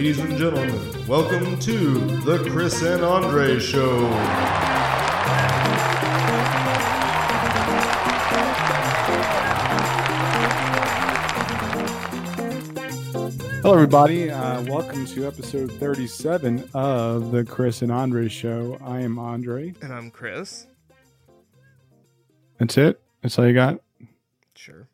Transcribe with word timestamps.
Ladies 0.00 0.18
and 0.18 0.38
gentlemen, 0.38 1.06
welcome 1.06 1.58
to 1.58 1.98
the 2.22 2.38
Chris 2.50 2.80
and 2.80 3.04
Andre 3.04 3.58
Show. 3.58 4.06
Hello, 13.60 13.74
everybody. 13.74 14.30
Uh, 14.30 14.62
welcome 14.62 15.04
to 15.04 15.26
episode 15.26 15.70
37 15.72 16.70
of 16.72 17.30
the 17.30 17.44
Chris 17.44 17.82
and 17.82 17.92
Andre 17.92 18.26
Show. 18.26 18.78
I 18.82 19.00
am 19.00 19.18
Andre. 19.18 19.74
And 19.82 19.92
I'm 19.92 20.10
Chris. 20.10 20.66
That's 22.56 22.78
it. 22.78 23.02
That's 23.20 23.38
all 23.38 23.46
you 23.46 23.52
got. 23.52 23.82
Sure. 24.54 24.88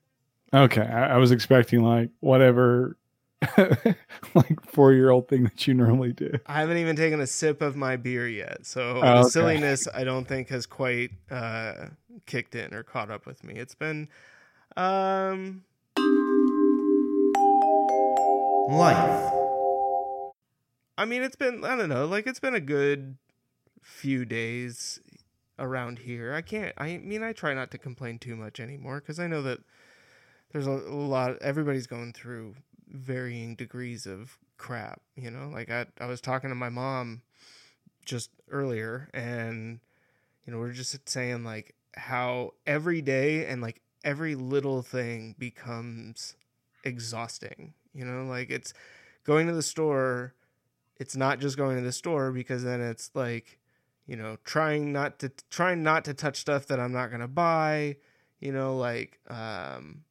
Okay, 0.52 0.82
I, 0.82 1.14
I 1.14 1.16
was 1.18 1.30
expecting 1.30 1.84
like 1.84 2.10
whatever, 2.18 2.96
like 4.34 4.60
four 4.64 4.92
year 4.92 5.10
old 5.10 5.28
thing 5.28 5.44
that 5.44 5.66
you 5.66 5.74
normally 5.74 6.12
do. 6.12 6.32
I 6.46 6.60
haven't 6.60 6.78
even 6.78 6.96
taken 6.96 7.20
a 7.20 7.26
sip 7.26 7.62
of 7.62 7.76
my 7.76 7.96
beer 7.96 8.28
yet, 8.28 8.66
so 8.66 8.94
Oh, 8.94 9.00
the 9.00 9.20
okay. 9.22 9.30
silliness 9.30 9.88
I 9.92 10.04
don't 10.04 10.26
think 10.26 10.48
has 10.48 10.66
quite 10.66 11.10
uh, 11.30 11.86
kicked 12.26 12.54
in 12.54 12.74
or 12.74 12.82
caught 12.82 13.10
up 13.10 13.26
with 13.26 13.44
me. 13.44 13.54
It's 13.54 13.74
been 13.74 14.08
um 14.76 15.62
Life. 18.68 19.32
I 20.98 21.04
mean, 21.04 21.22
it's 21.22 21.36
been 21.36 21.64
I 21.64 21.76
don't 21.76 21.88
know, 21.88 22.06
like 22.06 22.26
it's 22.26 22.40
been 22.40 22.54
a 22.54 22.60
good 22.60 23.16
few 23.80 24.24
days 24.24 25.00
around 25.58 26.00
here. 26.00 26.34
I 26.34 26.42
can't. 26.42 26.72
I 26.76 26.98
mean, 26.98 27.22
I 27.22 27.32
try 27.32 27.54
not 27.54 27.70
to 27.70 27.78
complain 27.78 28.18
too 28.18 28.34
much 28.34 28.58
anymore 28.60 29.00
because 29.00 29.20
I 29.20 29.26
know 29.28 29.42
that 29.42 29.60
there's 30.52 30.66
a, 30.66 30.70
a 30.72 30.94
lot. 30.94 31.38
Everybody's 31.40 31.86
going 31.86 32.12
through 32.12 32.56
varying 32.88 33.54
degrees 33.54 34.06
of 34.06 34.38
crap. 34.58 35.00
You 35.14 35.30
know, 35.30 35.48
like 35.52 35.70
I 35.70 35.86
I 36.00 36.06
was 36.06 36.20
talking 36.20 36.50
to 36.50 36.56
my 36.56 36.68
mom 36.68 37.22
just 38.04 38.30
earlier, 38.50 39.08
and 39.12 39.80
you 40.44 40.52
know, 40.52 40.60
we 40.60 40.68
are 40.68 40.72
just 40.72 41.08
saying 41.08 41.44
like 41.44 41.74
how 41.94 42.52
every 42.66 43.02
day 43.02 43.46
and 43.46 43.60
like 43.60 43.80
every 44.04 44.34
little 44.34 44.82
thing 44.82 45.34
becomes 45.38 46.36
exhausting. 46.84 47.74
You 47.92 48.04
know, 48.04 48.24
like 48.24 48.50
it's 48.50 48.72
going 49.24 49.46
to 49.48 49.52
the 49.52 49.62
store. 49.62 50.34
It's 50.98 51.16
not 51.16 51.40
just 51.40 51.56
going 51.56 51.76
to 51.76 51.82
the 51.82 51.92
store 51.92 52.32
because 52.32 52.64
then 52.64 52.80
it's 52.80 53.10
like, 53.14 53.58
you 54.06 54.16
know, 54.16 54.36
trying 54.44 54.92
not 54.92 55.18
to 55.18 55.30
trying 55.50 55.82
not 55.82 56.04
to 56.06 56.14
touch 56.14 56.38
stuff 56.38 56.66
that 56.68 56.80
I'm 56.80 56.92
not 56.92 57.10
gonna 57.10 57.28
buy. 57.28 57.96
You 58.40 58.52
know, 58.52 58.76
like 58.76 59.18
um, 59.28 60.04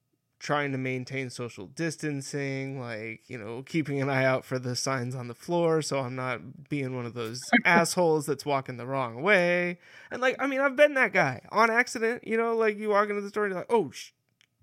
trying 0.46 0.72
to 0.72 0.78
maintain 0.78 1.28
social 1.32 1.66
distancing, 1.66 2.80
like 2.80 3.28
you 3.28 3.36
know, 3.36 3.64
keeping 3.64 4.00
an 4.00 4.10
eye 4.10 4.24
out 4.24 4.46
for 4.46 4.60
the 4.60 4.76
signs 4.76 5.16
on 5.16 5.28
the 5.28 5.34
floor 5.34 5.82
so 5.82 6.00
I'm 6.00 6.16
not 6.16 6.70
being 6.70 6.96
one 6.96 7.08
of 7.08 7.16
those 7.16 7.42
assholes 7.66 8.28
that's 8.28 8.46
walking 8.46 8.78
the 8.78 8.86
wrong 8.86 9.24
way. 9.24 9.80
And 10.12 10.22
like, 10.22 10.36
I 10.38 10.46
mean, 10.46 10.62
I've 10.62 10.76
been 10.76 10.94
that 10.94 11.14
guy 11.14 11.42
on 11.52 11.72
accident. 11.72 12.28
You 12.28 12.38
know, 12.38 12.56
like 12.56 12.78
you 12.78 12.90
walk 12.90 13.10
into 13.10 13.22
the 13.22 13.30
store 13.30 13.46
and 13.46 13.54
you're 13.54 13.62
like, 13.62 13.72
oh, 13.72 13.90
sh- 13.90 14.12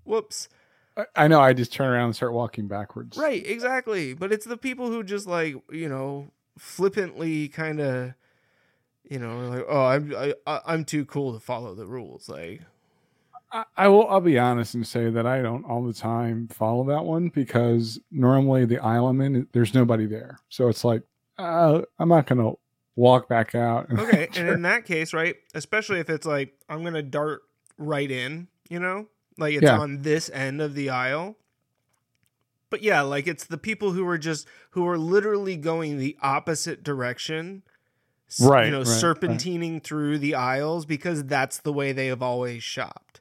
whoops. 0.05 0.49
I, 1.17 1.27
know. 1.27 1.41
I 1.41 1.53
just 1.53 1.73
turn 1.73 1.89
around 1.89 2.05
and 2.05 2.15
start 2.17 2.33
walking 2.33 2.69
backwards. 2.69 3.17
Right, 3.17 3.45
exactly. 3.45 4.15
But 4.15 4.31
it's 4.31 4.45
the 4.47 4.59
people 4.59 4.89
who 4.89 5.03
just 5.03 5.27
like, 5.27 5.57
you 5.73 5.89
know, 5.89 6.31
flippantly 6.59 7.49
kind 7.49 7.81
of, 7.81 8.13
you 9.11 9.19
know, 9.19 9.49
like, 9.49 9.65
oh, 9.69 9.85
I'm 9.87 10.15
I, 10.15 10.35
I- 10.47 10.61
I'm 10.67 10.85
too 10.85 11.05
cool 11.07 11.33
to 11.35 11.41
follow 11.41 11.75
the 11.75 11.87
rules. 11.87 12.29
Like, 12.29 12.61
I, 13.53 13.65
I 13.77 13.89
will. 13.89 14.09
I'll 14.09 14.21
be 14.21 14.39
honest 14.39 14.75
and 14.75 14.87
say 14.87 15.11
that 15.11 15.27
I 15.27 15.43
don't 15.43 15.65
all 15.65 15.85
the 15.85 15.93
time 15.93 16.49
follow 16.49 16.85
that 16.85 17.05
one 17.05 17.29
because 17.29 18.01
normally 18.11 18.65
the 18.65 18.79
aisle 18.79 19.09
I'm 19.09 19.21
in, 19.21 19.47
there's 19.53 19.75
nobody 19.75 20.07
there. 20.07 20.39
So 20.49 20.69
it's 20.69 20.85
like 20.85 21.03
uh, 21.39 21.83
I'm 21.99 22.09
not 22.09 22.27
gonna 22.27 22.53
walk 22.97 23.29
back 23.29 23.55
out. 23.55 23.89
and 23.91 24.01
okay, 24.01 24.29
and 24.37 24.49
in 24.49 24.63
that 24.63 24.85
case, 24.85 25.13
right, 25.13 25.37
especially 25.55 26.01
if 26.01 26.09
it's 26.11 26.27
like 26.27 26.55
I'm 26.69 26.83
gonna 26.83 27.03
dart 27.03 27.43
right 27.79 28.11
in, 28.11 28.49
you 28.69 28.79
know, 28.81 29.09
like 29.39 29.55
it's 29.55 29.63
Yeah. 29.63 29.79
on 29.79 30.03
this 30.03 30.31
end 30.31 30.61
of 30.63 30.75
the 30.75 30.91
aisle. 30.91 31.37
But 32.71 32.83
yeah, 32.83 33.03
like 33.03 33.27
it's 33.27 33.45
the 33.45 33.59
people 33.59 33.93
who 33.93 34.07
are 34.09 34.17
just 34.19 34.47
who 34.71 34.87
are 34.89 34.97
literally 34.97 35.57
going 35.57 35.99
the 35.99 36.17
opposite 36.23 36.83
direction. 36.83 37.63
Right, 38.41 38.65
You 38.65 38.71
know, 38.71 38.79
right, 38.79 38.87
right. 38.89 38.97
serpentining 39.03 39.83
through 39.83 40.17
the 40.19 40.35
aisles 40.35 40.87
because 40.87 41.23
that's 41.25 41.59
the 41.59 41.71
way 41.73 41.93
they 41.93 42.07
have 42.07 42.23
always 42.23 42.63
shopped. 42.63 43.12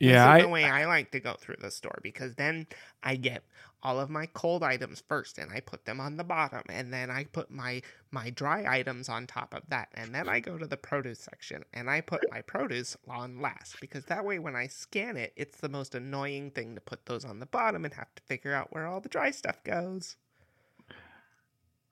Yeah, 0.00 0.36
is 0.36 0.42
the 0.44 0.48
way 0.48 0.64
I 0.64 0.86
like 0.86 1.10
to 1.12 1.20
go 1.20 1.34
through 1.38 1.56
the 1.60 1.70
store 1.70 1.98
because 2.02 2.34
then 2.34 2.66
I 3.02 3.16
get 3.16 3.42
all 3.82 4.00
of 4.00 4.10
my 4.10 4.26
cold 4.26 4.62
items 4.62 5.02
first 5.08 5.38
and 5.38 5.52
I 5.52 5.60
put 5.60 5.84
them 5.84 6.00
on 6.00 6.16
the 6.16 6.24
bottom 6.24 6.62
and 6.68 6.92
then 6.92 7.10
I 7.10 7.24
put 7.24 7.50
my 7.50 7.82
my 8.10 8.30
dry 8.30 8.64
items 8.68 9.08
on 9.08 9.26
top 9.26 9.54
of 9.54 9.62
that 9.68 9.88
and 9.94 10.14
then 10.14 10.28
I 10.28 10.40
go 10.40 10.58
to 10.58 10.66
the 10.66 10.76
produce 10.76 11.20
section 11.20 11.64
and 11.72 11.88
I 11.88 12.00
put 12.00 12.22
my 12.30 12.40
produce 12.42 12.96
on 13.08 13.40
last 13.40 13.80
because 13.80 14.04
that 14.06 14.24
way 14.24 14.38
when 14.38 14.56
I 14.56 14.66
scan 14.66 15.16
it 15.16 15.32
it's 15.36 15.58
the 15.58 15.68
most 15.68 15.94
annoying 15.94 16.50
thing 16.50 16.74
to 16.74 16.80
put 16.80 17.06
those 17.06 17.24
on 17.24 17.38
the 17.40 17.46
bottom 17.46 17.84
and 17.84 17.94
have 17.94 18.14
to 18.16 18.22
figure 18.24 18.54
out 18.54 18.72
where 18.72 18.86
all 18.86 19.00
the 19.00 19.08
dry 19.08 19.30
stuff 19.30 19.62
goes. 19.64 20.16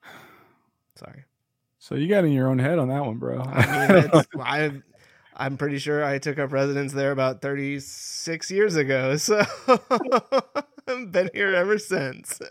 Sorry. 0.95 1.25
so 1.79 1.95
you 1.95 2.07
got 2.07 2.25
in 2.25 2.31
your 2.33 2.47
own 2.49 2.59
head 2.59 2.79
on 2.79 2.89
that 2.89 3.05
one, 3.05 3.17
bro. 3.17 3.41
I 3.41 3.87
mean, 3.87 4.09
it's, 4.13 4.27
I, 4.39 4.71
I'm 5.39 5.55
pretty 5.55 5.77
sure 5.77 6.03
I 6.03 6.17
took 6.17 6.39
up 6.39 6.51
residence 6.51 6.93
there 6.93 7.11
about 7.11 7.43
36 7.43 8.49
years 8.51 8.75
ago, 8.75 9.17
so 9.17 9.45
I've 10.87 11.11
been 11.11 11.29
here 11.33 11.53
ever 11.53 11.77
since. 11.77 12.41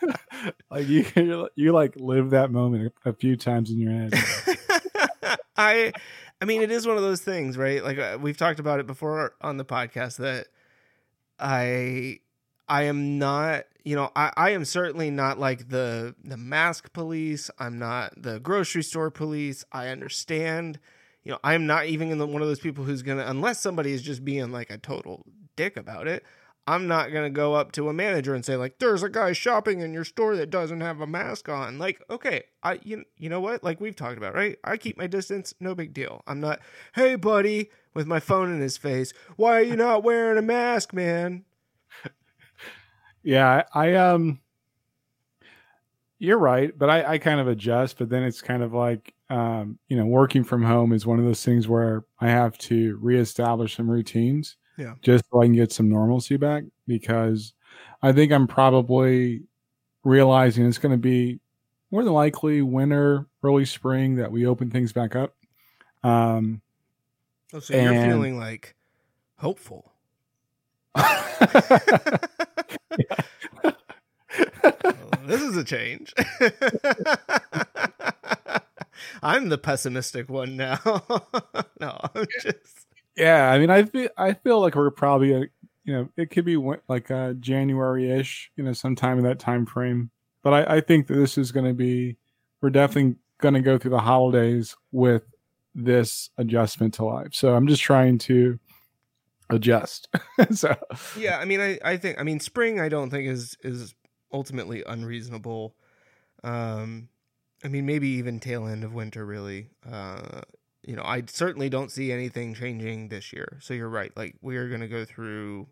like 0.70 0.86
you, 0.86 1.06
you're, 1.54 1.72
like 1.72 1.96
live 1.96 2.30
that 2.30 2.50
moment 2.50 2.92
a 3.04 3.14
few 3.14 3.36
times 3.36 3.70
in 3.70 3.78
your 3.78 3.92
head. 3.92 4.12
I, 5.56 5.92
I 6.40 6.44
mean, 6.44 6.60
it 6.60 6.70
is 6.70 6.86
one 6.86 6.96
of 6.96 7.02
those 7.02 7.22
things, 7.22 7.56
right? 7.56 7.82
Like 7.82 7.98
uh, 7.98 8.18
we've 8.20 8.36
talked 8.36 8.60
about 8.60 8.78
it 8.78 8.86
before 8.86 9.34
on 9.40 9.56
the 9.56 9.64
podcast 9.64 10.18
that 10.18 10.48
I, 11.38 12.20
I 12.68 12.82
am 12.82 13.18
not, 13.18 13.64
you 13.84 13.96
know, 13.96 14.10
I, 14.14 14.32
I 14.36 14.50
am 14.50 14.66
certainly 14.66 15.10
not 15.10 15.38
like 15.38 15.70
the 15.70 16.14
the 16.22 16.36
mask 16.36 16.92
police. 16.92 17.50
I'm 17.58 17.78
not 17.78 18.12
the 18.20 18.38
grocery 18.38 18.82
store 18.82 19.10
police. 19.10 19.64
I 19.72 19.88
understand. 19.88 20.78
You 21.26 21.32
know, 21.32 21.38
I'm 21.42 21.66
not 21.66 21.86
even 21.86 22.12
in 22.12 22.18
the, 22.18 22.26
one 22.26 22.40
of 22.40 22.46
those 22.46 22.60
people 22.60 22.84
who's 22.84 23.02
gonna, 23.02 23.24
unless 23.26 23.58
somebody 23.58 23.90
is 23.90 24.00
just 24.00 24.24
being 24.24 24.52
like 24.52 24.70
a 24.70 24.78
total 24.78 25.26
dick 25.56 25.76
about 25.76 26.06
it. 26.06 26.24
I'm 26.68 26.86
not 26.86 27.12
gonna 27.12 27.30
go 27.30 27.54
up 27.54 27.72
to 27.72 27.88
a 27.88 27.92
manager 27.92 28.32
and 28.32 28.44
say 28.44 28.54
like, 28.54 28.78
"There's 28.78 29.02
a 29.02 29.08
guy 29.08 29.32
shopping 29.32 29.80
in 29.80 29.92
your 29.92 30.04
store 30.04 30.36
that 30.36 30.50
doesn't 30.50 30.82
have 30.82 31.00
a 31.00 31.06
mask 31.06 31.48
on." 31.48 31.78
Like, 31.78 32.00
okay, 32.08 32.44
I 32.62 32.78
you 32.84 33.04
you 33.16 33.28
know 33.28 33.40
what? 33.40 33.64
Like 33.64 33.80
we've 33.80 33.96
talked 33.96 34.18
about, 34.18 34.36
right? 34.36 34.56
I 34.62 34.76
keep 34.76 34.96
my 34.96 35.08
distance, 35.08 35.52
no 35.58 35.74
big 35.74 35.92
deal. 35.92 36.22
I'm 36.28 36.38
not, 36.38 36.60
"Hey, 36.94 37.16
buddy," 37.16 37.70
with 37.92 38.06
my 38.06 38.20
phone 38.20 38.52
in 38.52 38.60
his 38.60 38.76
face. 38.76 39.12
Why 39.34 39.58
are 39.58 39.64
you 39.64 39.74
not 39.76 40.04
wearing 40.04 40.38
a 40.38 40.42
mask, 40.42 40.92
man? 40.92 41.44
Yeah, 43.24 43.64
I, 43.74 43.88
I 43.88 43.94
um 43.94 44.38
you're 46.20 46.38
right, 46.38 46.76
but 46.78 46.88
I, 46.88 47.14
I 47.14 47.18
kind 47.18 47.40
of 47.40 47.48
adjust, 47.48 47.98
but 47.98 48.10
then 48.10 48.22
it's 48.22 48.42
kind 48.42 48.62
of 48.62 48.72
like 48.72 49.15
um, 49.28 49.78
you 49.88 49.96
know, 49.96 50.06
working 50.06 50.44
from 50.44 50.62
home 50.62 50.92
is 50.92 51.06
one 51.06 51.18
of 51.18 51.24
those 51.24 51.44
things 51.44 51.66
where 51.66 52.04
I 52.20 52.28
have 52.28 52.56
to 52.58 52.96
reestablish 53.00 53.76
some 53.76 53.90
routines. 53.90 54.56
Yeah. 54.78 54.94
Just 55.02 55.24
so 55.30 55.40
I 55.40 55.46
can 55.46 55.54
get 55.54 55.72
some 55.72 55.88
normalcy 55.88 56.36
back 56.36 56.64
because 56.86 57.54
I 58.02 58.12
think 58.12 58.30
I'm 58.30 58.46
probably 58.46 59.42
realizing 60.04 60.66
it's 60.66 60.78
gonna 60.78 60.96
be 60.96 61.40
more 61.90 62.04
than 62.04 62.12
likely 62.12 62.62
winter, 62.62 63.26
early 63.42 63.64
spring 63.64 64.16
that 64.16 64.30
we 64.30 64.46
open 64.46 64.70
things 64.70 64.92
back 64.92 65.16
up. 65.16 65.34
Um 66.04 66.60
Oh, 67.52 67.60
so 67.60 67.74
you're 67.74 68.04
feeling 68.04 68.38
like 68.38 68.74
hopeful. 69.36 69.92
Well, 70.94 71.24
this 75.26 75.42
is 75.42 75.56
a 75.56 75.64
change. 75.64 76.14
I'm 79.22 79.48
the 79.48 79.58
pessimistic 79.58 80.28
one 80.28 80.56
now. 80.56 80.78
no, 81.80 81.98
I'm 82.14 82.26
just 82.42 82.86
Yeah, 83.16 83.50
I 83.50 83.58
mean, 83.58 83.70
I 83.70 83.84
feel 83.84 84.08
I 84.16 84.34
feel 84.34 84.60
like 84.60 84.74
we're 84.74 84.90
probably 84.90 85.32
a, 85.32 85.40
you 85.84 85.92
know 85.92 86.08
it 86.16 86.30
could 86.30 86.44
be 86.44 86.56
like 86.88 87.10
uh 87.10 87.34
January 87.34 88.10
ish, 88.10 88.50
you 88.56 88.64
know, 88.64 88.72
sometime 88.72 89.18
in 89.18 89.24
that 89.24 89.38
time 89.38 89.66
frame. 89.66 90.10
But 90.42 90.52
I, 90.52 90.76
I 90.76 90.80
think 90.80 91.08
that 91.08 91.14
this 91.14 91.38
is 91.38 91.52
going 91.52 91.66
to 91.66 91.74
be 91.74 92.16
we're 92.60 92.70
definitely 92.70 93.16
going 93.38 93.54
to 93.54 93.60
go 93.60 93.78
through 93.78 93.90
the 93.90 94.00
holidays 94.00 94.76
with 94.92 95.22
this 95.74 96.30
adjustment 96.38 96.94
to 96.94 97.04
life. 97.04 97.28
So 97.32 97.54
I'm 97.54 97.66
just 97.66 97.82
trying 97.82 98.18
to 98.18 98.58
adjust. 99.50 100.08
so 100.52 100.74
yeah. 101.18 101.38
I 101.38 101.44
mean, 101.44 101.60
I, 101.60 101.78
I 101.84 101.96
think 101.96 102.18
I 102.18 102.22
mean 102.22 102.40
spring. 102.40 102.80
I 102.80 102.88
don't 102.88 103.10
think 103.10 103.28
is 103.28 103.56
is 103.62 103.94
ultimately 104.32 104.82
unreasonable. 104.86 105.74
Um, 106.42 107.08
I 107.66 107.68
mean, 107.68 107.84
maybe 107.84 108.08
even 108.10 108.38
tail 108.38 108.68
end 108.68 108.84
of 108.84 108.94
winter. 108.94 109.26
Really, 109.26 109.70
uh, 109.90 110.42
you 110.84 110.94
know, 110.94 111.02
I 111.02 111.24
certainly 111.26 111.68
don't 111.68 111.90
see 111.90 112.12
anything 112.12 112.54
changing 112.54 113.08
this 113.08 113.32
year. 113.32 113.58
So 113.60 113.74
you're 113.74 113.88
right. 113.88 114.12
Like 114.16 114.36
we 114.40 114.56
are 114.56 114.68
going 114.68 114.82
to 114.82 114.88
go 114.88 115.04
through 115.04 115.66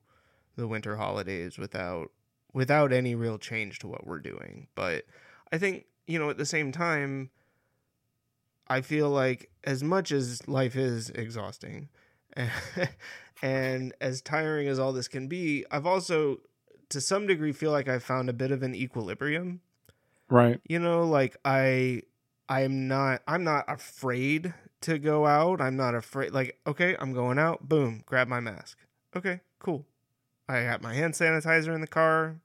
the 0.56 0.66
winter 0.66 0.96
holidays 0.96 1.56
without 1.56 2.10
without 2.52 2.92
any 2.92 3.14
real 3.14 3.38
change 3.38 3.78
to 3.78 3.86
what 3.86 4.08
we're 4.08 4.18
doing. 4.18 4.66
But 4.74 5.04
I 5.52 5.58
think, 5.58 5.84
you 6.08 6.18
know, 6.18 6.30
at 6.30 6.36
the 6.36 6.44
same 6.44 6.72
time, 6.72 7.30
I 8.66 8.80
feel 8.80 9.08
like 9.08 9.52
as 9.62 9.84
much 9.84 10.10
as 10.10 10.48
life 10.48 10.74
is 10.74 11.10
exhausting 11.10 11.90
and 13.42 13.94
as 14.00 14.20
tiring 14.20 14.66
as 14.66 14.80
all 14.80 14.92
this 14.92 15.06
can 15.06 15.28
be, 15.28 15.64
I've 15.70 15.86
also 15.86 16.38
to 16.88 17.00
some 17.00 17.28
degree 17.28 17.52
feel 17.52 17.70
like 17.70 17.88
I've 17.88 18.02
found 18.02 18.28
a 18.28 18.32
bit 18.32 18.50
of 18.50 18.64
an 18.64 18.74
equilibrium. 18.74 19.60
Right. 20.28 20.60
You 20.66 20.78
know, 20.78 21.04
like 21.04 21.36
I 21.44 22.02
I'm 22.48 22.88
not 22.88 23.22
I'm 23.26 23.44
not 23.44 23.64
afraid 23.68 24.54
to 24.82 24.98
go 24.98 25.26
out. 25.26 25.60
I'm 25.60 25.76
not 25.76 25.94
afraid 25.94 26.32
like 26.32 26.58
okay, 26.66 26.96
I'm 26.98 27.12
going 27.12 27.38
out, 27.38 27.68
boom, 27.68 28.02
grab 28.06 28.28
my 28.28 28.40
mask. 28.40 28.78
Okay, 29.16 29.40
cool. 29.58 29.84
I 30.48 30.64
got 30.64 30.82
my 30.82 30.94
hand 30.94 31.14
sanitizer 31.14 31.74
in 31.74 31.80
the 31.80 31.86
car. 31.86 32.40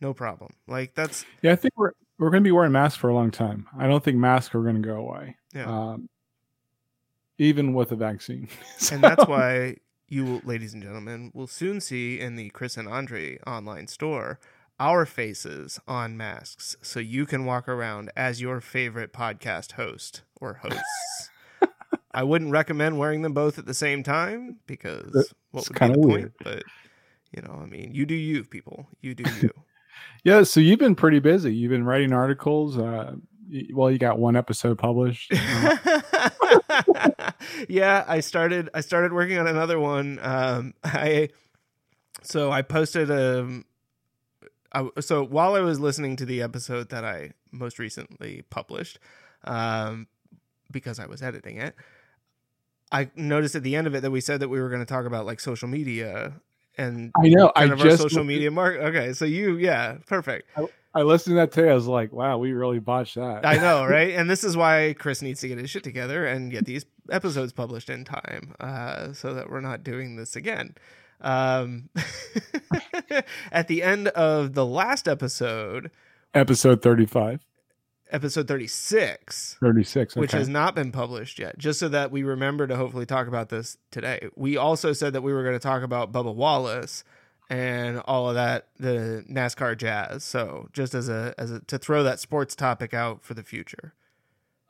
No 0.00 0.12
problem. 0.12 0.50
Like 0.66 0.94
that's 0.94 1.24
Yeah, 1.42 1.52
I 1.52 1.56
think 1.56 1.74
we're 1.76 1.92
we're 2.18 2.30
going 2.30 2.42
to 2.42 2.46
be 2.46 2.52
wearing 2.52 2.72
masks 2.72 2.98
for 2.98 3.08
a 3.08 3.14
long 3.14 3.30
time. 3.30 3.66
I 3.76 3.86
don't 3.86 4.02
think 4.04 4.16
masks 4.16 4.54
are 4.54 4.62
going 4.62 4.80
to 4.80 4.88
go 4.88 4.96
away. 4.96 5.36
Yeah. 5.54 5.66
Um, 5.66 6.08
even 7.38 7.74
with 7.74 7.88
the 7.88 7.96
vaccine. 7.96 8.48
and 8.92 9.02
that's 9.02 9.26
why 9.26 9.76
you, 10.06 10.40
ladies 10.44 10.74
and 10.74 10.82
gentlemen, 10.82 11.32
will 11.34 11.46
soon 11.48 11.80
see 11.80 12.20
in 12.20 12.36
the 12.36 12.50
Chris 12.50 12.76
and 12.76 12.86
Andre 12.86 13.38
online 13.46 13.88
store 13.88 14.38
our 14.82 15.06
faces 15.06 15.78
on 15.86 16.16
masks 16.16 16.74
so 16.82 16.98
you 16.98 17.24
can 17.24 17.44
walk 17.44 17.68
around 17.68 18.10
as 18.16 18.40
your 18.40 18.60
favorite 18.60 19.12
podcast 19.12 19.72
host 19.72 20.22
or 20.40 20.54
hosts. 20.54 21.30
I 22.12 22.24
wouldn't 22.24 22.50
recommend 22.50 22.98
wearing 22.98 23.22
them 23.22 23.32
both 23.32 23.60
at 23.60 23.66
the 23.66 23.74
same 23.74 24.02
time 24.02 24.58
because 24.66 25.32
what 25.52 25.68
would 25.68 25.68
be 25.68 25.72
the 25.74 25.78
kinda 25.78 25.94
point? 25.94 26.08
weird. 26.08 26.32
But 26.42 26.64
you 27.30 27.42
know, 27.42 27.60
I 27.62 27.66
mean, 27.66 27.94
you 27.94 28.04
do 28.04 28.16
you, 28.16 28.42
people. 28.42 28.88
You 29.00 29.14
do 29.14 29.22
you. 29.40 29.50
yeah, 30.24 30.42
so 30.42 30.58
you've 30.58 30.80
been 30.80 30.96
pretty 30.96 31.20
busy. 31.20 31.54
You've 31.54 31.70
been 31.70 31.84
writing 31.84 32.12
articles. 32.12 32.76
Uh, 32.76 33.14
well, 33.72 33.88
you 33.88 33.98
got 33.98 34.18
one 34.18 34.34
episode 34.34 34.78
published. 34.78 35.32
Yeah, 37.68 38.04
I 38.06 38.20
started 38.20 38.70
I 38.74 38.80
started 38.80 39.12
working 39.12 39.38
on 39.38 39.46
another 39.46 39.78
one. 39.78 40.18
Um 40.22 40.74
I 40.84 41.28
so 42.22 42.50
I 42.50 42.62
posted 42.62 43.10
um 43.10 43.64
I, 44.72 44.88
so 45.00 45.24
while 45.24 45.54
I 45.54 45.60
was 45.60 45.80
listening 45.80 46.16
to 46.16 46.24
the 46.24 46.42
episode 46.42 46.88
that 46.90 47.04
I 47.04 47.32
most 47.50 47.78
recently 47.78 48.42
published 48.50 48.98
um 49.44 50.06
because 50.70 50.98
I 50.98 51.06
was 51.06 51.22
editing 51.22 51.58
it 51.58 51.74
I 52.90 53.10
noticed 53.16 53.54
at 53.54 53.62
the 53.62 53.74
end 53.74 53.86
of 53.86 53.94
it 53.94 54.02
that 54.02 54.10
we 54.10 54.20
said 54.20 54.40
that 54.40 54.48
we 54.48 54.60
were 54.60 54.68
going 54.68 54.80
to 54.80 54.86
talk 54.86 55.06
about 55.06 55.26
like 55.26 55.40
social 55.40 55.68
media 55.68 56.34
and 56.78 57.12
I 57.16 57.28
know. 57.28 57.52
I 57.54 57.60
kind 57.60 57.72
of 57.72 57.80
our 57.80 57.86
just 57.86 58.02
social 58.02 58.24
media 58.24 58.50
mark. 58.50 58.76
Okay, 58.76 59.12
so 59.12 59.24
you, 59.24 59.56
yeah, 59.56 59.98
perfect. 60.06 60.48
I 60.94 61.02
listened 61.02 61.32
to 61.32 61.36
that 61.36 61.52
today. 61.52 61.70
I 61.70 61.74
was 61.74 61.86
like, 61.86 62.12
wow, 62.12 62.38
we 62.38 62.52
really 62.52 62.78
botched 62.78 63.14
that. 63.14 63.46
I 63.46 63.56
know, 63.56 63.84
right? 63.88 64.14
And 64.14 64.28
this 64.28 64.44
is 64.44 64.56
why 64.56 64.94
Chris 64.98 65.22
needs 65.22 65.40
to 65.40 65.48
get 65.48 65.58
his 65.58 65.70
shit 65.70 65.84
together 65.84 66.26
and 66.26 66.50
get 66.50 66.66
these 66.66 66.84
episodes 67.10 67.52
published 67.52 67.88
in 67.90 68.04
time, 68.04 68.54
uh, 68.60 69.12
so 69.12 69.34
that 69.34 69.50
we're 69.50 69.60
not 69.60 69.84
doing 69.84 70.16
this 70.16 70.36
again. 70.36 70.74
Um, 71.22 71.88
at 73.52 73.68
the 73.68 73.82
end 73.82 74.08
of 74.08 74.54
the 74.54 74.66
last 74.66 75.08
episode, 75.08 75.90
Episode 76.34 76.82
35, 76.82 77.40
episode 78.10 78.48
thirty-six, 78.48 79.56
36. 79.60 80.16
which 80.16 80.32
has 80.32 80.48
not 80.48 80.74
been 80.74 80.92
published 80.92 81.38
yet, 81.38 81.58
just 81.58 81.78
so 81.78 81.88
that 81.88 82.10
we 82.10 82.22
remember 82.22 82.66
to 82.66 82.76
hopefully 82.76 83.06
talk 83.06 83.28
about 83.28 83.48
this 83.48 83.78
today. 83.90 84.28
We 84.34 84.56
also 84.56 84.92
said 84.92 85.12
that 85.12 85.22
we 85.22 85.32
were 85.32 85.42
going 85.42 85.54
to 85.54 85.60
talk 85.60 85.82
about 85.82 86.12
Bubba 86.12 86.34
Wallace 86.34 87.04
and 87.50 88.00
all 88.06 88.28
of 88.28 88.34
that, 88.34 88.68
the 88.78 89.24
NASCAR 89.30 89.76
jazz. 89.76 90.24
So 90.24 90.68
just 90.72 90.94
as 90.94 91.08
a 91.08 91.34
as 91.36 91.50
a 91.50 91.60
to 91.60 91.78
throw 91.78 92.02
that 92.02 92.18
sports 92.18 92.56
topic 92.56 92.94
out 92.94 93.22
for 93.22 93.34
the 93.34 93.42
future. 93.42 93.94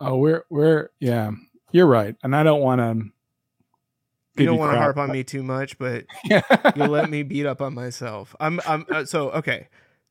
Oh, 0.01 0.17
we're 0.17 0.45
we're 0.51 0.91
yeah. 0.99 1.31
You're 1.71 1.87
right, 1.87 2.17
and 2.23 2.37
I 2.37 2.43
don't 2.43 2.61
want 2.61 2.81
to. 2.81 3.13
You 4.37 4.47
don't 4.47 4.59
want 4.59 4.73
to 4.73 4.79
harp 4.79 4.97
on 4.97 5.11
me 5.11 5.25
too 5.25 5.43
much, 5.43 5.79
but 5.79 6.07
you'll 6.77 6.89
let 6.89 7.11
me 7.11 7.23
beat 7.23 7.45
up 7.45 7.61
on 7.61 7.75
myself. 7.75 8.35
I'm 8.41 8.61
I'm 8.67 8.87
uh, 8.91 9.05
so 9.05 9.31
okay. 9.31 9.69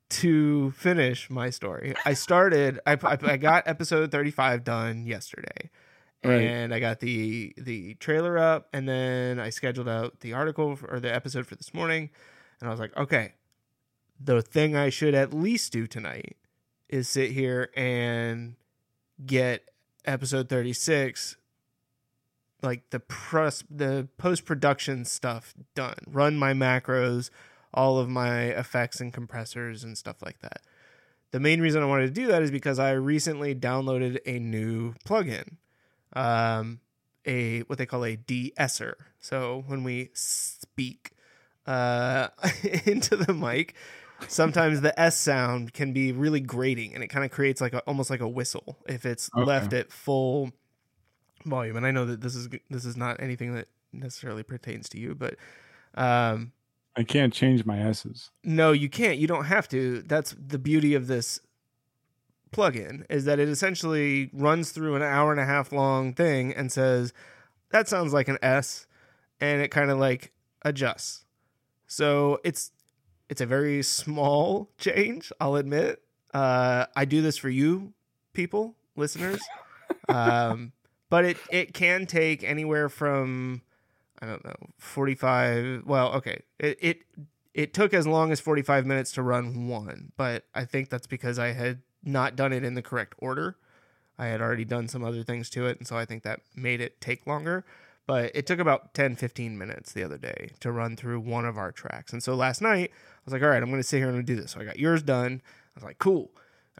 To 0.09 0.71
finish 0.71 1.29
my 1.29 1.49
story, 1.49 1.95
I 2.05 2.13
started. 2.13 2.79
I 2.85 2.97
I, 3.01 3.17
I 3.23 3.37
got 3.37 3.67
episode 3.67 4.11
35 4.11 4.63
done 4.63 5.05
yesterday. 5.05 5.69
Right. 6.23 6.41
and 6.41 6.71
I 6.71 6.79
got 6.79 6.99
the 6.99 7.51
the 7.57 7.95
trailer 7.95 8.37
up, 8.37 8.67
and 8.73 8.87
then 8.87 9.39
I 9.39 9.49
scheduled 9.49 9.89
out 9.89 10.19
the 10.19 10.33
article 10.33 10.75
for, 10.75 10.93
or 10.93 10.99
the 10.99 11.11
episode 11.11 11.47
for 11.47 11.55
this 11.55 11.73
morning, 11.73 12.11
and 12.59 12.67
I 12.67 12.71
was 12.71 12.79
like, 12.79 12.95
okay, 12.95 13.33
the 14.19 14.43
thing 14.43 14.75
I 14.75 14.89
should 14.89 15.15
at 15.15 15.33
least 15.33 15.73
do 15.73 15.87
tonight 15.87 16.37
is 16.89 17.09
sit 17.09 17.31
here 17.31 17.71
and 17.75 18.55
get 19.25 19.71
episode 20.05 20.47
thirty 20.47 20.73
six, 20.73 21.37
like 22.61 22.89
the 22.91 22.99
press 22.99 23.63
the 23.69 24.07
post 24.17 24.45
production 24.45 25.05
stuff 25.05 25.53
done, 25.75 25.95
run 26.07 26.37
my 26.37 26.53
macros, 26.53 27.29
all 27.73 27.97
of 27.97 28.09
my 28.09 28.43
effects 28.43 28.99
and 28.99 29.13
compressors 29.13 29.83
and 29.83 29.97
stuff 29.97 30.21
like 30.21 30.39
that. 30.41 30.61
The 31.31 31.39
main 31.39 31.61
reason 31.61 31.81
I 31.81 31.85
wanted 31.85 32.07
to 32.07 32.21
do 32.21 32.27
that 32.27 32.41
is 32.41 32.51
because 32.51 32.77
I 32.77 32.91
recently 32.91 33.55
downloaded 33.55 34.19
a 34.25 34.37
new 34.39 34.93
plugin 35.05 35.55
um, 36.13 36.79
a 37.25 37.59
what 37.61 37.77
they 37.77 37.85
call 37.85 38.03
a 38.03 38.15
de-esser. 38.15 38.97
So 39.19 39.63
when 39.67 39.83
we 39.83 40.09
speak 40.13 41.11
uh, 41.65 42.29
into 42.85 43.15
the 43.15 43.33
mic, 43.33 43.75
sometimes 44.27 44.81
the 44.81 44.97
S 44.99 45.17
sound 45.17 45.73
can 45.73 45.93
be 45.93 46.11
really 46.11 46.39
grating, 46.39 46.93
and 46.93 47.03
it 47.03 47.07
kind 47.07 47.23
of 47.25 47.31
creates 47.31 47.61
like 47.61 47.73
a, 47.73 47.79
almost 47.81 48.09
like 48.09 48.21
a 48.21 48.27
whistle 48.27 48.77
if 48.87 49.05
it's 49.05 49.29
Okay. 49.35 49.45
left 49.45 49.73
at 49.73 49.91
full 49.91 50.51
volume. 51.45 51.77
And 51.77 51.85
I 51.85 51.91
know 51.91 52.05
that 52.05 52.21
this 52.21 52.35
is 52.35 52.49
this 52.69 52.85
is 52.85 52.97
not 52.97 53.21
anything 53.21 53.53
that 53.55 53.67
necessarily 53.93 54.43
pertains 54.43 54.89
to 54.89 54.99
you, 54.99 55.15
but 55.15 55.35
um, 55.95 56.51
I 56.95 57.03
can't 57.03 57.33
change 57.33 57.65
my 57.65 57.79
S's. 57.79 58.31
no, 58.43 58.71
you 58.71 58.89
can't. 58.89 59.17
You 59.17 59.27
don't 59.27 59.45
have 59.45 59.67
to. 59.69 60.01
That's 60.03 60.35
the 60.37 60.59
beauty 60.59 60.93
of 60.93 61.07
this 61.07 61.39
plugin 62.51 63.05
is 63.09 63.25
that 63.25 63.39
it 63.39 63.47
essentially 63.47 64.29
runs 64.33 64.71
through 64.71 64.95
an 64.95 65.01
hour 65.01 65.31
and 65.31 65.39
a 65.39 65.45
half 65.45 65.71
long 65.71 66.13
thing 66.13 66.53
and 66.53 66.71
says 66.71 67.13
that 67.69 67.87
sounds 67.87 68.13
like 68.13 68.27
an 68.27 68.37
S 68.41 68.87
and 69.39 69.61
it 69.61 69.69
kind 69.69 69.89
of 69.89 69.97
like 69.97 70.33
adjusts. 70.63 71.25
So 71.87 72.39
it's 72.43 72.71
it's 73.29 73.41
a 73.41 73.45
very 73.45 73.81
small 73.83 74.69
change, 74.77 75.31
I'll 75.39 75.55
admit. 75.55 76.01
Uh 76.33 76.85
I 76.95 77.05
do 77.05 77.21
this 77.21 77.37
for 77.37 77.49
you 77.49 77.93
people, 78.33 78.75
listeners. 78.95 79.39
um 80.09 80.73
but 81.11 81.25
it 81.25 81.37
it 81.51 81.73
can 81.75 82.07
take 82.07 82.43
anywhere 82.43 82.89
from 82.89 83.61
I 84.21 84.27
don't 84.27 84.45
know, 84.45 84.55
45. 84.77 85.83
Well, 85.85 86.13
okay. 86.13 86.41
It 86.59 86.77
it 86.81 86.97
it 87.53 87.73
took 87.73 87.93
as 87.93 88.07
long 88.07 88.31
as 88.31 88.39
45 88.39 88.85
minutes 88.85 89.11
to 89.13 89.21
run 89.21 89.67
one, 89.67 90.13
but 90.15 90.45
I 90.55 90.65
think 90.65 90.89
that's 90.89 91.07
because 91.07 91.37
I 91.37 91.51
had 91.51 91.81
not 92.03 92.35
done 92.35 92.53
it 92.53 92.63
in 92.63 92.75
the 92.75 92.81
correct 92.81 93.13
order. 93.17 93.57
I 94.17 94.27
had 94.27 94.41
already 94.41 94.65
done 94.65 94.87
some 94.87 95.03
other 95.03 95.23
things 95.23 95.49
to 95.51 95.65
it, 95.65 95.79
and 95.79 95.87
so 95.87 95.97
I 95.97 96.05
think 96.05 96.23
that 96.23 96.39
made 96.55 96.79
it 96.79 97.01
take 97.01 97.27
longer. 97.27 97.65
But 98.07 98.31
it 98.33 98.45
took 98.47 98.59
about 98.59 98.93
10, 98.93 99.15
15 99.15 99.57
minutes 99.57 99.91
the 99.91 100.03
other 100.03 100.17
day 100.17 100.51
to 100.59 100.71
run 100.71 100.95
through 100.95 101.19
one 101.19 101.45
of 101.45 101.57
our 101.57 101.71
tracks. 101.71 102.13
And 102.13 102.21
so 102.21 102.35
last 102.35 102.61
night, 102.61 102.91
I 102.93 103.21
was 103.25 103.33
like, 103.33 103.41
all 103.43 103.49
right, 103.49 103.61
I'm 103.61 103.69
going 103.69 103.81
to 103.81 103.87
sit 103.87 103.99
here 103.99 104.09
and 104.09 104.25
do 104.25 104.35
this. 104.35 104.51
So 104.51 104.59
I 104.59 104.65
got 104.65 104.79
yours 104.79 105.03
done. 105.03 105.41
I 105.45 105.71
was 105.75 105.83
like, 105.83 105.99
cool. 105.99 106.31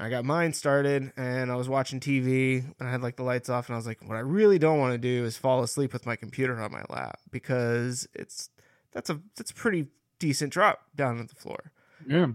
I 0.02 0.10
got 0.10 0.26
mine 0.26 0.52
started, 0.54 1.14
and 1.16 1.52
I 1.52 1.56
was 1.56 1.70
watching 1.70 2.00
TV, 2.00 2.64
and 2.80 2.88
I 2.88 2.92
had 2.92 3.04
like 3.04 3.18
the 3.18 3.24
lights 3.24 3.50
off, 3.50 3.68
and 3.68 3.76
I 3.76 3.78
was 3.78 3.86
like, 3.86 4.00
what 4.04 4.16
I 4.16 4.22
really 4.22 4.58
don't 4.58 4.80
want 4.80 4.94
to 4.94 4.98
do 4.98 5.24
is 5.24 5.38
fall 5.38 5.62
asleep 5.62 5.94
with 5.94 6.08
my 6.08 6.16
computer 6.16 6.60
on 6.60 6.72
my 6.72 6.84
lap 6.90 7.20
because 7.30 8.08
it's 8.16 8.50
that's 8.92 9.12
a 9.12 9.22
that's 9.36 9.52
a 9.52 9.54
pretty 9.54 9.88
decent 10.18 10.52
drop 10.52 10.86
down 10.96 11.20
at 11.20 11.30
the 11.30 11.36
floor. 11.36 11.72
Yeah. 12.08 12.28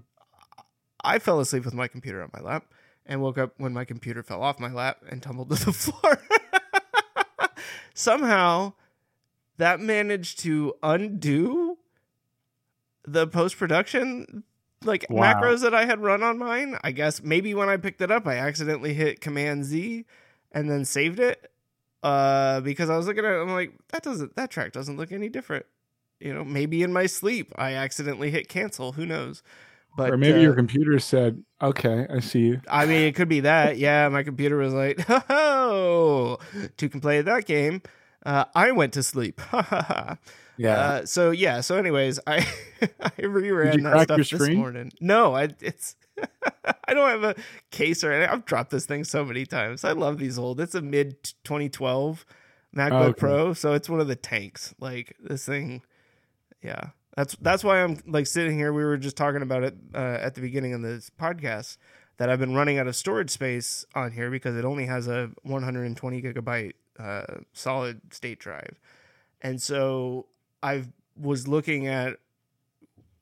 I 1.03 1.19
fell 1.19 1.41
asleep 1.41 1.65
with 1.65 1.75
my 1.75 1.89
computer 1.89 2.23
on 2.23 2.31
my 2.33 2.41
lap 2.41 2.67
and 3.05 3.21
woke 3.21 3.37
up 3.37 3.55
when 3.59 3.73
my 3.73 3.85
computer 3.85 4.23
fell 4.23 4.43
off 4.43 4.61
my 4.61 4.73
lap 4.73 4.99
and 5.09 5.21
tumbled 5.21 5.51
to 5.51 5.65
the 5.65 5.73
floor. 5.73 6.21
Somehow 7.95 8.75
that 9.57 9.81
managed 9.81 10.39
to 10.41 10.75
undo 10.85 11.79
the 13.05 13.27
post 13.27 13.57
production 13.57 14.45
like 14.85 15.07
Wow. 15.09 15.35
macros 15.35 15.63
that 15.63 15.75
I 15.75 15.85
had 15.85 16.03
run 16.03 16.23
on 16.23 16.39
mine. 16.39 16.79
I 16.85 16.93
guess 16.93 17.23
maybe 17.23 17.55
when 17.55 17.69
I 17.69 17.77
picked 17.77 18.01
it 18.01 18.11
up, 18.11 18.27
I 18.27 18.37
accidentally 18.37 18.95
hit 18.95 19.21
Command 19.21 19.65
Z 19.65 20.05
and 20.53 20.71
then 20.71 20.85
saved 20.85 21.19
it. 21.21 21.51
Uh, 22.03 22.61
because 22.61 22.89
I 22.89 22.97
was 22.97 23.07
looking 23.07 23.25
at 23.25 23.33
it, 23.33 23.41
I'm 23.43 23.51
like, 23.51 23.73
that 23.89 24.03
doesn't 24.03 24.37
that 24.37 24.51
track 24.51 24.73
doesn't 24.73 24.97
look 24.97 25.11
any 25.13 25.29
different. 25.29 25.67
You 26.21 26.33
know, 26.33 26.45
maybe 26.45 26.83
in 26.83 26.93
my 26.93 27.07
sleep 27.07 27.53
I 27.57 27.73
accidentally 27.73 28.31
hit 28.31 28.49
cancel. 28.49 28.93
Who 28.93 29.07
knows? 29.07 29.43
But 29.97 30.11
or 30.13 30.19
maybe 30.19 30.39
uh, 30.39 30.43
your 30.43 30.55
computer 30.55 30.99
said, 30.99 31.43
"Okay, 31.61 32.07
I 32.11 32.21
see 32.21 32.41
you." 32.41 32.61
I 32.69 32.85
mean, 32.85 33.03
it 33.09 33.15
could 33.15 33.29
be 33.31 33.41
that. 33.41 33.79
Yeah, 33.79 34.09
my 34.11 34.23
computer 34.23 34.57
was 34.59 34.75
like, 34.75 35.01
"Oh, 35.31 36.39
two 36.77 36.91
can 36.91 37.01
play 37.01 37.23
that 37.23 37.47
game." 37.47 37.81
Uh, 38.27 38.45
I 38.55 38.73
went 38.73 38.93
to 38.95 39.03
sleep. 39.03 39.41
Yeah. 40.59 40.79
Uh, 40.79 41.07
so 41.07 41.31
yeah. 41.33 41.61
So 41.61 41.77
anyways, 41.77 42.19
I 42.27 42.39
I 43.01 43.11
reran 43.21 43.83
that 43.83 44.05
stuff 44.05 44.17
this 44.19 44.29
screen? 44.29 44.57
morning. 44.59 44.93
No, 45.01 45.35
I 45.35 45.49
it's 45.61 45.97
I 46.89 46.95
don't 46.95 47.11
have 47.11 47.25
a 47.25 47.35
case 47.71 48.03
or 48.03 48.13
anything. 48.13 48.33
I've 48.33 48.47
dropped 48.47 48.71
this 48.71 48.87
thing 48.87 49.05
so 49.05 49.25
many 49.25 49.45
times. 49.45 49.85
I 49.85 49.93
love 49.93 50.19
these 50.19 50.39
old. 50.39 50.61
It's 50.61 50.75
a 50.75 50.81
mid 50.81 51.23
2012 51.45 52.25
MacBook 52.75 52.91
Oh, 52.91 53.03
okay. 53.05 53.19
Pro, 53.21 53.53
so 53.53 53.75
it's 53.75 53.89
one 53.89 54.01
of 54.01 54.09
the 54.09 54.17
tanks. 54.17 54.75
Like 54.81 55.15
this 55.21 55.45
thing, 55.45 55.83
yeah. 56.63 56.91
That's 57.17 57.37
that's 57.37 57.65
why 57.65 57.83
I'm 57.83 57.99
like 58.07 58.27
sitting 58.27 58.57
here. 58.57 58.73
We 58.73 58.85
were 58.85 58.97
just 58.97 59.17
talking 59.17 59.43
about 59.43 59.63
it 59.63 59.75
uh, 59.95 59.99
at 60.21 60.35
the 60.35 60.41
beginning 60.41 60.75
of 60.75 60.83
this 60.83 61.11
podcast 61.21 61.77
that 62.19 62.31
I've 62.31 62.41
been 62.41 62.55
running 62.55 62.79
out 62.79 62.87
of 62.87 62.97
storage 62.97 63.31
space 63.31 63.85
on 63.95 64.13
here 64.13 64.31
because 64.31 64.57
it 64.57 64.65
only 64.65 64.87
has 64.87 65.07
a 65.07 65.31
120 65.43 66.23
gigabyte 66.23 66.73
uh, 66.99 67.39
solid 67.53 68.01
state 68.13 68.39
drive, 68.39 68.79
and 69.43 69.61
so 69.61 70.27
I 70.63 70.85
was 71.17 71.49
looking 71.49 71.87
at 71.87 72.17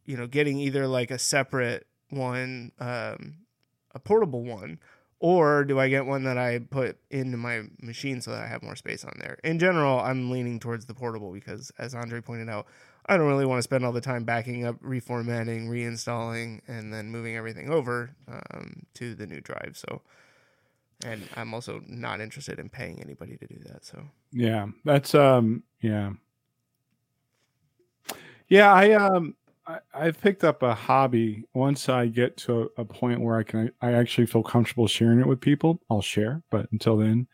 you 0.05 0.17
know 0.17 0.27
getting 0.27 0.59
either 0.59 0.87
like 0.87 1.11
a 1.11 1.19
separate 1.19 1.87
one, 2.11 2.73
um, 2.79 3.37
a 3.95 3.99
portable 3.99 4.43
one, 4.43 4.79
or 5.21 5.65
do 5.65 5.81
I 5.81 5.89
get 5.89 6.07
one 6.07 6.25
that 6.25 6.37
I 6.37 6.59
put 6.59 6.99
into 7.11 7.37
my 7.37 7.63
machine 7.81 8.21
so 8.21 8.31
that 8.33 8.43
I 8.43 8.47
have 8.47 8.63
more 8.63 8.77
space 8.77 9.05
on 9.05 9.17
there? 9.21 9.39
In 9.43 9.59
general, 9.59 9.99
I'm 9.99 10.31
leaning 10.31 10.61
towards 10.61 10.87
the 10.87 10.95
portable 10.95 11.33
because, 11.33 11.73
as 11.79 11.95
Andre 11.95 12.21
pointed 12.21 12.51
out, 12.51 12.67
I 13.07 13.17
don't 13.17 13.27
really 13.27 13.47
want 13.47 13.59
to 13.59 13.63
spend 13.63 13.85
all 13.85 13.93
the 13.93 14.01
time 14.01 14.25
backing 14.25 14.67
up, 14.67 14.81
reformatting, 14.83 15.69
reinstalling, 15.69 16.61
and 16.69 16.93
then 16.93 17.11
moving 17.11 17.37
everything 17.37 17.71
over 17.71 18.11
um, 18.29 18.85
to 18.95 19.15
the 19.15 19.27
new 19.27 19.41
drive. 19.41 19.77
So, 19.77 20.03
and 21.05 21.29
I'm 21.37 21.55
also 21.55 21.83
not 21.87 22.21
interested 22.21 22.59
in 22.59 22.69
paying 22.69 23.01
anybody 23.01 23.37
to 23.37 23.47
do 23.47 23.59
that. 23.67 23.85
So, 23.85 24.03
Yeah, 24.33 24.67
that's 24.85 25.15
um 25.15 25.63
yeah. 25.81 26.13
Yeah, 28.49 28.73
I 28.73 28.93
um 28.93 29.37
I, 29.67 29.79
I 29.95 30.11
picked 30.11 30.45
up 30.45 30.63
a 30.63 30.75
hobby 30.75 31.45
once 31.55 31.89
I 31.89 32.07
get 32.07 32.37
to 32.39 32.71
a, 32.77 32.83
a 32.83 32.85
point 32.85 33.21
where 33.21 33.37
I 33.37 33.43
can 33.43 33.71
I 33.81 33.93
actually 33.93 34.27
feel 34.27 34.43
comfortable 34.43 34.87
sharing 34.87 35.21
it 35.21 35.27
with 35.27 35.41
people, 35.41 35.81
I'll 35.91 36.03
share, 36.03 36.43
but 36.51 36.71
until 36.73 36.97
then. 36.97 37.27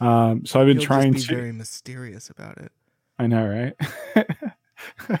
Um 0.00 0.44
so 0.46 0.60
I've 0.60 0.66
been 0.66 0.76
You'll 0.76 0.86
trying 0.86 1.12
be 1.12 1.20
to 1.20 1.34
very 1.34 1.52
mysterious 1.52 2.30
about 2.30 2.58
it. 2.58 2.72
I 3.18 3.26
know, 3.26 3.46
right? 3.46 5.20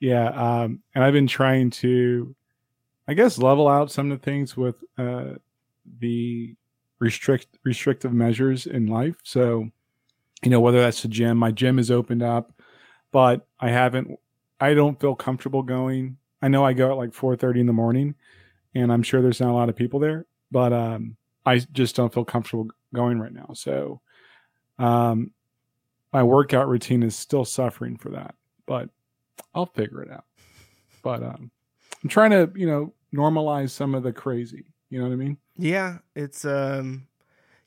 yeah, 0.00 0.28
um 0.28 0.80
and 0.94 1.04
I've 1.04 1.12
been 1.12 1.26
trying 1.26 1.70
to 1.70 2.34
I 3.06 3.14
guess 3.14 3.36
level 3.38 3.68
out 3.68 3.90
some 3.90 4.10
of 4.10 4.18
the 4.18 4.24
things 4.24 4.56
with 4.56 4.82
uh 4.96 5.34
the 5.98 6.54
restrict 7.04 7.46
restrictive 7.64 8.12
measures 8.12 8.66
in 8.66 8.86
life. 8.86 9.16
So, 9.22 9.68
you 10.42 10.50
know, 10.50 10.60
whether 10.60 10.80
that's 10.80 11.02
the 11.02 11.08
gym, 11.08 11.36
my 11.36 11.50
gym 11.50 11.78
is 11.78 11.90
opened 11.90 12.22
up, 12.22 12.52
but 13.12 13.46
I 13.60 13.68
haven't 13.68 14.18
I 14.58 14.72
don't 14.72 14.98
feel 14.98 15.14
comfortable 15.14 15.62
going. 15.62 16.16
I 16.40 16.48
know 16.48 16.64
I 16.64 16.72
go 16.72 16.90
at 16.90 16.96
like 16.96 17.10
4:30 17.12 17.60
in 17.60 17.66
the 17.66 17.72
morning 17.72 18.14
and 18.74 18.90
I'm 18.90 19.02
sure 19.02 19.20
there's 19.20 19.40
not 19.40 19.50
a 19.50 19.52
lot 19.52 19.68
of 19.68 19.76
people 19.76 20.00
there, 20.00 20.26
but 20.50 20.72
um 20.72 21.16
I 21.46 21.58
just 21.58 21.94
don't 21.94 22.12
feel 22.12 22.24
comfortable 22.24 22.68
going 22.94 23.20
right 23.20 23.32
now. 23.32 23.50
So, 23.52 24.00
um 24.78 25.30
my 26.12 26.22
workout 26.22 26.68
routine 26.68 27.02
is 27.02 27.14
still 27.16 27.44
suffering 27.44 27.98
for 27.98 28.10
that, 28.10 28.34
but 28.66 28.88
I'll 29.54 29.66
figure 29.66 30.02
it 30.02 30.10
out. 30.10 30.24
But 31.02 31.22
um 31.22 31.50
I'm 32.02 32.08
trying 32.08 32.30
to, 32.30 32.50
you 32.56 32.66
know, 32.66 32.94
normalize 33.14 33.70
some 33.70 33.94
of 33.94 34.02
the 34.02 34.12
crazy. 34.12 34.64
You 34.88 34.98
know 34.98 35.06
what 35.08 35.12
I 35.12 35.16
mean? 35.16 35.36
Yeah, 35.56 35.98
it's 36.14 36.44
um 36.44 37.06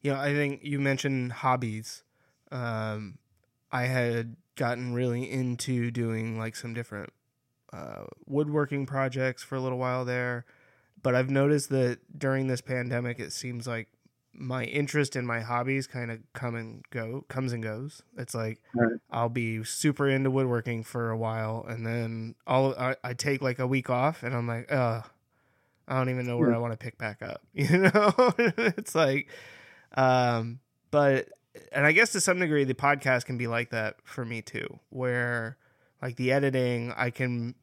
you 0.01 0.11
know, 0.13 0.19
I 0.19 0.33
think 0.33 0.63
you 0.63 0.79
mentioned 0.79 1.33
hobbies. 1.33 2.03
Um 2.51 3.19
I 3.71 3.83
had 3.83 4.37
gotten 4.55 4.93
really 4.93 5.29
into 5.31 5.91
doing 5.91 6.37
like 6.37 6.55
some 6.55 6.73
different 6.73 7.11
uh 7.73 8.05
woodworking 8.27 8.85
projects 8.85 9.43
for 9.43 9.55
a 9.55 9.61
little 9.61 9.77
while 9.79 10.05
there, 10.05 10.45
but 11.03 11.15
I've 11.15 11.29
noticed 11.31 11.69
that 11.71 11.99
during 12.17 12.47
this 12.47 12.61
pandemic 12.61 13.19
it 13.19 13.33
seems 13.33 13.67
like 13.67 13.89
my 14.33 14.65
interest 14.65 15.15
in 15.15 15.25
my 15.27 15.41
hobbies 15.41 15.87
kind 15.87 16.11
of 16.11 16.19
come 16.33 16.55
and 16.55 16.85
go 16.91 17.23
comes 17.29 17.53
and 17.53 17.63
goes. 17.63 18.03
It's 18.17 18.35
like 18.35 18.61
Right. 18.73 18.99
I'll 19.11 19.29
be 19.29 19.63
super 19.63 20.07
into 20.09 20.31
woodworking 20.31 20.83
for 20.83 21.09
a 21.11 21.17
while 21.17 21.65
and 21.67 21.85
then 21.85 22.35
I'll 22.47 22.75
I, 22.79 22.95
I 23.03 23.13
take 23.15 23.41
like 23.41 23.59
a 23.59 23.67
week 23.67 23.89
off 23.89 24.23
and 24.23 24.35
I'm 24.35 24.47
like, 24.47 24.71
uh 24.71 25.03
I 25.87 25.97
don't 25.97 26.09
even 26.09 26.27
know 26.27 26.37
where. 26.37 26.53
I 26.53 26.57
want 26.57 26.73
to 26.73 26.77
pick 26.77 26.97
back 26.97 27.21
up. 27.21 27.41
You 27.53 27.77
know, 27.77 28.13
it's 28.37 28.93
like, 28.93 29.29
um, 29.95 30.59
but 30.91 31.29
and 31.71 31.85
I 31.85 31.91
guess 31.91 32.11
to 32.11 32.21
some 32.21 32.39
degree 32.39 32.63
the 32.63 32.73
podcast 32.73 33.25
can 33.25 33.37
be 33.37 33.47
like 33.47 33.71
that 33.71 33.95
for 34.03 34.25
me 34.25 34.41
too, 34.41 34.79
where 34.89 35.57
like 36.01 36.15
the 36.15 36.31
editing, 36.31 36.93
I 36.95 37.09
can, 37.09 37.55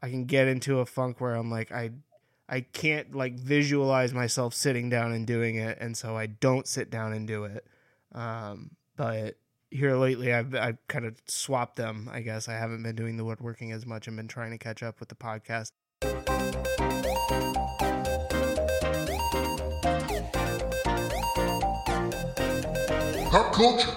I 0.00 0.10
can 0.10 0.26
get 0.26 0.48
into 0.48 0.78
a 0.80 0.86
funk 0.86 1.20
where 1.20 1.34
I'm 1.34 1.50
like, 1.50 1.72
I, 1.72 1.90
I 2.48 2.60
can't 2.60 3.14
like 3.14 3.34
visualize 3.34 4.14
myself 4.14 4.54
sitting 4.54 4.88
down 4.88 5.12
and 5.12 5.26
doing 5.26 5.56
it, 5.56 5.78
and 5.80 5.96
so 5.96 6.16
I 6.16 6.26
don't 6.26 6.66
sit 6.66 6.90
down 6.90 7.12
and 7.12 7.26
do 7.26 7.44
it. 7.44 7.66
Um, 8.12 8.70
but 8.96 9.36
here 9.70 9.96
lately, 9.96 10.32
I've 10.32 10.54
I've 10.54 10.78
kind 10.86 11.04
of 11.04 11.20
swapped 11.26 11.76
them. 11.76 12.08
I 12.12 12.20
guess 12.20 12.48
I 12.48 12.54
haven't 12.54 12.82
been 12.82 12.96
doing 12.96 13.16
the 13.16 13.24
woodworking 13.24 13.72
as 13.72 13.84
much 13.84 14.06
and 14.06 14.16
been 14.16 14.28
trying 14.28 14.52
to 14.52 14.58
catch 14.58 14.82
up 14.82 15.00
with 15.00 15.08
the 15.08 15.16
podcast. 15.16 15.72
Pop 17.28 17.56
culture. 23.52 23.90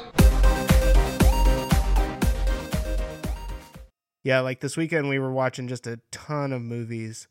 Yeah, 4.24 4.40
like 4.40 4.62
this 4.62 4.76
weekend 4.76 5.10
we 5.10 5.20
were 5.20 5.32
watching 5.32 5.68
just 5.68 5.86
a 5.86 6.00
ton 6.10 6.54
of 6.54 6.64
movies. 6.64 7.28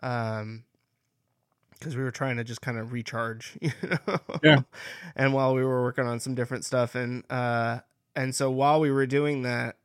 Um 0.00 0.62
because 1.72 1.96
we 1.96 2.02
were 2.02 2.12
trying 2.12 2.36
to 2.36 2.44
just 2.44 2.60
kind 2.60 2.78
of 2.78 2.92
recharge, 2.92 3.58
you 3.60 3.72
know. 3.82 4.18
Yeah. 4.44 4.60
And 5.16 5.34
while 5.34 5.54
we 5.54 5.64
were 5.64 5.82
working 5.82 6.06
on 6.06 6.20
some 6.20 6.36
different 6.36 6.64
stuff 6.64 6.94
and 6.94 7.24
uh 7.28 7.80
and 8.14 8.36
so 8.36 8.52
while 8.52 8.78
we 8.78 8.92
were 8.92 9.06
doing 9.06 9.42
that, 9.42 9.78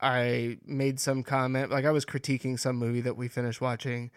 I 0.00 0.56
made 0.64 0.98
some 0.98 1.22
comment 1.22 1.70
like 1.70 1.84
I 1.84 1.90
was 1.90 2.06
critiquing 2.06 2.58
some 2.58 2.76
movie 2.76 3.02
that 3.02 3.18
we 3.18 3.28
finished 3.28 3.60
watching. 3.60 4.10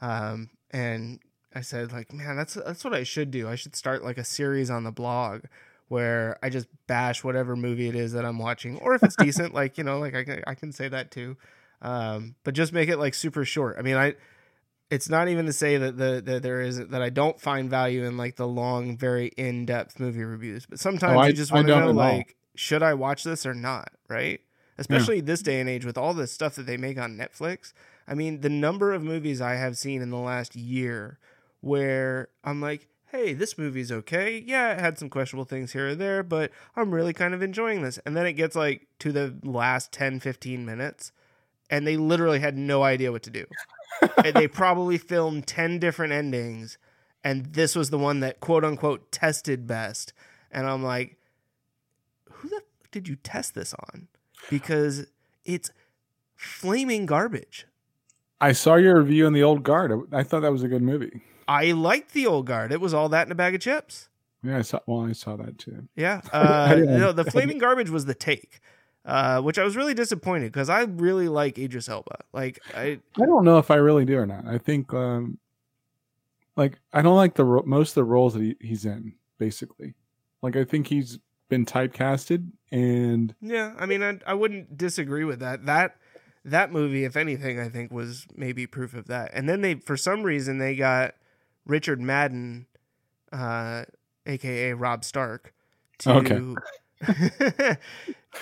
Um 0.00 0.50
and 0.70 1.20
I 1.54 1.62
said 1.62 1.92
like, 1.92 2.12
man, 2.12 2.36
that's 2.36 2.54
that's 2.54 2.84
what 2.84 2.94
I 2.94 3.02
should 3.04 3.30
do. 3.30 3.48
I 3.48 3.54
should 3.54 3.74
start 3.74 4.04
like 4.04 4.18
a 4.18 4.24
series 4.24 4.70
on 4.70 4.84
the 4.84 4.92
blog 4.92 5.44
where 5.88 6.38
I 6.42 6.50
just 6.50 6.66
bash 6.86 7.24
whatever 7.24 7.56
movie 7.56 7.88
it 7.88 7.94
is 7.94 8.12
that 8.12 8.24
I'm 8.24 8.38
watching, 8.38 8.76
or 8.78 8.94
if 8.94 9.02
it's 9.02 9.16
decent, 9.18 9.54
like 9.54 9.78
you 9.78 9.84
know, 9.84 9.98
like 9.98 10.14
I 10.14 10.24
can 10.24 10.42
I 10.46 10.54
can 10.54 10.72
say 10.72 10.88
that 10.88 11.10
too. 11.10 11.36
Um, 11.80 12.34
but 12.44 12.54
just 12.54 12.72
make 12.72 12.88
it 12.88 12.98
like 12.98 13.14
super 13.14 13.44
short. 13.44 13.76
I 13.78 13.82
mean, 13.82 13.96
I 13.96 14.14
it's 14.90 15.08
not 15.08 15.28
even 15.28 15.46
to 15.46 15.52
say 15.52 15.76
that 15.78 15.96
the 15.96 16.22
that 16.24 16.42
there 16.42 16.60
is 16.60 16.78
that 16.88 17.02
I 17.02 17.08
don't 17.10 17.40
find 17.40 17.68
value 17.70 18.04
in 18.04 18.16
like 18.16 18.36
the 18.36 18.46
long, 18.48 18.96
very 18.96 19.28
in 19.36 19.64
depth 19.66 19.98
movie 20.00 20.24
reviews, 20.24 20.66
but 20.66 20.78
sometimes 20.78 21.16
Oh, 21.16 21.20
I- 21.20 21.26
you 21.28 21.32
just 21.32 21.52
want 21.52 21.66
to 21.68 21.74
know 21.80 21.92
like, 22.18 22.36
should 22.56 22.82
I 22.82 22.94
watch 22.94 23.24
this 23.24 23.46
or 23.46 23.54
not? 23.54 23.90
Right? 24.08 24.40
Especially 24.76 25.20
this 25.20 25.42
day 25.42 25.60
and 25.60 25.68
age 25.68 25.84
with 25.84 25.98
all 25.98 26.14
the 26.14 26.26
stuff 26.26 26.54
that 26.56 26.66
they 26.66 26.76
make 26.76 26.98
on 26.98 27.16
Netflix. 27.16 27.72
I 28.08 28.14
mean, 28.14 28.40
the 28.40 28.48
number 28.48 28.92
of 28.92 29.02
movies 29.02 29.40
I 29.40 29.54
have 29.54 29.76
seen 29.76 30.00
in 30.00 30.10
the 30.10 30.16
last 30.16 30.56
year 30.56 31.18
where 31.60 32.28
I'm 32.42 32.60
like, 32.60 32.88
hey, 33.10 33.32
this 33.32 33.58
movie's 33.58 33.90
okay. 33.90 34.42
Yeah, 34.46 34.72
it 34.72 34.80
had 34.80 34.98
some 34.98 35.10
questionable 35.10 35.44
things 35.44 35.72
here 35.72 35.88
or 35.88 35.94
there, 35.94 36.22
but 36.22 36.50
I'm 36.76 36.94
really 36.94 37.12
kind 37.12 37.34
of 37.34 37.42
enjoying 37.42 37.82
this. 37.82 37.98
And 38.04 38.16
then 38.16 38.26
it 38.26 38.34
gets 38.34 38.56
like 38.56 38.86
to 39.00 39.12
the 39.12 39.34
last 39.42 39.92
10, 39.92 40.20
15 40.20 40.64
minutes, 40.64 41.12
and 41.70 41.86
they 41.86 41.96
literally 41.96 42.40
had 42.40 42.56
no 42.56 42.82
idea 42.82 43.12
what 43.12 43.22
to 43.24 43.30
do. 43.30 43.46
and 44.24 44.34
they 44.34 44.48
probably 44.48 44.98
filmed 44.98 45.46
10 45.46 45.78
different 45.78 46.12
endings, 46.12 46.78
and 47.24 47.46
this 47.46 47.74
was 47.74 47.90
the 47.90 47.98
one 47.98 48.20
that 48.20 48.40
quote 48.40 48.64
unquote 48.64 49.10
tested 49.10 49.66
best. 49.66 50.12
And 50.50 50.66
I'm 50.66 50.82
like, 50.82 51.16
who 52.30 52.48
the 52.48 52.56
f- 52.56 52.90
did 52.90 53.08
you 53.08 53.16
test 53.16 53.54
this 53.54 53.74
on? 53.74 54.08
Because 54.50 55.06
it's 55.44 55.70
flaming 56.36 57.06
garbage. 57.06 57.66
I 58.40 58.52
saw 58.52 58.76
your 58.76 59.00
review 59.00 59.26
on 59.26 59.32
the 59.32 59.42
old 59.42 59.62
guard. 59.62 59.92
I 60.12 60.22
thought 60.22 60.40
that 60.40 60.52
was 60.52 60.62
a 60.62 60.68
good 60.68 60.82
movie. 60.82 61.22
I 61.48 61.72
liked 61.72 62.12
the 62.12 62.26
old 62.26 62.46
guard. 62.46 62.72
It 62.72 62.80
was 62.80 62.94
all 62.94 63.08
that 63.08 63.26
in 63.26 63.32
a 63.32 63.34
bag 63.34 63.54
of 63.54 63.60
chips. 63.60 64.08
Yeah, 64.42 64.58
I 64.58 64.62
saw. 64.62 64.80
Well, 64.86 65.06
I 65.06 65.12
saw 65.12 65.36
that 65.36 65.58
too. 65.58 65.88
Yeah. 65.96 66.20
Uh, 66.32 66.76
no, 66.78 67.12
the 67.12 67.24
flaming 67.30 67.58
garbage 67.58 67.90
was 67.90 68.04
the 68.04 68.14
take, 68.14 68.60
uh, 69.04 69.40
which 69.40 69.58
I 69.58 69.64
was 69.64 69.76
really 69.76 69.94
disappointed 69.94 70.52
because 70.52 70.68
I 70.68 70.82
really 70.82 71.28
like 71.28 71.58
Idris 71.58 71.88
Elba. 71.88 72.18
Like, 72.32 72.60
I 72.76 73.00
I 73.16 73.26
don't 73.26 73.44
know 73.44 73.58
if 73.58 73.70
I 73.70 73.76
really 73.76 74.04
do 74.04 74.18
or 74.18 74.26
not. 74.26 74.46
I 74.46 74.58
think, 74.58 74.92
um, 74.94 75.38
like, 76.56 76.78
I 76.92 77.02
don't 77.02 77.16
like 77.16 77.34
the 77.34 77.44
ro- 77.44 77.64
most 77.66 77.90
of 77.90 77.94
the 77.96 78.04
roles 78.04 78.34
that 78.34 78.42
he, 78.42 78.56
he's 78.60 78.84
in. 78.84 79.14
Basically, 79.38 79.94
like, 80.42 80.56
I 80.56 80.64
think 80.64 80.88
he's 80.88 81.18
been 81.48 81.64
typecasted, 81.64 82.50
and 82.70 83.34
yeah, 83.40 83.74
I 83.78 83.86
mean, 83.86 84.02
I 84.02 84.18
I 84.26 84.34
wouldn't 84.34 84.76
disagree 84.76 85.24
with 85.24 85.40
that. 85.40 85.66
That 85.66 85.96
that 86.50 86.72
movie, 86.72 87.04
if 87.04 87.16
anything, 87.16 87.58
I 87.60 87.68
think 87.68 87.92
was 87.92 88.26
maybe 88.34 88.66
proof 88.66 88.94
of 88.94 89.06
that. 89.06 89.30
And 89.32 89.48
then 89.48 89.60
they, 89.60 89.74
for 89.74 89.96
some 89.96 90.22
reason, 90.22 90.58
they 90.58 90.74
got 90.74 91.14
Richard 91.66 92.00
Madden, 92.00 92.66
uh, 93.32 93.84
aka 94.26 94.72
Robb 94.72 95.04
Stark, 95.04 95.52
to 95.98 96.56
Okay. 97.04 97.76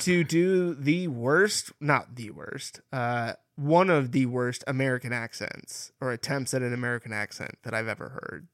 to 0.00 0.25
do 0.25 0.75
the 0.75 1.08
worst, 1.08 1.72
not 1.80 2.16
the 2.16 2.30
worst, 2.30 2.80
uh, 2.92 3.34
one 3.56 3.90
of 3.90 4.12
the 4.12 4.26
worst 4.26 4.64
American 4.66 5.12
accents 5.12 5.92
or 6.00 6.12
attempts 6.12 6.54
at 6.54 6.62
an 6.62 6.72
American 6.72 7.12
accent 7.12 7.56
that 7.62 7.75
I've 7.75 7.88
ever 7.88 8.08
heard. 8.10 8.48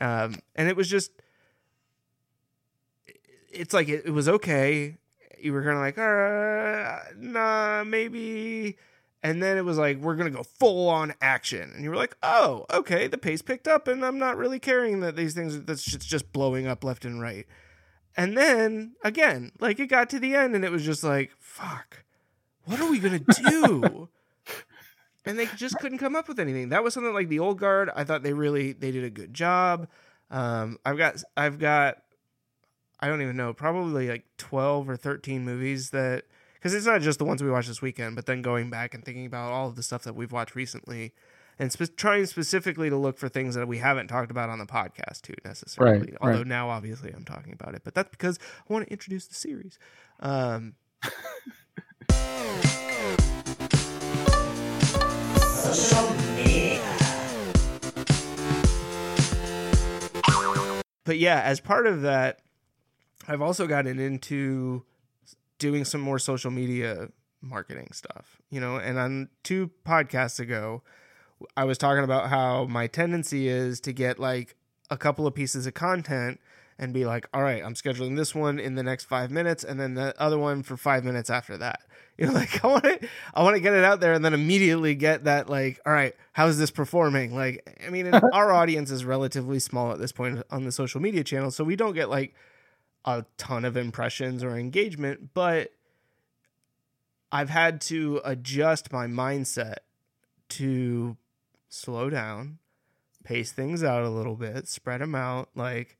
Um, 0.00 0.40
and 0.54 0.68
it 0.68 0.76
was 0.76 0.88
just, 0.88 1.10
it's 3.52 3.74
like 3.74 3.88
it, 3.88 4.04
it 4.06 4.10
was 4.10 4.28
okay. 4.28 4.98
You 5.38 5.52
were 5.52 5.62
kind 5.62 5.76
of 5.76 5.80
like, 5.80 5.98
uh, 5.98 7.12
nah, 7.18 7.84
maybe. 7.84 8.76
And 9.22 9.42
then 9.42 9.58
it 9.58 9.64
was 9.64 9.76
like, 9.76 9.98
we're 9.98 10.16
going 10.16 10.30
to 10.30 10.36
go 10.36 10.42
full 10.42 10.88
on 10.88 11.12
action. 11.20 11.72
And 11.74 11.84
you 11.84 11.90
were 11.90 11.96
like, 11.96 12.16
oh, 12.22 12.64
okay, 12.72 13.06
the 13.06 13.18
pace 13.18 13.42
picked 13.42 13.68
up, 13.68 13.86
and 13.86 14.04
I'm 14.04 14.18
not 14.18 14.38
really 14.38 14.58
caring 14.58 15.00
that 15.00 15.14
these 15.14 15.34
things, 15.34 15.60
that's 15.62 15.82
just, 15.82 16.08
just 16.08 16.32
blowing 16.32 16.66
up 16.66 16.82
left 16.82 17.04
and 17.04 17.20
right. 17.20 17.46
And 18.16 18.36
then 18.36 18.94
again, 19.04 19.52
like 19.60 19.78
it 19.78 19.86
got 19.86 20.10
to 20.10 20.18
the 20.18 20.34
end, 20.34 20.54
and 20.54 20.64
it 20.64 20.72
was 20.72 20.84
just 20.84 21.04
like, 21.04 21.32
fuck, 21.38 22.04
what 22.64 22.80
are 22.80 22.90
we 22.90 22.98
going 22.98 23.24
to 23.24 23.42
do? 23.42 24.08
and 25.24 25.38
they 25.38 25.46
just 25.56 25.78
couldn't 25.78 25.98
come 25.98 26.16
up 26.16 26.28
with 26.28 26.40
anything. 26.40 26.70
That 26.70 26.82
was 26.82 26.94
something 26.94 27.14
like 27.14 27.28
the 27.28 27.38
old 27.38 27.58
guard. 27.58 27.90
I 27.94 28.04
thought 28.04 28.22
they 28.22 28.32
really 28.32 28.72
they 28.72 28.90
did 28.90 29.04
a 29.04 29.10
good 29.10 29.34
job. 29.34 29.88
Um, 30.30 30.78
I've 30.84 30.96
got 30.96 31.22
I've 31.36 31.58
got 31.58 31.98
I 32.98 33.08
don't 33.08 33.22
even 33.22 33.36
know 33.36 33.52
probably 33.52 34.08
like 34.08 34.24
twelve 34.38 34.88
or 34.88 34.96
thirteen 34.96 35.44
movies 35.44 35.90
that 35.90 36.24
because 36.60 36.74
it's 36.74 36.84
not 36.84 37.00
just 37.00 37.18
the 37.18 37.24
ones 37.24 37.42
we 37.42 37.50
watched 37.50 37.68
this 37.68 37.80
weekend, 37.80 38.14
but 38.16 38.26
then 38.26 38.42
going 38.42 38.68
back 38.68 38.92
and 38.92 39.02
thinking 39.02 39.24
about 39.24 39.50
all 39.50 39.68
of 39.68 39.76
the 39.76 39.82
stuff 39.82 40.02
that 40.02 40.14
we've 40.14 40.30
watched 40.30 40.54
recently, 40.54 41.14
and 41.58 41.72
spe- 41.72 41.96
trying 41.96 42.26
specifically 42.26 42.90
to 42.90 42.96
look 42.96 43.16
for 43.16 43.30
things 43.30 43.54
that 43.54 43.66
we 43.66 43.78
haven't 43.78 44.08
talked 44.08 44.30
about 44.30 44.50
on 44.50 44.58
the 44.58 44.66
podcast 44.66 45.22
too 45.22 45.34
necessarily. 45.42 46.08
Right, 46.08 46.16
Although 46.20 46.38
right. 46.38 46.46
now 46.46 46.68
obviously 46.68 47.12
I'm 47.12 47.24
talking 47.24 47.54
about 47.54 47.74
it, 47.74 47.80
but 47.82 47.94
that's 47.94 48.10
because 48.10 48.38
I 48.68 48.72
want 48.72 48.86
to 48.86 48.92
introduce 48.92 49.26
the 49.26 49.34
series. 49.34 49.78
Um, 50.20 50.74
but 61.04 61.16
yeah, 61.16 61.40
as 61.40 61.58
part 61.60 61.86
of 61.86 62.02
that, 62.02 62.40
I've 63.26 63.40
also 63.40 63.66
gotten 63.66 63.98
into 63.98 64.84
doing 65.60 65.84
some 65.84 66.00
more 66.00 66.18
social 66.18 66.50
media 66.50 67.08
marketing 67.40 67.90
stuff, 67.92 68.42
you 68.50 68.60
know, 68.60 68.76
and 68.76 68.98
on 68.98 69.28
two 69.44 69.70
podcasts 69.86 70.40
ago, 70.40 70.82
I 71.56 71.64
was 71.64 71.78
talking 71.78 72.02
about 72.02 72.28
how 72.28 72.64
my 72.64 72.88
tendency 72.88 73.46
is 73.48 73.80
to 73.82 73.92
get 73.92 74.18
like 74.18 74.56
a 74.90 74.96
couple 74.96 75.26
of 75.26 75.34
pieces 75.34 75.66
of 75.66 75.74
content 75.74 76.40
and 76.78 76.94
be 76.94 77.04
like, 77.04 77.28
all 77.32 77.42
right, 77.42 77.62
I'm 77.62 77.74
scheduling 77.74 78.16
this 78.16 78.34
one 78.34 78.58
in 78.58 78.74
the 78.74 78.82
next 78.82 79.04
five 79.04 79.30
minutes 79.30 79.62
and 79.62 79.78
then 79.78 79.94
the 79.94 80.14
other 80.20 80.38
one 80.38 80.62
for 80.62 80.76
five 80.78 81.04
minutes 81.04 81.30
after 81.30 81.56
that. 81.58 81.80
You 82.18 82.26
know, 82.26 82.34
like 82.34 82.62
I 82.62 82.66
want 82.66 82.84
to, 82.84 83.08
I 83.32 83.42
want 83.42 83.56
to 83.56 83.62
get 83.62 83.72
it 83.72 83.82
out 83.82 84.00
there 84.00 84.12
and 84.12 84.22
then 84.22 84.34
immediately 84.34 84.94
get 84.94 85.24
that, 85.24 85.48
like, 85.48 85.80
all 85.86 85.92
right, 85.94 86.14
how's 86.32 86.58
this 86.58 86.70
performing? 86.70 87.34
Like, 87.34 87.82
I 87.86 87.88
mean, 87.88 88.12
our 88.34 88.52
audience 88.52 88.90
is 88.90 89.06
relatively 89.06 89.58
small 89.58 89.90
at 89.90 89.98
this 89.98 90.12
point 90.12 90.42
on 90.50 90.64
the 90.66 90.72
social 90.72 91.00
media 91.00 91.24
channel, 91.24 91.50
so 91.50 91.64
we 91.64 91.76
don't 91.76 91.94
get 91.94 92.10
like 92.10 92.34
a 93.04 93.24
ton 93.36 93.64
of 93.64 93.76
impressions 93.76 94.44
or 94.44 94.56
engagement, 94.56 95.30
but 95.34 95.72
I've 97.32 97.50
had 97.50 97.80
to 97.82 98.20
adjust 98.24 98.92
my 98.92 99.06
mindset 99.06 99.76
to 100.50 101.16
slow 101.68 102.10
down, 102.10 102.58
pace 103.24 103.52
things 103.52 103.84
out 103.84 104.02
a 104.02 104.10
little 104.10 104.34
bit, 104.34 104.68
spread 104.68 105.00
them 105.00 105.14
out. 105.14 105.48
Like, 105.54 105.96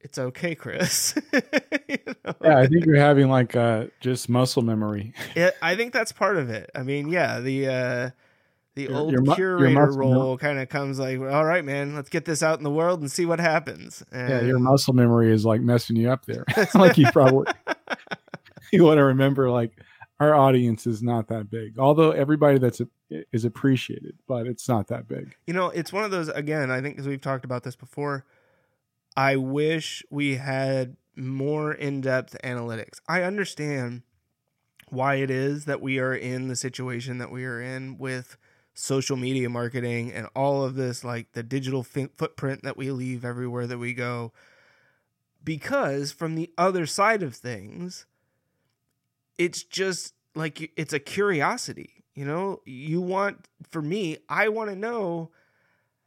it's 0.00 0.18
okay, 0.18 0.54
Chris. 0.54 1.14
You 1.88 2.14
know? 2.24 2.34
Yeah, 2.44 2.58
I 2.58 2.68
think 2.68 2.86
you're 2.86 2.94
having 2.94 3.28
like 3.28 3.56
uh, 3.56 3.86
just 3.98 4.28
muscle 4.28 4.62
memory. 4.62 5.12
it, 5.34 5.56
I 5.60 5.74
think 5.74 5.92
that's 5.92 6.12
part 6.12 6.36
of 6.36 6.48
it. 6.48 6.70
I 6.72 6.84
mean, 6.84 7.08
yeah, 7.08 7.40
the 7.40 7.66
uh, 7.66 8.10
the 8.74 8.82
Your- 8.84 8.94
old 8.94 9.12
your 9.12 9.24
your 9.24 9.34
curator 9.34 9.70
muscle 9.70 9.98
role 9.98 10.38
kind 10.38 10.58
of 10.58 10.68
comes 10.68 10.98
like, 10.98 11.18
all 11.18 11.44
right, 11.44 11.64
man, 11.64 11.94
let's 11.94 12.08
get 12.08 12.24
this 12.24 12.42
out 12.42 12.58
in 12.58 12.64
the 12.64 12.70
world 12.70 13.00
and 13.00 13.10
see 13.10 13.26
what 13.26 13.40
happens. 13.40 14.02
And 14.12 14.28
Yeah, 14.28 14.42
your 14.42 14.58
muscle 14.58 14.94
memory 14.94 15.32
is 15.32 15.44
like 15.44 15.60
messing 15.60 15.96
you 15.96 16.10
up 16.10 16.24
there. 16.26 16.44
like 16.74 16.96
you 16.96 17.10
probably 17.12 17.52
you 18.72 18.84
want 18.84 18.98
to 18.98 19.04
remember 19.04 19.50
like 19.50 19.72
our 20.20 20.34
audience 20.34 20.86
is 20.86 21.02
not 21.02 21.28
that 21.28 21.50
big. 21.50 21.78
Although 21.78 22.12
everybody 22.12 22.58
that's 22.58 22.80
a, 22.80 22.88
is 23.32 23.44
appreciated, 23.44 24.18
but 24.28 24.46
it's 24.46 24.68
not 24.68 24.88
that 24.88 25.08
big. 25.08 25.34
You 25.46 25.54
know, 25.54 25.70
it's 25.70 25.92
one 25.92 26.04
of 26.04 26.10
those 26.10 26.28
again, 26.28 26.70
I 26.70 26.80
think 26.80 26.94
because 26.94 27.08
we've 27.08 27.20
talked 27.20 27.44
about 27.44 27.64
this 27.64 27.76
before. 27.76 28.24
I 29.16 29.36
wish 29.36 30.04
we 30.08 30.36
had 30.36 30.96
more 31.16 31.72
in-depth 31.72 32.36
analytics. 32.44 33.00
I 33.08 33.22
understand 33.22 34.02
why 34.88 35.16
it 35.16 35.30
is 35.30 35.64
that 35.64 35.80
we 35.80 35.98
are 35.98 36.14
in 36.14 36.48
the 36.48 36.56
situation 36.56 37.18
that 37.18 37.30
we 37.30 37.44
are 37.44 37.60
in 37.60 37.98
with 37.98 38.36
social 38.80 39.16
media 39.16 39.48
marketing 39.48 40.10
and 40.10 40.26
all 40.34 40.64
of 40.64 40.74
this 40.74 41.04
like 41.04 41.30
the 41.32 41.42
digital 41.42 41.82
fi- 41.82 42.08
footprint 42.16 42.62
that 42.62 42.78
we 42.78 42.90
leave 42.90 43.24
everywhere 43.24 43.66
that 43.66 43.76
we 43.76 43.92
go 43.92 44.32
because 45.44 46.12
from 46.12 46.34
the 46.34 46.50
other 46.56 46.86
side 46.86 47.22
of 47.22 47.34
things 47.34 48.06
it's 49.36 49.62
just 49.62 50.14
like 50.34 50.72
it's 50.76 50.94
a 50.94 50.98
curiosity 50.98 52.04
you 52.14 52.24
know 52.24 52.60
you 52.64 53.02
want 53.02 53.48
for 53.68 53.82
me 53.82 54.16
i 54.30 54.48
want 54.48 54.70
to 54.70 54.76
know 54.76 55.30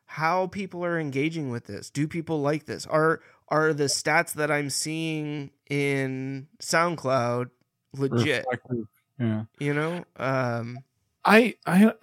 how 0.06 0.48
people 0.48 0.84
are 0.84 1.00
engaging 1.00 1.52
with 1.52 1.66
this 1.66 1.92
do 1.92 2.08
people 2.08 2.42
like 2.42 2.66
this 2.66 2.88
are 2.88 3.22
are 3.50 3.72
the 3.72 3.86
stats 3.86 4.34
that 4.34 4.50
i'm 4.50 4.70
seeing 4.70 5.52
in 5.70 6.48
soundcloud 6.60 7.52
legit 7.96 8.46
Reflective. 8.50 8.88
Yeah. 9.20 9.44
you 9.60 9.76
know 9.76 10.04
um 10.18 10.80
I 11.26 11.56
I 11.66 11.94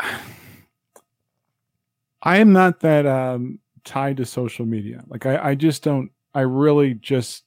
I 2.23 2.39
am 2.39 2.53
not 2.53 2.81
that 2.81 3.07
um 3.07 3.59
tied 3.85 4.19
to 4.19 4.27
social 4.27 4.67
media. 4.67 5.03
Like 5.09 5.27
I, 5.27 5.51
I 5.51 5.55
just 5.55 5.83
don't 5.83 6.11
I 6.35 6.43
really 6.43 6.95
just 6.95 7.45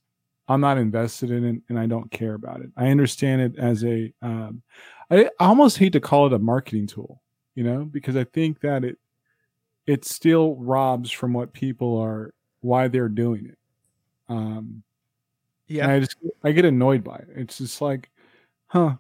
I'm 0.47 0.61
not 0.61 0.77
invested 0.77 1.31
in 1.31 1.45
it 1.45 1.61
and 1.69 1.79
I 1.79 1.85
don't 1.85 2.11
care 2.11 2.33
about 2.33 2.61
it. 2.61 2.71
I 2.75 2.87
understand 2.89 3.41
it 3.41 3.57
as 3.59 3.83
a 3.83 4.13
um 4.21 4.63
I, 5.11 5.25
I 5.25 5.45
almost 5.45 5.77
hate 5.77 5.93
to 5.93 5.99
call 5.99 6.27
it 6.27 6.33
a 6.33 6.39
marketing 6.39 6.87
tool, 6.87 7.21
you 7.55 7.63
know, 7.63 7.85
because 7.85 8.15
I 8.15 8.23
think 8.25 8.61
that 8.61 8.83
it 8.83 8.97
it 9.87 10.05
still 10.05 10.55
robs 10.55 11.11
from 11.11 11.33
what 11.33 11.53
people 11.53 11.97
are 11.99 12.33
why 12.61 12.87
they're 12.87 13.09
doing 13.09 13.47
it. 13.47 13.57
Um 14.29 14.83
yeah 15.67 15.87
I 15.89 15.99
just 15.99 16.17
I 16.43 16.51
get 16.51 16.65
annoyed 16.65 17.03
by 17.03 17.17
it. 17.17 17.27
It's 17.35 17.57
just 17.57 17.81
like, 17.81 18.09
huh, 18.67 18.95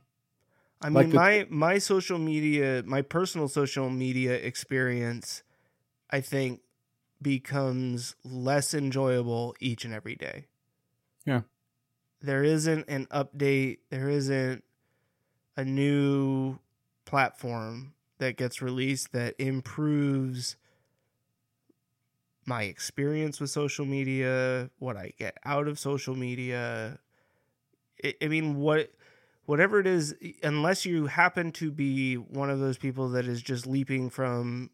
I 0.81 0.89
mean, 0.89 0.95
Like 0.95 1.11
the- 1.11 1.17
my 1.17 1.47
my 1.49 1.77
social 1.77 2.19
media, 2.19 2.83
my 2.85 3.01
personal 3.01 3.47
social 3.47 3.89
media 3.89 4.33
experience, 4.33 5.43
I 6.13 6.21
think 6.21 6.61
becomes 7.23 8.15
less 8.23 8.75
enjoyable 8.75 9.55
each 9.59 9.83
and 9.83 9.95
every 9.95 10.15
day. 10.15 10.45
Yeah. 11.25 11.41
There 12.21 12.43
isn't 12.43 12.87
an 12.87 13.07
update, 13.07 13.79
there 13.89 14.09
isn't 14.09 14.63
a 15.57 15.65
new 15.65 16.59
platform 17.05 17.95
that 18.19 18.37
gets 18.37 18.61
released 18.61 19.11
that 19.13 19.33
improves 19.39 20.55
my 22.45 22.63
experience 22.63 23.41
with 23.41 23.49
social 23.49 23.85
media, 23.85 24.69
what 24.77 24.95
I 24.95 25.13
get 25.17 25.39
out 25.43 25.67
of 25.67 25.79
social 25.79 26.15
media. 26.15 26.99
I, 28.03 28.13
I 28.21 28.27
mean, 28.27 28.57
what 28.57 28.91
whatever 29.45 29.79
it 29.79 29.87
is, 29.87 30.13
unless 30.43 30.85
you 30.85 31.07
happen 31.07 31.51
to 31.53 31.71
be 31.71 32.17
one 32.17 32.51
of 32.51 32.59
those 32.59 32.77
people 32.77 33.09
that 33.09 33.25
is 33.25 33.41
just 33.41 33.65
leaping 33.65 34.11
from 34.11 34.69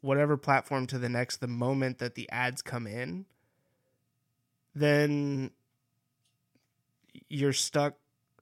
whatever 0.00 0.36
platform 0.36 0.86
to 0.88 0.98
the 0.98 1.08
next 1.08 1.38
the 1.38 1.46
moment 1.48 1.98
that 1.98 2.14
the 2.14 2.28
ads 2.30 2.62
come 2.62 2.86
in, 2.86 3.26
then 4.74 5.50
you're 7.28 7.52
stuck 7.52 7.94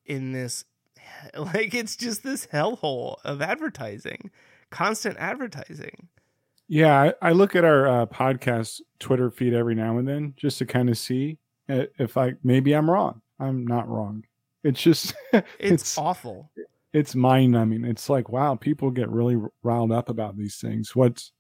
in 0.07 0.33
this 0.33 0.65
like 1.37 1.75
it's 1.75 1.97
just 1.97 2.23
this 2.23 2.47
hellhole 2.49 3.17
of 3.25 3.41
advertising, 3.43 4.31
constant 4.71 5.17
advertising. 5.19 6.09
Yeah, 6.71 7.13
I, 7.23 7.29
I 7.31 7.33
look 7.33 7.57
at 7.57 7.65
our 7.65 7.87
uh, 7.89 8.07
podcast 8.07 8.83
Twitter 8.99 9.31
feed 9.31 9.55
every 9.55 9.75
now 9.75 9.97
and 9.97 10.07
then 10.07 10.35
just 10.37 10.59
to 10.59 10.67
kind 10.67 10.91
of 10.91 10.99
see 10.99 11.39
uh, 11.69 11.85
if 11.99 12.17
I 12.17 12.35
maybe 12.43 12.73
I'm 12.75 12.91
wrong. 12.91 13.23
I'm 13.41 13.67
not 13.67 13.89
wrong. 13.89 14.25
It's 14.65 14.83
just 14.83 15.15
It's, 15.33 15.45
It's- 15.61 15.97
awful. 15.99 16.51
it's 16.93 17.15
mind 17.15 17.53
numbing. 17.53 17.85
It's 17.85 18.11
like 18.11 18.29
wow, 18.29 18.55
people 18.55 18.91
get 18.91 19.09
really 19.09 19.41
riled 19.63 19.93
up 19.93 20.11
about 20.11 20.37
these 20.37 20.57
things. 20.57 20.95
What's 20.95 21.33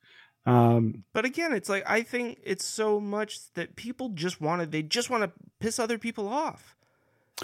um 0.48 1.04
But 1.12 1.24
again, 1.24 1.52
it's 1.52 1.68
like 1.68 1.84
I 1.88 2.02
think 2.02 2.40
it's 2.42 2.64
so 2.64 3.00
much 3.00 3.52
that 3.54 3.76
people 3.76 4.08
just 4.10 4.40
want 4.40 4.62
to 4.62 4.66
they 4.66 4.82
just 4.82 5.10
want 5.10 5.24
to 5.24 5.32
piss 5.60 5.78
other 5.78 5.98
people 5.98 6.28
off. 6.28 6.74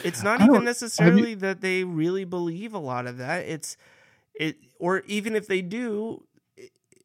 It's 0.02 0.22
not 0.22 0.40
even 0.40 0.64
necessarily 0.64 1.34
that 1.34 1.60
they 1.60 1.84
really 1.84 2.24
believe 2.24 2.74
a 2.74 2.78
lot 2.78 3.06
of 3.06 3.18
that. 3.18 3.46
It's 3.46 3.76
it 4.34 4.56
or 4.78 5.00
even 5.06 5.36
if 5.36 5.46
they 5.46 5.62
do, 5.62 6.24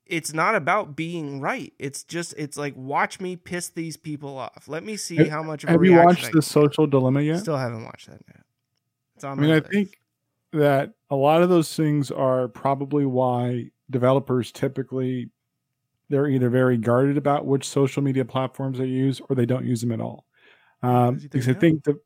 it's 0.06 0.34
not 0.34 0.56
about 0.56 0.96
being 0.96 1.40
right. 1.40 1.74
It's 1.78 2.04
just 2.04 2.34
it's 2.38 2.58
like 2.58 2.74
watch 2.76 3.20
me 3.20 3.36
piss 3.36 3.70
these 3.70 3.98
people 3.98 4.38
off. 4.38 4.68
Let 4.68 4.84
me 4.84 4.98
see 4.98 5.28
how 5.28 5.44
much 5.44 5.64
of 5.64 5.70
a 5.70 5.74
have 5.74 5.84
you 5.84 5.96
watched 5.96 6.26
I 6.28 6.32
the 6.32 6.42
social 6.42 6.88
dilemma 6.88 7.22
yet? 7.22 7.40
Still 7.40 7.58
haven't 7.58 7.84
watched 7.84 8.08
that 8.08 8.22
yet. 8.28 8.44
It's 9.16 9.24
on 9.24 9.38
I 9.38 9.42
mean, 9.42 9.52
I 9.52 9.56
list. 9.56 9.72
think 9.72 10.00
that 10.54 10.94
a 11.12 11.16
lot 11.16 11.44
of 11.44 11.50
those 11.50 11.76
things 11.76 12.10
are 12.10 12.48
probably 12.48 13.06
why 13.06 13.70
developers 13.90 14.52
typically 14.52 15.30
they're 16.10 16.28
either 16.28 16.50
very 16.50 16.78
guarded 16.78 17.18
about 17.18 17.46
which 17.46 17.68
social 17.68 18.02
media 18.02 18.26
platforms 18.26 18.78
they 18.78 18.86
use 18.86 19.22
or 19.30 19.36
they 19.36 19.46
don't 19.46 19.66
use 19.66 19.82
them 19.82 19.92
at 19.92 20.02
all. 20.02 20.26
Um, 20.82 21.16
Because 21.16 21.46
they 21.46 21.52
I 21.52 21.56
think 21.56 21.84
that, 21.84 22.00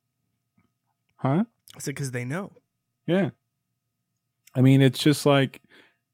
huh? 1.18 1.46
Is 1.78 1.88
it 1.88 1.92
because 1.92 2.12
they 2.12 2.26
know? 2.26 2.52
Yeah. 3.08 3.32
I 4.56 4.62
mean, 4.62 4.82
it's 4.82 5.00
just 5.00 5.26
like, 5.26 5.62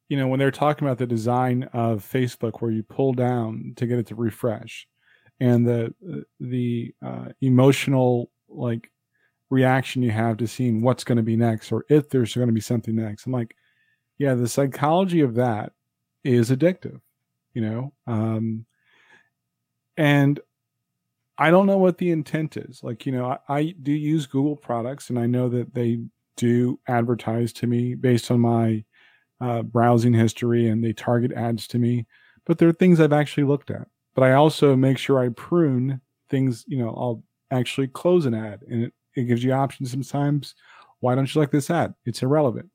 you 0.07 0.17
know, 0.17 0.27
when 0.27 0.39
they're 0.39 0.51
talking 0.51 0.87
about 0.87 0.97
the 0.97 1.05
design 1.05 1.63
of 1.73 2.07
Facebook 2.07 2.61
where 2.61 2.71
you 2.71 2.83
pull 2.83 3.13
down 3.13 3.73
to 3.75 3.85
get 3.85 3.99
it 3.99 4.07
to 4.07 4.15
refresh 4.15 4.87
and 5.39 5.65
the 5.65 5.93
the 6.39 6.93
uh, 7.05 7.29
emotional 7.41 8.31
like 8.47 8.91
reaction 9.49 10.03
you 10.03 10.11
have 10.11 10.37
to 10.37 10.47
seeing 10.47 10.81
what's 10.81 11.03
going 11.03 11.17
to 11.17 11.23
be 11.23 11.35
next 11.35 11.71
or 11.71 11.85
if 11.89 12.09
there's 12.09 12.35
going 12.35 12.47
to 12.47 12.53
be 12.53 12.61
something 12.61 12.95
next. 12.95 13.25
I'm 13.25 13.31
like, 13.31 13.55
yeah, 14.17 14.33
the 14.35 14.47
psychology 14.47 15.21
of 15.21 15.35
that 15.35 15.71
is 16.23 16.51
addictive, 16.51 16.99
you 17.53 17.61
know? 17.61 17.93
Um 18.07 18.65
and 19.97 20.39
I 21.37 21.51
don't 21.51 21.67
know 21.67 21.77
what 21.77 21.97
the 21.97 22.11
intent 22.11 22.57
is. 22.57 22.83
Like, 22.83 23.05
you 23.05 23.13
know, 23.13 23.37
I, 23.47 23.53
I 23.59 23.75
do 23.81 23.93
use 23.93 24.25
Google 24.27 24.57
products 24.57 25.09
and 25.09 25.17
I 25.17 25.25
know 25.25 25.47
that 25.49 25.73
they 25.73 25.99
do 26.35 26.79
advertise 26.87 27.53
to 27.53 27.67
me 27.67 27.95
based 27.95 28.29
on 28.29 28.41
my 28.41 28.83
uh, 29.39 29.61
browsing 29.61 30.13
history 30.13 30.67
and 30.67 30.83
they 30.83 30.91
target 30.91 31.31
ads 31.31 31.65
to 31.67 31.79
me. 31.79 32.05
But 32.45 32.57
there 32.57 32.67
are 32.67 32.73
things 32.73 32.99
I've 32.99 33.13
actually 33.13 33.45
looked 33.45 33.71
at. 33.71 33.87
But 34.15 34.23
I 34.23 34.33
also 34.33 34.75
make 34.75 34.97
sure 34.97 35.19
I 35.19 35.29
prune 35.29 36.01
things, 36.29 36.65
you 36.67 36.77
know, 36.77 36.89
I'll 36.89 37.23
actually 37.51 37.87
close 37.87 38.25
an 38.25 38.33
ad 38.33 38.63
and 38.69 38.83
it, 38.83 38.93
it 39.15 39.23
gives 39.23 39.43
you 39.43 39.53
options 39.53 39.91
sometimes. 39.91 40.55
Why 40.99 41.15
don't 41.15 41.33
you 41.33 41.39
like 41.39 41.51
this 41.51 41.69
ad? 41.69 41.93
It's 42.05 42.21
irrelevant. 42.21 42.69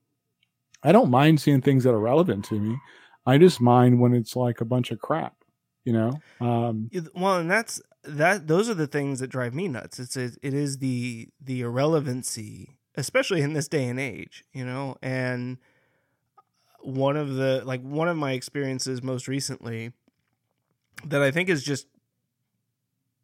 I 0.83 0.93
don't 0.93 1.11
mind 1.11 1.41
seeing 1.41 1.61
things 1.61 1.85
that 1.85 1.93
are 1.93 2.01
relevant 2.01 2.47
to 2.47 2.59
me. 2.59 2.79
I 3.27 3.39
just 3.39 3.61
mind 3.61 4.01
when 4.01 4.15
it's 4.15 4.37
like 4.37 4.61
a 4.61 4.65
bunch 4.65 4.91
of 4.91 5.01
crap, 5.01 5.37
you 5.85 5.93
know? 5.93 6.23
Um, 6.41 6.91
Well, 7.15 7.39
and 7.39 7.51
that's 7.51 7.81
that. 8.05 8.47
Those 8.47 8.69
are 8.69 8.75
the 8.75 8.87
things 8.87 9.21
that 9.21 9.29
drive 9.29 9.55
me 9.55 9.69
nuts. 9.69 9.99
It's 9.99 10.17
a, 10.17 10.25
it 10.43 10.55
is 10.55 10.79
the 10.79 11.29
the 11.41 11.63
irrelevancy, 11.63 12.77
especially 12.97 13.41
in 13.41 13.55
this 13.55 13.69
day 13.69 13.87
and 13.87 13.99
age. 13.99 14.45
You 14.53 14.65
know, 14.65 14.97
and 15.03 15.59
one 16.81 17.17
of 17.17 17.35
the 17.35 17.63
like 17.65 17.83
one 17.83 18.09
of 18.09 18.17
my 18.17 18.33
experiences 18.33 19.03
most 19.03 19.27
recently 19.29 19.93
that 21.05 21.23
I 21.23 21.31
think 21.31 21.49
is 21.49 21.63
just 21.65 21.87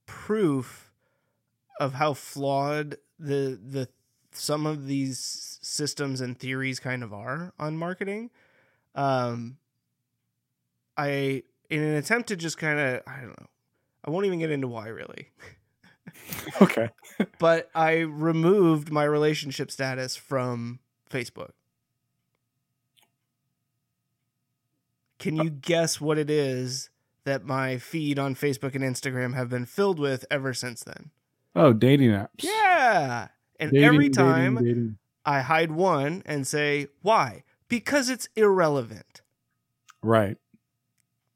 proof 0.07 0.93
of 1.79 1.95
how 1.95 2.15
flawed 2.15 2.97
the 3.19 3.61
the 3.63 3.89
some 4.33 4.67
of 4.67 4.87
these 4.87 5.59
systems 5.63 6.21
and 6.21 6.39
theories 6.39 6.81
kind 6.81 7.03
of 7.03 7.13
are 7.13 7.53
on 7.59 7.77
marketing. 7.77 8.31
Um, 8.95 9.59
I 11.01 11.43
in 11.71 11.83
an 11.83 11.95
attempt 11.95 12.29
to 12.29 12.37
just 12.37 12.59
kind 12.59 12.79
of 12.79 13.03
I 13.07 13.21
don't 13.21 13.41
know. 13.41 13.47
I 14.05 14.11
won't 14.11 14.27
even 14.27 14.39
get 14.39 14.51
into 14.51 14.69
why 14.69 14.89
really. 14.89 15.29
okay. 16.63 16.91
but 17.39 17.71
I 17.75 17.99
removed 18.01 18.93
my 18.93 19.05
relationship 19.05 19.71
status 19.71 20.17
from 20.17 20.81
Facebook. 21.11 21.53
Can 25.19 25.41
uh 25.41 25.45
you 25.45 25.51
guess 25.51 26.01
what 26.01 26.19
it 26.19 26.31
is 26.31 26.91
that 27.25 27.45
my 27.45 27.79
feed 27.79 28.19
on 28.19 28.35
Facebook 28.35 28.75
and 28.75 28.85
Instagram 28.85 29.35
have 29.35 29.49
been 29.49 29.67
filled 29.67 29.99
with 29.99 30.25
ever 30.31 30.53
since 30.53 30.83
then? 30.83 31.11
Oh, 31.55 31.73
dating 31.73 32.11
apps. 32.11 32.43
Yeah. 32.43 33.29
And 33.59 33.73
Dating, 33.73 33.87
every 33.87 34.09
dating, 34.09 34.15
time 34.15 34.55
dating. 34.57 34.99
I 35.25 35.41
hide 35.41 35.73
one 35.73 36.23
and 36.25 36.47
say, 36.47 36.89
why? 37.03 37.45
Because 37.69 38.09
it's 38.09 38.29
irrelevant. 38.37 39.21
Right. 40.03 40.39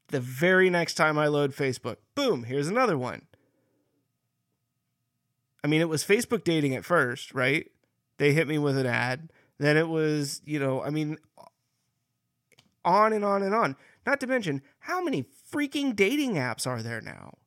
The 0.09 0.19
very 0.19 0.69
next 0.69 0.93
time 0.93 1.17
I 1.17 1.27
load 1.27 1.53
Facebook, 1.53 1.97
boom, 2.13 2.43
here's 2.43 2.67
another 2.67 2.97
one. 2.97 3.23
I 5.63 5.67
mean, 5.67 5.81
it 5.81 5.89
was 5.89 6.03
Facebook 6.03 6.43
dating 6.43 6.75
at 6.75 6.85
first, 6.85 7.33
right? 7.33 7.71
They 8.17 8.33
hit 8.33 8.47
me 8.47 8.57
with 8.57 8.77
an 8.77 8.85
ad. 8.85 9.31
Then 9.57 9.77
it 9.77 9.87
was, 9.87 10.41
you 10.45 10.59
know, 10.59 10.83
I 10.83 10.89
mean, 10.89 11.17
on 12.83 13.13
and 13.13 13.25
on 13.25 13.41
and 13.41 13.55
on. 13.55 13.75
Not 14.05 14.19
to 14.19 14.27
mention, 14.27 14.61
how 14.79 15.03
many 15.03 15.25
freaking 15.51 15.95
dating 15.95 16.35
apps 16.35 16.67
are 16.67 16.83
there 16.83 17.01
now? 17.01 17.37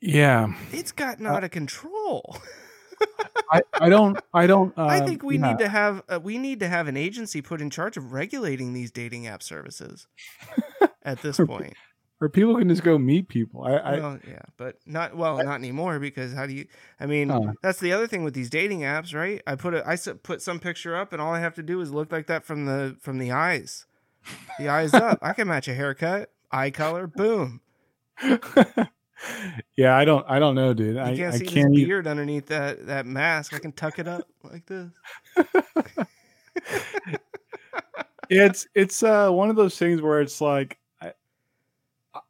Yeah. 0.00 0.54
It's 0.72 0.92
gotten 0.92 1.26
out 1.26 1.44
of 1.44 1.50
control. 1.50 2.38
I, 3.52 3.62
I 3.74 3.88
don't 3.88 4.18
I 4.32 4.46
don't 4.46 4.76
uh, 4.76 4.86
I 4.86 5.00
think 5.00 5.22
we 5.22 5.38
yeah. 5.38 5.50
need 5.50 5.58
to 5.58 5.68
have 5.68 6.02
uh, 6.08 6.18
we 6.22 6.38
need 6.38 6.60
to 6.60 6.68
have 6.68 6.88
an 6.88 6.96
agency 6.96 7.42
put 7.42 7.60
in 7.60 7.70
charge 7.70 7.96
of 7.96 8.12
regulating 8.12 8.72
these 8.72 8.90
dating 8.90 9.26
app 9.26 9.42
services 9.42 10.06
at 11.02 11.20
this 11.22 11.36
point. 11.38 11.74
or 12.20 12.28
people 12.28 12.56
can 12.56 12.68
just 12.68 12.82
go 12.82 12.96
meet 12.98 13.28
people. 13.28 13.62
I, 13.64 13.72
I 13.76 13.98
well, 14.00 14.18
yeah, 14.26 14.40
but 14.56 14.76
not 14.86 15.16
well, 15.16 15.36
not 15.38 15.56
anymore 15.56 15.98
because 15.98 16.32
how 16.32 16.46
do 16.46 16.54
you? 16.54 16.66
I 16.98 17.06
mean, 17.06 17.28
Huh. 17.28 17.52
that's 17.62 17.80
the 17.80 17.92
other 17.92 18.06
thing 18.06 18.24
with 18.24 18.34
these 18.34 18.48
dating 18.50 18.80
apps, 18.80 19.14
right? 19.14 19.42
I 19.46 19.56
put 19.56 19.74
a, 19.74 19.86
I 19.88 19.96
put 20.22 20.40
some 20.40 20.58
picture 20.58 20.96
up, 20.96 21.12
and 21.12 21.20
all 21.20 21.32
I 21.34 21.40
have 21.40 21.54
to 21.54 21.62
do 21.62 21.80
is 21.80 21.92
look 21.92 22.10
like 22.10 22.26
that 22.28 22.44
from 22.44 22.64
the 22.66 22.96
from 23.00 23.18
the 23.18 23.30
eyes, 23.32 23.86
the 24.58 24.68
eyes 24.68 24.94
up. 24.94 25.18
I 25.22 25.32
can 25.34 25.48
match 25.48 25.68
a 25.68 25.74
haircut, 25.74 26.30
eye 26.50 26.70
color, 26.70 27.06
boom. 27.06 27.60
yeah, 29.76 29.96
I 29.96 30.04
don't 30.04 30.24
I 30.28 30.38
don't 30.38 30.54
know, 30.54 30.74
dude. 30.74 30.96
You 30.96 31.00
I, 31.00 31.16
can't 31.16 31.34
I 31.34 31.38
see 31.38 31.46
can't 31.46 31.72
this 31.72 31.80
even, 31.80 31.88
beard 31.88 32.06
underneath 32.06 32.46
that 32.46 32.86
that 32.86 33.06
mask. 33.06 33.54
I 33.54 33.58
can 33.58 33.72
tuck 33.72 33.98
it 33.98 34.08
up 34.08 34.28
like 34.42 34.66
this. 34.66 34.90
it's 38.30 38.66
it's 38.74 39.02
uh 39.02 39.30
one 39.30 39.50
of 39.50 39.56
those 39.56 39.78
things 39.78 40.00
where 40.00 40.20
it's 40.20 40.40
like 40.40 40.78
I, 41.00 41.12
I 42.14 42.20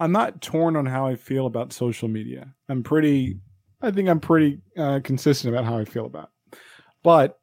I'm 0.00 0.12
not 0.12 0.40
torn 0.40 0.76
on 0.76 0.86
how 0.86 1.06
I 1.06 1.16
feel 1.16 1.46
about 1.46 1.72
social 1.72 2.08
media. 2.08 2.54
I'm 2.68 2.82
pretty 2.82 3.38
I 3.82 3.90
think 3.90 4.08
I'm 4.08 4.20
pretty 4.20 4.60
uh, 4.78 5.00
consistent 5.02 5.52
about 5.52 5.64
how 5.64 5.76
I 5.76 5.84
feel 5.84 6.06
about 6.06 6.30
it. 6.52 6.58
But 7.02 7.40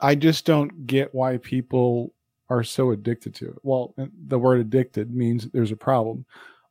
I 0.00 0.14
just 0.14 0.44
don't 0.44 0.86
get 0.86 1.14
why 1.14 1.38
people 1.38 2.12
are 2.50 2.64
so 2.64 2.90
addicted 2.90 3.34
to 3.36 3.46
it. 3.48 3.58
Well, 3.62 3.94
the 4.26 4.38
word 4.38 4.60
addicted 4.60 5.14
means 5.14 5.48
there's 5.50 5.72
a 5.72 5.76
problem. 5.76 6.26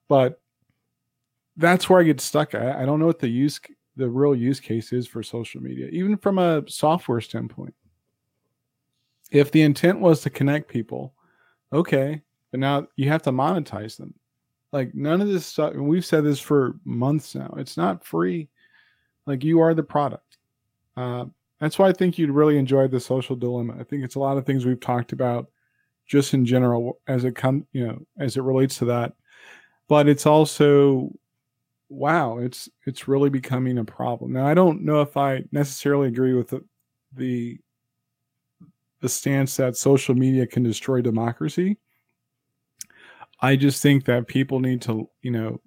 But 0.08 0.42
that's 1.58 1.90
where 1.90 2.00
I 2.00 2.04
get 2.04 2.22
stuck. 2.22 2.54
I, 2.56 2.84
I 2.84 2.86
don't 2.86 3.00
know 3.00 3.08
what 3.08 3.20
the 3.20 3.28
use 3.28 3.60
the 3.98 4.10
real 4.10 4.36
use 4.36 4.60
case 4.60 4.92
is 4.92 5.08
for 5.08 5.24
social 5.24 5.62
media, 5.62 5.88
even 5.88 6.18
from 6.18 6.38
a 6.38 6.64
software 6.68 7.22
standpoint 7.22 7.74
if 9.32 9.52
the 9.52 9.62
intent 9.62 10.00
was 10.00 10.22
to 10.22 10.30
connect 10.30 10.70
people, 10.70 11.14
okay, 11.74 12.22
but 12.52 12.60
now 12.60 12.88
you 12.96 13.10
have 13.10 13.22
to 13.24 13.32
monetize 13.32 13.98
them. 13.98 14.14
Like 14.72 14.94
none 14.94 15.22
of 15.22 15.28
this 15.28 15.46
stuff, 15.46 15.74
and 15.74 15.88
we've 15.88 16.06
said 16.06 16.24
this 16.24 16.40
for 16.40 16.76
months 16.84 17.36
now. 17.36 17.54
It's 17.58 17.78
not 17.78 18.06
free. 18.06 18.50
Like 19.26 19.44
you 19.44 19.60
are 19.60 19.74
the 19.74 19.84
product. 19.84 20.38
Uh, 20.98 21.26
that's 21.60 21.80
why 21.80 21.88
I 21.88 21.94
think 21.94 22.18
you'd 22.18 22.30
really 22.30 22.58
enjoy 22.58 22.88
the 22.88 23.00
social 23.00 23.36
dilemma. 23.36 23.76
I 23.80 23.84
think 23.84 24.04
it's 24.04 24.16
a 24.16 24.20
lot 24.20 24.38
of 24.38 24.46
things 24.46 24.66
we've 24.66 24.80
talked 24.80 25.14
about, 25.14 25.48
just 26.06 26.34
in 26.34 26.46
general, 26.46 27.00
as 27.08 27.24
it 27.24 27.36
come, 27.36 27.66
you 27.72 27.88
know, 27.88 28.06
as 28.20 28.38
it 28.38 28.42
relates 28.42 28.78
to 28.80 28.86
that. 28.86 29.14
But 29.88 30.08
it's 30.08 30.26
also, 30.26 31.12
wow, 31.90 32.40
it's 32.40 32.70
it's 32.86 33.08
really 33.08 33.30
becoming 33.30 33.78
a 33.78 33.86
problem. 33.86 34.34
Now 34.34 34.48
I 34.48 34.54
don't 34.54 34.84
know 34.84 35.02
if 35.02 35.16
I 35.18 35.44
necessarily 35.52 36.08
agree 36.08 36.34
with 36.34 36.50
the 36.50 36.64
the 37.14 37.60
the 39.02 39.10
stance 39.10 39.56
that 39.58 39.78
social 39.78 40.16
media 40.16 40.48
can 40.48 40.64
destroy 40.64 41.02
democracy. 41.02 41.78
I 43.42 43.56
just 43.56 43.84
think 43.84 44.06
that 44.06 44.28
people 44.28 44.60
need 44.60 44.82
to, 44.84 45.10
you 45.22 45.30
know, 45.32 45.62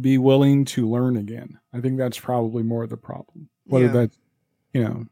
be 0.00 0.16
willing 0.16 0.64
to 0.64 0.88
learn 0.88 1.16
again. 1.18 1.58
I 1.74 1.80
think 1.80 1.98
that's 1.98 2.18
probably 2.18 2.62
more 2.62 2.84
of 2.84 2.90
the 2.90 2.96
problem. 2.96 3.48
Whether 3.66 3.86
Yeah. 3.86 3.92
that's, 3.92 4.18
you 4.72 4.82
know, 4.82 5.04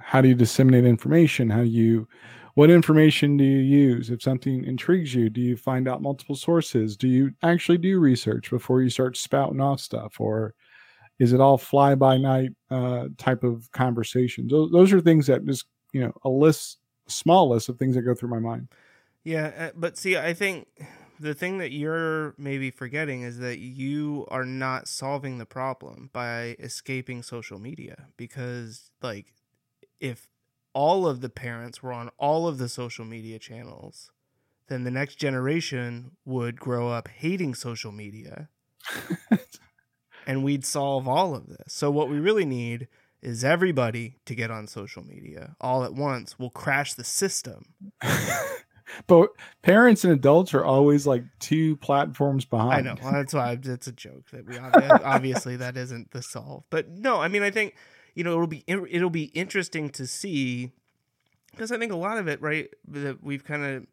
how 0.00 0.20
do 0.20 0.28
you 0.28 0.34
disseminate 0.34 0.84
information? 0.84 1.48
How 1.50 1.62
do 1.62 1.68
you, 1.68 2.08
what 2.54 2.70
information 2.70 3.36
do 3.36 3.44
you 3.44 3.58
use? 3.58 4.10
If 4.10 4.22
something 4.22 4.64
intrigues 4.64 5.14
you, 5.14 5.28
do 5.28 5.40
you 5.40 5.56
find 5.56 5.88
out 5.88 6.02
multiple 6.02 6.36
sources? 6.36 6.96
Do 6.96 7.08
you 7.08 7.32
actually 7.42 7.78
do 7.78 7.98
research 7.98 8.50
before 8.50 8.80
you 8.80 8.90
start 8.90 9.16
spouting 9.16 9.60
off 9.60 9.80
stuff? 9.80 10.20
Or 10.20 10.54
is 11.18 11.32
it 11.32 11.40
all 11.40 11.58
fly 11.58 11.94
by 11.96 12.16
night 12.16 12.50
uh, 12.70 13.08
type 13.18 13.42
of 13.42 13.70
conversations? 13.72 14.50
Those, 14.50 14.70
those 14.70 14.92
are 14.92 15.00
things 15.00 15.26
that 15.26 15.44
just, 15.44 15.66
you 15.92 16.00
know, 16.00 16.12
a 16.22 16.28
list, 16.28 16.78
small 17.06 17.48
list 17.48 17.68
of 17.68 17.78
things 17.78 17.96
that 17.96 18.02
go 18.02 18.14
through 18.14 18.30
my 18.30 18.38
mind. 18.38 18.68
Yeah, 19.24 19.52
uh, 19.58 19.70
but 19.74 19.96
see, 19.96 20.16
I 20.16 20.34
think 20.34 20.68
the 21.18 21.34
thing 21.34 21.58
that 21.58 21.72
you're 21.72 22.34
maybe 22.36 22.70
forgetting 22.70 23.22
is 23.22 23.38
that 23.38 23.58
you 23.58 24.26
are 24.28 24.44
not 24.44 24.86
solving 24.86 25.38
the 25.38 25.46
problem 25.46 26.10
by 26.12 26.56
escaping 26.58 27.22
social 27.22 27.58
media 27.58 28.08
because, 28.16 28.90
like, 29.02 29.32
if 29.98 30.28
all 30.74 31.06
of 31.06 31.20
the 31.20 31.28
parents 31.28 31.82
were 31.82 31.92
on 31.92 32.10
all 32.18 32.46
of 32.46 32.58
the 32.58 32.68
social 32.68 33.04
media 33.04 33.38
channels, 33.38 34.10
then 34.68 34.84
the 34.84 34.90
next 34.90 35.16
generation 35.16 36.12
would 36.24 36.58
grow 36.58 36.88
up 36.88 37.08
hating 37.08 37.54
social 37.54 37.92
media 37.92 38.48
and 40.26 40.44
we'd 40.44 40.64
solve 40.64 41.08
all 41.08 41.34
of 41.34 41.48
this. 41.48 41.72
So 41.72 41.90
what 41.90 42.08
we 42.08 42.18
really 42.18 42.44
need 42.44 42.88
is 43.22 43.42
everybody 43.42 44.16
to 44.26 44.34
get 44.34 44.50
on 44.50 44.66
social 44.66 45.02
media 45.02 45.56
all 45.60 45.84
at 45.84 45.94
once. 45.94 46.38
We'll 46.38 46.50
crash 46.50 46.94
the 46.94 47.04
system. 47.04 47.74
but 49.06 49.30
parents 49.62 50.04
and 50.04 50.12
adults 50.12 50.52
are 50.54 50.64
always 50.64 51.06
like 51.06 51.24
two 51.38 51.76
platforms 51.76 52.44
behind. 52.44 52.88
I 52.88 52.92
know. 52.92 53.00
Well, 53.02 53.12
that's 53.12 53.32
why 53.32 53.58
it's 53.62 53.86
a 53.86 53.92
joke 53.92 54.30
that 54.32 54.46
we 54.46 54.54
obvi- 54.56 55.04
obviously 55.04 55.56
that 55.56 55.76
isn't 55.76 56.10
the 56.10 56.22
solve. 56.22 56.64
But 56.70 56.90
no, 56.90 57.20
I 57.20 57.28
mean, 57.28 57.42
I 57.42 57.50
think 57.50 57.74
you 58.14 58.24
know 58.24 58.32
it'll 58.32 58.46
be 58.46 58.64
it'll 58.66 59.10
be 59.10 59.24
interesting 59.24 59.90
to 59.90 60.06
see 60.06 60.70
because 61.54 61.70
I 61.70 61.78
think 61.78 61.92
a 61.92 61.96
lot 61.96 62.18
of 62.18 62.26
it, 62.26 62.42
right, 62.42 62.68
that 62.88 63.22
we've 63.22 63.44
kind 63.44 63.64
of 63.64 63.86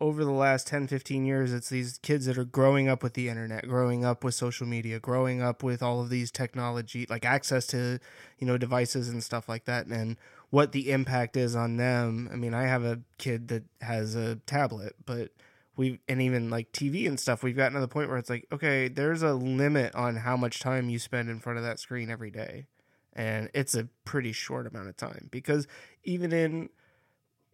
over 0.00 0.24
the 0.24 0.32
last 0.32 0.66
10 0.66 0.88
15 0.88 1.24
years 1.24 1.52
it's 1.52 1.68
these 1.68 1.98
kids 1.98 2.26
that 2.26 2.36
are 2.36 2.44
growing 2.44 2.88
up 2.88 3.00
with 3.00 3.14
the 3.14 3.28
internet 3.28 3.66
growing 3.68 4.04
up 4.04 4.24
with 4.24 4.34
social 4.34 4.66
media 4.66 4.98
growing 4.98 5.40
up 5.40 5.62
with 5.62 5.84
all 5.84 6.00
of 6.00 6.10
these 6.10 6.32
technology 6.32 7.06
like 7.08 7.24
access 7.24 7.64
to 7.64 8.00
you 8.40 8.46
know 8.46 8.58
devices 8.58 9.08
and 9.08 9.22
stuff 9.22 9.48
like 9.48 9.66
that 9.66 9.86
and 9.86 10.16
what 10.50 10.72
the 10.72 10.90
impact 10.90 11.36
is 11.36 11.54
on 11.54 11.76
them. 11.76 12.28
I 12.32 12.36
mean 12.36 12.54
i 12.54 12.64
have 12.64 12.84
a 12.84 13.00
kid 13.18 13.46
that 13.48 13.62
has 13.82 14.16
a 14.16 14.36
tablet 14.46 14.96
but 15.06 15.30
we 15.76 16.00
and 16.08 16.20
even 16.20 16.50
like 16.50 16.72
tv 16.72 17.06
and 17.06 17.18
stuff 17.18 17.44
we've 17.44 17.56
gotten 17.56 17.74
to 17.74 17.80
the 17.80 17.88
point 17.88 18.08
where 18.08 18.18
it's 18.18 18.30
like 18.30 18.46
okay 18.50 18.88
there's 18.88 19.22
a 19.22 19.32
limit 19.32 19.94
on 19.94 20.16
how 20.16 20.36
much 20.36 20.58
time 20.58 20.90
you 20.90 20.98
spend 20.98 21.30
in 21.30 21.38
front 21.38 21.56
of 21.56 21.64
that 21.64 21.78
screen 21.78 22.10
every 22.10 22.32
day 22.32 22.66
and 23.14 23.50
it's 23.54 23.74
a 23.74 23.88
pretty 24.04 24.32
short 24.32 24.66
amount 24.66 24.88
of 24.88 24.96
time 24.96 25.28
because 25.30 25.66
even 26.02 26.32
in 26.32 26.68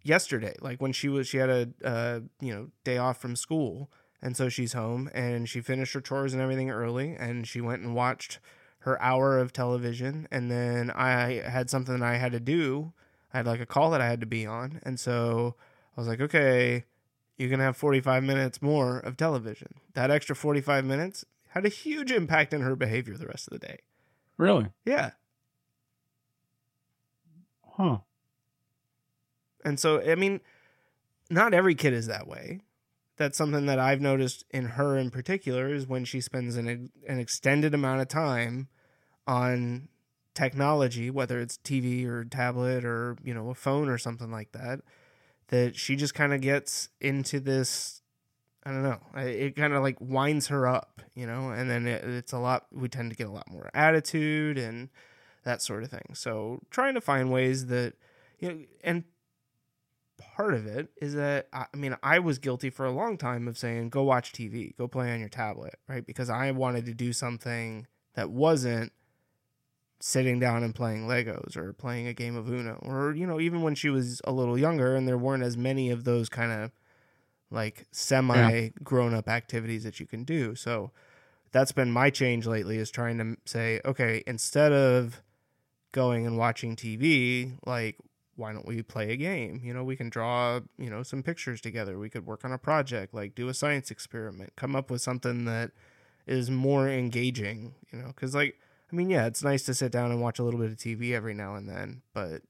yesterday 0.02 0.54
like 0.60 0.80
when 0.80 0.92
she 0.92 1.08
was 1.08 1.28
she 1.28 1.36
had 1.36 1.50
a 1.50 1.68
uh, 1.84 2.20
you 2.40 2.52
know 2.52 2.68
day 2.84 2.96
off 2.98 3.18
from 3.18 3.36
school 3.36 3.90
and 4.22 4.36
so 4.36 4.48
she's 4.48 4.72
home 4.72 5.10
and 5.14 5.48
she 5.48 5.60
finished 5.60 5.92
her 5.92 6.00
chores 6.00 6.32
and 6.32 6.42
everything 6.42 6.70
early 6.70 7.14
and 7.18 7.46
she 7.46 7.60
went 7.60 7.82
and 7.82 7.94
watched 7.94 8.38
her 8.80 9.00
hour 9.02 9.38
of 9.38 9.52
television 9.52 10.26
and 10.30 10.50
then 10.50 10.90
i 10.92 11.42
had 11.46 11.68
something 11.68 12.02
i 12.02 12.16
had 12.16 12.32
to 12.32 12.40
do. 12.40 12.92
I 13.32 13.38
had 13.38 13.46
like 13.46 13.60
a 13.60 13.66
call 13.66 13.90
that 13.90 14.00
i 14.00 14.06
had 14.06 14.20
to 14.20 14.26
be 14.26 14.46
on 14.46 14.80
and 14.82 14.98
so 14.98 15.54
i 15.96 16.00
was 16.00 16.08
like 16.08 16.20
okay 16.20 16.84
you're 17.40 17.48
gonna 17.48 17.64
have 17.64 17.76
45 17.76 18.22
minutes 18.22 18.60
more 18.60 18.98
of 18.98 19.16
television. 19.16 19.76
That 19.94 20.10
extra 20.10 20.36
45 20.36 20.84
minutes 20.84 21.24
had 21.48 21.64
a 21.64 21.70
huge 21.70 22.12
impact 22.12 22.52
in 22.52 22.60
her 22.60 22.76
behavior 22.76 23.16
the 23.16 23.26
rest 23.26 23.48
of 23.48 23.58
the 23.58 23.66
day. 23.66 23.78
Really? 24.36 24.66
yeah 24.84 25.10
Huh. 27.80 27.98
And 29.64 29.80
so, 29.80 30.00
I 30.00 30.14
mean, 30.14 30.40
not 31.30 31.54
every 31.54 31.74
kid 31.74 31.94
is 31.94 32.06
that 32.08 32.26
way. 32.26 32.60
That's 33.16 33.38
something 33.38 33.66
that 33.66 33.78
I've 33.78 34.00
noticed 34.00 34.44
in 34.50 34.64
her 34.64 34.96
in 34.96 35.10
particular 35.10 35.72
is 35.72 35.86
when 35.86 36.04
she 36.04 36.20
spends 36.20 36.56
an 36.56 36.90
an 37.06 37.18
extended 37.18 37.74
amount 37.74 38.00
of 38.00 38.08
time 38.08 38.68
on 39.26 39.88
technology, 40.34 41.10
whether 41.10 41.38
it's 41.40 41.58
TV 41.58 42.06
or 42.06 42.24
tablet 42.24 42.84
or 42.84 43.16
you 43.22 43.34
know 43.34 43.50
a 43.50 43.54
phone 43.54 43.88
or 43.88 43.98
something 43.98 44.30
like 44.30 44.52
that, 44.52 44.80
that 45.48 45.76
she 45.76 45.96
just 45.96 46.14
kind 46.14 46.32
of 46.32 46.40
gets 46.40 46.88
into 47.00 47.40
this. 47.40 48.02
I 48.64 48.70
don't 48.72 48.82
know. 48.82 49.00
It 49.16 49.56
kind 49.56 49.72
of 49.72 49.82
like 49.82 49.96
winds 50.00 50.48
her 50.48 50.66
up, 50.66 51.02
you 51.14 51.26
know, 51.26 51.50
and 51.50 51.70
then 51.70 51.86
it, 51.86 52.04
it's 52.04 52.32
a 52.32 52.38
lot. 52.38 52.66
We 52.72 52.88
tend 52.88 53.10
to 53.10 53.16
get 53.16 53.26
a 53.26 53.32
lot 53.32 53.50
more 53.50 53.70
attitude 53.72 54.58
and 54.58 54.90
that 55.44 55.62
sort 55.62 55.82
of 55.82 55.90
thing. 55.90 56.14
So 56.14 56.60
trying 56.70 56.94
to 56.94 57.00
find 57.00 57.30
ways 57.30 57.66
that 57.66 57.94
you 58.38 58.48
know, 58.48 58.58
and 58.82 59.04
part 60.18 60.54
of 60.54 60.66
it 60.66 60.88
is 61.00 61.14
that 61.14 61.48
I 61.52 61.66
mean 61.74 61.96
I 62.02 62.18
was 62.18 62.38
guilty 62.38 62.70
for 62.70 62.84
a 62.86 62.90
long 62.90 63.16
time 63.16 63.48
of 63.48 63.58
saying 63.58 63.90
go 63.90 64.02
watch 64.02 64.32
TV, 64.32 64.76
go 64.76 64.88
play 64.88 65.12
on 65.12 65.20
your 65.20 65.28
tablet, 65.28 65.78
right? 65.88 66.06
Because 66.06 66.30
I 66.30 66.50
wanted 66.50 66.86
to 66.86 66.94
do 66.94 67.12
something 67.12 67.86
that 68.14 68.30
wasn't 68.30 68.92
sitting 70.00 70.40
down 70.40 70.62
and 70.62 70.74
playing 70.74 71.06
Legos 71.06 71.56
or 71.56 71.74
playing 71.74 72.06
a 72.06 72.14
game 72.14 72.34
of 72.34 72.50
Uno 72.50 72.78
or 72.82 73.14
you 73.14 73.26
know 73.26 73.38
even 73.38 73.62
when 73.62 73.74
she 73.74 73.90
was 73.90 74.20
a 74.24 74.32
little 74.32 74.58
younger 74.58 74.96
and 74.96 75.06
there 75.06 75.18
weren't 75.18 75.42
as 75.42 75.56
many 75.56 75.90
of 75.90 76.04
those 76.04 76.28
kind 76.28 76.52
of 76.52 76.70
like 77.50 77.86
semi 77.90 78.70
grown 78.82 79.12
up 79.14 79.28
activities 79.28 79.84
that 79.84 80.00
you 80.00 80.06
can 80.06 80.24
do. 80.24 80.54
So 80.54 80.90
that's 81.52 81.72
been 81.72 81.90
my 81.90 82.10
change 82.10 82.46
lately 82.46 82.78
is 82.78 82.90
trying 82.90 83.18
to 83.18 83.36
say 83.44 83.80
okay, 83.84 84.22
instead 84.26 84.72
of 84.72 85.22
going 85.92 86.26
and 86.26 86.38
watching 86.38 86.76
TV, 86.76 87.54
like 87.66 87.96
why 88.36 88.52
don't 88.52 88.66
we 88.66 88.82
play 88.82 89.12
a 89.12 89.16
game? 89.16 89.60
You 89.62 89.74
know, 89.74 89.84
we 89.84 89.96
can 89.96 90.08
draw, 90.08 90.60
you 90.78 90.88
know, 90.90 91.02
some 91.02 91.22
pictures 91.22 91.60
together. 91.60 91.98
We 91.98 92.08
could 92.10 92.26
work 92.26 92.44
on 92.44 92.52
a 92.52 92.58
project, 92.58 93.12
like 93.14 93.34
do 93.34 93.48
a 93.48 93.54
science 93.54 93.90
experiment, 93.90 94.54
come 94.56 94.74
up 94.76 94.90
with 94.90 95.02
something 95.02 95.44
that 95.44 95.72
is 96.26 96.50
more 96.50 96.88
engaging, 96.88 97.74
you 97.92 97.98
know, 97.98 98.12
cuz 98.14 98.34
like 98.34 98.58
I 98.92 98.96
mean, 98.96 99.10
yeah, 99.10 99.26
it's 99.26 99.42
nice 99.44 99.64
to 99.66 99.74
sit 99.74 99.92
down 99.92 100.10
and 100.10 100.20
watch 100.20 100.38
a 100.38 100.42
little 100.42 100.60
bit 100.60 100.70
of 100.72 100.78
TV 100.78 101.14
every 101.14 101.34
now 101.34 101.54
and 101.54 101.68
then, 101.68 102.02
but 102.12 102.42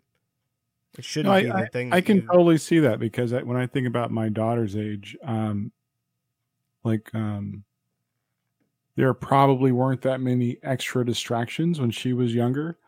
it 0.99 1.05
shouldn't 1.05 1.27
No, 1.27 1.33
be 1.39 1.51
I, 1.51 1.63
the 1.63 1.67
thing. 1.67 1.93
I, 1.93 1.97
I 1.97 2.01
can 2.01 2.17
you- 2.17 2.23
totally 2.23 2.59
see 2.59 2.79
that 2.81 2.99
because 2.99 3.33
I, 3.33 3.43
when 3.43 3.57
I 3.57 3.67
think 3.67 3.87
about 3.87 4.11
my 4.11 4.29
daughter's 4.29 4.77
age, 4.77 5.17
um, 5.23 5.73
like 6.85 7.15
um, 7.15 7.65
there 8.97 9.13
probably 9.15 9.73
weren't 9.73 10.03
that 10.03 10.21
many 10.21 10.59
extra 10.63 11.05
distractions 11.05 11.81
when 11.81 11.91
she 11.91 12.13
was 12.13 12.35
younger, 12.35 12.79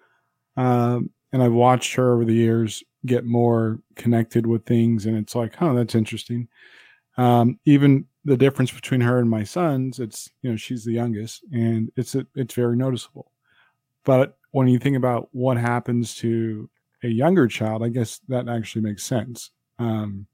um, 0.56 1.10
and 1.32 1.42
I've 1.42 1.52
watched 1.52 1.94
her 1.94 2.12
over 2.12 2.24
the 2.24 2.34
years 2.34 2.82
get 3.06 3.24
more 3.24 3.80
connected 3.96 4.46
with 4.46 4.64
things, 4.64 5.06
and 5.06 5.16
it's 5.16 5.34
like, 5.34 5.60
oh, 5.60 5.74
that's 5.74 5.94
interesting. 5.94 6.48
Um, 7.16 7.58
even 7.64 8.06
the 8.24 8.36
difference 8.36 8.70
between 8.70 9.00
her 9.00 9.18
and 9.18 9.28
my 9.28 9.44
sons, 9.44 9.98
it's 9.98 10.30
you 10.42 10.50
know 10.50 10.56
she's 10.56 10.84
the 10.84 10.92
youngest, 10.92 11.44
and 11.52 11.90
it's 11.96 12.14
a, 12.14 12.26
it's 12.34 12.54
very 12.54 12.76
noticeable. 12.76 13.30
But 14.04 14.36
when 14.52 14.68
you 14.68 14.78
think 14.78 14.96
about 14.96 15.28
what 15.32 15.56
happens 15.56 16.14
to 16.16 16.68
a 17.02 17.08
younger 17.08 17.48
child, 17.48 17.82
I 17.82 17.88
guess 17.88 18.20
that 18.28 18.48
actually 18.48 18.82
makes 18.82 19.04
sense. 19.04 19.50
Um, 19.78 20.26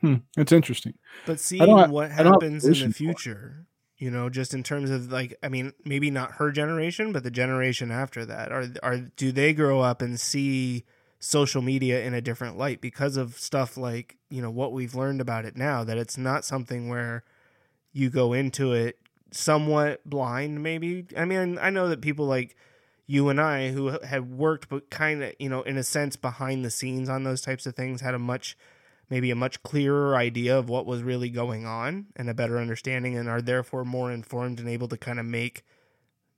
hmm, 0.00 0.16
it's 0.36 0.52
interesting. 0.52 0.94
But 1.26 1.40
seeing 1.40 1.68
what 1.90 2.12
I 2.12 2.22
don't 2.22 2.34
have 2.34 2.42
happens 2.42 2.64
in 2.64 2.70
the 2.70 2.74
solution 2.74 2.92
for 2.92 2.94
it. 2.94 2.96
future, 2.96 3.66
you 3.98 4.10
know, 4.10 4.28
just 4.28 4.54
in 4.54 4.62
terms 4.62 4.90
of 4.90 5.12
like, 5.12 5.36
I 5.42 5.48
mean, 5.48 5.72
maybe 5.84 6.10
not 6.10 6.32
her 6.32 6.50
generation, 6.50 7.12
but 7.12 7.22
the 7.22 7.30
generation 7.30 7.90
after 7.90 8.24
that, 8.26 8.50
are 8.50 8.66
are 8.82 8.98
do 8.98 9.32
they 9.32 9.52
grow 9.52 9.80
up 9.80 10.02
and 10.02 10.18
see 10.18 10.84
social 11.24 11.62
media 11.62 12.02
in 12.04 12.12
a 12.12 12.20
different 12.20 12.58
light 12.58 12.82
because 12.82 13.16
of 13.16 13.38
stuff 13.38 13.78
like 13.78 14.18
you 14.28 14.42
know 14.42 14.50
what 14.50 14.72
we've 14.72 14.94
learned 14.94 15.22
about 15.22 15.46
it 15.46 15.56
now 15.56 15.82
that 15.82 15.96
it's 15.96 16.18
not 16.18 16.44
something 16.44 16.90
where 16.90 17.24
you 17.94 18.10
go 18.10 18.34
into 18.34 18.74
it 18.74 18.98
somewhat 19.30 20.04
blind 20.04 20.62
maybe? 20.62 21.06
I 21.16 21.24
mean 21.24 21.58
i 21.58 21.70
know 21.70 21.88
that 21.88 22.02
people 22.02 22.26
like 22.26 22.54
you 23.06 23.30
and 23.30 23.40
i 23.40 23.70
who 23.70 23.98
had 24.00 24.36
worked 24.36 24.68
but 24.68 24.90
kind 24.90 25.24
of 25.24 25.32
you 25.38 25.48
know 25.48 25.62
in 25.62 25.78
a 25.78 25.82
sense 25.82 26.14
behind 26.14 26.62
the 26.62 26.70
scenes 26.70 27.08
on 27.08 27.24
those 27.24 27.40
types 27.40 27.64
of 27.64 27.74
things 27.74 28.02
had 28.02 28.14
a 28.14 28.18
much 28.18 28.54
maybe 29.10 29.30
a 29.30 29.36
much 29.36 29.62
clearer 29.62 30.16
idea 30.16 30.58
of 30.58 30.68
what 30.68 30.86
was 30.86 31.02
really 31.02 31.30
going 31.30 31.66
on 31.66 32.06
and 32.16 32.28
a 32.28 32.34
better 32.34 32.58
understanding 32.58 33.16
and 33.16 33.28
are 33.28 33.42
therefore 33.42 33.84
more 33.84 34.10
informed 34.10 34.58
and 34.58 34.68
able 34.68 34.88
to 34.88 34.96
kind 34.96 35.18
of 35.18 35.26
make 35.26 35.64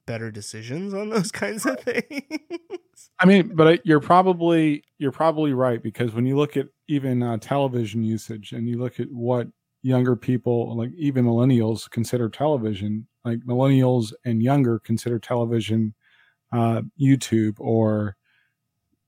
better 0.07 0.31
decisions 0.31 0.95
on 0.95 1.11
those 1.11 1.33
kinds 1.33 1.67
of 1.67 1.79
things. 1.81 3.11
I 3.19 3.27
mean, 3.27 3.55
but 3.55 3.85
you're 3.85 4.01
probably 4.01 4.85
you're 4.99 5.13
probably 5.13 5.53
right 5.53 5.83
because 5.83 6.13
when 6.13 6.27
you 6.27 6.37
look 6.37 6.57
at 6.57 6.69
even 6.89 7.23
uh, 7.23 7.37
television 7.39 8.03
usage 8.03 8.53
and 8.53 8.69
you 8.69 8.79
look 8.79 9.01
at 9.01 9.11
what 9.11 9.49
younger 9.83 10.17
people, 10.17 10.77
like 10.77 10.91
even 10.97 11.25
millennials, 11.25 11.91
consider 11.91 12.29
television, 12.29 13.07
like 13.25 13.41
millennials 13.41 14.13
and 14.25 14.43
younger 14.43 14.79
consider 14.79 15.19
television 15.19 15.95
uh, 16.53 16.83
YouTube 17.01 17.55
or 17.59 18.17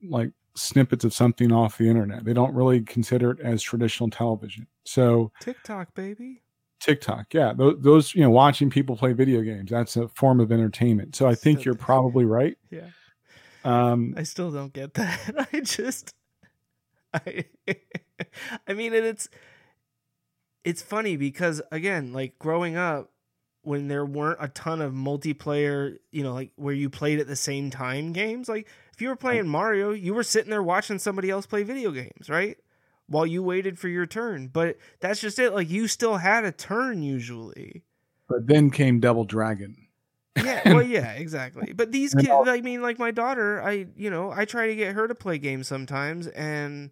like 0.02 0.30
snippets 0.58 1.04
of 1.04 1.14
something 1.14 1.52
off 1.52 1.78
the 1.78 1.88
internet. 1.88 2.24
They 2.24 2.32
don't 2.32 2.54
really 2.54 2.80
consider 2.82 3.30
it 3.32 3.40
as 3.40 3.62
traditional 3.62 4.10
television. 4.10 4.66
So 4.84 5.32
tiktok 5.40 5.94
baby 5.94 6.42
TikTok, 6.80 7.34
yeah, 7.34 7.52
those, 7.52 7.76
those 7.80 8.14
you 8.14 8.22
know, 8.22 8.30
watching 8.30 8.70
people 8.70 8.96
play 8.96 9.12
video 9.12 9.42
games, 9.42 9.70
that's 9.70 9.96
a 9.96 10.08
form 10.08 10.40
of 10.40 10.52
entertainment. 10.52 11.16
So 11.16 11.26
I 11.26 11.34
think 11.34 11.64
you're 11.64 11.74
probably 11.74 12.24
right. 12.24 12.56
yeah 12.70 12.90
Um, 13.64 14.14
I 14.16 14.22
still 14.22 14.50
don't 14.50 14.72
get 14.72 14.94
that. 14.94 15.48
I 15.52 15.60
just 15.60 16.14
I 17.12 17.44
I 18.68 18.74
mean 18.74 18.94
and 18.94 19.04
it's 19.04 19.28
it's 20.64 20.82
funny 20.82 21.16
because 21.16 21.62
again, 21.72 22.12
like 22.12 22.38
growing 22.38 22.76
up 22.76 23.10
when 23.62 23.88
there 23.88 24.06
weren't 24.06 24.38
a 24.40 24.48
ton 24.48 24.80
of 24.80 24.92
multiplayer, 24.92 25.96
you 26.10 26.22
know, 26.22 26.32
like 26.32 26.52
where 26.56 26.74
you 26.74 26.88
played 26.88 27.18
at 27.18 27.26
the 27.26 27.36
same 27.36 27.70
time 27.70 28.12
games, 28.12 28.48
like 28.48 28.68
if 28.98 29.02
you 29.02 29.10
were 29.10 29.16
playing 29.16 29.46
Mario, 29.46 29.92
you 29.92 30.12
were 30.12 30.24
sitting 30.24 30.50
there 30.50 30.60
watching 30.60 30.98
somebody 30.98 31.30
else 31.30 31.46
play 31.46 31.62
video 31.62 31.92
games, 31.92 32.28
right? 32.28 32.58
While 33.06 33.26
you 33.26 33.44
waited 33.44 33.78
for 33.78 33.86
your 33.86 34.06
turn. 34.06 34.48
But 34.48 34.76
that's 34.98 35.20
just 35.20 35.38
it. 35.38 35.54
Like 35.54 35.70
you 35.70 35.86
still 35.86 36.16
had 36.16 36.44
a 36.44 36.50
turn 36.50 37.04
usually. 37.04 37.84
but 38.28 38.48
then 38.48 38.70
came 38.70 38.98
Double 38.98 39.22
Dragon. 39.22 39.86
Yeah, 40.36 40.62
well, 40.74 40.82
yeah, 40.82 41.12
exactly. 41.12 41.72
But 41.72 41.92
these 41.92 42.12
kids, 42.12 42.28
I 42.28 42.60
mean, 42.60 42.82
like 42.82 42.98
my 42.98 43.12
daughter, 43.12 43.62
I, 43.62 43.86
you 43.94 44.10
know, 44.10 44.32
I 44.32 44.46
try 44.46 44.66
to 44.66 44.74
get 44.74 44.96
her 44.96 45.06
to 45.06 45.14
play 45.14 45.38
games 45.38 45.68
sometimes, 45.68 46.26
and 46.26 46.90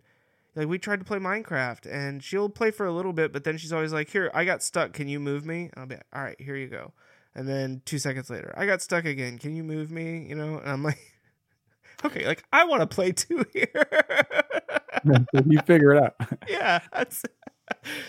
like 0.55 0.69
we 0.69 0.79
tried 0.79 1.01
to 1.01 1.05
play 1.05 1.19
Minecraft, 1.19 1.93
and 1.93 2.23
she'll 2.23 2.49
play 2.49 2.71
for 2.71 2.87
a 2.87 2.93
little 2.93 3.15
bit, 3.15 3.33
but 3.33 3.43
then 3.43 3.59
she's 3.59 3.73
always 3.73 3.93
like, 3.93 4.11
"Here, 4.11 4.31
I 4.33 4.45
got 4.45 4.63
stuck. 4.63 4.93
Can 4.93 5.09
you 5.09 5.19
move 5.19 5.45
me?" 5.45 5.71
And 5.73 5.75
I'll 5.77 5.87
be, 5.87 5.97
like, 5.97 6.07
"All 6.13 6.23
right, 6.23 6.41
here 6.41 6.55
you 6.55 6.69
go." 6.69 6.93
And 7.35 7.49
then 7.49 7.83
two 7.85 7.99
seconds 7.99 8.31
later, 8.31 8.55
I 8.57 8.65
got 8.65 8.81
stuck 8.81 9.07
again. 9.07 9.39
Can 9.39 9.57
you 9.57 9.65
move 9.65 9.91
me? 9.91 10.25
You 10.29 10.37
know, 10.37 10.59
and 10.59 10.71
I'm 10.71 10.85
like, 10.85 11.16
okay, 12.05 12.27
like 12.27 12.45
I 12.53 12.65
want 12.65 12.81
to 12.83 12.87
play 12.87 13.13
two 13.13 13.45
here. 13.53 13.87
you 15.47 15.59
figure 15.67 15.95
it 15.95 16.03
out. 16.03 16.15
yeah, 16.49 16.81
that's. 16.93 17.23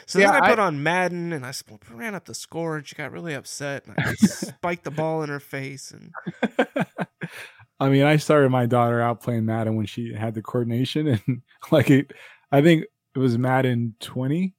So 0.06 0.20
Yeah, 0.20 0.34
then 0.34 0.44
I 0.44 0.46
I- 0.46 0.50
put 0.52 0.60
on 0.60 0.84
Madden 0.84 1.34
and 1.34 1.44
I 1.44 1.52
ran 1.92 2.14
up 2.14 2.26
the 2.26 2.36
score 2.36 2.78
and 2.78 2.86
she 2.88 2.94
got 2.96 3.12
really 3.12 3.34
upset 3.34 3.86
and 3.88 3.96
I 3.98 4.14
spiked 4.14 4.84
the 4.84 4.92
ball 4.92 5.24
in 5.24 5.30
her 5.30 5.40
face 5.40 5.90
and 5.92 6.12
I 7.80 7.90
mean, 7.90 8.04
I 8.04 8.18
started 8.18 8.50
my 8.52 8.68
daughter 8.68 9.02
out 9.02 9.22
playing 9.24 9.46
Madden 9.46 9.76
when 9.76 9.88
she 9.88 10.14
had 10.14 10.36
the 10.36 10.44
coordination, 10.44 11.08
and 11.08 11.42
like 11.72 11.90
it, 11.90 12.12
I 12.52 12.62
think 12.62 12.86
it 13.16 13.20
was 13.20 13.38
Madden 13.40 13.96
20. 14.00 14.54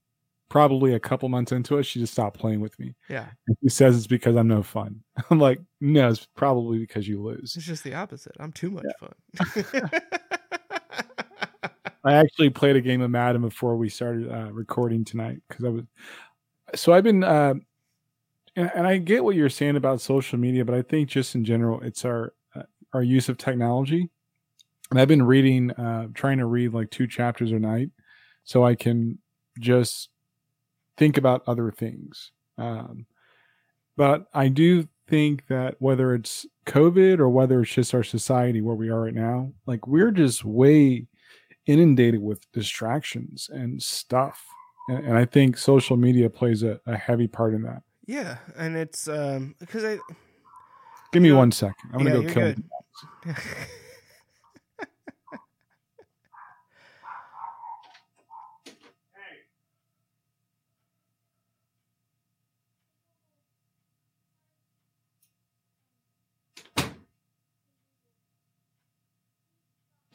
Probably 0.48 0.94
a 0.94 1.00
couple 1.00 1.28
months 1.28 1.52
into 1.52 1.76
it, 1.76 1.82
she 1.82 2.00
just 2.00 2.14
stopped 2.14 2.38
playing 2.38 2.60
with 2.60 2.78
me. 2.78 2.94
yeah, 3.10 3.26
And 3.46 3.56
She 3.62 3.68
says 3.68 3.96
it's 3.96 4.06
because 4.06 4.34
I'm 4.34 4.48
no 4.48 4.62
fun. 4.62 5.02
I'm 5.30 5.38
like, 5.38 5.60
no, 5.80 6.08
it's 6.08 6.26
probably 6.36 6.78
because 6.78 7.06
you 7.06 7.22
lose. 7.22 7.54
it's 7.54 7.66
just 7.66 7.84
the 7.84 7.94
opposite. 7.94 8.32
I'm 8.40 8.52
too 8.52 8.70
much 8.70 8.86
fun. 8.98 9.14
I 12.04 12.14
actually 12.14 12.50
played 12.50 12.76
a 12.76 12.80
game 12.80 13.02
of 13.02 13.10
Madden 13.10 13.42
before 13.42 13.76
we 13.76 13.88
started 13.88 14.30
uh, 14.30 14.50
recording 14.52 15.04
tonight 15.04 15.42
because 15.48 15.64
I 15.64 15.68
was. 15.68 15.84
So 16.74 16.92
I've 16.92 17.04
been, 17.04 17.24
uh, 17.24 17.54
and, 18.56 18.70
and 18.74 18.86
I 18.86 18.98
get 18.98 19.24
what 19.24 19.36
you're 19.36 19.48
saying 19.50 19.76
about 19.76 20.00
social 20.00 20.38
media, 20.38 20.64
but 20.64 20.74
I 20.74 20.82
think 20.82 21.08
just 21.08 21.34
in 21.34 21.44
general, 21.44 21.80
it's 21.80 22.04
our 22.04 22.32
uh, 22.54 22.62
our 22.94 23.02
use 23.02 23.28
of 23.28 23.36
technology. 23.36 24.08
And 24.90 24.98
I've 24.98 25.08
been 25.08 25.22
reading, 25.22 25.70
uh, 25.72 26.08
trying 26.14 26.38
to 26.38 26.46
read 26.46 26.72
like 26.72 26.90
two 26.90 27.06
chapters 27.06 27.52
a 27.52 27.58
night, 27.58 27.90
so 28.44 28.64
I 28.64 28.74
can 28.74 29.18
just 29.58 30.08
think 30.98 31.16
about 31.16 31.42
other 31.46 31.70
things. 31.70 32.32
Um, 32.58 33.06
but 33.96 34.26
I 34.34 34.48
do 34.48 34.88
think 35.08 35.46
that 35.48 35.76
whether 35.78 36.14
it's 36.14 36.44
COVID 36.66 37.18
or 37.18 37.28
whether 37.30 37.62
it's 37.62 37.72
just 37.72 37.94
our 37.94 38.02
society 38.02 38.60
where 38.60 38.74
we 38.76 38.90
are 38.90 39.00
right 39.02 39.14
now, 39.14 39.52
like 39.66 39.86
we're 39.86 40.10
just 40.10 40.44
way 40.44 41.06
inundated 41.66 42.20
with 42.22 42.40
distractions 42.52 43.48
and 43.50 43.82
stuff. 43.82 44.44
And, 44.88 45.06
and 45.06 45.18
I 45.18 45.24
think 45.24 45.56
social 45.56 45.96
media 45.96 46.28
plays 46.30 46.62
a, 46.62 46.80
a 46.86 46.96
heavy 46.96 47.26
part 47.28 47.54
in 47.54 47.62
that. 47.62 47.82
yeah, 48.06 48.38
and 48.56 48.76
it's 48.76 49.08
um 49.08 49.54
because 49.58 49.84
I 49.84 49.98
Give 51.12 51.22
me 51.22 51.30
Yeah. 51.30 51.36
one 51.36 51.52
second. 51.52 51.90
I'm 51.92 51.98
gonna 51.98 52.10
go 52.10 52.20
you're 52.20 52.30
kill 52.30 52.54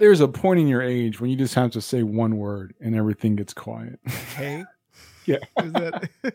There's 0.03 0.19
a 0.19 0.27
point 0.27 0.59
in 0.59 0.67
your 0.67 0.81
age 0.81 1.21
when 1.21 1.29
you 1.29 1.37
just 1.37 1.55
have 1.55 1.71
to 1.71 1.81
say 1.81 2.03
one 2.03 2.35
word 2.35 2.73
and 2.81 2.93
everything 2.93 3.37
gets 3.37 3.53
quiet. 3.53 4.01
hey 4.35 4.65
Yeah. 5.25 5.37
is 5.63 5.71
that 5.71 6.09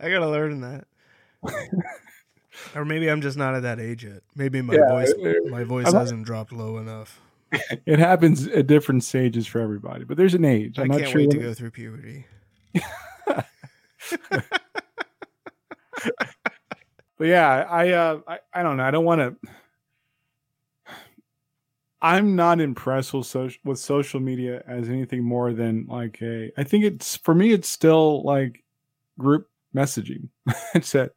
I 0.00 0.10
gotta 0.10 0.28
learn 0.28 0.62
that. 0.62 0.84
or 2.74 2.84
maybe 2.84 3.08
I'm 3.08 3.20
just 3.20 3.36
not 3.36 3.54
at 3.54 3.62
that 3.62 3.78
age 3.78 4.04
yet. 4.04 4.24
Maybe 4.34 4.62
my 4.62 4.74
Yeah, 4.74 4.88
voice 4.88 5.12
it- 5.16 5.46
my 5.48 5.62
voice 5.62 5.86
I'm 5.86 5.92
not- 5.92 6.00
hasn't 6.00 6.24
dropped 6.26 6.50
low 6.52 6.78
enough. 6.78 7.20
it 7.86 8.00
happens 8.00 8.48
at 8.48 8.66
different 8.66 9.04
stages 9.04 9.46
for 9.46 9.60
everybody, 9.60 10.02
but 10.02 10.16
there's 10.16 10.34
an 10.34 10.44
age. 10.44 10.76
I'm 10.80 10.86
I 10.86 10.86
not 10.88 10.98
can't 11.02 11.10
sure. 11.12 11.20
wait 11.20 11.30
to 11.30 11.38
go 11.38 11.54
through 11.54 11.70
puberty. 11.70 12.26
But 17.20 17.28
yeah, 17.28 17.66
I 17.68 17.90
uh 17.90 18.20
I, 18.26 18.38
I 18.54 18.62
don't 18.62 18.78
know. 18.78 18.82
I 18.82 18.90
don't 18.90 19.04
want 19.04 19.20
to 19.20 19.50
I'm 22.00 22.34
not 22.34 22.62
impressed 22.62 23.12
with 23.12 23.26
social 23.26 23.60
with 23.62 23.78
social 23.78 24.20
media 24.20 24.62
as 24.66 24.88
anything 24.88 25.22
more 25.22 25.52
than 25.52 25.84
like 25.86 26.22
a 26.22 26.50
I 26.56 26.64
think 26.64 26.84
it's 26.84 27.18
for 27.18 27.34
me 27.34 27.52
it's 27.52 27.68
still 27.68 28.22
like 28.22 28.64
group 29.18 29.50
messaging. 29.76 30.30
it's 30.74 30.94
it. 30.94 31.14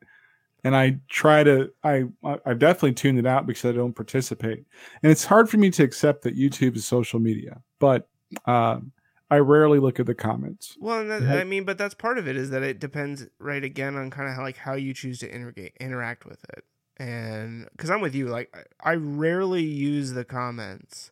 And 0.66 0.76
I 0.76 1.00
try 1.08 1.42
to 1.42 1.72
I 1.86 2.04
I've 2.22 2.60
definitely 2.60 2.96
tuned 2.96 3.18
it 3.18 3.26
out 3.26 3.48
because 3.48 3.63
I 3.63 3.72
don't 3.72 3.96
participate. 3.96 4.66
And 5.04 5.10
it's 5.10 5.24
hard 5.24 5.50
for 5.50 5.56
me 5.56 5.70
to 5.72 5.84
accept 5.84 6.24
that 6.24 6.38
YouTube 6.38 6.76
is 6.76 6.86
social 6.86 7.22
media. 7.22 7.62
But 7.80 8.10
um 8.46 8.92
I 9.34 9.39
rarely 9.39 9.80
look 9.80 10.00
at 10.00 10.06
the 10.06 10.13
comments. 10.13 10.78
Well, 10.80 11.00
and 11.00 11.10
that, 11.10 11.22
Yeah. 11.24 11.36
I 11.36 11.43
mean, 11.43 11.63
but 11.63 11.78
that's 11.78 11.96
part 11.96 12.19
of 12.19 12.28
it 12.28 12.36
is 12.36 12.52
that 12.52 12.62
it 12.62 12.80
depends, 12.80 13.26
right? 13.39 13.63
Again, 13.63 13.96
on 13.96 14.12
kind 14.12 14.30
of 14.30 14.36
how, 14.36 14.43
like 14.43 14.58
how 14.58 14.74
you 14.74 14.93
choose 14.93 15.19
to 15.19 15.34
integrate, 15.34 15.74
interact 15.80 16.26
with 16.26 16.43
it, 16.56 16.63
and 16.98 17.67
because 17.72 17.89
I'm 17.89 18.02
with 18.02 18.13
you, 18.13 18.28
like 18.28 18.56
I, 18.84 18.91
I 18.91 18.96
rarely 18.96 19.63
use 19.63 20.13
the 20.13 20.24
comments. 20.24 21.10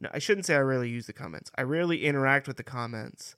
No, 0.00 0.08
I 0.12 0.20
shouldn't 0.20 0.46
say 0.46 0.54
I 0.54 0.60
rarely 0.60 0.88
use 0.88 1.06
the 1.06 1.12
comments. 1.12 1.50
I 1.56 1.62
rarely 1.62 2.04
interact 2.04 2.46
with 2.46 2.58
the 2.58 2.62
comments 2.62 3.34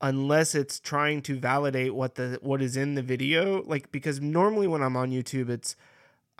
unless 0.00 0.54
it's 0.54 0.80
trying 0.80 1.22
to 1.22 1.38
validate 1.38 1.94
what 1.94 2.16
the 2.16 2.38
what 2.42 2.60
is 2.62 2.76
in 2.76 2.96
the 2.96 3.02
video. 3.02 3.62
Like 3.62 3.92
because 3.92 4.20
normally 4.20 4.66
when 4.66 4.82
I'm 4.82 4.96
on 4.96 5.12
YouTube, 5.12 5.48
it's 5.48 5.76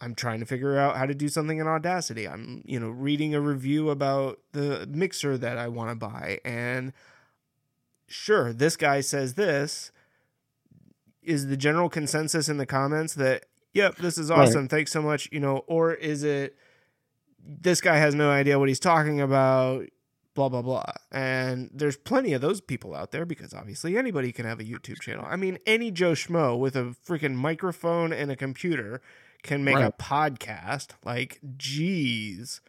I'm 0.00 0.14
trying 0.14 0.40
to 0.40 0.46
figure 0.46 0.78
out 0.78 0.96
how 0.96 1.06
to 1.06 1.14
do 1.14 1.28
something 1.28 1.58
in 1.58 1.66
Audacity. 1.66 2.26
I'm, 2.26 2.62
you 2.64 2.80
know, 2.80 2.88
reading 2.88 3.34
a 3.34 3.40
review 3.40 3.90
about 3.90 4.40
the 4.52 4.88
mixer 4.90 5.36
that 5.38 5.58
I 5.58 5.68
want 5.68 5.90
to 5.90 5.94
buy 5.94 6.40
and 6.44 6.92
sure, 8.10 8.52
this 8.52 8.76
guy 8.76 9.00
says 9.00 9.34
this. 9.34 9.90
Is 11.22 11.46
the 11.48 11.56
general 11.56 11.88
consensus 11.88 12.48
in 12.48 12.56
the 12.56 12.64
comments 12.66 13.14
that, 13.14 13.44
yep, 13.74 13.96
this 13.96 14.16
is 14.18 14.30
Right. 14.30 14.40
awesome. 14.40 14.68
Thanks 14.68 14.90
so 14.90 15.02
much. 15.02 15.28
You 15.30 15.38
know, 15.40 15.58
or 15.66 15.92
is 15.94 16.24
it 16.24 16.56
this 17.42 17.80
guy 17.80 17.96
has 17.96 18.14
no 18.14 18.30
idea 18.30 18.58
what 18.58 18.68
he's 18.68 18.80
talking 18.80 19.20
about, 19.20 19.86
blah, 20.34 20.48
blah, 20.48 20.62
blah. 20.62 20.84
And 21.12 21.70
there's 21.72 21.96
plenty 21.96 22.32
of 22.32 22.40
those 22.40 22.60
people 22.60 22.94
out 22.94 23.10
there 23.12 23.24
because 23.26 23.52
obviously 23.54 23.96
anybody 23.98 24.32
can 24.32 24.44
have 24.46 24.60
a 24.60 24.64
YouTube 24.64 25.00
channel. 25.00 25.26
I 25.28 25.36
mean, 25.36 25.58
any 25.66 25.90
Joe 25.90 26.12
Schmo 26.12 26.58
with 26.58 26.76
a 26.76 26.94
freaking 27.06 27.34
microphone 27.34 28.12
and 28.12 28.30
a 28.30 28.36
computer 28.36 29.00
can 29.42 29.62
make 29.64 29.76
a 29.76 29.92
podcast. 29.92 30.90
Like, 31.04 31.40
geez, 31.56 32.60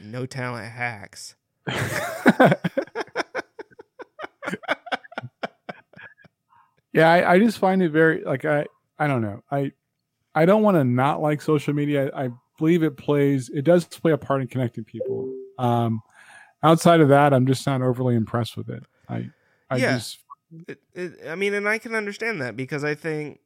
no 0.00 0.26
talent 0.26 0.70
hacks. 0.72 1.34
yeah, 6.94 7.12
I, 7.12 7.34
I 7.34 7.38
just 7.38 7.58
find 7.58 7.82
it 7.82 7.90
very 7.90 8.22
like 8.24 8.44
I 8.44 8.66
I 8.98 9.06
don't 9.06 9.20
know. 9.20 9.42
I 9.50 9.72
I 10.34 10.46
don't 10.46 10.62
want 10.62 10.76
to 10.76 10.84
not 10.84 11.20
like 11.20 11.42
social 11.42 11.74
media. 11.74 12.10
I, 12.10 12.26
I 12.26 12.28
believe 12.58 12.82
it 12.82 12.96
plays 12.96 13.50
it 13.50 13.62
does 13.62 13.84
play 13.84 14.12
a 14.12 14.18
part 14.18 14.40
in 14.40 14.48
connecting 14.48 14.84
people. 14.84 15.30
Um 15.58 16.00
outside 16.62 17.00
of 17.00 17.08
that, 17.08 17.34
I'm 17.34 17.46
just 17.46 17.66
not 17.66 17.82
overly 17.82 18.14
impressed 18.14 18.56
with 18.56 18.70
it. 18.70 18.84
I 19.08 19.28
I 19.68 19.78
Yeah. 19.78 19.96
just 19.96 20.18
it, 20.68 20.80
it, 20.94 21.12
I 21.28 21.34
mean, 21.34 21.52
and 21.54 21.68
I 21.68 21.78
can 21.78 21.96
understand 21.96 22.40
that 22.40 22.56
because 22.56 22.84
I 22.84 22.94
think 22.94 23.40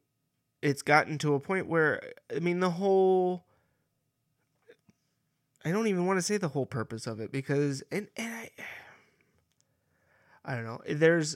it's 0.61 0.83
gotten 0.83 1.17
to 1.19 1.33
a 1.33 1.39
point 1.39 1.67
where 1.67 2.01
I 2.35 2.39
mean 2.39 2.59
the 2.59 2.69
whole. 2.69 3.45
I 5.65 5.71
don't 5.71 5.87
even 5.87 6.05
want 6.05 6.17
to 6.19 6.21
say 6.21 6.37
the 6.37 6.47
whole 6.49 6.65
purpose 6.65 7.07
of 7.07 7.19
it 7.19 7.31
because 7.31 7.83
and 7.91 8.07
and 8.15 8.33
I. 8.33 8.49
I 10.45 10.55
don't 10.55 10.65
know. 10.65 10.79
There's 10.87 11.35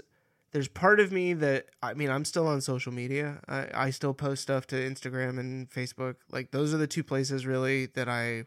there's 0.53 0.67
part 0.67 0.99
of 0.99 1.11
me 1.11 1.33
that 1.33 1.65
I 1.81 1.95
mean 1.95 2.09
I'm 2.09 2.23
still 2.23 2.47
on 2.47 2.61
social 2.61 2.93
media. 2.93 3.41
I, 3.47 3.67
I 3.73 3.89
still 3.89 4.13
post 4.13 4.43
stuff 4.43 4.65
to 4.67 4.75
Instagram 4.75 5.39
and 5.39 5.69
Facebook. 5.69 6.15
Like 6.31 6.51
those 6.51 6.73
are 6.73 6.77
the 6.77 6.87
two 6.87 7.03
places 7.03 7.45
really 7.45 7.87
that 7.87 8.07
I 8.07 8.45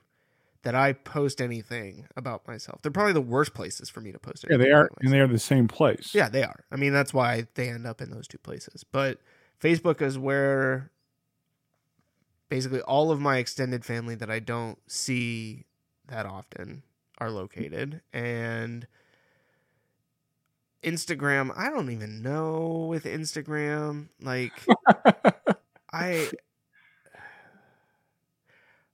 that 0.63 0.75
I 0.75 0.95
post 0.95 1.41
anything 1.41 2.07
about 2.17 2.47
myself. 2.49 2.81
They're 2.83 2.91
probably 2.91 3.13
the 3.13 3.21
worst 3.21 3.55
places 3.55 3.89
for 3.89 4.01
me 4.01 4.11
to 4.13 4.19
post. 4.19 4.47
yeah, 4.49 4.57
they 4.57 4.71
are 4.71 4.89
and 5.01 5.13
they 5.13 5.21
are 5.21 5.27
the 5.27 5.39
same 5.39 5.69
place. 5.69 6.15
yeah, 6.15 6.29
they 6.29 6.43
are. 6.43 6.65
I 6.71 6.77
mean, 6.77 6.93
that's 6.93 7.13
why 7.13 7.47
they 7.55 7.69
end 7.69 7.87
up 7.87 8.01
in 8.01 8.11
those 8.11 8.29
two 8.29 8.39
places. 8.39 8.85
But 8.85 9.21
Facebook 9.61 10.01
is 10.01 10.19
where 10.19 10.91
basically 12.49 12.81
all 12.83 13.11
of 13.11 13.21
my 13.21 13.39
extended 13.39 13.85
family 13.85 14.15
that 14.15 14.31
I 14.31 14.39
don't 14.39 14.79
see 14.87 15.65
that 16.07 16.25
often 16.25 16.85
are 17.19 17.31
located. 17.31 18.01
And 18.13 18.87
Instagram, 20.87 21.53
I 21.57 21.69
don't 21.69 21.91
even 21.91 22.23
know 22.23 22.87
with 22.89 23.05
Instagram. 23.05 24.09
Like, 24.23 24.53
I. 25.93 26.31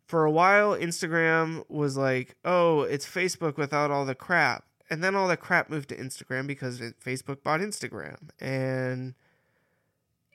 For 0.07 0.25
a 0.25 0.31
while, 0.31 0.77
Instagram 0.77 1.65
was 1.71 1.97
like, 1.97 2.37
oh, 2.45 2.83
it's 2.83 3.07
Facebook 3.07 3.57
without 3.57 3.91
all 3.91 4.05
the 4.05 4.15
crap 4.15 4.65
and 4.93 5.03
then 5.03 5.15
all 5.15 5.27
the 5.27 5.39
crap 5.39 5.71
moved 5.71 5.89
to 5.89 5.97
Instagram 5.97 6.47
because 6.47 6.83
it, 6.83 7.01
Facebook 7.01 7.43
bought 7.43 7.61
Instagram, 7.61 8.29
and 8.39 9.15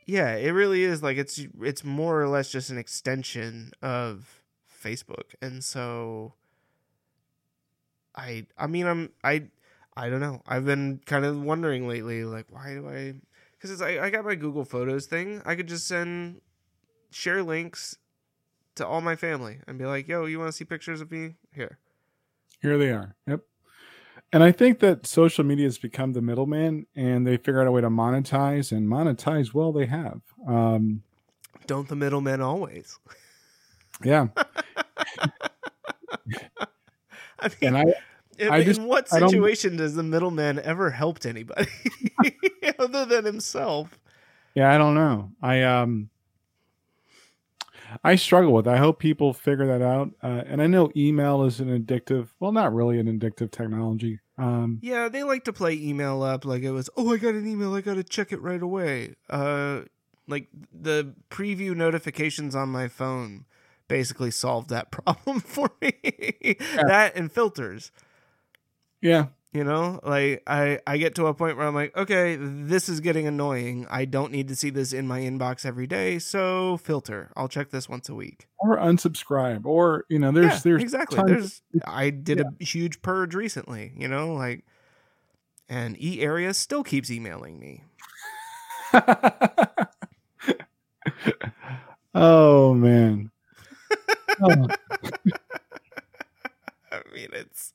yeah, 0.08 0.34
it 0.34 0.50
really 0.50 0.82
is 0.82 1.04
like 1.04 1.18
it's 1.18 1.40
it's 1.62 1.84
more 1.84 2.20
or 2.20 2.28
less 2.28 2.52
just 2.52 2.72
an 2.72 2.78
extension 2.80 3.72
of 3.84 4.42
Facebook, 4.84 5.36
and 5.44 5.64
so 5.64 6.34
I 8.16 8.48
I 8.58 8.66
mean 8.66 8.88
I'm 8.88 9.12
I 9.24 9.50
I 9.98 10.10
don't 10.10 10.22
know 10.22 10.42
I've 10.48 10.66
been 10.66 11.02
kind 11.06 11.26
of 11.26 11.42
wondering 11.42 11.88
lately 11.88 12.24
like 12.24 12.46
why 12.50 12.74
do 12.74 12.88
I 12.88 13.16
because 13.58 13.72
it's 13.72 13.82
I, 13.82 14.06
I 14.06 14.10
got 14.10 14.24
my 14.26 14.36
Google 14.36 14.66
Photos 14.66 15.08
thing. 15.08 15.42
I 15.46 15.56
could 15.56 15.68
just 15.68 15.88
send 15.88 16.42
share 17.10 17.42
links 17.44 17.98
to 18.76 18.86
all 18.86 19.02
my 19.02 19.16
family 19.16 19.60
and 19.68 19.78
be 19.78 19.86
like, 19.86 20.08
"Yo, 20.08 20.26
you 20.26 20.40
want 20.40 20.50
to 20.50 20.54
see 20.54 20.66
pictures 20.66 21.02
of 21.02 21.12
me? 21.12 21.36
Here." 21.54 21.80
Here 22.62 22.78
they 22.78 22.90
are. 22.92 23.16
Yep. 23.28 23.42
And 24.34 24.44
I 24.44 24.52
think 24.52 24.80
that 24.80 25.06
social 25.08 25.44
media 25.44 25.66
has 25.66 25.78
become 25.78 26.14
the 26.14 26.22
middleman, 26.22 26.86
and 26.96 27.26
they 27.26 27.38
figure 27.38 27.62
out 27.62 27.68
a 27.68 27.72
way 27.72 27.82
to 27.82 27.90
monetize 27.90 28.72
and 28.72 28.88
monetize 28.88 29.54
well. 29.54 29.72
They 29.72 29.86
have. 29.86 30.22
Um, 30.48 31.04
Don't 31.66 31.88
the 31.88 31.96
middlemen 31.96 32.42
always? 32.42 33.00
yeah, 34.04 34.28
I 37.40 37.48
mean, 37.48 37.56
and 37.62 37.78
I 37.78 37.86
in, 38.38 38.50
I 38.52 38.64
just- 38.64 38.80
in 38.80 38.86
what 38.88 39.10
situation 39.10 39.78
does 39.78 39.96
the 39.96 40.04
middleman 40.04 40.60
ever 40.60 40.92
helped 40.92 41.26
anybody 41.26 41.68
other 42.80 43.06
than 43.06 43.26
himself? 43.26 44.00
Yeah, 44.56 44.74
I 44.74 44.78
don't 44.78 44.96
know. 44.96 45.32
I 45.42 45.62
um 45.64 46.10
I 48.04 48.16
struggle 48.16 48.52
with. 48.54 48.68
it. 48.68 48.72
I 48.72 48.78
hope 48.78 49.00
people 49.00 49.34
figure 49.34 49.66
that 49.68 49.82
out. 49.82 50.12
Uh, 50.22 50.44
and 50.46 50.62
I 50.62 50.68
know 50.68 50.92
email 50.96 51.44
is 51.44 51.60
an 51.60 51.68
addictive. 51.70 52.30
Well, 52.40 52.52
not 52.52 52.74
really 52.74 53.00
an 53.00 53.08
addictive 53.08 53.50
technology. 53.52 54.20
Um, 54.38 54.80
Yeah, 54.82 55.08
they 55.10 55.24
like 55.24 55.46
to 55.46 55.54
play 55.54 55.74
email 55.74 56.22
up 56.22 56.44
like 56.46 56.64
it 56.64 56.72
was, 56.72 56.90
oh, 56.98 57.14
I 57.14 57.18
got 57.18 57.34
an 57.34 57.48
email, 57.48 57.74
I 57.74 57.82
got 57.82 57.96
to 57.96 58.04
check 58.04 58.32
it 58.34 58.42
right 58.42 58.62
away. 58.62 59.16
Uh, 59.30 59.82
like 60.28 60.48
the 60.74 61.14
preview 61.30 61.76
notifications 61.76 62.56
on 62.56 62.70
my 62.70 62.88
phone 62.90 63.46
basically 63.88 64.32
solved 64.32 64.70
that 64.70 64.92
problem 64.92 65.40
for 65.40 65.72
me. 65.82 65.94
That 66.76 67.14
and 67.16 67.32
filters. 67.32 67.92
Yeah, 69.02 69.28
You 69.54 69.64
know, 69.64 70.00
like 70.04 70.44
I 70.48 70.80
I 70.88 70.98
get 70.98 71.16
to 71.16 71.28
a 71.28 71.34
point 71.34 71.58
where 71.58 71.68
I'm 71.68 71.76
like, 71.76 71.96
okay, 71.96 72.36
this 72.40 72.90
is 72.90 73.00
getting 73.00 73.28
annoying. 73.28 73.88
I 73.90 74.06
don't 74.06 74.32
need 74.32 74.48
to 74.50 74.56
see 74.56 74.70
this 74.70 74.94
in 74.94 75.08
my 75.08 75.22
inbox 75.22 75.66
every 75.66 75.88
day, 75.88 76.20
so 76.20 76.78
filter. 76.78 77.32
I'll 77.36 77.48
check 77.48 77.70
this 77.72 77.88
once 77.90 78.10
a 78.10 78.16
week. 78.16 78.48
or 78.60 78.78
unsubscribe, 78.78 79.66
or 79.66 80.06
you 80.10 80.20
know, 80.20 80.32
there's 80.32 80.46
yeah, 80.54 80.60
there's 80.64 80.82
exactly. 80.84 81.20
There's 81.26 81.62
I 81.86 82.10
did 82.10 82.42
a 82.42 82.46
huge 82.64 83.02
purge 83.02 83.34
recently, 83.36 83.94
you 83.98 84.08
know, 84.08 84.34
like 84.34 84.66
and 85.70 86.02
E 86.02 86.22
area 86.22 86.54
still 86.54 86.84
keeps 86.84 87.10
emailing 87.12 87.60
me. 87.60 87.84
oh 92.14 92.74
man. 92.74 93.32
Oh, 94.40 94.68
I 96.92 97.02
mean, 97.12 97.30
it's 97.34 97.74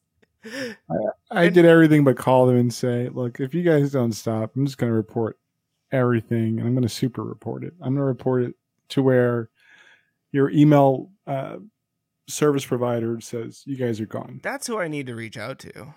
I 1.31 1.49
did 1.49 1.65
everything 1.65 2.05
but 2.05 2.17
call 2.17 2.47
them 2.47 2.57
and 2.57 2.73
say, 2.73 3.09
"Look, 3.09 3.41
if 3.41 3.55
you 3.55 3.63
guys 3.63 3.93
don't 3.93 4.13
stop, 4.13 4.53
I'm 4.57 4.67
just 4.67 4.79
going 4.79 4.91
to 4.91 4.97
report 4.97 5.39
everything, 5.91 6.59
and 6.59 6.67
I'm 6.67 6.75
going 6.75 6.83
to 6.83 6.89
super 6.89 7.23
report 7.23 7.65
it. 7.65 7.75
I'm 7.81 7.95
going 7.95 7.97
to 7.97 8.03
report 8.05 8.43
it 8.43 8.55
to 8.91 9.03
where 9.03 9.51
your 10.33 10.51
email 10.51 11.11
uh, 11.27 11.57
service 12.29 12.65
provider 12.65 13.21
says 13.21 13.63
you 13.67 13.77
guys 13.77 14.01
are 14.01 14.07
gone, 14.07 14.41
that's 14.43 14.67
who 14.67 14.79
I 14.79 14.89
need 14.89 15.07
to 15.07 15.15
reach 15.15 15.37
out 15.37 15.59
to. 15.61 15.95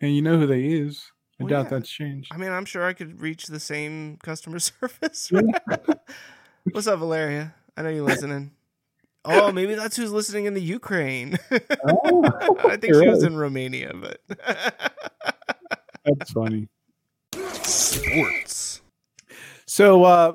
and 0.00 0.14
you 0.14 0.22
know 0.22 0.38
who 0.38 0.46
they 0.46 0.64
is. 0.64 1.10
I 1.38 1.44
Well, 1.44 1.50
doubt 1.50 1.64
yeah. 1.64 1.78
that's 1.78 1.90
changed. 1.90 2.32
I 2.32 2.38
mean, 2.38 2.50
I'm 2.50 2.64
sure 2.64 2.84
I 2.84 2.94
could 2.94 3.20
reach 3.20 3.46
the 3.46 3.60
same 3.60 4.18
customer 4.22 4.58
service. 4.60 5.30
What's 6.72 6.86
up, 6.86 6.98
Valeria? 6.98 7.54
I 7.76 7.82
know 7.82 7.90
you're 7.90 8.04
listening. 8.04 8.52
Oh, 9.26 9.52
maybe 9.52 9.74
that's 9.74 9.96
who's 9.96 10.12
listening 10.12 10.46
in 10.46 10.54
the 10.54 10.62
Ukraine. 10.62 11.38
I 11.50 12.76
think 12.80 12.94
she 12.94 13.08
was 13.08 13.22
in 13.22 13.36
Romania, 13.36 13.92
but 13.94 14.20
That's 16.04 16.30
funny. 16.30 16.68
sports. 17.62 18.80
So, 19.66 20.04
uh, 20.04 20.32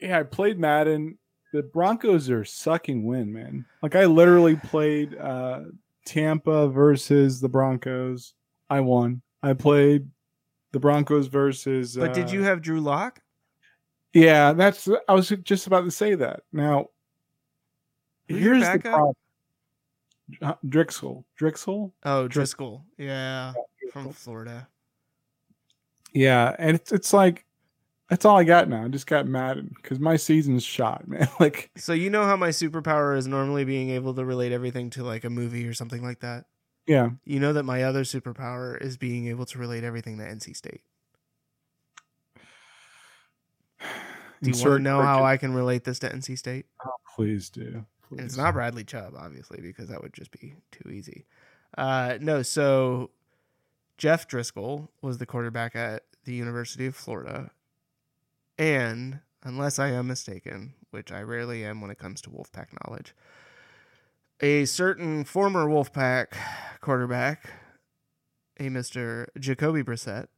yeah, 0.00 0.20
I 0.20 0.22
played 0.22 0.58
Madden. 0.58 1.18
The 1.52 1.62
Broncos 1.62 2.28
are 2.30 2.44
sucking 2.44 3.06
win, 3.06 3.32
man. 3.32 3.64
Like 3.82 3.94
I 3.94 4.04
literally 4.04 4.56
played 4.56 5.16
uh, 5.16 5.60
Tampa 6.04 6.68
versus 6.68 7.40
the 7.40 7.48
Broncos. 7.48 8.34
I 8.68 8.80
won. 8.80 9.22
I 9.42 9.54
played 9.54 10.08
the 10.72 10.80
Broncos 10.80 11.28
versus. 11.28 11.96
But 11.96 12.12
did 12.12 12.28
uh, 12.28 12.32
you 12.32 12.42
have 12.42 12.60
Drew 12.60 12.80
Lock? 12.80 13.20
Yeah, 14.12 14.52
that's. 14.52 14.88
I 15.08 15.14
was 15.14 15.28
just 15.44 15.66
about 15.66 15.84
to 15.84 15.90
say 15.90 16.14
that. 16.16 16.42
Now, 16.52 16.88
Who's 18.28 18.40
here's 18.40 18.72
the 18.72 18.78
problem. 18.78 19.14
Uh, 20.40 20.54
Drixel. 20.66 21.24
Drixel. 21.38 21.92
Oh, 22.04 22.28
Driskel. 22.28 22.82
Yeah, 22.96 23.52
from 23.92 24.12
Florida. 24.12 24.68
Yeah, 26.12 26.54
and 26.58 26.76
it's 26.76 26.92
it's 26.92 27.12
like 27.12 27.44
that's 28.08 28.24
all 28.24 28.36
I 28.38 28.44
got 28.44 28.68
now. 28.68 28.84
I 28.84 28.88
just 28.88 29.06
got 29.06 29.26
Madden 29.26 29.74
because 29.76 29.98
my 29.98 30.16
season's 30.16 30.62
shot, 30.62 31.08
man. 31.08 31.28
Like, 31.40 31.70
So 31.76 31.92
you 31.92 32.10
know 32.10 32.24
how 32.24 32.36
my 32.36 32.50
superpower 32.50 33.16
is 33.16 33.26
normally 33.26 33.64
being 33.64 33.90
able 33.90 34.14
to 34.14 34.24
relate 34.24 34.52
everything 34.52 34.90
to 34.90 35.04
like 35.04 35.24
a 35.24 35.30
movie 35.30 35.66
or 35.66 35.74
something 35.74 36.02
like 36.02 36.20
that. 36.20 36.44
yeah, 36.86 37.10
You 37.24 37.40
know 37.40 37.52
that 37.54 37.64
my 37.64 37.82
other 37.82 38.04
superpower 38.04 38.80
is 38.80 38.96
being 38.96 39.26
able 39.28 39.46
to 39.46 39.58
relate 39.58 39.84
everything 39.84 40.18
to 40.18 40.24
NC 40.24 40.56
State. 40.56 40.82
Do 44.42 44.50
you 44.50 44.56
want 44.56 44.64
to 44.64 44.78
know 44.80 45.00
how. 45.00 45.24
I 45.24 45.36
can 45.38 45.54
relate 45.54 45.84
this 45.84 45.98
to 46.00 46.10
NC 46.10 46.36
State? 46.38 46.66
Please 47.16 47.48
do. 47.48 47.86
Please. 48.14 48.20
And 48.20 48.26
it's 48.26 48.36
not 48.36 48.54
Bradley 48.54 48.84
Chubb, 48.84 49.14
obviously, 49.16 49.60
because 49.60 49.88
that 49.88 50.02
would 50.02 50.12
just 50.12 50.30
be 50.30 50.54
too 50.70 50.90
easy. 50.90 51.26
Uh, 51.76 52.18
no, 52.20 52.42
so 52.42 53.10
Jeff 53.98 54.28
Driskel 54.28 54.88
was 55.02 55.18
the 55.18 55.26
quarterback 55.26 55.74
at 55.76 56.04
the 56.24 56.34
University 56.34 56.86
of 56.86 56.94
Florida. 56.94 57.50
And 58.58 59.20
unless 59.42 59.78
I 59.78 59.88
am 59.88 60.06
mistaken, 60.06 60.74
which 60.90 61.10
I 61.12 61.22
rarely 61.22 61.64
am 61.64 61.80
when 61.80 61.90
it 61.90 61.98
comes 61.98 62.20
to 62.22 62.30
Wolfpack 62.30 62.68
knowledge, 62.84 63.14
a 64.40 64.64
certain 64.64 65.24
former 65.24 65.66
Wolfpack 65.66 66.28
quarterback, 66.80 67.50
a 68.58 68.64
Mr. 68.64 69.26
Jacoby 69.38 69.82
Brissett, 69.82 70.28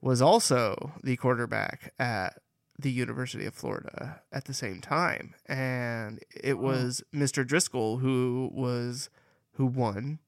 was 0.00 0.20
also 0.20 0.92
the 1.02 1.16
quarterback 1.16 1.94
at 1.98 2.38
the 2.78 2.90
University 2.90 3.46
of 3.46 3.54
Florida 3.54 4.20
at 4.32 4.46
the 4.46 4.54
same 4.54 4.80
time. 4.80 5.34
And 5.46 6.20
it 6.34 6.58
was 6.58 7.02
Mr. 7.14 7.46
Driskel 7.46 8.00
who 8.00 8.50
was 8.52 9.10
who 9.52 9.66
won 9.66 10.18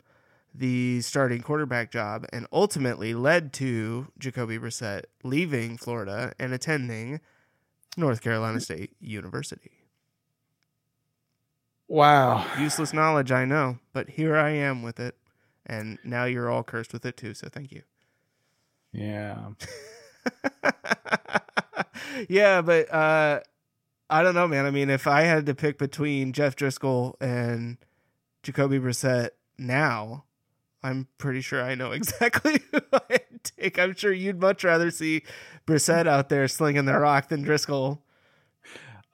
the 0.54 1.00
starting 1.02 1.42
quarterback 1.42 1.90
job 1.90 2.24
and 2.32 2.46
ultimately 2.52 3.14
led 3.14 3.52
to 3.54 4.08
Jacoby 4.18 4.58
Brissett 4.58 5.04
leaving 5.22 5.76
Florida 5.76 6.32
and 6.38 6.52
attending 6.52 7.20
North 7.96 8.22
Carolina 8.22 8.58
mm-hmm. 8.58 8.74
State 8.74 8.96
University. 9.00 9.72
Wow. 11.88 12.46
Useless 12.58 12.92
knowledge, 12.92 13.30
I 13.30 13.44
know, 13.44 13.78
but 13.92 14.10
here 14.10 14.36
I 14.36 14.50
am 14.50 14.82
with 14.82 14.98
it. 14.98 15.16
And 15.64 15.98
now 16.04 16.24
you're 16.24 16.50
all 16.50 16.62
cursed 16.62 16.92
with 16.92 17.04
it 17.04 17.16
too, 17.16 17.34
so 17.34 17.48
thank 17.48 17.72
you. 17.72 17.82
Yeah. 18.92 19.50
yeah, 22.28 22.62
but 22.62 22.92
uh, 22.92 23.40
I 24.08 24.22
don't 24.22 24.34
know, 24.34 24.48
man. 24.48 24.66
I 24.66 24.70
mean, 24.70 24.90
if 24.90 25.06
I 25.06 25.22
had 25.22 25.46
to 25.46 25.54
pick 25.54 25.78
between 25.78 26.32
Jeff 26.32 26.56
Driskel 26.56 27.14
and 27.20 27.78
Jacoby 28.42 28.78
Brissett 28.78 29.30
now, 29.58 30.24
I'm 30.82 31.08
pretty 31.18 31.40
sure 31.40 31.62
I 31.62 31.74
know 31.74 31.90
exactly 31.92 32.60
who 32.70 32.80
I'd 33.10 33.42
take. 33.42 33.78
I'm 33.78 33.94
sure 33.94 34.12
you'd 34.12 34.40
much 34.40 34.64
rather 34.64 34.90
see 34.90 35.22
Brissett 35.66 36.06
out 36.06 36.28
there 36.28 36.46
slinging 36.48 36.84
the 36.84 36.98
rock 36.98 37.28
than 37.28 37.44
Driskel. 37.44 38.00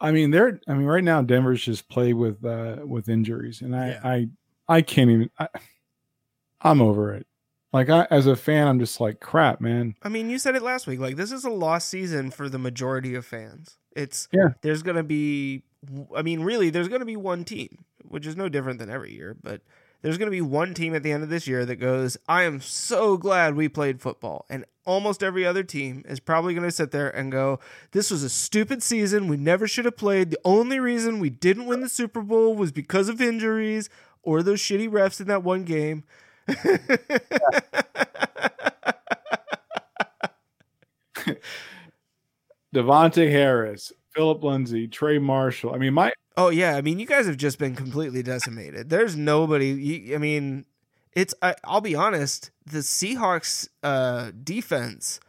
I 0.01 0.11
mean, 0.11 0.33
they're. 0.33 0.61
I 0.67 0.75
mean, 0.75 0.87
right 0.87 1.05
now 1.05 1.23
Denver's 1.23 1.63
just 1.63 1.89
played 1.89 2.15
with 2.15 2.45
uh 2.45 2.79
with 2.85 3.09
injuries, 3.09 3.63
and 3.63 3.75
I 3.75 3.89
Yeah. 3.89 4.01
I 4.03 4.29
I 4.69 4.83
can't 4.83 5.11
even. 5.11 5.31
I, 5.39 5.49
I'm 6.61 6.83
over 6.83 7.15
it. 7.15 7.27
Like 7.73 7.89
I, 7.89 8.07
as 8.11 8.27
a 8.27 8.37
fan, 8.37 8.69
I'm 8.69 8.79
just 8.79 9.01
like 9.01 9.21
crap, 9.21 9.61
man. 9.61 9.95
I 10.03 10.09
mean, 10.09 10.29
you 10.29 10.39
said 10.39 10.55
it 10.55 10.63
last 10.63 10.87
week. 10.87 11.01
Like 11.01 11.17
this 11.17 11.33
is 11.33 11.45
a 11.45 11.51
lost 11.51 11.89
season 11.89 12.31
for 12.31 12.49
the 12.49 12.59
majority 12.59 13.15
of 13.15 13.25
fans. 13.25 13.79
It's 13.97 14.29
Yeah. 14.33 14.51
There's 14.63 14.83
gonna 14.83 15.03
be, 15.03 15.63
I 16.15 16.23
mean, 16.23 16.41
really, 16.41 16.71
there's 16.71 16.89
gonna 16.89 17.05
be 17.05 17.17
one 17.17 17.45
team, 17.45 17.85
which 18.07 18.27
is 18.27 18.37
no 18.37 18.49
different 18.49 18.79
than 18.79 18.91
every 18.91 19.15
year. 19.15 19.37
But 19.43 19.63
there's 20.03 20.19
gonna 20.19 20.31
be 20.31 20.43
one 20.43 20.75
team 20.75 20.95
at 20.95 21.03
the 21.03 21.13
end 21.13 21.23
of 21.23 21.31
this 21.31 21.47
year 21.47 21.65
that 21.65 21.77
goes, 21.77 22.19
"I 22.29 22.43
am 22.43 22.61
so 22.61 23.17
glad 23.17 23.57
we 23.57 23.69
played 23.69 24.03
football," 24.03 24.45
and 24.51 24.67
almost 24.85 25.23
every 25.23 25.47
other 25.47 25.63
team 25.63 26.05
is 26.07 26.21
probably 26.21 26.55
gonna 26.55 26.71
sit 26.71 26.91
there 26.91 27.09
and 27.09 27.33
go, 27.33 27.59
"This 27.93 28.11
was 28.11 28.23
a 28.23 28.29
stupid 28.29 28.83
season. 28.83 29.29
We 29.29 29.39
never 29.39 29.67
should 29.67 29.87
have 29.87 29.97
played. 29.97 30.31
The 30.31 30.41
only 30.45 30.79
reason 30.79 31.21
we 31.21 31.31
didn't 31.31 31.67
win 31.67 31.81
the 31.81 31.89
Super 31.89 32.21
Bowl 32.21 32.55
was 32.55 32.71
because 32.71 33.09
of 33.09 33.21
injuries 33.23 33.89
or 34.23 34.43
those 34.43 34.61
shitty 34.61 34.91
refs 34.91 35.21
in 35.23 35.27
that 35.29 35.43
one 35.43 35.65
game." 35.65 36.05
Davontae 42.75 43.31
Harris, 43.31 43.93
Phillip 44.15 44.43
Lindsay, 44.43 44.89
Trey 44.89 45.19
Marshall. 45.19 45.75
I 45.75 45.79
mean, 45.79 45.95
my 45.95 46.13
Oh 46.37 46.49
yeah, 46.49 46.77
I 46.77 46.81
mean, 46.81 46.99
you 46.99 47.07
guys 47.07 47.27
have 47.27 47.37
just 47.37 47.59
been 47.59 47.77
completely 47.77 48.23
decimated. 48.23 48.89
There's 48.89 49.17
nobody. 49.17 49.69
You, 49.69 50.15
I 50.15 50.19
mean, 50.19 50.65
it's. 51.13 51.35
I, 51.43 51.55
I'll 51.65 51.83
be 51.83 51.95
honest. 51.95 52.51
The 52.65 52.79
Seahawks 52.79 53.69
uh, 53.83 54.31
defense 54.43 55.21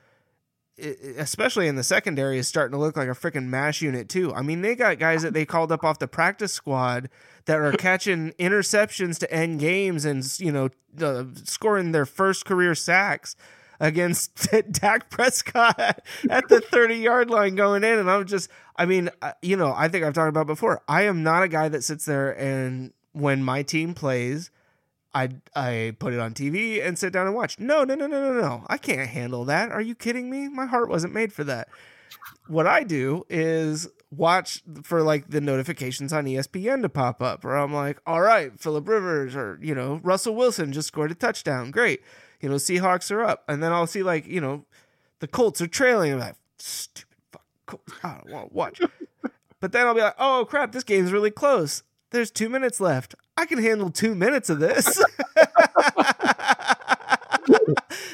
especially 0.78 1.68
in 1.68 1.76
the 1.76 1.84
secondary, 1.84 2.38
is 2.38 2.48
starting 2.48 2.74
to 2.74 2.80
look 2.80 2.98
like 2.98 3.08
a 3.08 3.12
freaking 3.12 3.48
mash 3.48 3.82
unit 3.82 4.10
too. 4.10 4.34
I 4.34 4.42
mean, 4.42 4.62
they 4.62 4.76
got 4.76 5.00
guys 5.00 5.22
that 5.22 5.34
they 5.34 5.46
called 5.46 5.72
up 5.72 5.84
off 5.84 6.00
the 6.00 6.08
practice 6.08 6.54
squad 6.54 7.10
that 7.46 7.60
are 7.60 7.72
catching 7.74 8.32
interceptions 8.34 9.20
to 9.20 9.32
end 9.32 9.60
games 9.60 10.06
and 10.06 10.26
you 10.40 10.52
know 10.52 10.70
uh, 11.02 11.26
scoring 11.44 11.92
their 11.92 12.06
first 12.06 12.46
career 12.46 12.76
sacks 12.76 13.36
against 13.80 14.48
Dak 14.72 15.10
Prescott 15.10 16.00
at 16.30 16.48
the 16.48 16.62
30 16.62 16.96
yard 16.96 17.30
line 17.30 17.56
going 17.56 17.84
in. 17.84 18.00
And 18.00 18.10
I'm 18.10 18.26
just, 18.26 18.50
I 18.76 18.86
mean, 18.86 19.10
you 19.42 19.58
know, 19.58 19.74
I 19.76 19.90
think 19.90 20.06
I've 20.06 20.14
talked 20.14 20.30
about 20.30 20.48
before. 20.48 20.82
I 20.88 21.04
am 21.04 21.24
not 21.24 21.44
a 21.44 21.48
guy 21.48 21.70
that 21.70 21.84
sits 21.84 22.06
there 22.06 22.32
and 22.40 22.94
when 23.12 23.44
my 23.44 23.62
team 23.62 23.94
plays, 23.94 24.52
I 25.14 25.30
I 25.56 25.96
put 26.00 26.14
it 26.14 26.20
on 26.20 26.34
TV 26.34 26.86
and 26.86 26.98
sit 26.98 27.14
down 27.14 27.28
and 27.28 27.36
watch. 27.36 27.60
No, 27.60 27.84
no, 27.84 27.96
no, 27.96 28.08
no, 28.08 28.22
no, 28.22 28.42
no. 28.42 28.66
I 28.68 28.78
can't 28.78 29.10
handle 29.10 29.46
that. 29.46 29.72
Are 29.72 29.82
you 29.82 29.96
kidding 29.96 30.30
me? 30.30 30.48
My 30.48 30.66
heart 30.66 30.90
wasn't 30.90 31.14
made 31.14 31.32
for 31.32 31.44
that. 31.44 31.68
What 32.48 32.68
I 32.68 32.84
do 32.84 33.26
is 33.30 33.88
watch 34.12 34.64
for 34.84 35.02
like 35.02 35.30
the 35.30 35.42
notifications 35.42 36.14
on 36.14 36.26
ESPN 36.26 36.82
to 36.82 36.90
pop 36.90 37.22
up, 37.22 37.46
or 37.46 37.56
I'm 37.56 37.74
like, 37.74 38.00
all 38.06 38.22
right, 38.22 38.60
Philip 38.60 38.88
Rivers 38.88 39.36
or 39.36 39.60
you 39.62 39.76
know 39.76 40.00
Russell 40.04 40.36
Wilson 40.36 40.74
just 40.74 40.88
scored 40.88 41.12
a 41.12 41.16
touchdown. 41.16 41.72
Great, 41.72 42.02
you 42.42 42.50
know 42.50 42.56
Seahawks 42.56 43.12
are 43.12 43.24
up, 43.24 43.44
and 43.48 43.62
then 43.62 43.72
I'll 43.72 43.88
see 43.88 44.04
like 44.04 44.28
you 44.28 44.42
know 44.42 44.66
the 45.20 45.28
Colts 45.28 45.62
are 45.62 45.68
trailing. 45.68 46.14
I'm 46.14 46.20
like, 46.20 46.36
stupid 46.58 47.18
fucking 47.32 47.46
Colts. 47.66 47.94
I 48.04 48.18
don't 48.18 48.32
want 48.32 48.50
to 48.50 48.54
watch. 48.54 48.82
but 49.60 49.72
then 49.72 49.88
I'll 49.88 49.96
be 49.96 50.02
like, 50.02 50.16
oh 50.18 50.46
crap, 50.50 50.72
this 50.72 50.84
game's 50.84 51.12
really 51.12 51.32
close. 51.32 51.84
There's 52.14 52.30
two 52.30 52.48
minutes 52.48 52.80
left. 52.80 53.16
I 53.36 53.48
can 53.48 53.58
handle 53.58 53.90
two 53.90 54.14
minutes 54.14 54.52
of 54.52 54.60
this. 54.60 54.86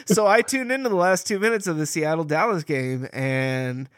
so 0.06 0.26
I 0.26 0.42
tuned 0.42 0.72
into 0.72 0.88
the 0.88 0.96
last 0.96 1.28
two 1.28 1.38
minutes 1.38 1.68
of 1.68 1.76
the 1.78 1.86
Seattle 1.86 2.24
Dallas 2.24 2.64
game, 2.64 3.10
and 3.12 3.90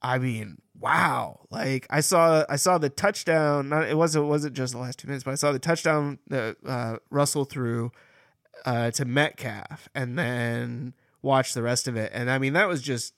I 0.00 0.16
mean, 0.16 0.62
wow! 0.80 1.40
Like 1.50 1.86
I 1.90 2.00
saw, 2.00 2.46
I 2.48 2.56
saw 2.56 2.78
the 2.78 2.88
touchdown. 2.88 3.68
Not 3.68 3.84
it 3.84 3.98
wasn't 3.98 4.24
it 4.24 4.28
wasn't 4.28 4.54
just 4.54 4.72
the 4.72 4.78
last 4.78 4.98
two 4.98 5.06
minutes, 5.06 5.22
but 5.22 5.32
I 5.32 5.34
saw 5.34 5.52
the 5.52 5.58
touchdown 5.58 6.18
that 6.28 6.56
uh, 6.66 6.96
Russell 7.10 7.44
threw 7.44 7.92
uh, 8.64 8.90
to 8.92 9.04
Metcalf, 9.04 9.86
and 9.94 10.18
then 10.18 10.94
watched 11.20 11.52
the 11.52 11.62
rest 11.62 11.86
of 11.86 11.96
it. 11.96 12.10
And 12.14 12.30
I 12.30 12.38
mean, 12.38 12.54
that 12.54 12.68
was 12.68 12.80
just. 12.80 13.12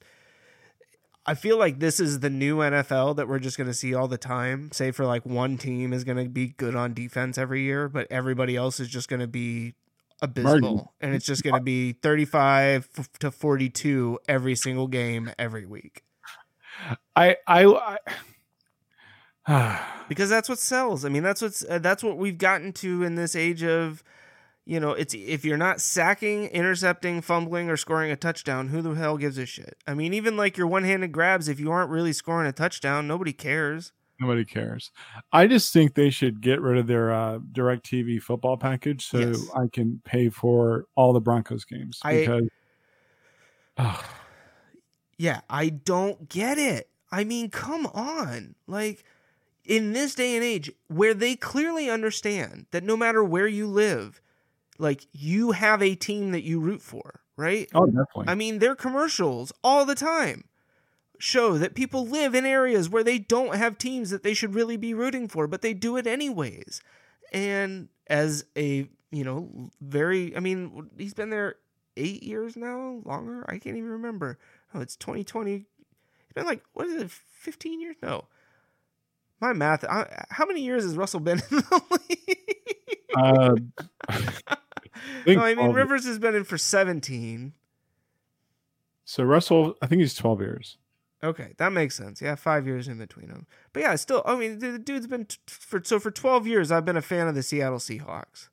I 1.25 1.33
feel 1.33 1.57
like 1.57 1.79
this 1.79 1.99
is 1.99 2.19
the 2.19 2.29
new 2.29 2.57
NFL 2.57 3.15
that 3.15 3.27
we're 3.27 3.39
just 3.39 3.57
going 3.57 3.67
to 3.67 3.73
see 3.73 3.95
all 3.95 4.07
the 4.07 4.17
time. 4.17 4.71
Say 4.71 4.91
for 4.91 5.05
like 5.05 5.25
one 5.25 5.57
team 5.57 5.91
is 5.91 6.03
going 6.03 6.23
to 6.23 6.29
be 6.29 6.49
good 6.49 6.75
on 6.75 6.93
defense 6.93 7.37
every 7.37 7.61
year, 7.63 7.89
but 7.89 8.07
everybody 8.11 8.55
else 8.55 8.79
is 8.79 8.87
just 8.87 9.09
going 9.09 9.21
to 9.21 9.27
be 9.27 9.73
abysmal, 10.21 10.75
Martin. 10.75 10.87
and 11.01 11.15
it's 11.15 11.25
just 11.25 11.43
going 11.43 11.55
to 11.55 11.61
be 11.61 11.93
thirty-five 11.93 12.87
to 13.19 13.31
forty-two 13.31 14.19
every 14.27 14.55
single 14.55 14.87
game 14.87 15.31
every 15.37 15.65
week 15.65 16.03
I 17.15 17.37
I, 17.47 17.97
I 19.47 19.79
because 20.09 20.29
that's 20.29 20.49
what 20.49 20.59
sells. 20.59 21.05
I 21.05 21.09
mean, 21.09 21.23
that's 21.23 21.41
what's 21.41 21.63
uh, 21.65 21.79
that's 21.79 22.03
what 22.03 22.17
we've 22.17 22.37
gotten 22.37 22.73
to 22.73 23.03
in 23.03 23.15
this 23.15 23.35
age 23.35 23.63
of, 23.63 24.03
you 24.65 24.79
know, 24.79 24.91
it's 24.91 25.13
if 25.13 25.45
you're 25.45 25.57
not 25.57 25.79
sacking, 25.79 26.45
intercepting, 26.47 27.21
fumbling, 27.21 27.69
or 27.69 27.77
scoring 27.77 28.11
a 28.11 28.15
touchdown, 28.15 28.69
who 28.69 28.81
the 28.81 28.91
hell 28.91 29.17
gives 29.17 29.37
a 29.37 29.45
shit? 29.45 29.77
I 29.85 29.93
mean, 29.93 30.13
even 30.13 30.35
like 30.35 30.57
your 30.57 30.67
one-handed 30.67 31.11
grabs, 31.11 31.47
if 31.47 31.59
you 31.59 31.71
aren't 31.71 31.91
really 31.91 32.13
scoring 32.13 32.47
a 32.47 32.51
touchdown, 32.51 33.07
nobody 33.07 33.31
cares. 33.33 33.91
nobody 34.19 34.43
cares. 34.45 34.91
I 35.31 35.45
just 35.47 35.71
think 35.71 35.93
they 35.93 36.09
should 36.09 36.41
get 36.41 36.61
rid 36.61 36.77
of 36.77 36.87
their 36.87 37.13
uh, 37.13 37.39
DirecTV 37.39 38.21
football 38.21 38.57
package 38.57 39.05
so 39.05 39.19
Yes. 39.19 39.49
I 39.55 39.67
can 39.71 40.01
pay 40.03 40.29
for 40.29 40.85
all 40.95 41.13
the 41.13 41.21
Broncos 41.21 41.65
games 41.65 41.99
I- 42.03 42.19
because 42.19 42.49
Ugh. 43.77 44.05
Yeah, 45.17 45.41
I 45.49 45.69
don't 45.69 46.27
get 46.27 46.57
it. 46.57 46.89
I 47.11 47.23
mean, 47.23 47.49
come 47.49 47.85
on. 47.87 48.55
Like, 48.67 49.05
in 49.63 49.93
this 49.93 50.13
day 50.15 50.35
and 50.35 50.43
age 50.43 50.71
where 50.87 51.13
they 51.13 51.35
clearly 51.35 51.89
understand 51.89 52.65
that 52.71 52.83
no 52.83 52.97
matter 52.97 53.23
where 53.23 53.47
you 53.47 53.67
live, 53.67 54.21
like, 54.77 55.07
you 55.11 55.51
have 55.51 55.81
a 55.81 55.95
team 55.95 56.31
that 56.31 56.43
you 56.43 56.59
root 56.59 56.81
for, 56.81 57.21
right? 57.37 57.69
oh 57.73 57.85
definitely. 57.85 58.25
I 58.27 58.35
mean, 58.35 58.59
their 58.59 58.75
commercials 58.75 59.51
all 59.63 59.85
the 59.85 59.95
time 59.95 60.45
show 61.17 61.57
that 61.57 61.75
people 61.75 62.05
live 62.05 62.35
in 62.35 62.45
areas 62.45 62.89
where 62.89 63.03
they 63.03 63.17
don't 63.17 63.55
have 63.55 63.77
teams 63.77 64.09
that 64.09 64.23
they 64.23 64.33
should 64.33 64.53
really 64.53 64.77
be 64.77 64.93
rooting 64.93 65.27
for, 65.27 65.47
but 65.47 65.61
they 65.61 65.73
do 65.73 65.97
it 65.97 66.07
anyways. 66.07 66.81
And 67.31 67.89
as 68.07 68.45
a, 68.57 68.87
you 69.11 69.23
know, 69.23 69.71
very, 69.81 70.35
I 70.35 70.39
mean, 70.39 70.89
he's 70.97 71.13
been 71.13 71.29
there 71.29 71.55
eight 71.97 72.23
years 72.23 72.55
now, 72.55 73.01
longer. 73.05 73.45
I 73.47 73.57
can't 73.57 73.77
even 73.77 73.89
remember. 73.89 74.37
Oh, 74.73 74.81
it's 74.81 74.95
2020. 74.97 75.53
It's 75.55 76.33
been 76.33 76.45
like, 76.45 76.63
what 76.73 76.87
is 76.87 77.01
it, 77.01 77.11
15 77.11 77.81
years? 77.81 77.95
No. 78.01 78.25
My 79.41 79.53
math, 79.53 79.83
I, 79.83 80.25
how 80.29 80.45
many 80.45 80.61
years 80.61 80.83
has 80.83 80.95
Russell 80.95 81.19
been 81.19 81.41
in 81.51 81.57
the 81.57 81.81
league? 82.09 82.95
uh, 83.17 84.55
no, 85.27 85.41
I 85.41 85.47
mean, 85.49 85.57
12. 85.57 85.75
Rivers 85.75 86.05
has 86.05 86.19
been 86.19 86.35
in 86.35 86.43
for 86.43 86.57
17. 86.57 87.53
so 89.03 89.23
Russell, 89.23 89.75
I 89.81 89.87
think 89.87 90.01
he's 90.01 90.15
twelve 90.15 90.41
years. 90.41 90.77
Okay, 91.23 91.53
that 91.57 91.71
makes 91.71 91.95
sense. 91.95 92.21
Yeah, 92.21 92.35
five 92.35 92.67
years 92.67 92.87
in 92.87 92.97
between 92.97 93.29
them. 93.29 93.47
But 93.73 93.81
yeah, 93.81 93.95
still, 93.95 94.21
I 94.25 94.35
mean, 94.35 94.59
the, 94.59 94.77
dude's 94.77 95.07
been 95.07 95.25
t- 95.25 95.37
for 95.47 95.81
so 95.83 95.99
for 95.99 96.11
twelve 96.11 96.45
years. 96.45 96.71
I've 96.71 96.85
been 96.85 96.97
a 96.97 97.01
fan 97.01 97.27
of 97.27 97.35
the 97.35 97.41
Seattle 97.41 97.79
Seahawks, 97.79 98.49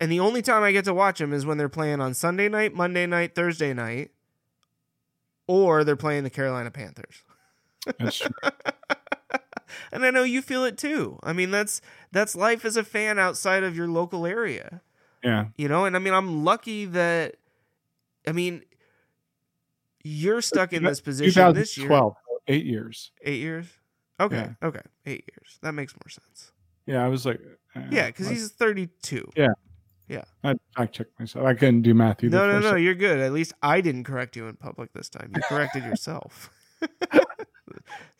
and 0.00 0.10
the 0.10 0.20
only 0.20 0.42
time 0.42 0.62
I 0.62 0.72
get 0.72 0.84
to 0.86 0.94
watch 0.94 1.18
them 1.18 1.32
is 1.32 1.44
when 1.44 1.58
they're 1.58 1.68
playing 1.68 2.00
on 2.00 2.14
Sunday 2.14 2.48
night, 2.48 2.74
Monday 2.74 3.06
night, 3.06 3.34
Thursday 3.34 3.74
night, 3.74 4.10
or 5.46 5.84
they're 5.84 5.96
playing 5.96 6.24
the 6.24 6.30
Carolina 6.30 6.70
Panthers. 6.70 7.24
That's 7.98 8.18
true. 8.18 8.30
and 9.92 10.04
I 10.04 10.10
know 10.10 10.22
you 10.22 10.40
feel 10.40 10.64
it 10.64 10.78
too. 10.78 11.18
I 11.22 11.32
mean, 11.32 11.50
that's 11.50 11.80
that's 12.12 12.36
life 12.36 12.64
as 12.64 12.76
a 12.76 12.84
fan 12.84 13.18
outside 13.18 13.64
of 13.64 13.76
your 13.76 13.88
local 13.88 14.24
area. 14.24 14.82
Yeah. 15.28 15.44
You 15.56 15.68
know, 15.68 15.84
and 15.84 15.94
I 15.94 15.98
mean, 15.98 16.14
I'm 16.14 16.44
lucky 16.44 16.86
that. 16.86 17.36
I 18.26 18.32
mean, 18.32 18.62
you're 20.02 20.40
stuck 20.40 20.72
in 20.72 20.82
this 20.82 21.00
position 21.00 21.54
this 21.54 21.76
year. 21.76 21.88
2012, 21.88 22.14
eight 22.48 22.66
years. 22.66 23.12
Eight 23.22 23.40
years? 23.40 23.66
Okay. 24.20 24.50
Okay. 24.62 24.80
Eight 25.06 25.24
years. 25.30 25.58
That 25.62 25.72
makes 25.72 25.94
more 25.94 26.08
sense. 26.08 26.52
Yeah, 26.86 27.04
I 27.04 27.08
was 27.08 27.24
like, 27.26 27.40
uh, 27.76 27.82
Yeah, 27.90 28.06
because 28.06 28.28
he's 28.28 28.50
32. 28.50 29.30
Yeah. 29.36 29.48
Yeah. 30.08 30.24
I 30.42 30.54
fact 30.74 30.94
checked 30.94 31.18
myself. 31.20 31.46
I 31.46 31.54
couldn't 31.54 31.82
do 31.82 31.92
math 31.94 32.24
either. 32.24 32.36
No, 32.36 32.50
no, 32.50 32.70
no. 32.70 32.76
You're 32.76 32.94
good. 32.94 33.20
At 33.20 33.32
least 33.32 33.52
I 33.62 33.80
didn't 33.80 34.04
correct 34.04 34.36
you 34.36 34.46
in 34.46 34.56
public 34.56 34.92
this 34.94 35.08
time. 35.08 35.32
You 35.34 35.42
corrected 35.42 35.84
yourself. 35.90 36.50
so 37.12 37.20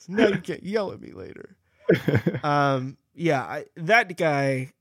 now 0.08 0.28
you 0.28 0.40
can't 0.40 0.62
yell 0.62 0.92
at 0.92 1.00
me 1.00 1.12
later. 1.12 1.56
Um, 2.44 2.98
yeah, 3.14 3.42
I, 3.42 3.64
that 3.76 4.14
guy. 4.18 4.72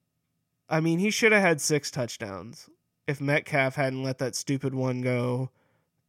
I 0.70 0.80
mean, 0.80 0.99
he 0.99 1.09
should 1.11 1.32
have 1.32 1.41
had 1.41 1.61
six 1.61 1.89
touchdowns 1.91 2.70
if 3.07 3.22
Metcalf 3.22 3.76
hadn't 3.76 4.03
let 4.03 4.18
that 4.18 4.36
stupid 4.36 4.74
one 4.74 5.01
go 5.01 5.49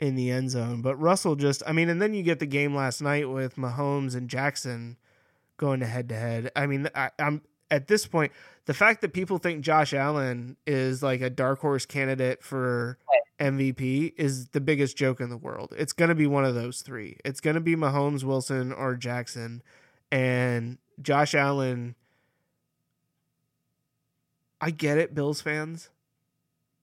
in 0.01 0.15
the 0.15 0.31
end 0.31 0.51
zone. 0.51 0.83
But 0.83 0.97
Russell 0.97 1.37
just, 1.37 1.63
I 1.67 1.73
mean, 1.73 1.89
and 1.89 2.03
then 2.03 2.15
you 2.15 2.23
get 2.23 2.39
the 2.39 2.47
game 2.47 2.75
last 2.75 3.01
night 3.01 3.29
with 3.29 3.57
Mahomes 3.57 4.15
and 4.15 4.29
Jackson 4.29 4.97
going 5.57 5.81
to 5.81 5.87
head 5.87 6.09
to 6.09 6.17
head. 6.17 6.51
I 6.57 6.67
mean, 6.67 6.89
I, 6.95 7.11
I'm 7.19 7.43
at 7.71 7.89
this 7.89 8.07
point, 8.07 8.33
the 8.67 8.75
fact 8.75 9.01
that 9.03 9.13
people 9.13 9.39
think 9.39 9.63
Josh 9.63 9.93
Allen 9.93 10.57
is 10.67 11.03
like 11.03 11.21
a 11.21 11.31
dark 11.31 11.61
horse 11.61 11.87
candidate 11.87 12.43
for 12.43 12.99
MVP 13.39 14.15
is 14.17 14.49
the 14.49 14.61
biggest 14.61 14.97
joke 14.97 15.21
in 15.21 15.31
the 15.31 15.37
world. 15.37 15.75
It's 15.77 15.93
going 15.93 16.09
to 16.09 16.15
be 16.15 16.27
one 16.27 16.45
of 16.45 16.55
those 16.55 16.83
three. 16.83 17.19
It's 17.25 17.41
going 17.41 17.55
to 17.55 17.61
be 17.61 17.77
Mahomes, 17.77 18.25
Wilson, 18.25 18.73
or 18.73 18.95
Jackson. 18.95 19.63
And 20.11 20.79
Josh 21.01 21.35
Allen, 21.35 21.95
I 24.61 24.71
get 24.71 24.99
it, 24.99 25.15
Bills 25.15 25.41
fans. 25.41 25.91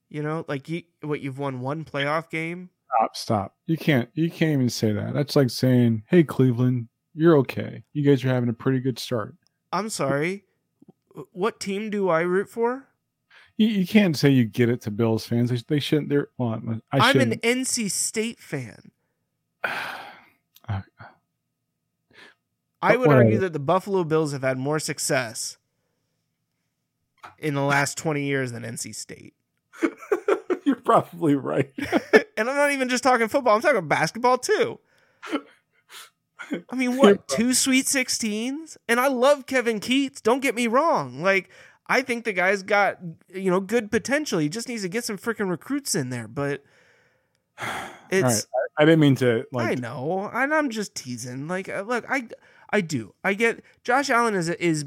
You 0.09 0.21
know, 0.21 0.45
like 0.47 0.69
you, 0.69 0.84
what 1.01 1.21
you've 1.21 1.39
won 1.39 1.61
one 1.61 1.84
playoff 1.84 2.30
game. 2.30 2.69
stop, 2.97 3.15
stop. 3.15 3.55
You 3.65 3.78
can't. 3.78 4.09
You 4.13 4.30
can't 4.30 4.53
even 4.53 4.69
say 4.69 4.91
that. 4.93 5.13
That's 5.13 5.36
like 5.36 5.49
saying, 5.49 6.03
"Hey, 6.07 6.23
Cleveland, 6.23 6.88
you're 7.13 7.38
okay. 7.38 7.84
You 7.93 8.03
guys 8.03 8.23
are 8.23 8.30
having 8.30 8.49
a 8.49 8.53
pretty 8.53 8.80
good 8.80 8.99
start." 8.99 9.36
I'm 9.73 9.89
sorry. 9.89 10.45
What 11.32 11.59
team 11.59 11.89
do 11.89 12.09
I 12.09 12.21
root 12.21 12.49
for? 12.49 12.88
You, 13.57 13.67
you 13.67 13.88
can't 13.88 14.17
say 14.17 14.30
you 14.30 14.45
get 14.45 14.69
it 14.69 14.82
to 14.82 14.91
Bills 14.91 15.26
fans. 15.26 15.49
They, 15.49 15.57
they 15.67 15.80
shouldn't. 15.80 16.09
They're. 16.09 16.30
Well, 16.38 16.61
I 16.91 16.99
I'm 16.99 17.19
an 17.19 17.32
NC 17.39 17.89
State 17.91 18.39
fan. 18.39 18.91
I 22.82 22.97
would 22.97 23.09
argue 23.09 23.39
that 23.39 23.53
the 23.53 23.59
Buffalo 23.59 24.03
Bills 24.03 24.32
have 24.32 24.43
had 24.43 24.59
more 24.59 24.78
success 24.78 25.57
in 27.39 27.53
the 27.53 27.61
last 27.61 27.97
20 27.97 28.23
years 28.23 28.51
than 28.51 28.63
NC 28.63 28.95
State. 28.95 29.34
you're 30.65 30.76
probably 30.76 31.36
right. 31.36 31.71
and 32.38 32.49
I'm 32.49 32.55
not 32.55 32.71
even 32.71 32.89
just 32.89 33.03
talking 33.03 33.28
football, 33.28 33.55
I'm 33.55 33.61
talking 33.61 33.88
basketball 33.88 34.38
too. 34.38 34.80
I 36.69 36.76
mean, 36.76 36.97
what? 36.97 37.28
Two 37.28 37.53
Sweet 37.53 37.86
16s? 37.86 38.78
And 38.88 38.99
I 38.99 39.07
love 39.07 39.47
Kevin 39.47 39.80
Keatts. 39.80 40.21
Don't 40.21 40.41
get 40.41 40.53
me 40.53 40.67
wrong. 40.67 41.23
Like, 41.23 41.49
I 41.88 42.01
think 42.01 42.23
the 42.23 42.34
guy's 42.34 42.61
got, 42.61 42.99
you 43.34 43.49
know, 43.49 43.59
good 43.59 43.89
potential. 43.89 44.39
He 44.39 44.49
just 44.49 44.67
needs 44.67 44.84
to 44.84 44.89
get 44.89 45.03
some 45.03 45.17
freaking 45.17 45.49
recruits 45.49 45.95
in 45.95 46.09
there. 46.09 46.28
But 46.28 46.63
it's, 48.11 48.47
I 48.78 48.86
didn't 48.86 48.99
mean 48.99 49.15
to 49.15 49.45
like. 49.51 49.71
I 49.71 49.76
know, 49.76 50.30
and 50.34 50.53
I'm 50.53 50.69
just 50.69 50.95
teasing. 50.95 51.47
Like, 51.47 51.69
uh, 51.69 51.84
look, 51.88 52.05
I 52.09 52.28
I 52.69 52.82
do. 52.82 53.13
I 53.23 53.34
get 53.34 53.63
Josh 53.84 54.09
Allen 54.09 54.36
is 54.36 54.49
is 54.49 54.84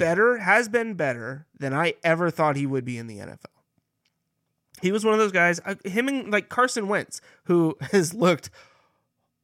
better, 0.00 0.38
has 0.38 0.68
been 0.68 0.94
better 0.94 1.46
than 1.58 1.72
I 1.72 1.94
ever 2.02 2.30
thought 2.30 2.56
he 2.56 2.66
would 2.66 2.84
be 2.84 2.98
in 2.98 3.06
the 3.06 3.18
NFL. 3.18 3.44
He 4.82 4.90
was 4.90 5.04
one 5.04 5.14
of 5.14 5.20
those 5.20 5.30
guys. 5.30 5.60
uh, 5.64 5.76
Him 5.84 6.08
and 6.08 6.32
like 6.32 6.48
Carson 6.48 6.88
Wentz, 6.88 7.20
who 7.44 7.76
has 7.92 8.12
looked 8.12 8.50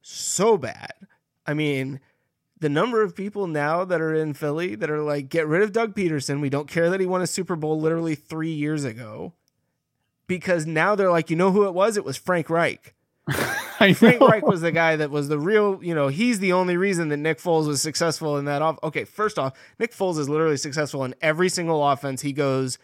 so 0.01 0.57
bad. 0.57 0.93
I 1.45 1.53
mean, 1.53 2.01
the 2.59 2.69
number 2.69 3.01
of 3.03 3.15
people 3.15 3.47
now 3.47 3.85
that 3.85 4.01
are 4.01 4.13
in 4.13 4.33
Philly 4.33 4.75
that 4.75 4.89
are 4.89 5.01
like, 5.01 5.29
get 5.29 5.47
rid 5.47 5.61
of 5.61 5.71
Doug 5.71 5.95
Pederson. 5.95 6.41
We 6.41 6.49
don't 6.49 6.67
care 6.67 6.89
that 6.89 6.99
he 6.99 7.05
won 7.05 7.21
a 7.21 7.27
Super 7.27 7.55
Bowl 7.55 7.79
literally 7.79 8.15
three 8.15 8.51
years 8.51 8.83
ago. 8.83 9.33
Because 10.25 10.65
now 10.65 10.95
they're 10.95 11.11
like, 11.11 11.29
you 11.29 11.37
know 11.37 11.51
who 11.51 11.65
it 11.67 11.73
was? 11.73 11.95
It 11.95 12.03
was 12.03 12.17
Frank 12.17 12.49
Reich. 12.49 12.93
Frank. 13.95 14.21
Reich 14.21 14.45
was 14.45 14.61
the 14.61 14.71
guy 14.71 14.95
that 14.95 15.11
was 15.11 15.27
the 15.27 15.39
real, 15.39 15.79
you 15.83 15.93
know, 15.93 16.07
he's 16.07 16.39
the 16.39 16.53
only 16.53 16.77
reason 16.77 17.09
that 17.09 17.17
Nick 17.17 17.39
Foles 17.39 17.67
was 17.67 17.81
successful 17.81 18.37
in 18.37 18.45
that 18.45 18.61
off. 18.61 18.77
Okay, 18.83 19.03
first 19.03 19.37
off, 19.37 19.53
Nick 19.79 19.93
Foles 19.93 20.17
is 20.17 20.29
literally 20.29 20.57
successful 20.57 21.03
in 21.03 21.13
every 21.21 21.49
single 21.49 21.87
offense 21.87 22.21
he 22.21 22.33
goes 22.33 22.77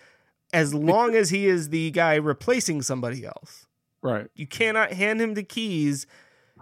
as 0.52 0.74
long 0.74 1.16
as 1.16 1.32
he 1.32 1.48
is 1.48 1.70
the 1.70 1.90
guy 1.92 2.16
replacing 2.16 2.82
somebody 2.82 3.26
else. 3.26 3.66
right. 4.02 4.28
You 4.36 4.46
cannot 4.46 4.94
hand 4.94 5.20
him 5.22 5.34
the 5.34 5.44
keys 5.44 6.06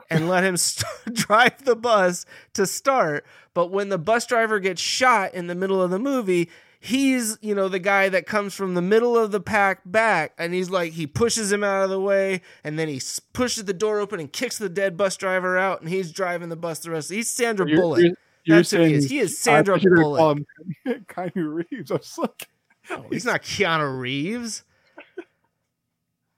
and 0.10 0.30
let 0.30 0.44
him 0.44 0.56
st- 0.58 1.14
drive 1.14 1.66
the 1.66 1.76
bus 1.76 2.26
to 2.54 2.66
start. 2.66 3.26
But 3.54 3.68
when 3.72 3.90
the 3.90 3.98
bus 3.98 4.26
driver 4.26 4.60
gets 4.60 4.82
shot 4.82 5.34
in 5.34 5.48
the 5.48 5.56
middle 5.56 5.82
of 5.82 5.92
the 5.92 6.00
movie, 6.00 6.50
he's, 6.84 7.38
you 7.42 7.54
know, 7.56 7.70
the 7.70 7.80
guy 7.80 8.10
that 8.10 8.26
comes 8.26 8.54
from 8.56 8.74
the 8.74 8.82
middle 8.82 9.16
of 9.18 9.32
the 9.32 9.40
pack 9.40 9.82
back 9.86 10.34
and 10.38 10.54
he's 10.54 10.70
like, 10.70 10.92
he 10.94 11.06
pushes 11.08 11.52
him 11.52 11.64
out 11.64 11.84
of 11.84 11.90
the 11.92 12.00
way 12.02 12.42
and 12.64 12.78
then 12.78 12.88
he 12.90 13.00
pushes 13.34 13.64
the 13.66 13.74
door 13.74 14.00
open 14.00 14.20
and 14.20 14.34
kicks 14.34 14.58
the 14.58 14.68
dead 14.68 14.98
bus 14.98 15.16
driver 15.16 15.58
out 15.58 15.80
and 15.80 15.90
he's 15.90 16.12
driving 16.12 16.50
the 16.50 16.56
bus 16.56 16.80
the 16.80 16.90
rest. 16.92 17.10
He's 17.12 17.30
Sandra 17.30 17.66
You're- 17.68 17.80
Bullock. 17.82 18.00
you're- 18.00 18.16
you're 18.44 18.58
That's 18.58 18.72
who 18.72 18.82
he 18.82 18.94
is. 18.96 19.10
He 19.10 19.20
is 19.20 19.38
Sandra 19.38 19.76
thought 19.76 19.84
you 19.84 19.92
were 19.92 19.96
gonna 19.98 20.08
Bullock. 20.08 20.38
him 20.84 21.06
Keanu 21.08 21.66
Reeves. 21.72 21.92
I 21.92 21.94
was 21.96 22.18
like, 22.18 22.48
No, 22.90 23.06
he's 23.12 23.24
not 23.26 23.44
Keanu 23.44 24.00
Reeves. 24.00 24.64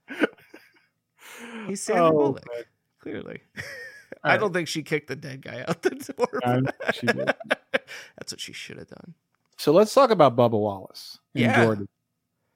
He's 1.66 1.82
Sandra 1.82 2.08
Oh, 2.08 2.12
Bullock. 2.12 2.44
man. 2.54 2.64
Clearly. 3.00 3.40
I 4.22 4.32
right. 4.32 4.40
don't 4.40 4.52
think 4.52 4.68
she 4.68 4.82
kicked 4.82 5.08
the 5.08 5.16
dead 5.16 5.42
guy 5.42 5.64
out 5.66 5.82
the 5.82 5.90
door. 5.90 6.40
Yeah, 6.42 6.60
but- 6.60 6.94
she 6.94 7.06
did. 7.06 7.34
That's 8.16 8.32
what 8.32 8.40
she 8.40 8.52
should 8.52 8.76
have 8.78 8.88
done. 8.88 9.14
So 9.56 9.72
let's 9.72 9.92
talk 9.94 10.10
about 10.10 10.36
Bubba 10.36 10.52
Wallace 10.58 11.18
in 11.34 11.42
Yeah. 11.42 11.64
Jordan. 11.64 11.88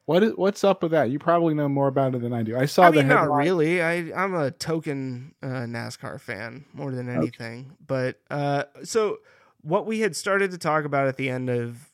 What 0.07 0.23
is 0.23 0.33
what's 0.37 0.65
up 0.65 0.83
with 0.83 0.93
that? 0.93 1.11
You 1.11 1.19
probably 1.19 1.53
know 1.53 1.69
more 1.69 1.87
about 1.89 2.15
it 2.15 2.23
than 2.23 2.33
I 2.33 2.43
do. 2.43 2.57
I 2.57 2.65
saw 2.65 2.85
I 2.85 2.91
the 2.91 2.97
mean, 2.99 3.09
not 3.09 3.31
really. 3.31 3.83
I 3.83 4.11
I'm 4.17 4.35
a 4.35 4.51
token 4.51 5.35
uh, 5.43 5.67
NASCAR 5.67 6.19
fan 6.19 6.65
more 6.73 6.93
than 6.93 7.11
anything. 7.11 7.77
But 7.87 8.19
uh, 8.31 8.65
so 8.85 9.19
what 9.61 9.85
we 9.85 10.01
had 10.01 10.17
started 10.17 10.51
to 10.53 10.59
talk 10.59 10.87
about 10.87 11.09
at 11.09 11.19
the 11.19 11.29
end 11.29 11.51
of 11.51 11.91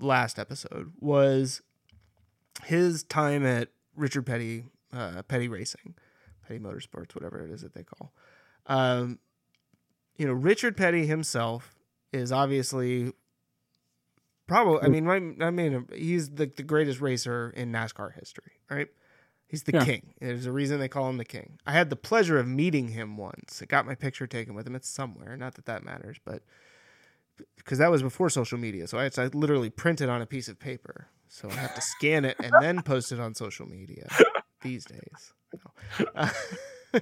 last 0.00 0.38
episode 0.38 0.92
was 0.98 1.60
his 2.64 3.02
time 3.02 3.44
at 3.44 3.68
Richard 3.94 4.24
Petty 4.24 4.64
uh, 4.90 5.20
Petty 5.28 5.48
Racing, 5.48 5.94
Petty 6.48 6.58
Motorsports, 6.58 7.14
whatever 7.14 7.44
it 7.44 7.50
is 7.50 7.60
that 7.60 7.74
they 7.74 7.84
call. 7.84 8.14
Um, 8.66 9.18
you 10.16 10.26
know, 10.26 10.32
Richard 10.32 10.74
Petty 10.74 11.06
himself 11.06 11.74
is 12.14 12.32
obviously 12.32 13.12
probably. 14.50 14.82
I 14.82 14.88
mean, 14.88 15.04
my, 15.06 15.46
I 15.46 15.50
mean, 15.50 15.86
he's 15.94 16.30
the 16.30 16.46
the 16.46 16.62
greatest 16.62 17.00
racer 17.00 17.52
in 17.56 17.72
NASCAR 17.72 18.12
history, 18.14 18.52
right? 18.70 18.88
He's 19.46 19.62
the 19.64 19.72
Yeah. 19.72 19.84
king. 19.84 20.14
There's 20.20 20.46
a 20.46 20.52
reason 20.52 20.78
they 20.78 20.88
call 20.88 21.08
him 21.08 21.16
the 21.16 21.24
king. 21.24 21.58
I 21.66 21.72
had 21.72 21.90
the 21.90 21.96
pleasure 21.96 22.38
of 22.38 22.46
meeting 22.46 22.88
him 22.88 23.16
once. 23.16 23.60
I 23.62 23.66
got 23.66 23.84
my 23.86 23.94
picture 23.96 24.26
taken 24.26 24.54
with 24.54 24.66
him. 24.66 24.74
It's 24.76 24.88
somewhere. 24.88 25.36
Not 25.36 25.54
that 25.54 25.64
that 25.66 25.82
matters, 25.84 26.18
but 26.24 26.42
because 27.56 27.78
that 27.78 27.90
was 27.90 28.02
before 28.02 28.28
social 28.30 28.58
media, 28.58 28.86
so 28.86 28.98
I, 28.98 29.04
had 29.04 29.12
to- 29.14 29.22
I 29.22 29.26
literally 29.28 29.70
printed 29.70 30.08
on 30.08 30.20
a 30.22 30.26
piece 30.26 30.46
of 30.48 30.58
paper. 30.60 31.08
So 31.28 31.48
I 31.48 31.54
have 31.54 31.74
to 31.76 31.80
scan 31.80 32.24
it 32.24 32.36
and 32.42 32.52
then 32.60 32.82
post 32.82 33.12
it 33.12 33.20
on 33.20 33.34
social 33.34 33.66
media 33.66 34.08
these 34.62 34.84
days. 34.84 35.32
No. 35.54 36.04
Uh, 36.14 36.28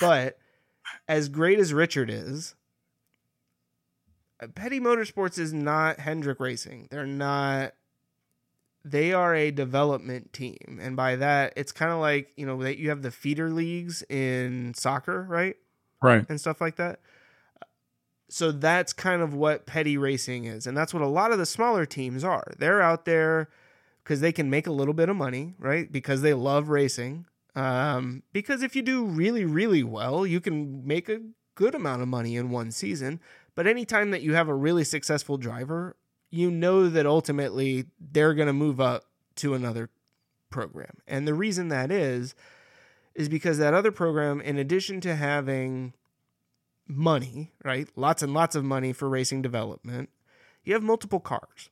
but 0.00 0.38
as 1.08 1.28
great 1.28 1.58
as 1.58 1.72
Richard 1.72 2.08
is, 2.10 2.54
Petty 4.48 4.80
Motorsports 4.80 5.38
is 5.38 5.52
not 5.52 5.98
Hendrick 6.00 6.40
Racing. 6.40 6.88
They're 6.90 7.06
not. 7.06 7.74
They 8.84 9.12
are 9.12 9.34
a 9.34 9.52
development 9.52 10.32
team, 10.32 10.80
and 10.82 10.96
by 10.96 11.16
that, 11.16 11.52
it's 11.56 11.70
kind 11.70 11.92
of 11.92 11.98
like 11.98 12.32
you 12.36 12.46
know 12.46 12.62
that 12.62 12.78
you 12.78 12.88
have 12.88 13.02
the 13.02 13.10
feeder 13.10 13.50
leagues 13.50 14.02
in 14.08 14.74
soccer, 14.74 15.24
right? 15.28 15.56
Right. 16.02 16.26
and 16.28 16.40
stuff 16.40 16.60
like 16.60 16.76
that. 16.76 16.98
So 18.28 18.50
that's 18.50 18.92
kind 18.92 19.22
of 19.22 19.34
what 19.34 19.66
petty 19.66 19.96
racing 19.96 20.46
is. 20.46 20.66
And 20.66 20.76
that's 20.76 20.92
what 20.92 21.02
a 21.02 21.06
lot 21.06 21.32
of 21.32 21.38
the 21.38 21.46
smaller 21.46 21.86
teams 21.86 22.24
are. 22.24 22.52
They're 22.58 22.80
out 22.82 23.04
there 23.04 23.48
because 24.02 24.20
they 24.20 24.32
can 24.32 24.50
make 24.50 24.66
a 24.66 24.72
little 24.72 24.94
bit 24.94 25.08
of 25.08 25.16
money, 25.16 25.54
right? 25.58 25.92
Because 25.92 26.22
they 26.22 26.34
love 26.34 26.70
racing. 26.70 27.26
Um, 27.54 28.22
because 28.32 28.62
if 28.62 28.74
you 28.74 28.82
do 28.82 29.04
really, 29.04 29.44
really 29.44 29.84
well, 29.84 30.26
you 30.26 30.40
can 30.40 30.86
make 30.86 31.08
a 31.08 31.20
good 31.54 31.74
amount 31.74 32.02
of 32.02 32.08
money 32.08 32.36
in 32.36 32.50
one 32.50 32.70
season. 32.70 33.20
But 33.54 33.66
anytime 33.66 34.10
that 34.10 34.22
you 34.22 34.34
have 34.34 34.48
a 34.48 34.54
really 34.54 34.84
successful 34.84 35.36
driver, 35.36 35.96
you 36.30 36.50
know 36.50 36.88
that 36.88 37.06
ultimately 37.06 37.86
they're 38.00 38.34
going 38.34 38.46
to 38.46 38.52
move 38.52 38.80
up 38.80 39.04
to 39.36 39.54
another 39.54 39.90
program. 40.50 40.98
And 41.06 41.26
the 41.26 41.34
reason 41.34 41.68
that 41.68 41.90
is, 41.90 42.34
is 43.14 43.28
because 43.28 43.58
that 43.58 43.74
other 43.74 43.92
program, 43.92 44.40
in 44.40 44.56
addition 44.56 45.00
to 45.02 45.14
having 45.14 45.92
money, 46.86 47.52
right? 47.64 47.88
Lots 47.96 48.22
and 48.22 48.32
lots 48.32 48.54
of 48.54 48.64
money 48.64 48.92
for 48.92 49.08
racing 49.08 49.42
development, 49.42 50.08
you 50.64 50.74
have 50.74 50.82
multiple 50.82 51.20
cars. 51.20 51.68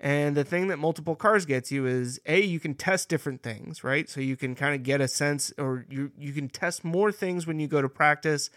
And 0.00 0.36
the 0.36 0.44
thing 0.44 0.68
that 0.68 0.78
multiple 0.78 1.16
cars 1.16 1.44
gets 1.44 1.72
you 1.72 1.86
is 1.86 2.20
A, 2.26 2.40
you 2.40 2.60
can 2.60 2.74
test 2.74 3.08
different 3.08 3.42
things, 3.42 3.82
right? 3.82 4.08
So 4.08 4.20
you 4.20 4.36
can 4.36 4.54
kind 4.54 4.74
of 4.74 4.84
get 4.84 5.00
a 5.00 5.08
sense 5.08 5.52
or 5.58 5.86
you 5.88 6.12
you 6.16 6.32
can 6.32 6.48
test 6.48 6.84
more 6.84 7.10
things 7.10 7.48
when 7.48 7.58
you 7.58 7.66
go 7.66 7.82
to 7.82 7.88
practice, 7.88 8.48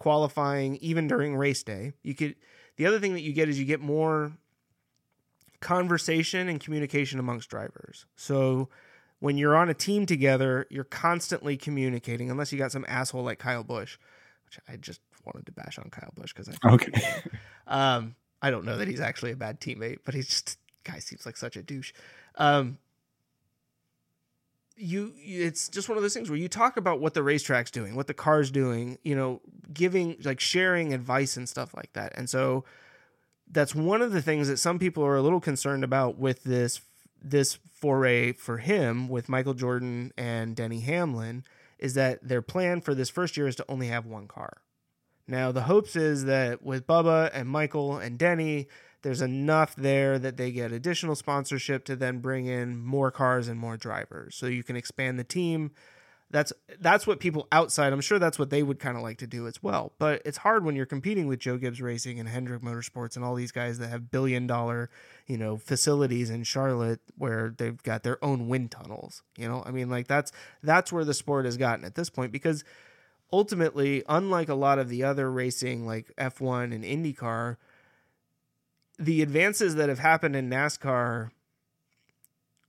qualifying, 0.00 0.76
even 0.76 1.06
during 1.06 1.36
race 1.36 1.62
day. 1.62 1.92
You 2.02 2.14
could 2.16 2.34
the 2.76 2.86
other 2.86 2.98
thing 2.98 3.12
that 3.12 3.20
you 3.20 3.32
get 3.32 3.48
is 3.48 3.60
you 3.60 3.66
get 3.66 3.80
more 3.80 4.32
conversation 5.60 6.48
and 6.48 6.58
communication 6.58 7.20
amongst 7.20 7.50
drivers. 7.50 8.06
So 8.16 8.68
when 9.20 9.36
you're 9.36 9.54
on 9.54 9.68
a 9.68 9.74
team 9.74 10.06
together, 10.06 10.66
you're 10.70 10.84
constantly 10.84 11.56
communicating, 11.56 12.30
unless 12.30 12.50
you 12.50 12.58
got 12.58 12.72
some 12.72 12.86
asshole 12.88 13.22
like 13.22 13.38
Kyle 13.38 13.62
Busch, 13.62 13.98
which 14.46 14.58
I 14.66 14.76
just 14.76 15.00
wanted 15.24 15.44
to 15.46 15.52
bash 15.52 15.78
on 15.78 15.90
Kyle 15.90 16.12
Busch 16.16 16.32
because 16.32 16.48
I 16.48 16.72
Okay. 16.72 16.92
um, 17.66 18.16
I 18.40 18.50
don't 18.50 18.64
know 18.64 18.78
that 18.78 18.88
he's 18.88 19.00
actually 19.00 19.32
a 19.32 19.36
bad 19.36 19.60
teammate, 19.60 19.98
but 20.04 20.14
he's 20.14 20.28
just 20.28 20.58
guy 20.82 20.98
seems 20.98 21.26
like 21.26 21.36
such 21.36 21.56
a 21.56 21.62
douche. 21.62 21.92
Um, 22.36 22.78
you, 24.80 25.12
it's 25.16 25.68
just 25.68 25.88
one 25.88 25.98
of 25.98 26.02
those 26.02 26.14
things 26.14 26.30
where 26.30 26.38
you 26.38 26.48
talk 26.48 26.76
about 26.76 27.00
what 27.00 27.14
the 27.14 27.22
racetrack's 27.22 27.70
doing, 27.70 27.94
what 27.94 28.06
the 28.06 28.14
car's 28.14 28.50
doing, 28.50 28.98
you 29.02 29.14
know, 29.14 29.40
giving 29.72 30.16
like 30.24 30.40
sharing 30.40 30.94
advice 30.94 31.36
and 31.36 31.48
stuff 31.48 31.74
like 31.74 31.92
that. 31.92 32.12
And 32.16 32.28
so 32.28 32.64
that's 33.50 33.74
one 33.74 34.02
of 34.02 34.12
the 34.12 34.22
things 34.22 34.48
that 34.48 34.58
some 34.58 34.78
people 34.78 35.04
are 35.04 35.16
a 35.16 35.22
little 35.22 35.40
concerned 35.40 35.84
about 35.84 36.18
with 36.18 36.44
this 36.44 36.80
this 37.22 37.58
foray 37.74 38.32
for 38.32 38.58
him 38.58 39.08
with 39.08 39.28
Michael 39.28 39.54
Jordan 39.54 40.12
and 40.16 40.56
Denny 40.56 40.80
Hamlin 40.80 41.44
is 41.78 41.94
that 41.94 42.26
their 42.26 42.42
plan 42.42 42.80
for 42.80 42.94
this 42.94 43.10
first 43.10 43.36
year 43.36 43.46
is 43.46 43.56
to 43.56 43.64
only 43.68 43.88
have 43.88 44.06
one 44.06 44.26
car. 44.26 44.58
Now, 45.26 45.52
the 45.52 45.62
hopes 45.62 45.96
is 45.96 46.24
that 46.24 46.62
with 46.62 46.86
Bubba 46.86 47.30
and 47.32 47.48
Michael 47.48 47.98
and 47.98 48.18
Denny, 48.18 48.68
there's 49.02 49.22
enough 49.22 49.74
there 49.76 50.18
that 50.18 50.36
they 50.36 50.50
get 50.50 50.72
additional 50.72 51.14
sponsorship 51.14 51.84
to 51.86 51.96
then 51.96 52.18
bring 52.18 52.46
in 52.46 52.78
more 52.78 53.10
cars 53.10 53.48
and 53.48 53.58
more 53.58 53.76
drivers. 53.76 54.36
So 54.36 54.46
you 54.46 54.62
can 54.62 54.76
expand 54.76 55.18
the 55.18 55.24
team. 55.24 55.72
That's 56.32 56.52
that's 56.78 57.08
what 57.08 57.18
people 57.18 57.48
outside, 57.50 57.92
I'm 57.92 58.00
sure 58.00 58.20
that's 58.20 58.38
what 58.38 58.50
they 58.50 58.62
would 58.62 58.78
kind 58.78 58.96
of 58.96 59.02
like 59.02 59.18
to 59.18 59.26
do 59.26 59.48
as 59.48 59.60
well. 59.64 59.92
But 59.98 60.22
it's 60.24 60.38
hard 60.38 60.64
when 60.64 60.76
you're 60.76 60.86
competing 60.86 61.26
with 61.26 61.40
Joe 61.40 61.56
Gibbs 61.56 61.82
Racing 61.82 62.20
and 62.20 62.28
Hendrick 62.28 62.62
Motorsports 62.62 63.16
and 63.16 63.24
all 63.24 63.34
these 63.34 63.50
guys 63.50 63.78
that 63.78 63.88
have 63.88 64.12
billion 64.12 64.46
dollar, 64.46 64.90
you 65.26 65.36
know, 65.36 65.56
facilities 65.56 66.30
in 66.30 66.44
Charlotte 66.44 67.00
where 67.18 67.52
they've 67.58 67.82
got 67.82 68.04
their 68.04 68.24
own 68.24 68.48
wind 68.48 68.70
tunnels. 68.70 69.24
You 69.36 69.48
know, 69.48 69.64
I 69.66 69.72
mean 69.72 69.90
like 69.90 70.06
that's 70.06 70.30
that's 70.62 70.92
where 70.92 71.04
the 71.04 71.14
sport 71.14 71.46
has 71.46 71.56
gotten 71.56 71.84
at 71.84 71.96
this 71.96 72.10
point 72.10 72.30
because 72.30 72.62
ultimately, 73.32 74.04
unlike 74.08 74.48
a 74.48 74.54
lot 74.54 74.78
of 74.78 74.88
the 74.88 75.02
other 75.02 75.30
racing 75.30 75.84
like 75.84 76.12
F1 76.16 76.72
and 76.72 76.84
IndyCar, 76.84 77.56
the 79.00 79.22
advances 79.22 79.74
that 79.76 79.88
have 79.88 79.98
happened 79.98 80.36
in 80.36 80.50
NASCAR 80.50 81.30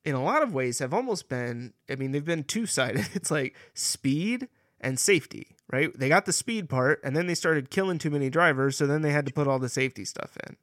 in 0.04 0.16
a 0.16 0.24
lot 0.24 0.42
of 0.42 0.54
ways 0.54 0.80
have 0.80 0.94
almost 0.94 1.30
been 1.30 1.74
I 1.90 1.96
mean 1.96 2.12
they've 2.12 2.26
been 2.26 2.44
two-sided. 2.44 3.10
It's 3.14 3.30
like 3.30 3.56
speed 3.74 4.48
and 4.80 4.98
safety, 4.98 5.56
right? 5.72 5.92
They 5.98 6.10
got 6.10 6.26
the 6.26 6.34
speed 6.34 6.70
part 6.70 7.02
and 7.04 7.16
then 7.16 7.28
they 7.28 7.36
started 7.36 7.70
killing 7.70 7.98
too 7.98 8.10
many 8.10 8.30
drivers, 8.30 8.78
so 8.78 8.88
then 8.88 9.02
they 9.02 9.12
had 9.12 9.26
to 9.28 9.34
put 9.34 9.48
all 9.48 9.60
the 9.60 9.70
safety 9.70 10.06
stuff 10.06 10.38
in. 10.48 10.58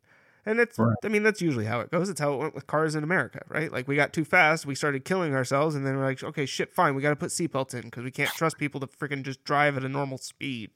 And 0.47 0.61
it's, 0.61 0.79
Right. 0.79 0.97
I 1.05 1.09
mean, 1.09 1.23
that's 1.23 1.43
usually 1.43 1.67
how 1.67 1.81
it 1.81 1.91
goes. 1.91 2.09
It's 2.09 2.21
how 2.21 2.33
it 2.33 2.39
went 2.39 2.55
with 2.55 2.67
cars 2.67 2.95
in 2.95 3.05
America, 3.05 3.43
right? 3.49 3.71
Like 3.71 3.87
we 3.87 3.97
got 3.97 4.15
too 4.15 4.25
fast, 4.25 4.65
we 4.65 4.75
started 4.75 5.05
killing 5.05 5.35
ourselves, 5.35 5.75
and 5.75 5.87
then 5.87 5.97
we're 5.97 6.07
like, 6.07 6.25
okay, 6.25 6.47
shit, 6.47 6.73
fine, 6.73 6.95
we 6.95 7.03
got 7.03 7.11
to 7.11 7.17
put 7.17 7.31
seatbelts 7.31 7.75
in 7.75 7.83
because 7.83 8.03
we 8.03 8.11
can't 8.11 8.31
trust 8.31 8.57
people 8.57 8.81
to 8.81 8.87
freaking 8.87 9.23
just 9.23 9.45
drive 9.45 9.77
at 9.77 9.85
a 9.85 9.89
normal 9.89 10.17
speed. 10.17 10.71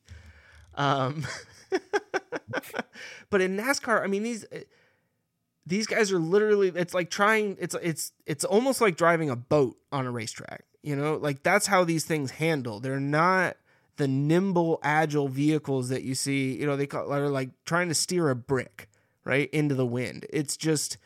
Um, 0.74 1.26
but 3.30 3.40
in 3.40 3.57
NASCAR, 3.57 4.03
I 4.03 4.07
mean 4.07 4.22
these 4.22 4.45
these 5.67 5.87
guys 5.87 6.11
are 6.13 6.19
literally 6.19 6.69
it's 6.75 6.95
like 6.95 7.11
trying 7.11 7.57
it's 7.61 7.77
it's 7.83 8.13
it's 8.27 8.45
almost 8.45 8.81
like 8.81 8.97
driving 8.97 9.31
a 9.31 9.37
boat 9.37 9.77
on 9.91 10.07
a 10.07 10.11
racetrack. 10.11 10.65
You 10.83 10.97
know, 10.97 11.17
like 11.17 11.43
that's 11.43 11.67
how 11.67 11.85
these 11.85 12.05
things 12.05 12.33
handle. 12.33 12.81
They're 12.81 12.99
not 12.99 13.57
the 13.97 14.09
nimble, 14.09 14.81
agile 14.83 15.29
vehicles 15.29 15.89
that 15.91 16.03
you 16.03 16.15
see. 16.15 16.59
You 16.59 16.67
know, 16.67 16.77
they 16.77 16.87
call 16.87 17.13
are 17.13 17.29
like 17.29 17.51
trying 17.65 17.89
to 17.89 17.95
steer 17.95 18.31
a 18.31 18.37
brick 18.37 18.89
right 19.25 19.49
into 19.51 19.75
the 19.75 19.87
wind. 19.87 20.27
It's 20.31 20.57
just 20.57 20.99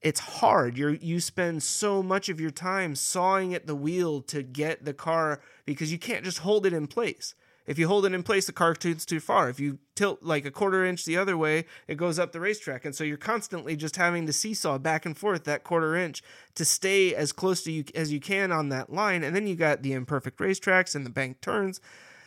it's 0.00 0.20
hard. 0.20 0.78
You 0.78 0.98
you 1.00 1.20
spend 1.20 1.62
so 1.62 2.02
much 2.02 2.28
of 2.28 2.40
your 2.40 2.50
time 2.50 2.94
sawing 2.94 3.54
at 3.54 3.66
the 3.66 3.74
wheel 3.74 4.22
to 4.22 4.42
get 4.42 4.84
the 4.84 4.94
car 4.94 5.40
because 5.66 5.92
you 5.92 5.98
can't 5.98 6.24
just 6.24 6.38
hold 6.38 6.64
it 6.64 6.72
in 6.72 6.86
place. 6.86 7.34
If 7.70 7.78
you 7.78 7.86
hold 7.86 8.04
it 8.04 8.12
in 8.12 8.24
place, 8.24 8.46
the 8.46 8.52
car 8.52 8.74
tilts 8.74 9.06
too 9.06 9.20
far. 9.20 9.48
If 9.48 9.60
you 9.60 9.78
tilt 9.94 10.24
like 10.24 10.44
a 10.44 10.50
quarter 10.50 10.84
inch 10.84 11.04
the 11.04 11.16
other 11.16 11.36
way, 11.36 11.66
it 11.86 11.94
goes 11.94 12.18
up 12.18 12.32
the 12.32 12.40
racetrack. 12.40 12.84
And 12.84 12.96
so 12.96 13.04
you're 13.04 13.16
constantly 13.16 13.76
just 13.76 13.94
having 13.94 14.26
to 14.26 14.32
seesaw 14.32 14.76
back 14.78 15.06
and 15.06 15.16
forth 15.16 15.44
that 15.44 15.62
quarter 15.62 15.94
inch 15.94 16.20
to 16.56 16.64
stay 16.64 17.14
as 17.14 17.30
close 17.30 17.62
to 17.62 17.70
you 17.70 17.84
as 17.94 18.12
you 18.12 18.18
can 18.18 18.50
on 18.50 18.70
that 18.70 18.92
line. 18.92 19.22
And 19.22 19.36
then 19.36 19.46
you 19.46 19.54
got 19.54 19.82
the 19.82 19.92
imperfect 19.92 20.40
racetracks 20.40 20.96
and 20.96 21.06
the 21.06 21.10
bank 21.10 21.40
turns 21.42 21.80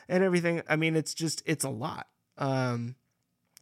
and 0.07 0.23
everything. 0.23 0.61
I 0.69 0.77
mean, 0.77 0.95
it's 0.95 1.13
just, 1.13 1.43
it's 1.45 1.65
a 1.65 1.69
lot. 1.69 2.07
Um, 2.37 2.95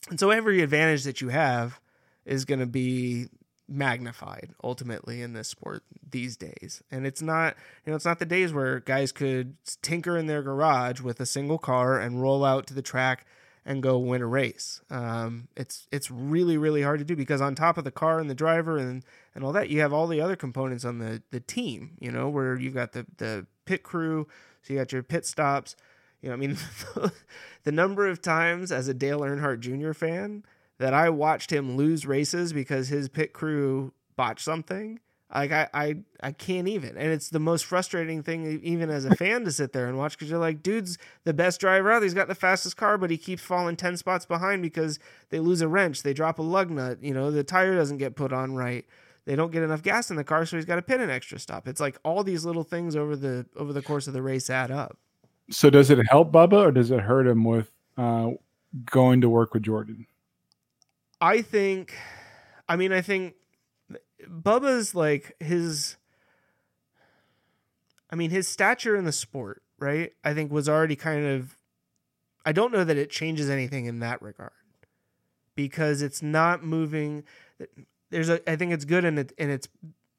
and 0.07 0.19
so 0.19 0.29
every 0.29 0.61
advantage 0.61 1.03
that 1.05 1.19
you 1.19 1.29
have 1.29 1.79
is 2.25 2.45
going 2.45 2.59
to 2.59 2.67
be 2.67 3.27
magnified 3.71 4.53
ultimately 4.63 5.21
in 5.21 5.33
this 5.33 5.47
sport 5.47 5.83
these 6.09 6.35
days. 6.35 6.83
And 6.91 7.07
it's 7.07 7.21
not, 7.21 7.55
you 7.85 7.91
know, 7.91 7.95
it's 7.95 8.05
not 8.05 8.19
the 8.19 8.25
days 8.25 8.53
where 8.53 8.79
guys 8.81 9.11
could 9.11 9.55
tinker 9.81 10.17
in 10.17 10.27
their 10.27 10.43
garage 10.43 11.01
with 11.01 11.19
a 11.19 11.25
single 11.25 11.57
car 11.57 11.99
and 11.99 12.21
roll 12.21 12.43
out 12.43 12.67
to 12.67 12.73
the 12.73 12.81
track 12.81 13.25
and 13.65 13.83
go 13.83 13.97
win 13.97 14.21
a 14.21 14.27
race. 14.27 14.81
Um, 14.89 15.47
it's 15.55 15.87
it's 15.91 16.09
really 16.09 16.57
really 16.57 16.81
hard 16.81 16.99
to 16.99 17.05
do 17.05 17.15
because 17.15 17.41
on 17.41 17.55
top 17.55 17.77
of 17.77 17.83
the 17.83 17.91
car 17.91 18.19
and 18.19 18.29
the 18.29 18.35
driver 18.35 18.77
and 18.77 19.03
and 19.35 19.43
all 19.43 19.53
that, 19.53 19.69
you 19.69 19.81
have 19.81 19.93
all 19.93 20.07
the 20.07 20.21
other 20.21 20.35
components 20.35 20.83
on 20.83 20.99
the 20.99 21.21
the 21.31 21.39
team. 21.39 21.91
You 21.99 22.11
know, 22.11 22.27
where 22.27 22.57
you've 22.57 22.73
got 22.73 22.93
the 22.93 23.05
the 23.17 23.45
pit 23.65 23.83
crew, 23.83 24.27
so 24.63 24.73
you 24.73 24.79
got 24.79 24.91
your 24.91 25.03
pit 25.03 25.25
stops. 25.25 25.75
You 26.21 26.29
know, 26.29 26.33
I 26.33 26.37
mean, 26.37 26.57
the 27.63 27.71
number 27.71 28.07
of 28.07 28.21
times 28.21 28.71
as 28.71 28.87
a 28.87 28.93
Dale 28.93 29.21
Earnhardt 29.21 29.59
Jr. 29.59 29.93
fan 29.93 30.43
that 30.81 30.95
I 30.95 31.09
watched 31.09 31.51
him 31.51 31.77
lose 31.77 32.07
races 32.07 32.53
because 32.53 32.89
his 32.89 33.07
pit 33.07 33.33
crew 33.33 33.93
botched 34.15 34.43
something. 34.43 34.99
Like 35.33 35.51
I, 35.51 35.69
I, 35.73 35.95
I 36.21 36.31
can't 36.31 36.67
even, 36.67 36.97
and 36.97 37.11
it's 37.11 37.29
the 37.29 37.39
most 37.39 37.65
frustrating 37.65 38.23
thing, 38.23 38.59
even 38.63 38.89
as 38.89 39.05
a 39.05 39.15
fan, 39.15 39.45
to 39.45 39.51
sit 39.51 39.73
there 39.73 39.87
and 39.87 39.97
watch 39.97 40.17
because 40.17 40.29
you're 40.29 40.39
like, 40.39 40.63
dude's 40.63 40.97
the 41.23 41.33
best 41.33 41.61
driver 41.61 41.91
out. 41.91 42.01
He's 42.01 42.15
got 42.15 42.27
the 42.27 42.35
fastest 42.35 42.77
car, 42.77 42.97
but 42.97 43.11
he 43.11 43.17
keeps 43.17 43.43
falling 43.43 43.75
ten 43.75 43.95
spots 43.95 44.25
behind 44.25 44.63
because 44.63 44.97
they 45.29 45.39
lose 45.39 45.61
a 45.61 45.67
wrench, 45.67 46.01
they 46.01 46.13
drop 46.13 46.39
a 46.39 46.41
lug 46.41 46.71
nut, 46.71 46.97
you 47.01 47.13
know, 47.13 47.29
the 47.29 47.43
tire 47.43 47.75
doesn't 47.75 47.97
get 47.97 48.15
put 48.15 48.33
on 48.33 48.55
right, 48.55 48.83
they 49.25 49.35
don't 49.35 49.51
get 49.51 49.61
enough 49.61 49.83
gas 49.83 50.09
in 50.09 50.17
the 50.17 50.23
car, 50.23 50.47
so 50.47 50.57
he's 50.57 50.65
got 50.65 50.77
to 50.77 50.81
pit 50.81 50.99
an 50.99 51.11
extra 51.11 51.37
stop. 51.37 51.67
It's 51.67 51.79
like 51.79 51.97
all 52.03 52.23
these 52.23 52.43
little 52.43 52.63
things 52.63 52.95
over 52.95 53.15
the 53.15 53.45
over 53.55 53.71
the 53.71 53.83
course 53.83 54.07
of 54.07 54.13
the 54.13 54.21
race 54.23 54.49
add 54.49 54.71
up. 54.71 54.97
So 55.51 55.69
does 55.69 55.91
it 55.91 55.99
help 56.09 56.31
Bubba 56.31 56.65
or 56.65 56.71
does 56.71 56.89
it 56.89 57.01
hurt 57.01 57.27
him 57.27 57.43
with 57.43 57.71
uh, 57.97 58.31
going 58.85 59.21
to 59.21 59.29
work 59.29 59.53
with 59.53 59.63
Jordan? 59.63 60.07
I 61.21 61.43
think, 61.43 61.93
I 62.67 62.75
mean, 62.75 62.91
I 62.91 63.01
think 63.01 63.35
Bubba's 64.27 64.95
like 64.95 65.35
his, 65.39 65.97
I 68.09 68.15
mean, 68.15 68.31
his 68.31 68.47
stature 68.47 68.95
in 68.95 69.05
the 69.05 69.11
sport, 69.11 69.61
right? 69.77 70.13
I 70.23 70.33
think 70.33 70.51
was 70.51 70.67
already 70.67 70.95
kind 70.95 71.25
of, 71.25 71.57
I 72.43 72.51
don't 72.51 72.73
know 72.73 72.83
that 72.83 72.97
it 72.97 73.11
changes 73.11 73.49
anything 73.51 73.85
in 73.85 73.99
that 73.99 74.19
regard 74.21 74.51
because 75.55 76.01
it's 76.01 76.23
not 76.23 76.63
moving. 76.63 77.23
There's 78.09 78.29
a, 78.29 78.49
I 78.49 78.55
think 78.55 78.73
it's 78.73 78.85
good 78.85 79.05
and 79.05 79.19
it, 79.19 79.31
and 79.37 79.51
it's, 79.51 79.67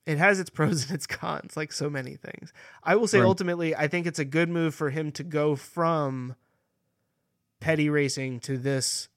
it 0.06 0.18
has 0.18 0.38
its 0.38 0.50
pros 0.50 0.84
and 0.86 0.94
its 0.94 1.06
cons, 1.06 1.56
like 1.56 1.72
so 1.72 1.90
many 1.90 2.14
things. 2.14 2.52
I 2.84 2.94
will 2.94 3.08
say 3.08 3.18
Right. 3.18 3.26
ultimately, 3.26 3.74
I 3.74 3.88
think 3.88 4.06
it's 4.06 4.20
a 4.20 4.24
good 4.24 4.48
move 4.48 4.72
for 4.74 4.90
him 4.90 5.10
to 5.12 5.24
go 5.24 5.56
from 5.56 6.36
petty 7.58 7.90
racing 7.90 8.38
to 8.40 8.56
this 8.56 9.08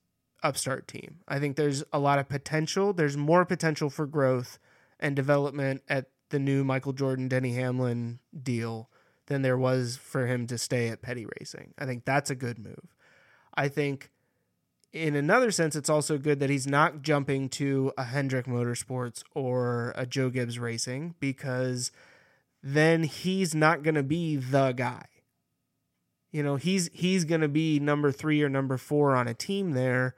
upstart 0.46 0.88
team. 0.88 1.20
I 1.28 1.40
think 1.40 1.56
there's 1.56 1.84
a 1.92 2.00
lot 2.00 2.20
of 2.20 2.30
potential. 2.30 2.94
There's 2.94 3.18
more 3.18 3.46
potential 3.46 3.90
for 3.90 4.06
growth 4.06 4.60
and 5.00 5.16
development 5.16 5.82
at 5.90 6.10
the 6.30 6.40
new 6.40 6.64
Michael 6.64 6.94
Jordan 6.94 7.28
Denny 7.28 7.54
Hamlin 7.54 8.20
deal 8.44 8.90
than 9.28 9.42
there 9.42 9.58
was 9.58 9.98
for 9.98 10.28
him 10.28 10.48
to 10.48 10.58
stay 10.58 10.90
at 10.90 11.02
petty 11.02 11.26
racing. 11.40 11.74
I 11.78 11.86
think 11.86 12.06
that's 12.06 12.30
a 12.30 12.36
good 12.36 12.60
move. 12.60 12.96
I 13.56 13.68
think 13.68 14.12
in 14.94 15.16
another 15.16 15.52
sense 15.52 15.76
it's 15.76 15.90
also 15.90 16.18
good 16.18 16.40
that 16.40 16.50
he's 16.50 16.68
not 16.68 17.02
jumping 17.02 17.50
to 17.50 17.92
a 17.98 18.06
Hendrick 18.06 18.46
Motorsports 18.46 19.24
or 19.34 19.94
a 19.96 20.06
Joe 20.06 20.30
Gibbs 20.30 20.60
Racing 20.60 21.16
because 21.20 21.92
then 22.64 23.04
he's 23.04 23.54
not 23.54 23.84
going 23.84 23.96
to 23.96 24.04
be 24.04 24.36
the 24.38 24.72
guy. 24.72 25.06
You 26.32 26.44
know, 26.44 26.56
he's 26.56 26.90
he's 26.94 27.24
going 27.24 27.42
to 27.42 27.48
be 27.48 27.80
number 27.80 28.12
3 28.12 28.42
or 28.44 28.50
number 28.50 28.78
4 28.78 29.16
on 29.16 29.28
a 29.28 29.34
team 29.34 29.72
there 29.72 30.16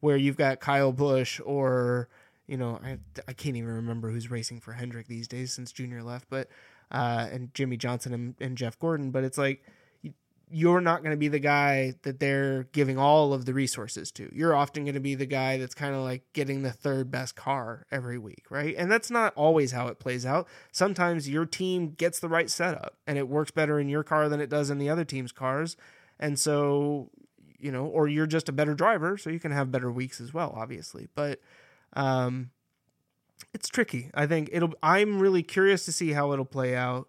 where 0.00 0.16
you've 0.16 0.36
got 0.36 0.60
Kyle 0.60 0.92
Busch 0.92 1.40
or 1.44 2.08
you 2.46 2.56
know 2.56 2.80
I, 2.82 2.98
I 3.28 3.32
can't 3.32 3.56
even 3.56 3.70
remember 3.70 4.10
who's 4.10 4.30
racing 4.30 4.60
for 4.60 4.72
Hendrick 4.72 5.06
these 5.06 5.28
days 5.28 5.52
since 5.52 5.72
Junior 5.72 6.02
left, 6.02 6.26
but 6.30 6.48
uh, 6.90 7.28
and 7.30 7.52
Jimmie 7.54 7.76
Johnson 7.76 8.14
and, 8.14 8.34
and 8.40 8.56
Jeff 8.56 8.78
Gordon. 8.78 9.10
But 9.10 9.24
it's 9.24 9.38
like 9.38 9.62
you're 10.48 10.80
not 10.80 11.02
going 11.02 11.10
to 11.10 11.16
be 11.16 11.28
the 11.28 11.40
guy 11.40 11.94
that 12.02 12.20
they're 12.20 12.64
giving 12.72 12.98
all 12.98 13.32
of 13.32 13.46
the 13.46 13.54
resources 13.54 14.12
to. 14.12 14.30
You're 14.32 14.54
often 14.54 14.84
going 14.84 14.94
to 14.94 15.00
be 15.00 15.16
the 15.16 15.26
guy 15.26 15.58
that's 15.58 15.74
kind 15.74 15.94
of 15.94 16.02
like 16.02 16.22
getting 16.34 16.62
the 16.62 16.70
third 16.70 17.10
best 17.10 17.34
car 17.34 17.84
every 17.90 18.16
week, 18.16 18.44
right? 18.48 18.74
And 18.78 18.90
that's 18.90 19.10
not 19.10 19.34
always 19.34 19.72
how 19.72 19.88
it 19.88 19.98
plays 19.98 20.24
out. 20.24 20.46
Sometimes 20.70 21.28
your 21.28 21.46
team 21.46 21.94
gets 21.98 22.20
the 22.20 22.28
right 22.28 22.48
setup 22.48 22.94
and 23.08 23.18
it 23.18 23.28
works 23.28 23.50
better 23.50 23.80
in 23.80 23.88
your 23.88 24.04
car 24.04 24.28
than 24.28 24.40
it 24.40 24.48
does 24.48 24.70
in 24.70 24.78
the 24.78 24.88
other 24.88 25.04
team's 25.04 25.32
cars. 25.32 25.76
And 26.18 26.38
so 26.38 27.10
you 27.58 27.72
know, 27.72 27.86
or 27.86 28.08
you're 28.08 28.26
just 28.26 28.48
a 28.48 28.52
better 28.52 28.74
driver, 28.74 29.16
so 29.16 29.30
you 29.30 29.40
can 29.40 29.52
have 29.52 29.70
better 29.70 29.90
weeks 29.90 30.20
as 30.20 30.32
well, 30.34 30.52
obviously. 30.56 31.08
But 31.14 31.40
um, 31.94 32.50
it's 33.52 33.68
tricky. 33.68 34.10
I 34.14 34.26
think 34.26 34.50
it'll. 34.52 34.74
I'm 34.82 35.20
really 35.20 35.42
curious 35.42 35.84
to 35.86 35.92
see 35.92 36.12
how 36.12 36.32
it'll 36.32 36.44
play 36.44 36.74
out. 36.74 37.08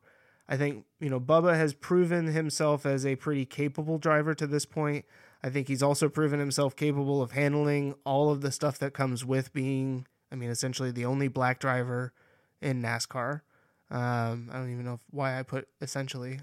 I 0.50 0.58
think 0.58 0.86
you 1.00 1.10
know 1.10 1.20
Bubba 1.20 1.56
has 1.56 1.74
proven 1.74 2.28
himself 2.28 2.86
as 2.86 3.06
a 3.06 3.16
pretty 3.16 3.46
capable 3.46 3.98
driver 3.98 4.34
to 4.36 4.48
this 4.48 4.66
point. 4.66 5.06
I 5.44 5.50
think 5.50 5.68
he's 5.68 5.84
also 5.84 6.10
proven 6.10 6.40
himself 6.40 6.76
capable 6.76 7.22
of 7.22 7.32
handling 7.32 7.96
all 8.06 8.32
of 8.32 8.42
the 8.42 8.52
stuff 8.52 8.80
that 8.80 8.94
comes 8.94 9.24
with 9.24 9.54
being, 9.54 10.08
I 10.32 10.36
mean, 10.36 10.50
essentially 10.50 10.92
the 10.92 11.06
only 11.06 11.28
black 11.28 11.60
driver 11.60 12.12
in 12.60 12.82
NASCAR. 12.82 13.42
Um, 13.90 14.50
I 14.52 14.58
don't 14.58 14.72
even 14.72 14.84
know 14.84 14.96
if, 14.96 15.00
why 15.12 15.40
I 15.40 15.44
put 15.44 15.68
essentially. 15.80 16.40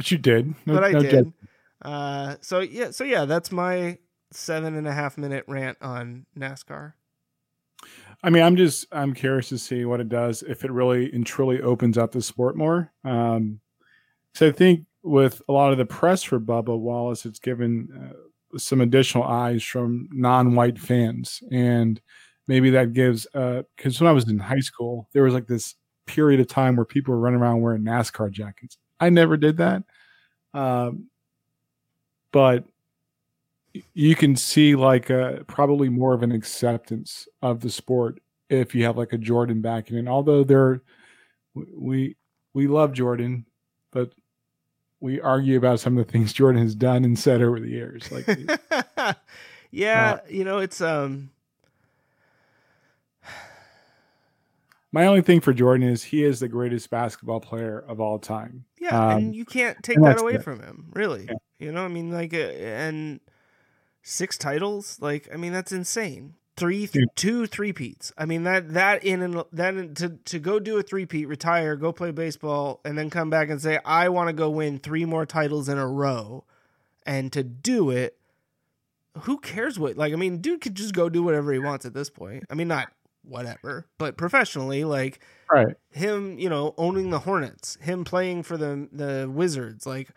But 0.00 0.10
you 0.10 0.16
did. 0.16 0.54
No- 0.64 0.72
but 0.72 0.84
I 0.84 0.92
no 0.92 1.02
did. 1.02 1.32
Uh, 1.82 2.36
so 2.40 2.60
yeah, 2.60 2.90
so 2.90 3.04
yeah, 3.04 3.26
that's 3.26 3.52
my 3.52 3.98
seven 4.32 4.74
and 4.74 4.86
a 4.86 4.92
half 4.94 5.18
minute 5.18 5.44
rant 5.46 5.76
on 5.82 6.24
NASCAR. 6.38 6.94
I 8.22 8.30
mean, 8.30 8.42
I'm 8.42 8.56
just 8.56 8.86
I'm 8.92 9.12
curious 9.12 9.50
to 9.50 9.58
see 9.58 9.84
what 9.84 10.00
it 10.00 10.08
does 10.08 10.42
if 10.42 10.64
it 10.64 10.70
really 10.70 11.12
and 11.12 11.26
truly 11.26 11.60
opens 11.60 11.98
up 11.98 12.12
the 12.12 12.22
sport 12.22 12.56
more. 12.56 12.90
Um, 13.04 13.60
so 14.32 14.48
I 14.48 14.52
think 14.52 14.86
with 15.02 15.42
a 15.50 15.52
lot 15.52 15.70
of 15.70 15.76
the 15.76 15.84
press 15.84 16.22
for 16.22 16.40
Bubba 16.40 16.78
Wallace, 16.78 17.26
it's 17.26 17.38
given 17.38 17.88
uh, 17.94 18.58
some 18.58 18.80
additional 18.80 19.24
eyes 19.24 19.62
from 19.62 20.08
non-white 20.12 20.78
fans, 20.78 21.42
and 21.52 22.00
maybe 22.48 22.70
that 22.70 22.94
gives 22.94 23.26
because 23.26 24.00
when 24.00 24.08
I 24.08 24.12
was 24.12 24.26
in 24.30 24.38
high 24.38 24.60
school, 24.60 25.10
there 25.12 25.24
was 25.24 25.34
like 25.34 25.46
this 25.46 25.74
period 26.06 26.40
of 26.40 26.48
time 26.48 26.76
where 26.76 26.86
people 26.86 27.12
were 27.12 27.20
running 27.20 27.40
around 27.40 27.60
wearing 27.60 27.82
NASCAR 27.82 28.30
jackets. 28.30 28.78
I 29.00 29.10
never 29.10 29.36
did 29.36 29.56
that, 29.58 29.84
um, 30.54 31.06
but 32.32 32.64
you 33.94 34.14
can 34.16 34.36
see 34.36 34.74
like 34.74 35.10
uh 35.10 35.44
probably 35.46 35.88
more 35.88 36.12
of 36.12 36.22
an 36.22 36.32
acceptance 36.32 37.28
of 37.40 37.60
the 37.60 37.70
sport 37.70 38.20
if 38.48 38.74
you 38.74 38.84
have 38.84 38.96
like 38.96 39.12
a 39.12 39.18
Jordan 39.18 39.60
backing. 39.60 39.96
And 39.96 40.08
although 40.08 40.44
we 41.54 42.16
we 42.52 42.66
love 42.66 42.92
Jordan, 42.92 43.46
but 43.92 44.12
we 45.00 45.20
argue 45.20 45.56
about 45.56 45.80
some 45.80 45.96
of 45.96 46.06
the 46.06 46.12
things 46.12 46.32
Jordan 46.32 46.62
has 46.62 46.74
done 46.74 47.04
and 47.04 47.18
said 47.18 47.42
over 47.42 47.60
the 47.60 47.68
years. 47.68 48.10
Like 48.10 48.26
yeah, 49.70 50.12
Uh, 50.12 50.18
you 50.28 50.44
know, 50.44 50.58
it's 50.58 50.80
um 50.80 51.30
my 54.92 55.06
only 55.06 55.22
thing 55.22 55.40
for 55.40 55.52
Jordan 55.52 55.88
is 55.88 56.04
he 56.04 56.24
is 56.24 56.40
the 56.40 56.48
greatest 56.48 56.90
basketball 56.90 57.40
player 57.40 57.78
of 57.86 58.00
all 58.00 58.18
time. 58.18 58.64
yeah, 58.78 58.98
Um, 59.12 59.18
and 59.18 59.36
you 59.36 59.44
can't 59.44 59.82
take 59.82 60.00
that 60.02 60.20
away 60.20 60.34
it. 60.34 60.42
from 60.42 60.60
him, 60.60 60.90
really. 60.94 61.26
Yeah. 61.28 61.34
You 61.58 61.72
know, 61.72 61.84
I 61.84 61.88
mean, 61.88 62.10
like, 62.10 62.32
uh, 62.34 62.38
and 62.38 63.20
six 64.02 64.36
titles. 64.38 64.98
Like, 65.00 65.28
I 65.32 65.36
mean, 65.36 65.52
that's 65.52 65.72
insane. 65.72 66.34
Three, 66.56 66.86
th- 66.86 67.06
two 67.16 67.46
three 67.46 67.72
peats. 67.72 68.12
I 68.18 68.26
mean 68.26 68.42
that 68.42 68.74
that 68.74 69.02
in 69.02 69.22
and 69.22 69.44
that 69.52 69.74
in, 69.76 69.94
to 69.94 70.10
to 70.26 70.38
go 70.38 70.58
do 70.58 70.76
a 70.76 70.82
three 70.82 71.06
peat, 71.06 71.26
retire, 71.26 71.74
go 71.74 71.90
play 71.90 72.10
baseball, 72.10 72.80
and 72.84 72.98
then 72.98 73.08
come 73.08 73.30
back 73.30 73.48
and 73.48 73.62
say 73.62 73.78
I 73.82 74.10
want 74.10 74.28
to 74.28 74.34
go 74.34 74.50
win 74.50 74.78
three 74.78 75.06
more 75.06 75.24
titles 75.24 75.70
in 75.70 75.78
a 75.78 75.86
row, 75.88 76.44
and 77.06 77.32
to 77.32 77.42
do 77.42 77.88
it, 77.88 78.18
who 79.20 79.38
cares 79.38 79.78
what? 79.78 79.96
Like, 79.96 80.12
I 80.12 80.16
mean, 80.16 80.38
dude 80.38 80.60
could 80.60 80.74
just 80.74 80.92
go 80.92 81.08
do 81.08 81.22
whatever 81.22 81.50
he 81.50 81.58
wants 81.58 81.86
at 81.86 81.94
this 81.94 82.10
point. 82.10 82.44
I 82.50 82.54
mean, 82.54 82.68
not 82.68 82.92
whatever, 83.30 83.86
but 83.98 84.16
professionally, 84.18 84.84
like 84.84 85.20
Right. 85.50 85.74
him, 85.90 86.38
you 86.38 86.48
know, 86.48 86.74
owning 86.76 87.10
the 87.10 87.20
Hornets, 87.20 87.76
him 87.80 88.04
playing 88.04 88.42
for 88.42 88.56
the 88.56 88.88
the 88.92 89.28
Wizards, 89.30 89.86
like 89.86 90.10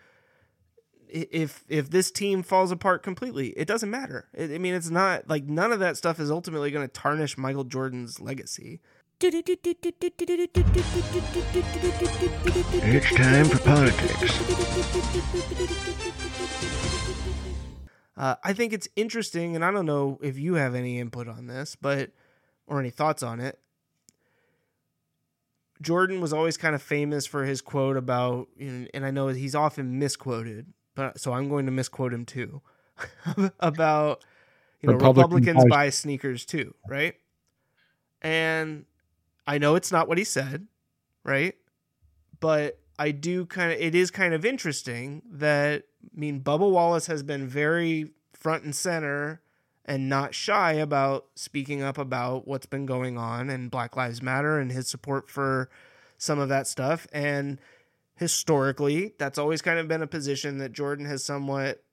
if 1.09 1.64
if 1.70 1.89
this 1.89 2.11
team 2.11 2.43
falls 2.43 2.72
apart 2.72 3.03
completely, 3.03 3.49
it 3.49 3.68
doesn't 3.68 3.89
matter. 3.89 4.28
I 4.38 4.43
I 4.55 4.57
mean, 4.57 4.74
it's 4.74 4.89
not 4.89 5.30
like 5.30 5.45
none 5.45 5.72
of 5.72 5.80
that 5.80 5.95
stuff 5.97 6.20
is 6.20 6.30
ultimately 6.32 6.72
going 6.72 6.86
to 6.88 6.91
tarnish 6.91 7.38
Michael 7.38 7.64
Jordan's 7.64 8.20
legacy. 8.20 8.82
It's 12.86 13.16
time 13.16 13.45
for 13.45 13.59
politics. 13.59 14.34
Uh, 18.16 18.36
I 18.43 18.53
think 18.53 18.74
it's 18.74 18.88
interesting, 18.95 19.55
and 19.55 19.66
I 19.66 19.72
don't 19.72 19.86
know 19.88 20.20
if 20.22 20.38
you 20.38 20.53
have 20.55 20.76
any 20.76 20.99
input 20.99 21.28
on 21.28 21.47
this, 21.47 21.76
but 21.76 22.11
or 22.68 22.80
any 22.80 22.89
thoughts 22.89 23.24
on 23.24 23.39
it. 23.39 23.59
Jordan 25.82 26.22
was 26.22 26.32
always 26.32 26.55
kind 26.55 26.76
of 26.76 26.82
famous 26.82 27.26
for 27.26 27.43
his 27.43 27.61
quote 27.61 27.97
about, 27.97 28.47
and 28.59 28.89
and 28.93 29.05
I 29.05 29.11
know 29.11 29.28
he's 29.28 29.55
often 29.55 29.99
misquoted, 29.99 30.68
but 30.95 31.20
so 31.20 31.34
I'm 31.34 31.49
going 31.49 31.66
to 31.66 31.72
misquote 31.72 32.14
him 32.14 32.26
too, 32.26 32.61
about 33.59 34.24
you 34.82 34.88
know 34.88 34.93
Republican 34.93 35.22
Republicans 35.24 35.64
buy- 35.66 35.70
buy 35.70 35.89
sneakers 35.89 36.45
too, 36.45 36.74
right? 36.88 37.16
And 38.22 38.86
I 39.45 39.57
know 39.57 39.76
it's 39.76 39.91
not 39.91 40.07
what 40.07 40.18
he 40.18 40.24
said, 40.24 40.68
right? 41.24 41.55
But 42.39 42.80
I 42.97 43.11
do 43.11 43.45
kind 43.45 43.72
of 43.72 43.80
it 43.80 43.95
is 43.95 44.11
kind 44.11 44.34
of 44.34 44.45
interesting 44.45 45.22
that 45.30 45.84
I 46.16 46.20
mean 46.20 46.41
Bubba 46.41 46.70
Wallace 46.70 47.07
has 47.07 47.24
been 47.24 47.47
very 47.47 48.11
front 48.34 48.64
and 48.64 48.76
center 48.76 49.41
and 49.86 50.07
not 50.07 50.34
shy 50.34 50.73
about 50.73 51.25
speaking 51.36 51.81
up 51.81 51.97
about 51.97 52.47
what's 52.47 52.65
been 52.65 52.86
going 52.86 53.17
on 53.17 53.49
and 53.49 53.71
Black 53.71 53.95
Lives 53.97 54.21
Matter 54.21 54.59
and 54.59 54.71
his 54.71 54.88
support 54.88 55.29
for 55.29 55.69
some 56.17 56.39
of 56.39 56.49
that 56.49 56.67
stuff 56.67 57.05
and 57.11 57.59
historically 58.15 59.13
that's 59.17 59.38
always 59.38 59.61
kind 59.61 59.79
of 59.79 59.88
been 59.88 60.01
a 60.01 60.07
position 60.07 60.57
that 60.59 60.71
Jordan 60.71 61.05
has 61.05 61.23
somewhat 61.23 61.84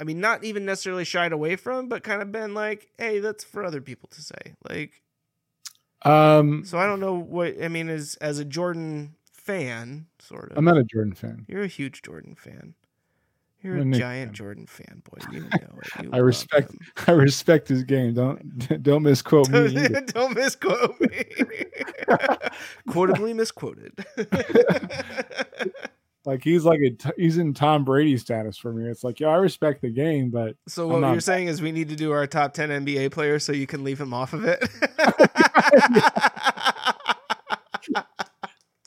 I 0.00 0.04
mean 0.04 0.20
not 0.20 0.44
even 0.44 0.64
necessarily 0.64 1.04
shied 1.04 1.32
away 1.32 1.56
from 1.56 1.88
but 1.88 2.02
kind 2.02 2.20
of 2.20 2.30
been 2.32 2.52
like 2.54 2.90
hey 2.98 3.18
that's 3.20 3.44
for 3.44 3.64
other 3.64 3.80
people 3.80 4.08
to 4.10 4.20
say 4.20 4.54
like 4.68 5.02
Um, 6.04 6.64
so 6.64 6.78
I 6.78 6.86
don't 6.86 7.00
know 7.00 7.14
what 7.18 7.54
I 7.62 7.68
mean 7.68 7.88
as 7.88 8.16
as 8.20 8.38
a 8.38 8.44
Jordan 8.44 9.14
fan, 9.32 10.06
sort 10.18 10.52
of. 10.52 10.58
I'm 10.58 10.64
not 10.64 10.76
a 10.76 10.84
Jordan 10.84 11.14
fan. 11.14 11.44
You're 11.48 11.62
a 11.62 11.68
huge 11.68 12.02
Jordan 12.02 12.34
fan. 12.34 12.74
You're 13.62 13.78
a 13.78 13.84
giant 13.90 14.28
fan. 14.28 14.34
Jordan 14.34 14.66
fanboy. 14.66 15.32
You 15.32 15.40
know 15.40 15.48
it. 15.82 16.04
You 16.04 16.10
I 16.12 16.18
respect. 16.18 16.70
him. 16.70 16.78
I 17.08 17.10
respect 17.12 17.68
his 17.68 17.82
game. 17.84 18.14
Don't 18.14 18.82
don't 18.82 19.02
misquote 19.02 19.50
me. 19.50 19.58
either. 19.66 20.00
Don't 20.02 20.34
misquote 20.34 21.00
me. 21.00 21.24
Quotably 22.88 23.34
misquoted. 23.34 23.92
Like 26.24 26.44
he's 26.44 26.64
like 26.64 26.80
a 26.80 27.12
he's 27.16 27.38
in 27.38 27.54
Tom 27.54 27.84
Brady 27.84 28.16
status 28.18 28.58
for 28.58 28.72
me. 28.72 28.88
It's 28.88 29.02
like 29.02 29.18
yeah, 29.18 29.28
I 29.28 29.36
respect 29.36 29.80
the 29.80 29.88
game, 29.90 30.28
but 30.30 30.56
so 30.68 30.86
what 30.86 31.00
not- 31.00 31.12
you're 31.12 31.20
saying 31.20 31.46
is 31.48 31.62
we 31.62 31.72
need 31.72 31.88
to 31.88 31.96
do 31.96 32.12
our 32.12 32.26
top 32.26 32.52
ten 32.52 32.68
NBA 32.68 33.12
players 33.12 33.44
so 33.44 33.52
you 33.52 33.66
can 33.66 33.82
leave 33.82 33.98
him 34.00 34.12
off 34.12 34.34
of 34.34 34.44
it. 34.44 34.60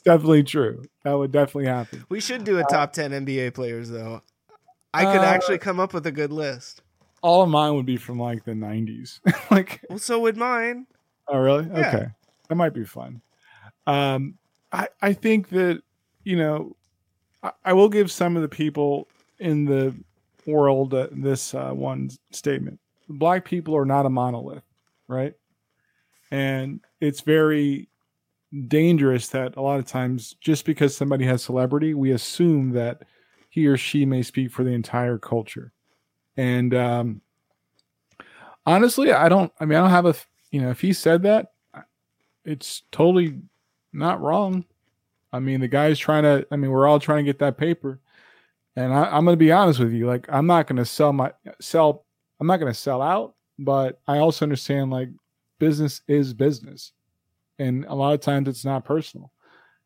definitely 0.04 0.44
true. 0.44 0.82
That 1.04 1.14
would 1.14 1.32
definitely 1.32 1.66
happen. 1.66 2.04
we 2.08 2.20
should 2.20 2.44
do 2.44 2.58
a 2.58 2.62
uh, 2.62 2.68
top 2.68 2.92
ten 2.92 3.10
NBA 3.10 3.54
players 3.54 3.90
though. 3.90 4.22
I 4.94 5.04
could 5.04 5.20
Uh, 5.20 5.24
actually 5.24 5.58
come 5.58 5.80
up 5.80 5.94
with 5.94 6.06
a 6.06 6.12
good 6.12 6.32
list. 6.32 6.82
All 7.22 7.42
of 7.42 7.48
mine 7.48 7.74
would 7.74 7.86
be 7.86 7.96
from 7.96 8.18
like 8.18 8.44
the 8.44 8.52
'90s. 8.52 9.20
like 9.50 9.80
Well, 9.88 9.98
so 9.98 10.18
would 10.20 10.36
mine. 10.36 10.86
Oh, 11.28 11.38
really? 11.38 11.66
Yeah. 11.66 11.88
Okay, 11.88 12.06
that 12.48 12.54
might 12.56 12.74
be 12.74 12.84
fun. 12.84 13.22
Um, 13.86 14.38
I 14.72 14.88
I 15.00 15.12
think 15.12 15.48
that 15.50 15.82
you 16.24 16.36
know, 16.36 16.76
I, 17.42 17.52
I 17.64 17.72
will 17.72 17.88
give 17.88 18.10
some 18.10 18.36
of 18.36 18.42
the 18.42 18.48
people 18.48 19.08
in 19.38 19.64
the 19.64 19.94
world 20.46 20.94
uh, 20.94 21.08
this 21.12 21.54
uh, 21.54 21.70
one 21.70 22.10
statement: 22.30 22.80
Black 23.08 23.44
people 23.44 23.76
are 23.76 23.86
not 23.86 24.06
a 24.06 24.10
monolith, 24.10 24.64
right? 25.08 25.34
And 26.30 26.80
it's 27.00 27.20
very 27.20 27.88
dangerous 28.68 29.28
that 29.28 29.56
a 29.56 29.62
lot 29.62 29.78
of 29.78 29.86
times, 29.86 30.34
just 30.40 30.64
because 30.64 30.96
somebody 30.96 31.24
has 31.24 31.42
celebrity, 31.42 31.94
we 31.94 32.12
assume 32.12 32.70
that 32.70 33.02
he 33.52 33.66
or 33.66 33.76
she 33.76 34.06
may 34.06 34.22
speak 34.22 34.50
for 34.50 34.64
the 34.64 34.70
entire 34.70 35.18
culture. 35.18 35.72
And 36.38 36.72
um, 36.74 37.20
honestly, 38.64 39.12
I 39.12 39.28
don't. 39.28 39.52
I 39.60 39.66
mean, 39.66 39.76
I 39.76 39.82
don't 39.82 39.90
have 39.90 40.06
a 40.06 40.14
you 40.50 40.62
know, 40.62 40.70
if 40.70 40.80
he 40.80 40.94
said 40.94 41.22
that, 41.24 41.52
it's 42.46 42.82
totally 42.90 43.40
not 43.92 44.22
wrong. 44.22 44.64
I 45.34 45.38
mean, 45.38 45.60
the 45.60 45.68
guy's 45.68 45.98
trying 45.98 46.22
to. 46.22 46.46
I 46.50 46.56
mean, 46.56 46.70
we're 46.70 46.86
all 46.86 46.98
trying 46.98 47.26
to 47.26 47.28
get 47.28 47.40
that 47.40 47.58
paper, 47.58 48.00
and 48.74 48.90
I, 48.90 49.04
I'm 49.04 49.26
going 49.26 49.34
to 49.34 49.44
be 49.44 49.52
honest 49.52 49.80
with 49.80 49.92
you. 49.92 50.06
Like, 50.06 50.26
I'm 50.30 50.46
not 50.46 50.66
going 50.66 50.78
to 50.78 50.86
sell 50.86 51.12
my 51.12 51.30
sell. 51.60 52.06
I'm 52.40 52.46
not 52.46 52.56
going 52.56 52.72
to 52.72 52.78
sell 52.78 53.02
out, 53.02 53.34
but 53.58 54.00
I 54.08 54.16
also 54.18 54.46
understand 54.46 54.90
like 54.90 55.10
business 55.58 56.00
is 56.08 56.32
business, 56.32 56.92
and 57.58 57.84
a 57.84 57.94
lot 57.94 58.14
of 58.14 58.20
times 58.20 58.48
it's 58.48 58.64
not 58.64 58.86
personal. 58.86 59.30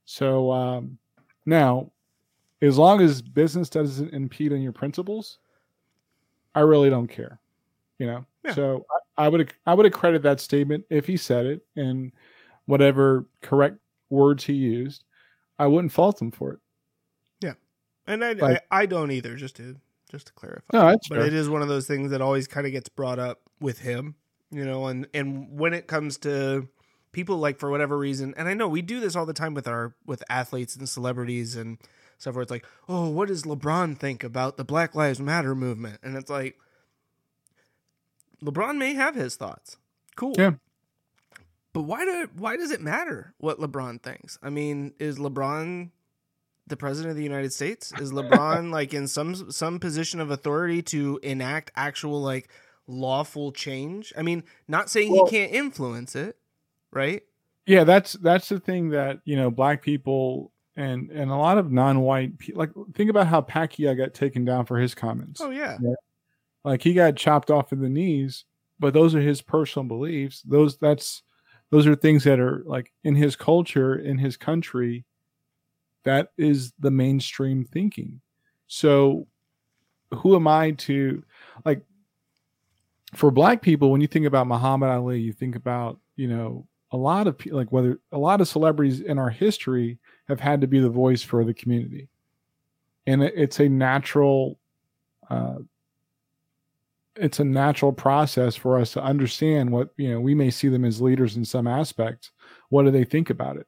So 0.05 0.53
um, 0.53 0.99
now, 1.45 1.91
as 2.63 2.79
long 2.79 3.01
as 3.01 3.23
business 3.23 3.69
doesn't 3.69 4.13
impede 4.13 4.53
on 4.53 4.63
your 4.63 4.73
principles, 4.73 5.39
I 6.55 6.61
really 6.61 6.91
don't 6.91 7.09
care. 7.09 7.39
You 7.99 8.07
know. 8.07 8.27
Yeah. 8.45 8.55
So 8.55 8.87
I, 9.19 9.27
I 9.27 9.29
would 9.29 9.53
I 9.67 9.75
would 9.75 9.87
accredit 9.87 10.23
that 10.23 10.41
statement 10.41 10.85
if 10.91 11.07
he 11.07 11.17
said 11.17 11.47
it 11.47 11.65
and 11.77 12.13
whatever 12.67 13.27
correct 13.43 13.79
words 14.11 14.45
he 14.45 14.53
used. 14.53 15.05
I 15.59 15.67
wouldn't 15.67 15.93
fault 15.93 16.21
him 16.21 16.31
for 16.31 16.53
it. 16.53 16.59
Yeah, 17.41 17.55
and 18.07 18.23
I, 18.25 18.33
Like- 18.33 18.63
I, 18.71 18.83
I 18.83 18.87
don't 18.87 19.11
either. 19.11 19.35
Just 19.37 19.57
to 19.57 19.77
just 20.11 20.27
to 20.29 20.33
clarify. 20.35 20.65
No, 20.73 20.87
that's 20.87 21.09
but 21.09 21.17
fair. 21.19 21.27
it 21.27 21.33
is 21.35 21.49
one 21.49 21.63
of 21.63 21.69
those 21.69 21.87
things 21.87 22.11
that 22.11 22.21
always 22.21 22.47
kind 22.47 22.67
of 22.67 22.73
gets 22.73 22.89
brought 22.89 23.19
up 23.19 23.41
with 23.61 23.79
him, 23.81 24.15
you 24.51 24.65
know. 24.65 24.87
And 24.87 25.07
and 25.15 25.49
when 25.59 25.73
it 25.73 25.87
comes 25.87 26.19
to 26.19 26.69
people, 27.13 27.39
like 27.39 27.59
for 27.59 27.71
whatever 27.71 27.97
reason, 27.97 28.35
and 28.37 28.47
I 28.49 28.55
know 28.55 28.69
we 28.69 28.83
do 28.83 29.01
this 29.01 29.17
all 29.17 29.25
the 29.27 29.33
time 29.33 29.55
with 29.55 29.67
our 29.67 29.95
with 30.05 30.23
athletes 30.29 30.77
and 30.77 30.87
celebrities 30.89 31.57
and 31.57 31.79
stuff, 32.19 32.35
where 32.35 32.43
it's 32.43 32.51
like, 32.51 32.67
oh, 32.89 33.09
what 33.09 33.29
does 33.29 33.43
LeBron 33.45 33.99
think 33.99 34.25
about 34.25 34.57
the 34.57 34.65
Black 34.65 34.95
Lives 34.95 35.21
Matter 35.21 35.55
movement? 35.55 36.01
And 36.03 36.17
it's 36.17 36.31
like, 36.31 36.59
LeBron 38.43 38.77
may 38.77 38.95
have 38.95 39.15
his 39.15 39.37
thoughts. 39.37 39.77
Cool. 40.17 40.35
Yeah. 40.37 40.53
But 41.73 41.83
why 41.83 42.05
do 42.05 42.29
why 42.37 42.57
does 42.57 42.71
it 42.71 42.81
matter 42.81 43.35
what 43.39 43.59
LeBron 43.59 44.03
thinks? 44.03 44.39
I 44.43 44.49
mean, 44.49 44.95
is 44.99 45.19
LeBron 45.19 45.91
the 46.67 46.77
president 46.77 47.11
of 47.11 47.17
the 47.17 47.23
United 47.23 47.53
States? 47.53 47.93
Is 48.01 48.13
LeBron 48.13 48.71
like 48.73 48.95
in 48.95 49.07
some 49.09 49.51
some 49.51 49.79
position 49.79 50.21
of 50.21 50.31
authority 50.31 50.81
to 50.85 51.21
enact 51.23 51.71
actual 51.77 52.23
like 52.23 52.49
lawful 52.87 53.53
change? 53.53 54.13
I 54.17 54.23
mean, 54.23 54.43
not 54.67 54.89
saying 54.89 55.13
Well- 55.13 55.27
he 55.27 55.31
can't 55.33 55.53
influence 55.53 56.17
it, 56.17 56.39
right? 56.91 57.23
Yeah, 57.67 57.85
that's 57.85 58.15
that's 58.15 58.49
the 58.49 58.61
thing 58.61 58.91
that 58.91 59.21
you 59.25 59.37
know 59.37 59.51
black 59.51 59.83
people 59.83 60.53
and 60.77 61.11
and 61.11 61.31
a 61.31 61.37
lot 61.37 61.59
of 61.59 61.73
non-white 61.73 62.39
people 62.39 62.59
like 62.59 62.71
think 62.95 63.11
about 63.11 63.27
how 63.27 63.41
Pacquiao 63.41 63.97
got 63.97 64.15
taken 64.15 64.45
down 64.45 64.67
for 64.67 64.79
his 64.79 64.95
comments. 64.95 65.41
Oh 65.41 65.51
yeah. 65.51 65.79
Like 66.65 66.83
he 66.83 66.95
got 66.95 67.17
chopped 67.17 67.51
off 67.51 67.73
in 67.73 67.81
the 67.81 67.89
knees, 67.89 68.45
but 68.79 68.93
those 68.93 69.15
are 69.15 69.21
his 69.21 69.41
personal 69.41 69.87
beliefs. 69.87 70.43
Those 70.43 70.77
that's 70.77 71.23
those 71.71 71.87
are 71.87 71.95
things 71.95 72.25
that 72.25 72.39
are 72.39 72.63
like 72.67 72.93
in 73.05 73.15
his 73.15 73.37
culture, 73.37 73.97
in 73.97 74.19
his 74.19 74.37
country. 74.37 75.05
That 76.05 76.33
is 76.37 76.73
the 76.79 76.91
mainstream 76.91 77.65
thinking. 77.65 78.21
So, 78.69 79.27
who 80.13 80.37
am 80.37 80.47
I 80.47 80.73
to 80.73 81.23
like? 81.65 81.83
For 83.15 83.31
black 83.31 83.63
people, 83.63 83.91
when 83.91 84.01
you 84.01 84.09
think 84.09 84.27
about 84.27 84.47
Muhammad 84.47 84.91
Ali, 84.91 85.21
you 85.21 85.33
think 85.33 85.57
about 85.57 85.99
you 86.17 86.29
know 86.29 86.67
a 86.91 86.97
lot 86.97 87.27
of 87.27 87.39
pe- 87.39 87.51
like 87.51 87.73
whether 87.73 87.99
a 88.13 88.19
lot 88.19 88.41
of 88.41 88.49
celebrities 88.49 89.01
in 89.01 89.19
our 89.19 89.31
history 89.31 89.99
have 90.29 90.41
had 90.41 90.61
to 90.61 90.67
be 90.67 90.81
the 90.81 90.91
voice 90.91 91.23
for 91.23 91.45
the 91.45 91.55
community, 91.55 92.09
and 93.07 93.23
it's 93.23 93.61
a 93.61 93.69
natural. 93.69 94.59
Uh, 95.29 95.57
it's 97.17 97.41
a 97.41 97.45
natural 97.45 97.93
process 97.93 98.55
for 98.55 98.79
us 98.79 98.93
to 98.93 99.03
understand 99.03 99.71
what 99.71 99.89
you 99.97 100.11
know 100.11 100.21
we 100.21 100.35
may 100.35 100.51
see 100.51 100.69
them 100.69 100.85
as 100.85 101.01
leaders 101.01 101.37
in 101.37 101.47
some 101.47 101.67
aspects 101.67 102.31
what 102.69 102.83
do 102.83 102.91
they 102.91 103.05
think 103.05 103.31
about 103.31 103.57
it 103.57 103.67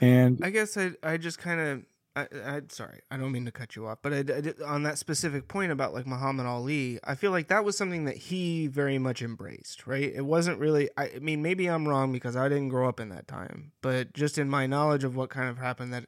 and 0.00 0.40
I 0.42 0.48
guess 0.48 0.76
I 0.78 0.92
I 1.02 1.18
just 1.18 1.38
kind 1.38 1.60
of 1.60 1.82
I, 2.14 2.26
I 2.44 2.60
sorry, 2.68 3.00
I 3.10 3.16
don't 3.16 3.32
mean 3.32 3.46
to 3.46 3.52
cut 3.52 3.74
you 3.74 3.86
off, 3.86 3.98
but 4.02 4.12
I, 4.12 4.18
I 4.18 4.64
on 4.66 4.82
that 4.82 4.98
specific 4.98 5.48
point 5.48 5.72
about 5.72 5.94
like 5.94 6.06
Muhammad 6.06 6.44
Ali, 6.44 6.98
I 7.04 7.14
feel 7.14 7.30
like 7.30 7.48
that 7.48 7.64
was 7.64 7.76
something 7.76 8.04
that 8.04 8.16
he 8.16 8.66
very 8.66 8.98
much 8.98 9.22
embraced, 9.22 9.86
right? 9.86 10.12
It 10.14 10.26
wasn't 10.26 10.58
really. 10.58 10.90
I, 10.98 11.12
I 11.16 11.18
mean, 11.20 11.42
maybe 11.42 11.68
I'm 11.68 11.88
wrong 11.88 12.12
because 12.12 12.36
I 12.36 12.48
didn't 12.50 12.68
grow 12.68 12.86
up 12.86 13.00
in 13.00 13.08
that 13.08 13.26
time, 13.28 13.72
but 13.80 14.12
just 14.12 14.36
in 14.36 14.50
my 14.50 14.66
knowledge 14.66 15.04
of 15.04 15.16
what 15.16 15.30
kind 15.30 15.48
of 15.48 15.56
happened, 15.56 15.94
that 15.94 16.04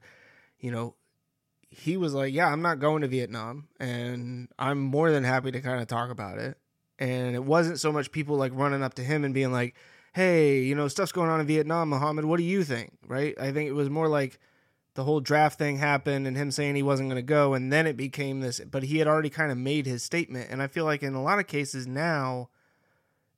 you 0.58 0.70
know, 0.70 0.94
he 1.70 1.96
was 1.96 2.12
like, 2.12 2.34
"Yeah, 2.34 2.48
I'm 2.48 2.62
not 2.62 2.80
going 2.80 3.00
to 3.00 3.08
Vietnam, 3.08 3.68
and 3.80 4.48
I'm 4.58 4.80
more 4.80 5.10
than 5.10 5.24
happy 5.24 5.52
to 5.52 5.60
kind 5.60 5.80
of 5.80 5.88
talk 5.88 6.10
about 6.10 6.38
it." 6.38 6.58
And 6.98 7.34
it 7.34 7.44
wasn't 7.44 7.80
so 7.80 7.90
much 7.90 8.12
people 8.12 8.36
like 8.36 8.52
running 8.54 8.82
up 8.82 8.94
to 8.94 9.02
him 9.02 9.24
and 9.24 9.32
being 9.32 9.52
like, 9.52 9.74
"Hey, 10.12 10.60
you 10.60 10.74
know, 10.74 10.88
stuff's 10.88 11.12
going 11.12 11.30
on 11.30 11.40
in 11.40 11.46
Vietnam, 11.46 11.88
Muhammad. 11.88 12.26
What 12.26 12.36
do 12.36 12.44
you 12.44 12.62
think?" 12.62 12.92
Right? 13.06 13.34
I 13.40 13.52
think 13.52 13.70
it 13.70 13.74
was 13.74 13.88
more 13.88 14.08
like 14.08 14.38
the 14.94 15.04
whole 15.04 15.20
draft 15.20 15.58
thing 15.58 15.78
happened 15.78 16.26
and 16.26 16.36
him 16.36 16.50
saying 16.50 16.74
he 16.74 16.82
wasn't 16.82 17.08
going 17.08 17.16
to 17.16 17.22
go 17.22 17.54
and 17.54 17.72
then 17.72 17.86
it 17.86 17.96
became 17.96 18.40
this 18.40 18.60
but 18.60 18.84
he 18.84 18.98
had 18.98 19.08
already 19.08 19.30
kind 19.30 19.50
of 19.52 19.58
made 19.58 19.86
his 19.86 20.02
statement. 20.02 20.48
And 20.50 20.62
i 20.62 20.66
feel 20.66 20.84
like 20.84 21.02
in 21.02 21.14
a 21.14 21.22
lot 21.22 21.38
of 21.38 21.46
cases 21.46 21.86
now 21.86 22.48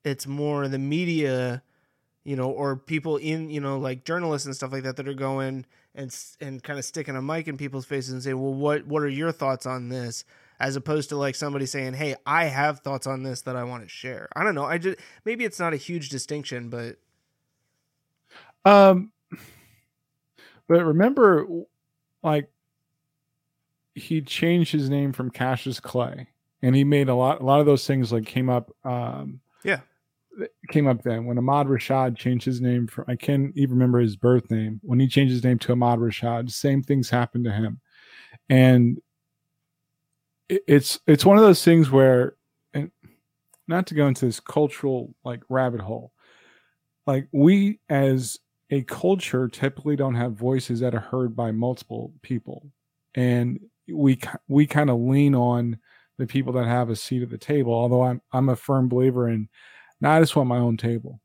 it's 0.05 0.27
more 0.27 0.69
the 0.69 0.79
media 0.79 1.63
you 2.25 2.37
know 2.37 2.51
or 2.51 2.77
people 2.77 3.17
in 3.17 3.51
you 3.51 3.61
know 3.61 3.79
like 3.79 4.05
journalists 4.05 4.47
and 4.47 4.55
stuff 4.55 4.73
like 4.73 4.83
that 4.83 4.97
that 4.97 5.09
are 5.09 5.15
going 5.15 5.65
and 5.95 6.15
and 6.41 6.63
kind 6.63 6.79
of 6.79 6.85
sticking 6.85 7.17
a 7.17 7.23
mic 7.23 7.49
in 7.49 7.57
people's 7.57 7.87
faces 7.87 8.13
and 8.13 8.23
saying 8.23 8.41
well 8.41 8.55
what 8.55 8.87
what 8.87 9.03
are 9.03 9.09
your 9.09 9.33
thoughts 9.33 9.67
on 9.67 9.89
this? 9.89 10.25
As 10.59 10.75
opposed 10.75 11.11
to 11.11 11.17
like 11.17 11.35
somebody 11.35 11.67
saying 11.67 11.95
hey 11.95 12.17
i 12.27 12.45
have 12.45 12.81
thoughts 12.81 13.07
on 13.07 13.23
this 13.23 13.43
that 13.43 13.57
i 13.57 13.65
want 13.65 13.83
to 13.83 13.89
share. 13.89 14.29
I 14.37 14.45
don't 14.45 14.55
know 14.55 14.65
i 14.65 14.79
just 14.79 14.99
maybe 15.25 15.45
it's 15.45 15.61
not 15.61 15.73
a 15.75 15.77
huge 15.77 16.09
distinction 16.09 16.69
but 16.69 16.97
Um, 18.65 19.13
but 20.69 20.85
remember, 20.85 21.47
like 22.23 22.49
he 23.95 24.21
changed 24.21 24.73
his 24.73 24.91
name 24.91 25.13
from 25.13 25.31
Cassius 25.31 25.81
Clay, 25.81 26.29
and 26.63 26.75
he 26.75 26.85
made 26.85 27.09
a 27.09 27.15
lot. 27.15 27.41
A 27.41 27.45
lot 27.45 27.61
of 27.61 27.67
those 27.67 27.87
things 27.87 28.13
like 28.13 28.27
came 28.27 28.49
up. 28.51 28.71
Um, 28.85 29.41
Yeah. 29.65 29.81
came 30.69 30.87
up 30.87 31.03
then 31.03 31.25
when 31.25 31.39
Ahmad 31.39 31.67
Rashad 31.67 32.17
changed 32.17 32.45
his 32.45 32.61
name 32.61 32.87
from. 32.87 33.07
I 33.09 33.17
can't 33.17 33.57
even 33.57 33.77
remember 33.77 34.01
his 34.01 34.17
birth 34.17 34.51
name. 34.51 34.81
When 34.83 35.01
he 35.01 35.09
changed 35.09 35.33
his 35.33 35.45
name 35.45 35.59
to 35.61 35.73
Ahmad 35.73 35.99
Rashad, 35.99 36.51
same 36.51 36.83
things 36.83 37.09
happened 37.09 37.45
to 37.45 37.53
him, 37.53 37.81
and 38.51 39.01
it, 40.49 40.63
it's 40.67 41.01
it's 41.07 41.25
one 41.25 41.39
of 41.39 41.43
those 41.43 41.65
things 41.65 41.91
where, 41.91 42.37
and 42.75 42.91
not 43.67 43.87
to 43.87 43.95
go 43.95 44.07
into 44.09 44.27
this 44.27 44.41
cultural 44.41 45.15
like 45.25 45.41
rabbit 45.49 45.81
hole, 45.81 46.13
like 47.07 47.29
we 47.33 47.81
as 47.89 48.39
a 48.71 48.83
culture 48.83 49.49
typically 49.49 49.97
don't 49.97 50.15
have 50.15 50.33
voices 50.33 50.81
that 50.81 50.95
are 50.95 51.01
heard 51.01 51.37
by 51.37 51.53
multiple 51.53 52.13
people. 52.23 52.69
And 53.15 53.61
we 53.89 54.21
we 54.49 54.67
kind 54.67 54.91
of 54.91 54.99
lean 54.99 55.35
on 55.35 55.79
the 56.19 56.27
people 56.27 56.53
that 56.55 56.67
have 56.67 56.91
a 56.91 56.97
seat 56.97 57.23
at 57.23 57.31
the 57.31 57.39
table 57.39 57.73
although 57.73 58.03
i'm 58.03 58.21
i'm 58.33 58.49
a 58.49 58.57
firm 58.57 58.89
believer 58.89 59.29
in 59.29 59.49
no, 60.01 60.11
i 60.11 60.21
just 60.21 60.37
want 60.37 60.49
my 60.49 60.59
own 60.59 60.77
table. 60.77 61.21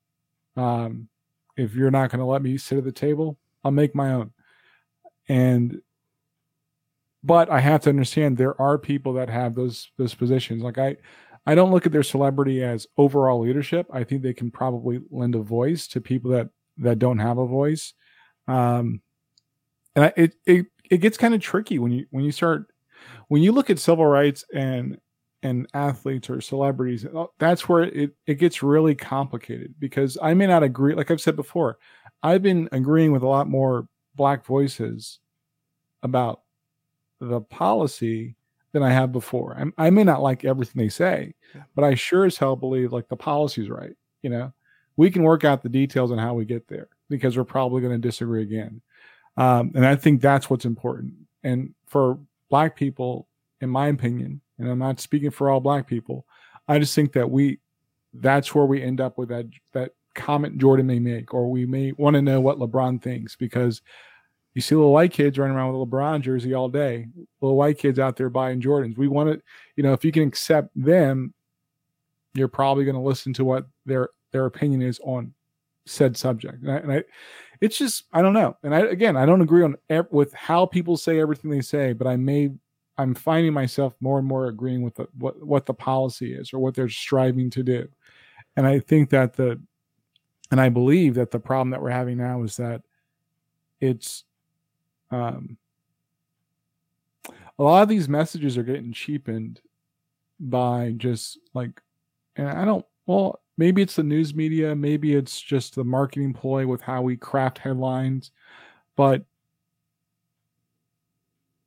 Um 0.55 1.09
if 1.57 1.75
you're 1.75 1.91
not 1.91 2.09
going 2.09 2.19
to 2.19 2.25
let 2.25 2.41
me 2.41 2.57
sit 2.57 2.77
at 2.77 2.83
the 2.83 2.91
table 2.91 3.37
i'll 3.63 3.71
make 3.71 3.95
my 3.95 4.13
own. 4.13 4.31
And 5.27 5.81
but 7.23 7.49
i 7.49 7.59
have 7.59 7.81
to 7.81 7.89
understand 7.89 8.37
there 8.37 8.59
are 8.61 8.77
people 8.77 9.13
that 9.13 9.29
have 9.29 9.55
those 9.55 9.89
those 9.97 10.13
positions. 10.13 10.61
Like 10.63 10.77
i 10.77 10.97
i 11.45 11.55
don't 11.55 11.71
look 11.71 11.85
at 11.85 11.91
their 11.91 12.03
celebrity 12.03 12.63
as 12.63 12.85
overall 12.97 13.39
leadership. 13.41 13.87
I 13.91 14.03
think 14.03 14.21
they 14.21 14.33
can 14.33 14.51
probably 14.51 15.01
lend 15.09 15.35
a 15.35 15.39
voice 15.39 15.87
to 15.87 16.01
people 16.01 16.31
that 16.31 16.49
that 16.77 16.99
don't 16.99 17.19
have 17.19 17.37
a 17.37 17.45
voice. 17.47 17.93
Um 18.47 19.01
and 19.95 20.05
I, 20.05 20.13
it 20.15 20.35
it 20.45 20.65
it 20.89 20.97
gets 20.97 21.17
kind 21.17 21.33
of 21.33 21.41
tricky 21.41 21.79
when 21.79 21.91
you 21.91 22.05
when 22.11 22.23
you 22.23 22.31
start 22.31 22.67
when 23.27 23.41
you 23.41 23.51
look 23.51 23.69
at 23.69 23.79
civil 23.79 24.05
rights 24.05 24.43
and 24.53 24.97
and 25.43 25.67
athletes 25.73 26.29
or 26.29 26.39
celebrities 26.41 27.05
uh, 27.05 27.25
that's 27.39 27.67
where 27.67 27.83
it 27.83 28.15
it 28.27 28.35
gets 28.35 28.61
really 28.61 28.93
complicated 28.93 29.73
because 29.79 30.17
i 30.21 30.33
may 30.33 30.45
not 30.45 30.63
agree 30.63 30.93
like 30.93 31.09
i've 31.09 31.21
said 31.21 31.35
before 31.35 31.77
i've 32.21 32.43
been 32.43 32.69
agreeing 32.71 33.11
with 33.11 33.23
a 33.23 33.27
lot 33.27 33.47
more 33.47 33.87
black 34.15 34.45
voices 34.45 35.19
about 36.03 36.41
the 37.19 37.41
policy 37.41 38.35
than 38.71 38.83
i 38.83 38.89
have 38.89 39.11
before. 39.11 39.55
I'm, 39.57 39.73
i 39.77 39.89
may 39.89 40.03
not 40.03 40.21
like 40.21 40.45
everything 40.45 40.81
they 40.81 40.89
say 40.89 41.33
but 41.75 41.83
i 41.83 41.95
sure 41.95 42.25
as 42.25 42.37
hell 42.37 42.55
believe 42.55 42.93
like 42.93 43.07
the 43.07 43.15
policy's 43.15 43.69
right 43.69 43.93
you 44.21 44.29
know 44.29 44.53
we 44.97 45.09
can 45.09 45.23
work 45.23 45.43
out 45.43 45.63
the 45.63 45.69
details 45.69 46.11
on 46.11 46.17
how 46.17 46.33
we 46.33 46.45
get 46.45 46.67
there 46.67 46.89
because 47.09 47.37
we're 47.37 47.43
probably 47.43 47.81
going 47.81 47.99
to 47.99 48.07
disagree 48.07 48.41
again. 48.41 48.81
Um, 49.37 49.71
and 49.75 49.85
I 49.85 49.95
think 49.95 50.21
that's 50.21 50.49
what's 50.49 50.65
important. 50.65 51.13
And 51.43 51.73
for 51.87 52.19
black 52.49 52.75
people, 52.75 53.27
in 53.61 53.69
my 53.69 53.87
opinion, 53.87 54.41
and 54.57 54.69
I'm 54.69 54.79
not 54.79 54.99
speaking 54.99 55.31
for 55.31 55.49
all 55.49 55.59
black 55.59 55.87
people, 55.87 56.25
I 56.67 56.79
just 56.79 56.93
think 56.93 57.13
that 57.13 57.29
we, 57.29 57.59
that's 58.13 58.53
where 58.53 58.65
we 58.65 58.81
end 58.81 59.01
up 59.01 59.17
with 59.17 59.29
that, 59.29 59.47
that 59.73 59.93
comment 60.13 60.57
Jordan 60.57 60.87
may 60.87 60.99
make, 60.99 61.33
or 61.33 61.49
we 61.49 61.65
may 61.65 61.93
want 61.93 62.15
to 62.15 62.21
know 62.21 62.41
what 62.41 62.59
LeBron 62.59 63.01
thinks 63.01 63.35
because 63.35 63.81
you 64.53 64.61
see 64.61 64.75
little 64.75 64.91
white 64.91 65.13
kids 65.13 65.39
running 65.39 65.55
around 65.55 65.73
with 65.73 65.81
a 65.81 65.85
LeBron 65.85 66.21
jersey 66.21 66.53
all 66.53 66.67
day, 66.67 67.07
little 67.39 67.55
white 67.55 67.77
kids 67.77 67.99
out 67.99 68.17
there 68.17 68.29
buying 68.29 68.61
Jordans. 68.61 68.97
We 68.97 69.07
want 69.07 69.31
to, 69.31 69.41
you 69.77 69.83
know, 69.83 69.93
if 69.93 70.03
you 70.03 70.11
can 70.11 70.27
accept 70.27 70.69
them, 70.75 71.33
you're 72.33 72.49
probably 72.49 72.83
going 72.83 72.95
to 72.95 73.01
listen 73.01 73.33
to 73.33 73.45
what 73.45 73.65
their 73.85 74.09
their 74.31 74.45
opinion 74.45 74.81
is 74.81 74.99
on 75.03 75.33
said 75.85 76.15
subject. 76.15 76.61
And 76.61 76.71
I, 76.71 76.75
and 76.77 76.91
I 76.91 77.03
it's 77.59 77.77
just 77.77 78.05
I 78.11 78.21
don't 78.21 78.33
know. 78.33 78.57
And 78.63 78.73
I 78.73 78.79
again, 78.79 79.15
I 79.15 79.25
don't 79.25 79.41
agree 79.41 79.63
on 79.63 79.75
ev- 79.89 80.07
with 80.11 80.33
how 80.33 80.65
people 80.65 80.97
say 80.97 81.19
everything 81.19 81.51
they 81.51 81.61
say, 81.61 81.93
but 81.93 82.07
I 82.07 82.17
may 82.17 82.51
I'm 82.97 83.15
finding 83.15 83.53
myself 83.53 83.95
more 83.99 84.19
and 84.19 84.27
more 84.27 84.47
agreeing 84.47 84.81
with 84.81 84.95
the, 84.95 85.07
what 85.17 85.41
what 85.45 85.65
the 85.65 85.73
policy 85.73 86.33
is 86.33 86.53
or 86.53 86.59
what 86.59 86.75
they're 86.75 86.89
striving 86.89 87.49
to 87.51 87.63
do. 87.63 87.87
And 88.55 88.67
I 88.67 88.79
think 88.79 89.09
that 89.11 89.33
the 89.33 89.61
and 90.49 90.59
I 90.59 90.69
believe 90.69 91.15
that 91.15 91.31
the 91.31 91.39
problem 91.39 91.69
that 91.69 91.81
we're 91.81 91.91
having 91.91 92.17
now 92.17 92.43
is 92.43 92.57
that 92.57 92.81
it's 93.79 94.23
um 95.09 95.57
a 97.59 97.63
lot 97.63 97.83
of 97.83 97.89
these 97.89 98.09
messages 98.09 98.57
are 98.57 98.63
getting 98.63 98.91
cheapened 98.91 99.61
by 100.39 100.93
just 100.97 101.37
like 101.53 101.81
and 102.35 102.49
I 102.49 102.65
don't 102.65 102.85
well 103.05 103.39
maybe 103.61 103.83
it's 103.83 103.95
the 103.95 104.01
news 104.03 104.33
media 104.33 104.75
maybe 104.75 105.13
it's 105.13 105.39
just 105.39 105.75
the 105.75 105.83
marketing 105.83 106.33
ploy 106.33 106.65
with 106.65 106.81
how 106.81 106.99
we 106.99 107.15
craft 107.15 107.59
headlines 107.59 108.31
but 108.95 109.23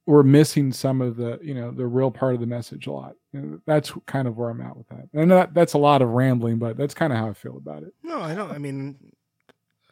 we're 0.06 0.24
missing 0.24 0.72
some 0.72 1.00
of 1.00 1.16
the 1.16 1.38
you 1.40 1.54
know 1.54 1.70
the 1.70 1.86
real 1.86 2.10
part 2.10 2.34
of 2.34 2.40
the 2.40 2.46
message 2.46 2.88
a 2.88 2.92
lot 2.92 3.14
And 3.32 3.60
that's 3.64 3.92
kind 4.06 4.26
of 4.26 4.36
where 4.36 4.50
i'm 4.50 4.60
at 4.60 4.76
with 4.76 4.88
that 4.88 5.08
and 5.12 5.30
that, 5.30 5.54
that's 5.54 5.74
a 5.74 5.78
lot 5.78 6.02
of 6.02 6.08
rambling 6.08 6.58
but 6.58 6.76
that's 6.76 6.94
kind 6.94 7.12
of 7.12 7.18
how 7.20 7.28
i 7.28 7.32
feel 7.32 7.56
about 7.56 7.84
it 7.84 7.94
No, 8.02 8.20
I 8.20 8.34
don't. 8.34 8.50
I 8.50 8.58
mean, 8.58 9.12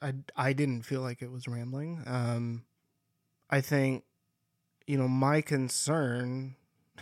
I 0.02 0.14
I 0.36 0.52
didn't 0.52 0.82
feel 0.82 1.02
like 1.02 1.22
it 1.22 1.30
was 1.30 1.46
rambling. 1.46 2.02
Um, 2.04 2.64
I 3.48 3.60
think, 3.60 4.02
you 4.88 4.98
know, 4.98 5.06
my 5.08 5.40
concern 5.40 6.56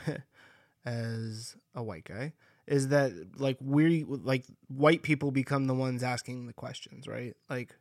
as 0.85 1.57
a 1.75 1.83
white 1.83 2.05
guy 2.05 2.35
is 2.71 2.89
that 2.89 3.13
like 3.37 3.59
we 3.61 4.05
like 4.05 4.47
white 4.69 5.03
people 5.03 5.33
become 5.33 5.67
the 5.67 5.75
ones 5.75 6.05
asking 6.05 6.47
the 6.47 6.53
questions, 6.53 7.09
right? 7.09 7.37
Like, 7.51 7.77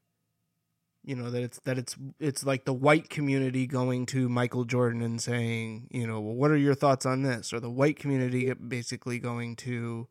you 1.06 1.16
know 1.16 1.30
that 1.30 1.44
it's 1.44 1.60
that 1.60 1.78
it's 1.78 1.96
it's 2.20 2.44
like 2.44 2.66
the 2.66 2.74
white 2.74 3.08
community 3.10 3.68
going 3.68 4.08
to 4.08 4.28
Michael 4.28 4.66
Jordan 4.66 5.04
and 5.04 5.22
saying, 5.22 5.88
you 5.92 6.08
know, 6.08 6.20
well, 6.20 6.34
what 6.34 6.50
are 6.50 6.58
your 6.58 6.74
thoughts 6.74 7.06
on 7.06 7.22
this? 7.22 7.54
Or 7.54 7.60
the 7.60 7.70
white 7.70 7.98
community 7.98 8.52
basically 8.54 9.20
going 9.20 9.56
to 9.58 10.08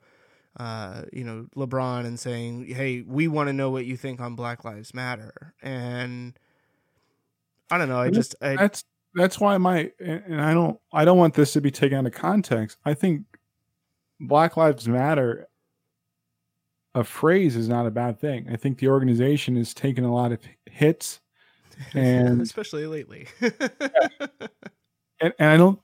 uh, 0.57 1.03
you 1.13 1.25
know, 1.25 1.47
LeBron 1.57 2.07
and 2.07 2.19
saying, 2.19 2.67
"Hey, 2.67 3.03
we 3.03 3.29
want 3.29 3.49
to 3.49 3.53
know 3.53 3.71
what 3.71 3.85
you 3.85 3.97
think 3.97 4.21
on 4.21 4.35
Black 4.35 4.65
Lives 4.65 4.95
Matter." 4.95 5.55
And 5.61 6.39
I 7.71 7.79
don't 7.79 7.89
know. 7.89 7.99
I 7.99 8.11
just, 8.11 8.35
I, 8.41 8.57
that's 8.57 8.85
that's 9.15 9.41
why 9.41 9.57
my 9.59 9.91
and 9.99 10.23
and 10.27 10.41
i 10.41 10.53
don't 10.53 10.79
i 10.93 11.05
don't 11.05 11.19
want 11.19 11.35
this 11.35 11.53
to 11.55 11.61
be 11.61 11.71
taken 11.71 11.99
out 11.99 12.07
of 12.07 12.13
context 12.13 12.77
i 12.85 12.93
think 12.93 13.25
black 14.21 14.57
lives 14.57 14.89
matter 14.89 15.49
a 16.95 17.05
phrase 17.05 17.55
is 17.55 17.69
not 17.69 17.87
a 17.87 17.91
bad 17.91 18.21
thing 18.21 18.47
i 18.51 18.57
think 18.57 18.79
the 18.79 18.89
organization 18.89 19.57
has 19.57 19.73
taken 19.73 20.05
a 20.05 20.13
lot 20.13 20.33
of 20.33 20.41
hits 20.67 21.21
and 21.95 22.41
especially 22.41 22.87
lately. 22.87 23.29
and, 23.41 25.33
and 25.39 25.51
I 25.51 25.57
don't. 25.57 25.81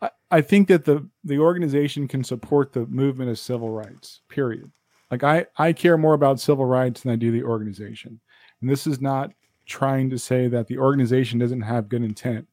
I, 0.00 0.10
I 0.30 0.40
think 0.40 0.68
that 0.68 0.84
the 0.84 1.08
the 1.24 1.38
organization 1.38 2.08
can 2.08 2.24
support 2.24 2.72
the 2.72 2.86
movement 2.86 3.30
of 3.30 3.38
civil 3.38 3.70
rights. 3.70 4.20
Period. 4.28 4.70
Like 5.10 5.24
I 5.24 5.46
I 5.56 5.72
care 5.72 5.98
more 5.98 6.14
about 6.14 6.40
civil 6.40 6.64
rights 6.64 7.02
than 7.02 7.12
I 7.12 7.16
do 7.16 7.30
the 7.30 7.44
organization. 7.44 8.20
And 8.60 8.70
this 8.70 8.86
is 8.86 9.00
not 9.00 9.32
trying 9.66 10.10
to 10.10 10.18
say 10.18 10.48
that 10.48 10.66
the 10.66 10.78
organization 10.78 11.38
doesn't 11.38 11.62
have 11.62 11.88
good 11.88 12.02
intent. 12.02 12.46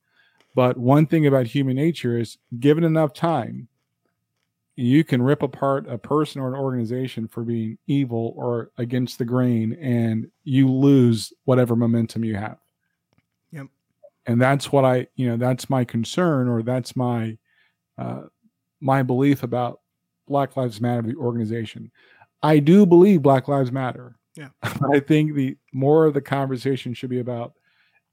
But 0.55 0.77
one 0.77 1.05
thing 1.05 1.27
about 1.27 1.45
human 1.45 1.75
nature 1.75 2.17
is, 2.17 2.37
given 2.59 2.83
enough 2.83 3.13
time, 3.13 3.67
you 4.77 5.03
can 5.03 5.23
rip 5.23 5.41
apart 5.41 5.89
a 5.89 5.97
person 5.97 6.39
or 6.39 6.47
an 6.47 6.53
organization 6.53 7.27
for 7.27 7.43
being 7.43 7.79
evil 7.87 8.33
or 8.37 8.69
against 8.77 9.17
the 9.17 9.25
grain, 9.25 9.73
and 9.81 10.29
you 10.43 10.71
lose 10.71 11.33
whatever 11.45 11.75
momentum 11.75 12.23
you 12.23 12.35
have. 12.35 12.59
Yep. 13.51 13.67
and 14.27 14.39
that's 14.39 14.71
what 14.71 14.85
I, 14.85 15.07
you 15.15 15.27
know, 15.27 15.37
that's 15.37 15.69
my 15.69 15.83
concern, 15.83 16.47
or 16.47 16.61
that's 16.61 16.95
my 16.95 17.37
uh, 17.97 18.23
my 18.79 19.01
belief 19.01 19.41
about 19.41 19.81
Black 20.27 20.55
Lives 20.55 20.79
Matter, 20.79 21.01
the 21.01 21.15
organization. 21.15 21.91
I 22.43 22.59
do 22.59 22.85
believe 22.85 23.23
Black 23.23 23.47
Lives 23.47 23.71
Matter. 23.71 24.15
Yeah. 24.35 24.49
I 24.61 24.99
think 24.99 25.33
the 25.33 25.57
more 25.73 26.05
of 26.05 26.13
the 26.13 26.21
conversation 26.21 26.93
should 26.93 27.09
be 27.09 27.19
about 27.19 27.53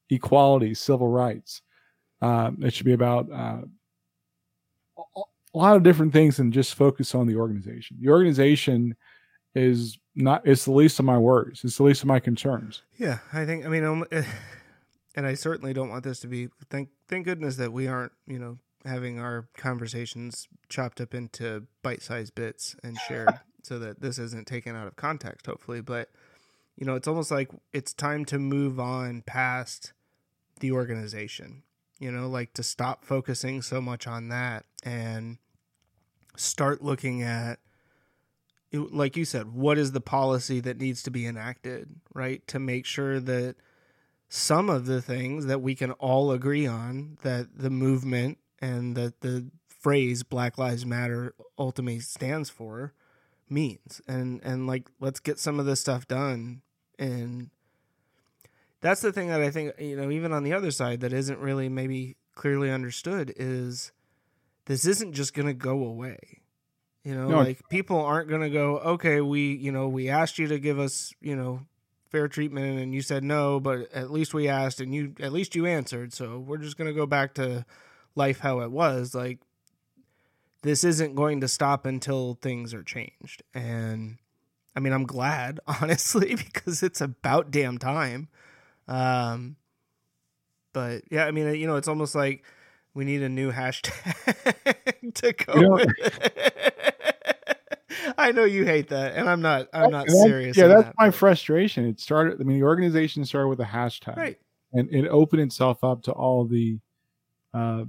equality, 0.08 0.72
civil 0.72 1.08
rights. 1.08 1.60
Um, 2.22 2.62
it 2.62 2.72
should 2.72 2.86
be 2.86 2.94
about 2.94 3.30
uh, 3.30 3.62
a 5.54 5.58
lot 5.58 5.76
of 5.76 5.82
different 5.82 6.12
things 6.12 6.36
than 6.36 6.50
just 6.50 6.74
focus 6.74 7.14
on 7.14 7.26
the 7.26 7.36
organization. 7.36 7.96
The 8.00 8.10
organization 8.10 8.96
is 9.54 9.98
not, 10.16 10.46
it's 10.46 10.64
the 10.64 10.72
least 10.72 10.98
of 10.98 11.04
my 11.04 11.16
worries. 11.16 11.60
It's 11.62 11.76
the 11.76 11.84
least 11.84 12.02
of 12.02 12.08
my 12.08 12.18
concerns. 12.18 12.82
Yeah, 12.96 13.18
I 13.32 13.44
think. 13.44 13.64
I 13.64 13.68
mean, 13.68 13.84
um, 13.84 14.04
and 15.14 15.26
I 15.26 15.34
certainly 15.34 15.72
don't 15.72 15.88
want 15.88 16.04
this 16.04 16.20
to 16.20 16.26
be. 16.26 16.48
Thank, 16.70 16.88
thank 17.08 17.24
goodness 17.24 17.56
that 17.56 17.72
we 17.72 17.86
aren't, 17.86 18.12
you 18.26 18.38
know, 18.38 18.58
having 18.84 19.18
our 19.18 19.48
conversations 19.56 20.48
chopped 20.68 21.00
up 21.00 21.14
into 21.14 21.66
bite-sized 21.82 22.34
bits 22.34 22.76
and 22.82 22.98
shared, 22.98 23.40
so 23.62 23.78
that 23.78 24.00
this 24.00 24.18
isn't 24.18 24.46
taken 24.46 24.74
out 24.74 24.88
of 24.88 24.96
context. 24.96 25.46
Hopefully, 25.46 25.80
but 25.80 26.10
you 26.76 26.84
know, 26.84 26.96
it's 26.96 27.08
almost 27.08 27.30
like 27.30 27.50
it's 27.72 27.92
time 27.92 28.24
to 28.26 28.38
move 28.38 28.80
on 28.80 29.22
past 29.22 29.92
the 30.58 30.72
organization. 30.72 31.62
You 32.00 32.10
know, 32.10 32.28
like 32.28 32.54
to 32.54 32.64
stop 32.64 33.04
focusing 33.04 33.62
so 33.62 33.80
much 33.80 34.08
on 34.08 34.28
that 34.28 34.64
and 34.82 35.38
start 36.36 36.82
looking 36.82 37.22
at 37.22 37.58
like 38.72 39.16
you 39.16 39.24
said, 39.24 39.52
what 39.52 39.78
is 39.78 39.92
the 39.92 40.00
policy 40.00 40.60
that 40.60 40.80
needs 40.80 41.02
to 41.04 41.10
be 41.10 41.26
enacted, 41.26 41.94
right? 42.12 42.44
To 42.48 42.58
make 42.58 42.86
sure 42.86 43.20
that 43.20 43.56
some 44.28 44.68
of 44.68 44.86
the 44.86 45.00
things 45.00 45.46
that 45.46 45.60
we 45.60 45.74
can 45.74 45.92
all 45.92 46.32
agree 46.32 46.66
on 46.66 47.18
that 47.22 47.56
the 47.56 47.70
movement 47.70 48.38
and 48.60 48.96
that 48.96 49.20
the 49.20 49.46
phrase 49.68 50.22
Black 50.22 50.58
Lives 50.58 50.84
Matter 50.84 51.34
ultimately 51.58 52.00
stands 52.00 52.50
for 52.50 52.94
means. 53.48 54.00
And 54.08 54.40
and 54.42 54.66
like 54.66 54.90
let's 54.98 55.20
get 55.20 55.38
some 55.38 55.60
of 55.60 55.66
this 55.66 55.80
stuff 55.80 56.08
done 56.08 56.62
and 56.98 57.50
that's 58.80 59.00
the 59.00 59.12
thing 59.12 59.28
that 59.28 59.40
I 59.40 59.50
think, 59.50 59.72
you 59.78 59.96
know, 59.96 60.10
even 60.10 60.32
on 60.32 60.42
the 60.42 60.52
other 60.52 60.70
side 60.70 61.00
that 61.00 61.12
isn't 61.12 61.38
really 61.38 61.68
maybe 61.68 62.16
clearly 62.34 62.70
understood 62.70 63.32
is 63.36 63.92
this 64.66 64.86
isn't 64.86 65.12
just 65.12 65.34
going 65.34 65.46
to 65.46 65.54
go 65.54 65.84
away. 65.84 66.18
You 67.04 67.14
know, 67.14 67.28
No, 67.28 67.38
like 67.38 67.68
people 67.68 68.00
aren't 68.00 68.28
going 68.28 68.40
to 68.40 68.50
go, 68.50 68.78
okay, 68.78 69.20
we, 69.20 69.54
you 69.54 69.70
know, 69.70 69.88
we 69.88 70.08
asked 70.08 70.38
you 70.38 70.46
to 70.48 70.58
give 70.58 70.78
us, 70.78 71.12
you 71.20 71.36
know, 71.36 71.60
fair 72.10 72.28
treatment 72.28 72.80
and 72.80 72.94
you 72.94 73.02
said 73.02 73.22
no, 73.22 73.60
but 73.60 73.92
at 73.92 74.10
least 74.10 74.32
we 74.32 74.48
asked 74.48 74.80
and 74.80 74.94
you, 74.94 75.14
at 75.20 75.32
least 75.32 75.54
you 75.54 75.66
answered. 75.66 76.14
So 76.14 76.38
we're 76.38 76.58
just 76.58 76.78
going 76.78 76.88
to 76.88 76.94
go 76.94 77.04
back 77.04 77.34
to 77.34 77.66
life 78.14 78.38
how 78.38 78.60
it 78.60 78.70
was. 78.70 79.14
Like, 79.14 79.40
this 80.62 80.82
isn't 80.82 81.14
going 81.14 81.42
to 81.42 81.48
stop 81.48 81.84
until 81.84 82.38
things 82.40 82.72
are 82.72 82.82
changed. 82.82 83.42
And 83.52 84.16
I 84.74 84.80
mean, 84.80 84.94
I'm 84.94 85.04
glad, 85.04 85.60
honestly, 85.82 86.34
because 86.34 86.82
it's 86.82 87.02
about 87.02 87.50
damn 87.50 87.76
time. 87.76 88.28
Um, 88.88 89.56
but 90.72 91.02
yeah, 91.10 91.26
I 91.26 91.32
mean, 91.32 91.54
you 91.54 91.66
know, 91.66 91.76
it's 91.76 91.88
almost 91.88 92.14
like 92.14 92.44
we 92.94 93.04
need 93.04 93.22
a 93.22 93.28
new 93.28 93.52
hashtag 93.52 93.94
to 95.14 95.32
go. 95.32 95.54
You 95.54 95.68
know-. 95.68 95.84
I 98.16 98.32
know 98.32 98.44
you 98.44 98.64
hate 98.64 98.88
that, 98.88 99.14
and 99.16 99.28
I'm 99.28 99.40
not. 99.40 99.68
I'm 99.72 99.90
not 99.90 100.08
serious. 100.08 100.56
Yeah, 100.56 100.68
that's 100.68 100.84
that. 100.84 100.94
my 100.98 101.10
frustration. 101.10 101.86
It 101.86 102.00
started. 102.00 102.40
I 102.40 102.44
mean, 102.44 102.58
the 102.58 102.64
organization 102.64 103.24
started 103.24 103.48
with 103.48 103.60
a 103.60 103.64
hashtag, 103.64 104.16
right. 104.16 104.38
and 104.72 104.88
it 104.92 105.08
opened 105.08 105.42
itself 105.42 105.82
up 105.82 106.02
to 106.04 106.12
all 106.12 106.44
the. 106.44 106.78
Uh, 107.52 107.84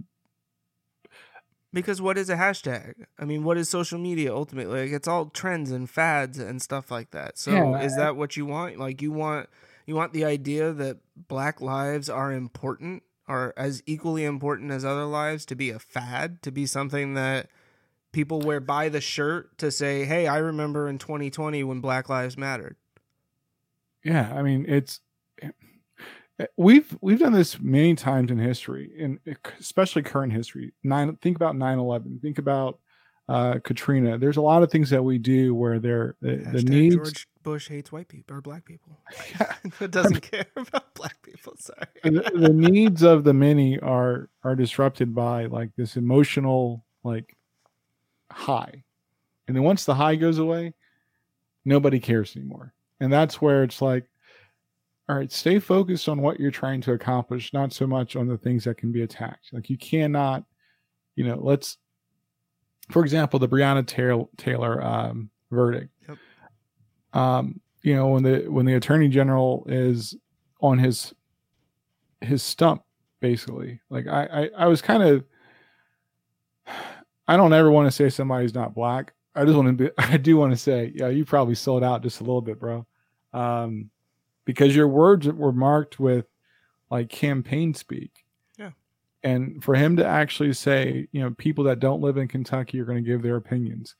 Because 1.73 2.01
what 2.01 2.17
is 2.17 2.29
a 2.29 2.35
hashtag? 2.35 2.93
I 3.19 3.25
mean, 3.25 3.43
what 3.43 3.57
is 3.57 3.69
social 3.69 3.99
media 3.99 4.33
ultimately? 4.33 4.83
Like 4.83 4.91
it's 4.91 5.07
all 5.07 5.25
trends 5.25 5.71
and 5.71 5.89
fads 5.89 6.39
and 6.39 6.61
stuff 6.61 6.89
like 6.89 7.11
that. 7.11 7.37
So 7.37 7.51
Yeah, 7.51 7.81
is 7.81 7.95
that 7.97 8.15
what 8.15 8.37
you 8.37 8.45
want? 8.45 8.79
Like 8.79 9.01
you 9.01 9.11
want 9.11 9.49
you 9.85 9.95
want 9.95 10.13
the 10.13 10.25
idea 10.25 10.71
that 10.71 10.97
black 11.27 11.61
lives 11.61 12.09
are 12.09 12.31
important 12.31 13.03
are 13.27 13.53
as 13.57 13.81
equally 13.85 14.23
important 14.25 14.71
as 14.71 14.85
other 14.85 15.05
lives 15.05 15.45
to 15.47 15.55
be 15.55 15.69
a 15.69 15.79
fad, 15.79 16.41
to 16.43 16.51
be 16.51 16.65
something 16.65 17.13
that 17.15 17.49
people 18.11 18.39
wear 18.39 18.59
by 18.59 18.89
the 18.89 19.01
shirt 19.01 19.57
to 19.57 19.71
say, 19.71 20.05
"Hey, 20.05 20.27
I 20.27 20.37
remember 20.37 20.87
in 20.87 20.97
2020 20.97 21.63
when 21.63 21.81
Black 21.81 22.09
Lives 22.09 22.37
Mattered." 22.37 22.75
yeah, 24.05 24.31
I 24.35 24.43
mean, 24.43 24.65
it's 24.67 25.01
we've 26.57 26.97
we've 27.01 27.19
done 27.19 27.33
this 27.33 27.59
many 27.59 27.95
times 27.95 28.29
in 28.29 28.37
history, 28.37 28.91
and 28.99 29.19
especially 29.59 30.03
current 30.03 30.31
history. 30.31 30.73
Nine. 30.83 31.17
Think 31.17 31.35
about 31.35 31.55
9-11. 31.55 32.21
Think 32.21 32.37
about 32.37 32.79
uh, 33.27 33.59
Katrina. 33.63 34.17
There's 34.17 34.37
a 34.37 34.41
lot 34.41 34.63
of 34.63 34.71
things 34.71 34.89
that 34.91 35.03
we 35.03 35.17
do 35.17 35.55
where 35.55 35.79
they're 35.79 36.15
the, 36.21 36.37
the 36.37 36.61
needs. 36.63 36.95
George 36.95 37.27
Bush 37.43 37.67
hates 37.67 37.91
white 37.91 38.07
people 38.07 38.35
or 38.35 38.41
black 38.41 38.65
people. 38.65 38.99
it 39.79 39.91
doesn't 39.91 40.21
care 40.31 40.45
about 40.55 40.93
black 40.93 41.21
people. 41.23 41.55
Sorry. 41.57 41.87
the, 42.03 42.31
the 42.33 42.53
needs 42.53 43.03
of 43.03 43.23
the 43.23 43.33
many 43.33 43.79
are 43.79 44.29
are 44.43 44.55
disrupted 44.55 45.15
by 45.15 45.45
like 45.45 45.69
this 45.75 45.97
emotional 45.97 46.85
like 47.03 47.35
high 48.31 48.83
and 49.47 49.55
then 49.55 49.63
once 49.63 49.85
the 49.85 49.93
high 49.93 50.15
goes 50.15 50.39
away 50.39 50.73
nobody 51.63 51.99
cares 51.99 52.35
anymore 52.35 52.73
and 52.99 53.13
that's 53.13 53.41
where 53.41 53.63
it's 53.63 53.81
like 53.81 54.05
all 55.07 55.15
right 55.15 55.31
stay 55.31 55.59
focused 55.59 56.09
on 56.09 56.21
what 56.21 56.39
you're 56.39 56.51
trying 56.51 56.81
to 56.81 56.93
accomplish 56.93 57.53
not 57.53 57.71
so 57.71 57.85
much 57.85 58.15
on 58.15 58.27
the 58.27 58.37
things 58.37 58.63
that 58.63 58.77
can 58.77 58.91
be 58.91 59.03
attacked 59.03 59.53
like 59.53 59.69
you 59.69 59.77
cannot 59.77 60.43
you 61.15 61.23
know 61.23 61.37
let's 61.39 61.77
for 62.89 63.01
example 63.03 63.39
the 63.39 63.47
Breonna 63.47 63.85
Taylor, 63.85 64.25
Taylor 64.37 64.83
um, 64.83 65.29
verdict 65.51 65.89
Yep. 66.07 66.17
um 67.13 67.59
you 67.83 67.95
know 67.95 68.07
when 68.07 68.23
the 68.23 68.45
when 68.47 68.65
the 68.65 68.73
attorney 68.75 69.07
general 69.07 69.65
is 69.67 70.15
on 70.61 70.77
his 70.79 71.13
his 72.21 72.41
stump 72.41 72.83
basically 73.21 73.79
like 73.89 74.07
i 74.07 74.25
i, 74.57 74.65
I 74.65 74.67
was 74.67 74.81
kind 74.81 75.03
of 75.03 75.23
i 77.27 77.37
don't 77.37 77.53
ever 77.53 77.71
want 77.71 77.87
to 77.87 77.91
say 77.91 78.09
somebody's 78.09 78.53
not 78.55 78.73
black 78.73 79.13
i 79.35 79.43
just 79.45 79.55
want 79.55 79.67
to 79.67 79.73
be 79.73 79.91
i 79.97 80.17
do 80.17 80.37
want 80.37 80.51
to 80.51 80.57
say 80.57 80.91
yeah 80.95 81.07
you 81.09 81.25
probably 81.25 81.55
sold 81.55 81.83
out 81.83 82.01
just 82.03 82.19
a 82.19 82.23
little 82.23 82.41
bit 82.41 82.59
bro 82.59 82.85
um 83.33 83.89
because 84.45 84.75
your 84.75 84.87
words 84.87 85.27
were 85.27 85.51
marked 85.51 85.99
with 85.99 86.25
like 86.91 87.09
campaign 87.09 87.73
speak. 87.73 88.24
And 89.25 89.61
for 89.63 89.75
him 89.75 89.97
to 89.97 90.05
actually 90.05 90.53
say 90.53 91.07
you 91.11 91.19
know 91.21 91.31
people 91.31 91.63
that 91.65 91.79
don't 91.81 91.99
live 92.01 92.15
in 92.17 92.27
kentucky 92.27 92.79
are 92.79 92.85
going 92.85 93.03
to 93.03 93.09
give 93.09 93.21
their 93.21 93.35
opinions 93.35 93.95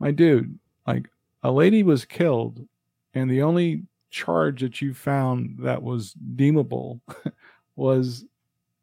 my 0.00 0.10
dude 0.10 0.58
like 0.86 1.08
a 1.44 1.50
lady 1.50 1.82
was 1.82 2.04
killed 2.04 2.66
and 3.14 3.30
the 3.30 3.40
only 3.42 3.84
charge 4.10 4.60
that 4.60 4.82
you 4.82 4.92
found 4.92 5.56
that 5.60 5.82
was 5.82 6.12
deemable 6.36 7.00
was 7.76 8.24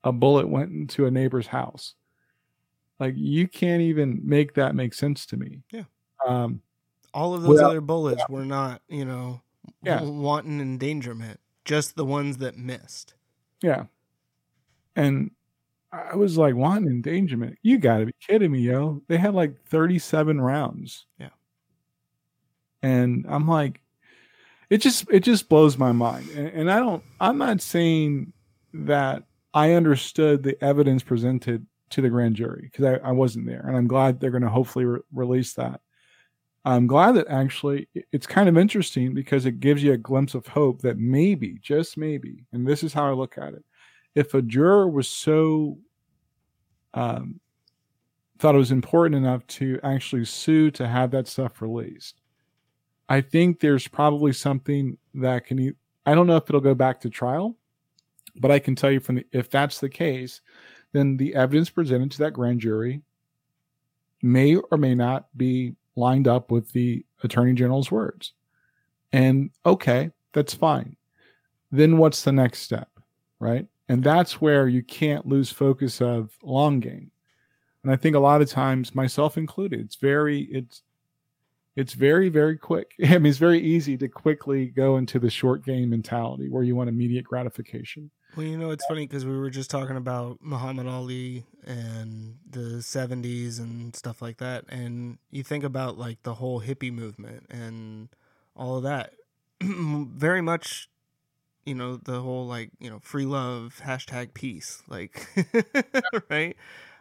a 0.03 0.11
bullet 0.11 0.47
went 0.49 0.72
into 0.72 1.05
a 1.05 1.11
neighbor's 1.11 1.47
house. 1.47 1.93
Like 2.99 3.13
you 3.15 3.47
can't 3.47 3.81
even 3.81 4.19
make 4.23 4.53
that 4.55 4.73
make 4.76 4.93
sense 4.93 5.26
to 5.27 5.38
me. 5.38 5.59
Yeah. 5.72 5.84
Um, 6.27 6.61
All 7.13 7.34
of 7.34 7.43
those 7.43 7.59
Well, 7.59 7.69
other 7.69 7.81
bullets 7.81 8.23
were 8.30 8.45
not, 8.45 8.81
you 8.89 9.05
know, 9.05 9.41
Yeah. 9.84 10.01
wanton 10.03 10.59
endangerment. 10.59 11.39
Just 11.65 11.95
the 11.95 12.05
ones 12.05 12.38
that 12.38 12.57
missed. 12.57 13.13
yeah. 13.61 13.85
And 14.95 15.31
I 15.91 16.15
was 16.15 16.38
like, 16.38 16.55
wanting 16.55 16.89
endangerment. 16.89 17.57
You 17.63 17.77
got 17.77 17.97
to 17.97 18.05
be 18.05 18.13
kidding 18.26 18.51
me, 18.51 18.59
yo. 18.59 19.01
They 19.07 19.18
had 19.18 19.34
like 19.34 19.61
37 19.65 20.39
rounds. 20.39 21.05
Yeah. 21.19 21.30
And 22.81 23.26
I'm 23.27 23.47
like, 23.47 23.81
it 24.69 24.77
just 24.77 25.05
it 25.11 25.19
just 25.19 25.49
blows 25.49 25.77
my 25.77 25.91
mind. 25.91 26.30
And, 26.30 26.47
and 26.47 26.72
I 26.72 26.80
don't. 26.80 27.03
I'm 27.19 27.38
not 27.38 27.61
saying 27.61 28.31
that 28.73 29.23
I 29.53 29.73
understood 29.73 30.43
the 30.43 30.61
evidence 30.63 31.03
presented 31.03 31.68
to 31.89 32.01
the 32.01 32.09
grand 32.09 32.35
jury 32.38 32.69
because 32.72 32.85
I, 32.85 33.09
I 33.09 33.11
wasn't 33.11 33.47
there, 33.47 33.65
and 33.68 33.76
I'm 33.76 33.88
glad 33.88 34.19
they're 34.19 34.31
going 34.31 34.43
to 34.43 34.49
hopefully 34.49 34.85
re- 34.85 35.01
release 35.13 35.53
that. 35.55 35.81
I'm 36.63 36.88
glad 36.88 37.15
that 37.15 37.27
actually 37.27 37.89
it's 38.13 38.27
kind 38.27 38.47
of 38.47 38.57
interesting 38.57 39.13
because 39.13 39.45
it 39.45 39.59
gives 39.59 39.84
you 39.84 39.93
a 39.93 39.97
glimpse 39.97 40.35
of 40.35 40.47
hope 40.47 40.81
that 40.84 40.97
maybe, 40.97 41.57
just 41.61 41.97
maybe, 41.97 42.45
and 42.53 42.65
this 42.65 42.84
is 42.84 42.93
how 42.93 43.09
I 43.09 43.13
look 43.13 43.38
at 43.38 43.53
it, 43.53 43.65
if 44.15 44.33
a 44.33 44.41
juror 44.41 44.89
was 44.89 45.07
so 45.07 45.77
um, 46.93 47.39
thought 48.39 48.55
it 48.55 48.59
was 48.59 48.71
important 48.71 49.15
enough 49.15 49.45
to 49.47 49.79
actually 49.83 50.25
sue 50.25 50.71
to 50.71 50.88
have 50.88 51.11
that 51.11 51.27
stuff 51.27 51.61
released, 51.61 52.21
I 53.07 53.21
think 53.21 53.59
there's 53.59 53.88
probably 53.88 54.33
something 54.33 54.97
that 55.15 55.45
can. 55.45 55.75
I 56.05 56.15
don't 56.15 56.27
know 56.27 56.38
if 56.38 56.49
it'll 56.49 56.61
go 56.61 56.73
back 56.73 57.01
to 57.01 57.09
trial, 57.09 57.55
but 58.35 58.51
I 58.51 58.59
can 58.59 58.75
tell 58.75 58.91
you 58.91 58.99
from 58.99 59.15
the 59.15 59.25
if 59.31 59.49
that's 59.49 59.79
the 59.79 59.89
case, 59.89 60.41
then 60.93 61.17
the 61.17 61.35
evidence 61.35 61.69
presented 61.69 62.11
to 62.11 62.17
that 62.19 62.33
grand 62.33 62.61
jury 62.61 63.01
may 64.21 64.55
or 64.55 64.77
may 64.77 64.95
not 64.95 65.25
be 65.38 65.75
lined 65.95 66.27
up 66.27 66.51
with 66.51 66.71
the 66.71 67.05
attorney 67.23 67.53
general's 67.53 67.91
words. 67.91 68.33
And 69.11 69.51
okay, 69.65 70.11
that's 70.33 70.53
fine. 70.53 70.95
Then 71.71 71.97
what's 71.97 72.23
the 72.23 72.31
next 72.31 72.59
step, 72.59 72.89
right? 73.39 73.65
And 73.91 74.05
that's 74.05 74.39
where 74.39 74.69
you 74.69 74.84
can't 74.84 75.27
lose 75.27 75.51
focus 75.51 75.99
of 75.99 76.38
long 76.41 76.80
game. 76.80 77.11
And 77.84 77.91
I 77.91 77.97
think 77.97 78.15
a 78.15 78.19
lot 78.19 78.41
of 78.41 78.49
times, 78.49 78.95
myself 78.95 79.38
included, 79.38 79.81
it's 79.81 79.97
very 79.97 80.43
it's 80.43 80.84
it's 81.76 81.91
very 81.91 82.30
very 82.30 82.57
quick. 82.57 82.93
I 83.03 83.18
mean, 83.18 83.26
it's 83.26 83.38
very 83.38 83.59
easy 83.59 83.97
to 83.97 84.07
quickly 84.07 84.68
go 84.68 84.95
into 84.95 85.19
the 85.19 85.30
short 85.30 85.65
game 85.65 85.89
mentality 85.89 86.47
where 86.47 86.63
you 86.63 86.73
want 86.73 86.88
immediate 86.88 87.26
gratification. 87.26 88.11
Well, 88.38 88.45
you 88.45 88.57
know, 88.57 88.72
it's 88.72 88.85
funny 88.85 89.07
because 89.07 89.26
we 89.26 89.38
were 89.38 89.49
just 89.49 89.69
talking 89.69 89.97
about 89.97 90.38
Muhammad 90.39 90.88
Ali 90.88 91.43
and 91.65 92.38
the 92.49 92.80
70s 92.80 93.59
and 93.59 93.93
stuff 93.93 94.22
like 94.22 94.38
that. 94.38 94.63
And 94.69 95.18
you 95.31 95.43
think 95.43 95.65
about 95.65 95.97
like 95.97 96.23
the 96.23 96.35
whole 96.35 96.61
hippie 96.61 96.93
movement 96.93 97.47
and 97.49 98.07
all 98.55 98.77
of 98.77 98.84
that. 98.84 99.15
Very 99.61 100.39
much, 100.39 100.88
you 101.65 101.75
know, 101.75 101.97
the 101.97 102.21
whole 102.21 102.47
like, 102.47 102.71
you 102.79 102.89
know, 102.89 102.99
free 102.99 103.25
love, 103.25 103.81
hashtag 103.83 104.33
peace, 104.33 104.81
like, 104.88 105.27
right? 106.29 106.55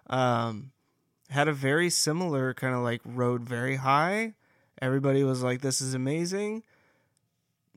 Um, 0.09 0.73
had 1.29 1.49
a 1.49 1.53
very 1.53 1.91
similar 1.91 2.55
kind 2.55 2.75
of 2.75 2.81
like 2.81 3.01
rode 3.05 3.43
very 3.43 3.77
high. 3.77 4.35
Everybody 4.83 5.25
was 5.25 5.43
like, 5.43 5.61
this 5.61 5.81
is 5.81 5.95
amazing 5.95 6.63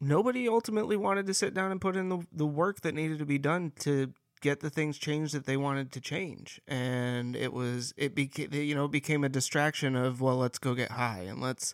nobody 0.03 0.47
ultimately 0.47 0.97
wanted 0.97 1.25
to 1.27 1.33
sit 1.33 1.53
down 1.53 1.71
and 1.71 1.81
put 1.81 1.95
in 1.95 2.09
the, 2.09 2.19
the 2.31 2.45
work 2.45 2.81
that 2.81 2.93
needed 2.93 3.19
to 3.19 3.25
be 3.25 3.37
done 3.37 3.71
to 3.79 4.13
get 4.41 4.59
the 4.59 4.69
things 4.69 4.97
changed 4.97 5.33
that 5.33 5.45
they 5.45 5.55
wanted 5.55 5.89
to 5.89 6.01
change 6.01 6.59
and 6.67 7.33
it 7.33 7.53
was 7.53 7.93
it 7.95 8.13
became 8.13 8.51
you 8.51 8.75
know 8.75 8.89
became 8.89 9.23
a 9.23 9.29
distraction 9.29 9.95
of 9.95 10.19
well 10.19 10.35
let's 10.35 10.59
go 10.59 10.73
get 10.73 10.91
high 10.91 11.21
and 11.21 11.39
let's 11.39 11.73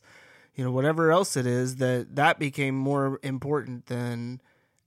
you 0.54 0.64
know 0.64 0.70
whatever 0.70 1.12
else 1.12 1.36
it 1.36 1.48
is 1.48 1.78
that 1.78 2.16
that 2.16 2.38
became 2.38 2.76
more 2.76 3.20
important 3.24 3.88
than 3.88 4.40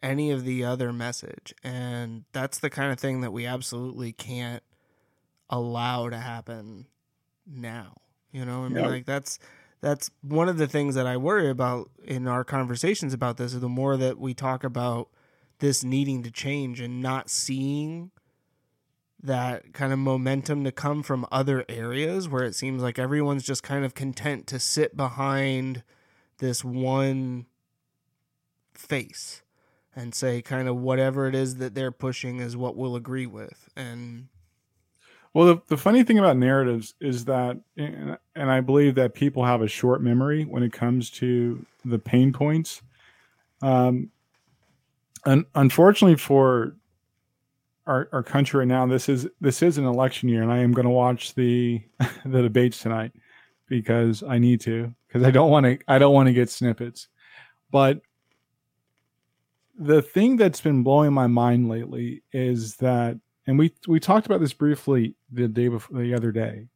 any 0.03 0.31
of 0.31 0.45
the 0.45 0.65
other 0.65 0.93
message 0.93 1.55
and 1.63 2.25
that's 2.33 2.59
the 2.59 2.71
kind 2.71 2.93
of 2.93 2.99
thing 2.99 3.21
that 3.21 3.33
we 3.33 3.47
absolutely 3.47 4.13
can't 4.13 4.63
allow 5.51 6.09
to 6.09 6.17
happen 6.19 6.87
now 7.47 7.95
you 8.31 8.45
know 8.45 8.65
i 8.65 8.69
mean 8.69 8.83
Yep. 8.83 8.91
like 8.91 9.07
that's 9.07 9.39
that's 9.81 10.11
one 10.23 10.49
of 10.49 10.59
the 10.59 10.69
things 10.69 10.95
that 10.95 11.09
I 11.09 11.17
worry 11.17 11.51
about 11.51 11.91
in 12.05 12.29
our 12.29 12.45
conversations 12.45 13.13
about 13.13 13.37
this. 13.37 13.53
Is 13.53 13.61
the 13.61 13.69
more 13.69 13.97
that 13.97 14.17
we 14.17 14.33
talk 14.33 14.63
about 14.63 15.09
this 15.59 15.83
needing 15.83 16.23
to 16.23 16.31
change 16.31 16.81
and 16.81 17.03
not 17.03 17.29
seeing 17.29 18.13
that 19.21 19.73
kind 19.73 19.93
of 19.93 19.99
momentum 19.99 20.63
to 20.63 20.71
come 20.71 21.03
from 21.03 21.27
other 21.33 21.65
areas 21.69 22.29
where 22.29 22.45
it 22.45 22.55
seems 22.55 22.81
like 22.81 22.97
everyone's 22.97 23.43
just 23.43 23.65
kind 23.65 23.85
of 23.85 23.93
content 23.95 24.47
to 24.47 24.61
sit 24.61 24.97
behind 24.97 25.83
this 26.39 26.65
one 26.65 27.47
face 28.73 29.42
and 29.95 30.15
say 30.15 30.43
kind 30.43 30.69
of 30.69 30.77
whatever 30.77 31.27
it 31.27 31.35
is 31.35 31.57
that 31.57 31.75
they're 31.75 31.93
pushing 31.93 32.41
is 32.41 32.57
what 32.57 32.77
we'll 32.77 32.97
agree 32.97 33.27
with 33.27 33.69
and 33.77 34.29
Well, 35.35 35.47
the, 35.47 35.63
the 35.69 35.77
funny 35.77 36.03
thing 36.03 36.19
about 36.19 36.37
narratives 36.37 36.95
is 37.01 37.25
that, 37.27 37.59
and, 37.77 38.19
I 38.37 38.61
believe 38.61 38.95
that 38.97 39.15
people 39.15 39.45
have 39.45 39.63
a 39.63 39.69
short 39.69 40.03
memory 40.03 40.45
when 40.45 40.63
it 40.63 40.73
comes 40.73 41.11
to 41.11 41.65
the 41.85 41.99
pain 41.99 42.33
points. 42.33 42.83
Um, 43.61 44.11
and 45.25 45.45
unfortunately 45.55 46.17
for 46.17 46.75
our, 47.87 48.09
our 48.13 48.23
country 48.23 48.59
right 48.59 48.69
now, 48.69 48.87
this 48.87 49.09
is 49.09 49.29
this 49.41 49.63
is 49.63 49.79
an 49.79 49.85
election 49.85 50.29
year, 50.29 50.43
and 50.43 50.53
I 50.53 50.59
am 50.59 50.73
going 50.73 50.87
to 50.87 50.91
watch 50.91 51.35
the 51.35 51.83
the 52.25 52.43
debates 52.43 52.81
tonight 52.81 53.13
because 53.69 54.23
I 54.23 54.39
need 54.39 54.61
to 54.63 54.95
because 55.09 55.23
I 55.23 55.31
don't 55.31 55.51
want 55.51 55.67
to 55.67 55.79
I 55.89 55.99
don't 55.99 56.15
want 56.15 56.27
to 56.29 56.33
get 56.33 56.51
snippets, 56.51 57.09
but 57.71 58.01
the 59.79 60.03
thing 60.03 60.37
that's 60.37 60.61
been 60.61 60.83
blowing 60.83 61.13
my 61.13 61.27
mind 61.27 61.69
lately 61.69 62.23
is 62.33 62.77
that 62.77 63.19
and 63.47 63.59
we 63.59 63.73
we 63.89 63.99
talked 63.99 64.27
about 64.27 64.41
this 64.41 64.53
briefly 64.53 65.15
the 65.33 65.49
day 65.49 65.69
before 65.69 65.99
the 66.01 66.15
other 66.15 66.31
day. 66.33 66.69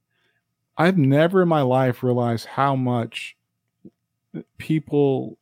I've 0.77 0.98
never 0.98 1.43
in 1.43 1.48
my 1.48 1.62
life 1.62 2.02
realized 2.02 2.47
how 2.47 2.74
much 2.77 3.36
people 4.59 5.39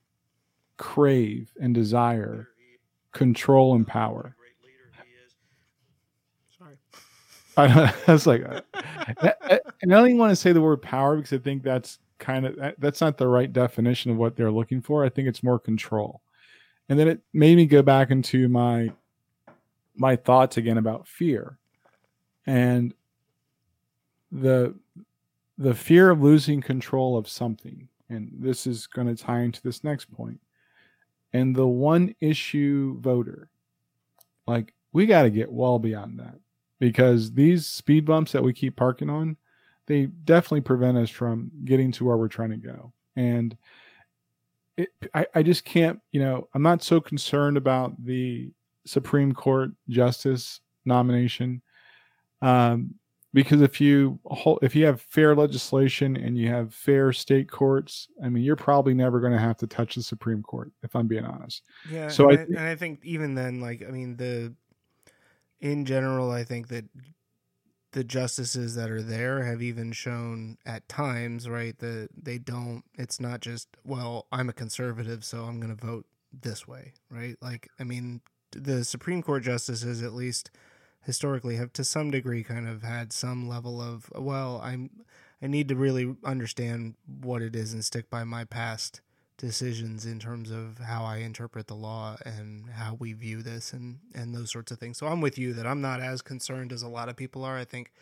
crave 0.76 1.52
and 1.60 1.74
desire 1.74 2.48
control 3.12 3.74
and 3.74 3.86
power. 3.86 4.36
sorry 6.58 6.76
I, 7.56 7.94
I 8.08 8.12
was 8.12 8.26
like, 8.26 8.44
uh, 8.44 8.60
I, 8.74 9.34
I- 9.54 9.60
and 9.82 9.94
I 9.94 9.98
don't 9.98 10.06
even 10.08 10.18
want 10.18 10.30
to 10.30 10.36
say 10.36 10.52
the 10.52 10.60
word 10.60 10.82
power 10.82 11.16
because 11.16 11.32
I 11.32 11.38
think 11.38 11.62
that's 11.62 11.98
kind 12.18 12.46
of 12.46 12.74
that's 12.78 13.00
not 13.00 13.16
the 13.18 13.28
right 13.28 13.52
definition 13.52 14.10
of 14.10 14.16
what 14.16 14.36
they're 14.36 14.50
looking 14.52 14.80
for. 14.82 15.04
I 15.04 15.08
think 15.08 15.28
it's 15.28 15.42
more 15.42 15.58
control. 15.58 16.20
And 16.88 16.98
then 16.98 17.08
it 17.08 17.20
made 17.32 17.56
me 17.56 17.66
go 17.66 17.82
back 17.82 18.10
into 18.10 18.48
my 18.48 18.92
my 19.96 20.16
thoughts 20.16 20.56
again 20.56 20.76
about 20.76 21.06
fear 21.06 21.56
and 22.46 22.92
the 24.32 24.74
the 25.56 25.74
fear 25.74 26.10
of 26.10 26.20
losing 26.20 26.60
control 26.60 27.16
of 27.16 27.28
something. 27.28 27.88
And 28.08 28.30
this 28.38 28.66
is 28.66 28.86
going 28.86 29.14
to 29.14 29.22
tie 29.22 29.40
into 29.40 29.62
this 29.62 29.84
next. 29.84 30.08
And 31.32 31.54
the 31.54 31.66
one 31.66 32.14
issue 32.20 33.00
voter, 33.00 33.48
like 34.46 34.74
we 34.92 35.06
got 35.06 35.22
to 35.22 35.30
get 35.30 35.50
well 35.50 35.78
beyond 35.78 36.18
that 36.18 36.34
because 36.78 37.32
these 37.32 37.66
speed 37.66 38.04
bumps 38.04 38.32
that 38.32 38.42
we 38.42 38.52
keep 38.52 38.76
parking 38.76 39.08
on, 39.08 39.36
they 39.86 40.06
definitely 40.06 40.60
prevent 40.60 40.98
us 40.98 41.10
from 41.10 41.50
getting 41.64 41.92
to 41.92 42.04
where 42.04 42.16
we're 42.16 42.28
trying 42.28 42.50
to 42.50 42.56
go. 42.56 42.92
And 43.16 43.56
it, 44.76 44.88
I, 45.14 45.26
I 45.34 45.42
just 45.42 45.64
can't, 45.64 46.00
you 46.12 46.20
know, 46.20 46.48
I'm 46.54 46.62
not 46.62 46.82
so 46.82 47.00
concerned 47.00 47.56
about 47.56 47.92
the 48.04 48.50
Supreme 48.86 49.32
Court 49.32 49.70
justice 49.88 50.60
nomination. 50.84 51.62
Um, 52.42 52.94
because 53.32 53.62
if 53.62 53.80
you 53.80 54.20
if 54.62 54.76
you 54.76 54.86
have 54.86 55.00
fair 55.00 55.34
legislation 55.34 56.16
and 56.16 56.38
you 56.38 56.48
have 56.48 56.72
fair 56.72 57.12
state 57.12 57.50
courts, 57.50 58.08
I 58.22 58.28
mean, 58.28 58.44
you're 58.44 58.54
probably 58.54 58.94
never 58.94 59.18
going 59.18 59.32
to 59.32 59.40
have 59.40 59.56
to 59.58 59.66
touch 59.66 59.96
the 59.96 60.04
Supreme 60.04 60.40
Court, 60.40 60.70
if 60.84 60.94
I'm 60.94 61.08
being 61.08 61.24
honest. 61.24 61.62
Yeah, 61.90 62.08
So 62.08 62.28
and 62.28 62.38
I 62.38 62.44
thi- 62.44 62.54
and 62.54 62.60
I 62.60 62.76
think 62.76 63.00
even 63.02 63.34
then, 63.34 63.60
like 63.60 63.82
I 63.86 63.90
mean, 63.90 64.16
the 64.16 64.54
in 65.60 65.84
general, 65.84 66.30
I 66.30 66.44
think 66.44 66.68
that 66.68 66.84
the 67.94 68.04
justices 68.04 68.74
that 68.74 68.90
are 68.90 69.02
there 69.02 69.44
have 69.44 69.62
even 69.62 69.92
shown 69.92 70.58
at 70.66 70.88
times, 70.88 71.48
right, 71.48 71.78
that 71.78 72.08
they 72.20 72.38
don't. 72.38 72.82
It's 72.94 73.20
not 73.20 73.40
just 73.40 73.68
well, 73.84 74.26
I'm 74.32 74.48
a 74.48 74.52
conservative, 74.52 75.24
so 75.24 75.44
I'm 75.44 75.60
going 75.60 75.74
to 75.74 75.86
vote 75.86 76.04
this 76.32 76.66
way, 76.66 76.92
right? 77.08 77.36
Like, 77.40 77.70
I 77.78 77.84
mean, 77.84 78.20
the 78.50 78.84
Supreme 78.84 79.22
Court 79.22 79.44
justices, 79.44 80.02
at 80.02 80.12
least 80.12 80.50
historically, 81.02 81.54
have 81.54 81.72
to 81.74 81.84
some 81.84 82.10
degree 82.10 82.42
kind 82.42 82.68
of 82.68 82.82
had 82.82 83.12
some 83.12 83.48
level 83.48 83.80
of 83.80 84.10
well, 84.14 84.60
I'm. 84.62 84.90
I 85.42 85.46
need 85.46 85.68
to 85.68 85.76
really 85.76 86.16
understand 86.24 86.94
what 87.06 87.42
it 87.42 87.54
is 87.54 87.74
and 87.74 87.84
stick 87.84 88.08
by 88.08 88.24
my 88.24 88.44
past 88.44 89.02
decisions 89.36 90.06
in 90.06 90.18
terms 90.18 90.50
of 90.50 90.78
how 90.78 91.04
I 91.04 91.18
interpret 91.18 91.66
the 91.66 91.74
law 91.74 92.16
and 92.24 92.70
how 92.70 92.96
we 92.98 93.12
view 93.12 93.42
this 93.42 93.72
and 93.72 93.98
and 94.14 94.34
those 94.34 94.50
sorts 94.50 94.70
of 94.70 94.78
things. 94.78 94.98
So 94.98 95.06
I'm 95.06 95.20
with 95.20 95.38
you 95.38 95.52
that 95.54 95.66
I'm 95.66 95.80
not 95.80 96.00
as 96.00 96.22
concerned 96.22 96.72
as 96.72 96.82
a 96.82 96.88
lot 96.88 97.08
of 97.08 97.16
people 97.16 97.44
are. 97.44 97.58
I 97.58 97.64
think 97.64 97.92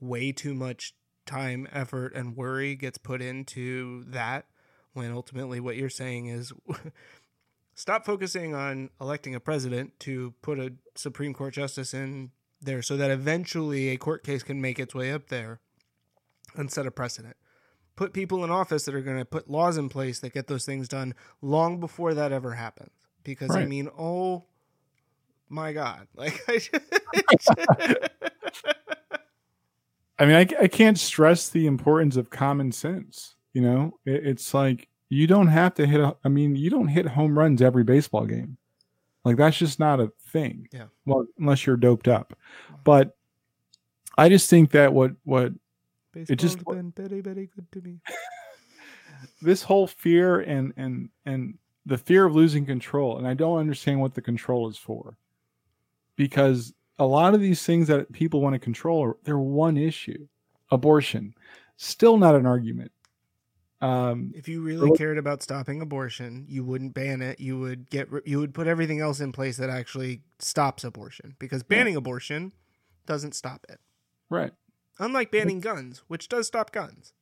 way 0.00 0.32
too 0.32 0.54
much 0.54 0.94
time, 1.26 1.68
effort 1.72 2.14
and 2.14 2.36
worry 2.36 2.74
gets 2.76 2.98
put 2.98 3.20
into 3.20 4.04
that 4.04 4.46
when 4.92 5.12
ultimately 5.12 5.60
what 5.60 5.76
you're 5.76 5.90
saying 5.90 6.26
is 6.26 6.52
stop 7.74 8.06
focusing 8.06 8.54
on 8.54 8.90
electing 9.00 9.34
a 9.34 9.40
president 9.40 9.98
to 10.00 10.34
put 10.40 10.58
a 10.58 10.72
Supreme 10.94 11.34
Court 11.34 11.52
justice 11.52 11.92
in 11.92 12.30
there 12.60 12.80
so 12.80 12.96
that 12.96 13.10
eventually 13.10 13.88
a 13.90 13.96
court 13.96 14.24
case 14.24 14.42
can 14.42 14.60
make 14.60 14.78
its 14.78 14.94
way 14.94 15.12
up 15.12 15.28
there 15.28 15.60
and 16.54 16.70
set 16.70 16.86
a 16.86 16.90
precedent 16.90 17.36
put 17.96 18.12
people 18.12 18.44
in 18.44 18.50
office 18.50 18.84
that 18.84 18.94
are 18.94 19.00
going 19.00 19.18
to 19.18 19.24
put 19.24 19.50
laws 19.50 19.76
in 19.76 19.88
place 19.88 20.20
that 20.20 20.32
get 20.32 20.46
those 20.46 20.64
things 20.64 20.86
done 20.86 21.14
long 21.42 21.80
before 21.80 22.14
that 22.14 22.30
ever 22.30 22.52
happens. 22.52 22.90
Because 23.24 23.56
I 23.56 23.64
mean, 23.64 23.88
oh 23.98 24.44
my 25.48 25.72
God, 25.72 26.06
like 26.14 26.40
I 26.48 26.60
I 30.18 30.24
mean, 30.24 30.36
I, 30.36 30.46
I 30.62 30.68
can't 30.68 30.98
stress 30.98 31.48
the 31.48 31.66
importance 31.66 32.16
of 32.16 32.30
common 32.30 32.72
sense. 32.72 33.34
You 33.52 33.62
know, 33.62 33.98
it, 34.04 34.26
it's 34.26 34.54
like 34.54 34.88
you 35.08 35.26
don't 35.26 35.48
have 35.48 35.74
to 35.74 35.86
hit. 35.86 36.00
A, 36.00 36.16
I 36.24 36.28
mean, 36.28 36.56
you 36.56 36.70
don't 36.70 36.88
hit 36.88 37.06
home 37.06 37.38
runs 37.38 37.60
every 37.60 37.84
baseball 37.84 38.26
game. 38.26 38.58
Like 39.24 39.36
that's 39.36 39.56
just 39.56 39.80
not 39.80 39.98
a 39.98 40.12
thing. 40.28 40.68
Yeah. 40.72 40.86
Well, 41.04 41.26
unless 41.38 41.66
you're 41.66 41.76
doped 41.76 42.06
up, 42.06 42.34
but 42.84 43.16
I 44.16 44.28
just 44.28 44.48
think 44.48 44.70
that 44.70 44.92
what 44.92 45.12
what 45.24 45.52
baseball's 46.20 46.54
just- 46.54 46.64
been 46.64 46.92
very 46.96 47.20
very 47.20 47.48
good 47.54 47.70
to 47.72 47.80
me. 47.80 48.00
this 49.42 49.62
whole 49.62 49.86
fear 49.86 50.40
and 50.40 50.72
and 50.76 51.10
and 51.24 51.58
the 51.84 51.98
fear 51.98 52.24
of 52.26 52.34
losing 52.34 52.66
control, 52.66 53.16
and 53.18 53.26
I 53.28 53.34
don't 53.34 53.58
understand 53.58 54.00
what 54.00 54.14
the 54.14 54.22
control 54.22 54.68
is 54.68 54.76
for, 54.76 55.16
because 56.16 56.74
a 56.98 57.06
lot 57.06 57.34
of 57.34 57.40
these 57.40 57.62
things 57.64 57.86
that 57.88 58.10
people 58.12 58.40
want 58.40 58.54
to 58.54 58.58
control 58.58 59.04
are 59.04 59.16
they're 59.24 59.38
one 59.38 59.76
issue, 59.76 60.26
abortion, 60.70 61.34
still 61.76 62.16
not 62.16 62.34
an 62.34 62.46
argument. 62.46 62.90
Um, 63.82 64.32
If 64.34 64.48
you 64.48 64.62
really 64.62 64.96
cared 64.96 65.18
about 65.18 65.42
stopping 65.42 65.82
abortion, 65.82 66.46
you 66.48 66.64
wouldn't 66.64 66.94
ban 66.94 67.20
it. 67.20 67.38
You 67.38 67.58
would 67.60 67.90
get 67.90 68.08
you 68.24 68.38
would 68.40 68.54
put 68.54 68.66
everything 68.66 69.00
else 69.00 69.20
in 69.20 69.32
place 69.32 69.58
that 69.58 69.68
actually 69.70 70.22
stops 70.38 70.82
abortion 70.82 71.36
because 71.38 71.62
banning 71.62 71.94
abortion 71.94 72.52
doesn't 73.06 73.34
stop 73.34 73.64
it. 73.68 73.78
right. 74.30 74.52
Unlike 74.98 75.30
banning 75.30 75.60
guns, 75.60 76.02
which 76.08 76.28
does 76.28 76.46
stop 76.46 76.72
guns. 76.72 77.12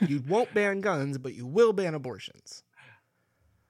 You 0.00 0.22
won't 0.28 0.54
ban 0.54 0.80
guns, 0.80 1.18
but 1.18 1.34
you 1.34 1.46
will 1.46 1.72
ban 1.72 1.94
abortions. 1.94 2.62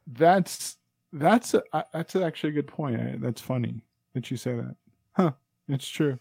That's 0.06 0.76
that's 1.12 1.54
a, 1.54 1.62
uh, 1.72 1.82
that's 1.92 2.14
actually 2.16 2.50
a 2.50 2.52
good 2.52 2.66
point. 2.66 3.20
That's 3.20 3.40
funny 3.40 3.82
that 4.14 4.30
you 4.30 4.36
say 4.36 4.54
that. 4.54 4.76
Huh? 5.12 5.32
It's 5.68 5.88
true. 5.88 6.18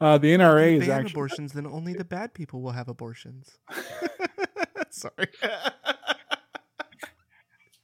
Uh, 0.00 0.18
the 0.18 0.32
If 0.32 0.40
NRA 0.40 0.72
you 0.72 0.80
is 0.80 0.86
ban 0.86 1.00
actually 1.00 1.12
abortions, 1.12 1.52
then 1.52 1.66
only 1.66 1.94
the 1.94 2.04
bad 2.04 2.34
people 2.34 2.60
will 2.60 2.72
have 2.72 2.88
abortions. 2.88 3.58
Sorry. 4.90 5.28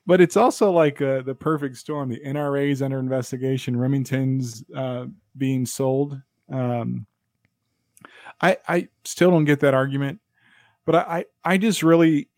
but 0.07 0.21
it's 0.21 0.37
also 0.37 0.71
like 0.71 1.01
uh, 1.01 1.23
the 1.23 1.35
perfect 1.35 1.77
storm. 1.77 2.11
The 2.11 2.21
NRA 2.21 2.71
is 2.71 2.83
under 2.83 2.99
investigation. 2.99 3.77
Remington's 3.77 4.63
uh, 4.77 5.07
being 5.37 5.65
sold. 5.65 6.21
Um, 6.51 7.07
I 8.43 8.57
I 8.69 8.89
still 9.05 9.31
don't 9.31 9.45
get 9.45 9.61
that 9.61 9.73
argument, 9.75 10.21
but 10.85 10.95
I 10.97 10.99
I, 11.45 11.53
I 11.55 11.59
just 11.59 11.83
really 11.83 12.29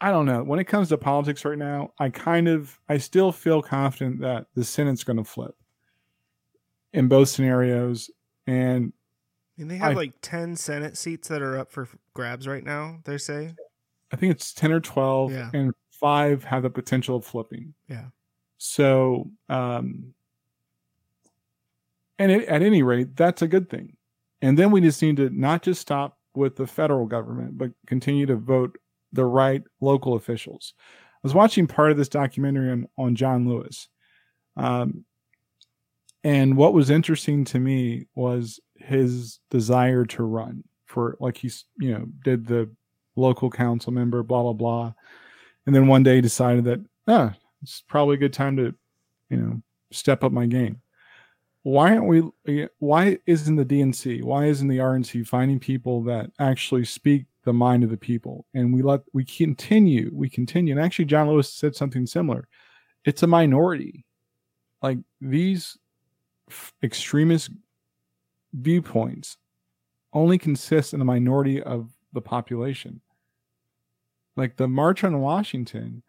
I 0.00 0.10
don't 0.10 0.26
know. 0.26 0.42
When 0.42 0.58
it 0.58 0.64
comes 0.64 0.88
to 0.90 0.98
politics 0.98 1.44
right 1.44 1.56
now, 1.58 1.92
I 1.98 2.10
kind 2.10 2.48
of 2.48 2.78
I 2.88 2.98
still 2.98 3.32
feel 3.32 3.62
confident 3.62 4.20
that 4.20 4.46
the 4.54 4.64
Senate's 4.64 5.04
going 5.04 5.16
to 5.18 5.24
flip 5.24 5.54
in 6.92 7.08
both 7.08 7.28
scenarios, 7.28 8.10
and 8.46 8.92
I 9.56 9.60
mean, 9.62 9.68
they 9.68 9.76
have 9.78 9.92
I- 9.92 9.94
like 9.94 10.12
10 10.22 10.56
Senate 10.56 10.96
seats 10.98 11.28
that 11.28 11.40
are 11.42 11.56
up 11.56 11.70
for 11.70 11.88
grabs 12.14 12.46
right 12.48 12.64
now, 12.64 12.98
they 13.04 13.16
say. 13.18 13.54
I 14.12 14.16
think 14.16 14.30
it's 14.32 14.52
ten 14.52 14.72
or 14.72 14.80
twelve, 14.80 15.32
Yeah. 15.32 15.50
and 15.54 15.72
five 15.90 16.44
have 16.44 16.64
the 16.64 16.68
potential 16.70 17.16
of 17.16 17.24
flipping. 17.24 17.72
Yeah. 17.88 18.06
So, 18.58 19.30
um, 19.48 20.12
and 22.18 22.30
it, 22.30 22.46
at 22.48 22.60
any 22.62 22.82
rate, 22.82 23.16
that's 23.16 23.40
a 23.40 23.48
good 23.48 23.70
thing. 23.70 23.96
And 24.42 24.58
then 24.58 24.70
we 24.70 24.80
just 24.80 25.00
need 25.00 25.16
to 25.16 25.30
not 25.30 25.62
just 25.62 25.80
stop 25.80 26.18
with 26.34 26.56
the 26.56 26.66
federal 26.66 27.06
government, 27.06 27.56
but 27.56 27.70
continue 27.86 28.26
to 28.26 28.36
vote 28.36 28.76
the 29.12 29.24
right 29.24 29.62
local 29.80 30.14
officials. 30.14 30.74
I 30.80 31.20
was 31.22 31.34
watching 31.34 31.66
part 31.66 31.92
of 31.92 31.96
this 31.96 32.08
documentary 32.08 32.70
on, 32.72 32.88
on 32.98 33.14
John 33.14 33.48
Lewis. 33.48 33.88
Um, 34.56 35.04
and 36.24 36.56
what 36.56 36.74
was 36.74 36.90
interesting 36.90 37.44
to 37.46 37.60
me 37.60 38.06
was 38.14 38.58
his 38.76 39.38
desire 39.50 40.04
to 40.06 40.22
run 40.24 40.64
for, 40.86 41.16
like 41.20 41.36
he's, 41.36 41.64
you 41.78 41.92
know, 41.92 42.06
did 42.24 42.46
the 42.46 42.68
local 43.14 43.50
council 43.50 43.92
member, 43.92 44.22
blah, 44.22 44.42
blah, 44.42 44.52
blah. 44.52 44.92
And 45.66 45.74
then 45.74 45.86
one 45.86 46.02
day 46.02 46.20
decided 46.20 46.64
that, 46.64 46.80
ah, 47.06 47.34
it's 47.62 47.82
probably 47.88 48.14
a 48.14 48.18
good 48.18 48.32
time 48.32 48.56
to, 48.56 48.74
you 49.30 49.36
know, 49.36 49.62
step 49.92 50.24
up 50.24 50.32
my 50.32 50.46
game. 50.46 50.80
Why 51.62 51.96
aren't 51.96 52.06
we? 52.06 52.68
Why 52.78 53.18
isn't 53.26 53.56
the 53.56 53.64
DNC? 53.64 54.22
Why 54.22 54.46
isn't 54.46 54.66
the 54.66 54.78
RNC 54.78 55.26
finding 55.26 55.60
people 55.60 56.02
that 56.04 56.30
actually 56.40 56.84
speak 56.84 57.26
the 57.44 57.52
mind 57.52 57.84
of 57.84 57.90
the 57.90 57.96
people? 57.96 58.46
And 58.54 58.74
we 58.74 58.82
let 58.82 59.02
we 59.12 59.24
continue, 59.24 60.10
we 60.12 60.28
continue. 60.28 60.74
And 60.74 60.84
actually, 60.84 61.04
John 61.04 61.28
Lewis 61.28 61.52
said 61.52 61.76
something 61.76 62.06
similar. 62.06 62.48
It's 63.04 63.22
a 63.22 63.28
minority. 63.28 64.04
Like 64.82 64.98
these 65.20 65.78
f- 66.50 66.72
extremist 66.82 67.50
viewpoints 68.52 69.36
only 70.12 70.38
consist 70.38 70.94
in 70.94 71.00
a 71.00 71.04
minority 71.04 71.62
of 71.62 71.90
the 72.12 72.20
population. 72.20 73.00
Like 74.36 74.56
the 74.56 74.68
March 74.68 75.04
on 75.04 75.20
Washington, 75.20 76.02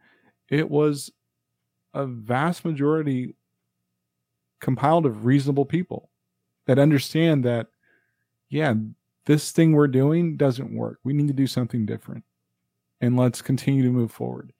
it 0.49 0.69
was 0.69 1.11
a 1.93 2.05
vast 2.05 2.65
majority 2.65 3.35
compiled 4.63 5.05
of 5.05 5.25
reasonable 5.25 5.65
people 5.65 6.09
that 6.65 6.79
understand 6.79 7.45
that, 7.45 7.67
yeah, 8.49 8.73
this 9.25 9.51
thing 9.51 9.73
we're 9.73 9.87
doing 9.87 10.37
doesn't 10.37 10.73
work. 10.73 10.99
We 11.03 11.13
need 11.13 11.27
to 11.27 11.33
do 11.33 11.47
something 11.47 11.85
different. 11.85 12.23
And 13.01 13.17
let's 13.17 13.41
continue 13.41 13.83
to 13.83 13.91
move 13.91 14.11
forward. 14.11 14.53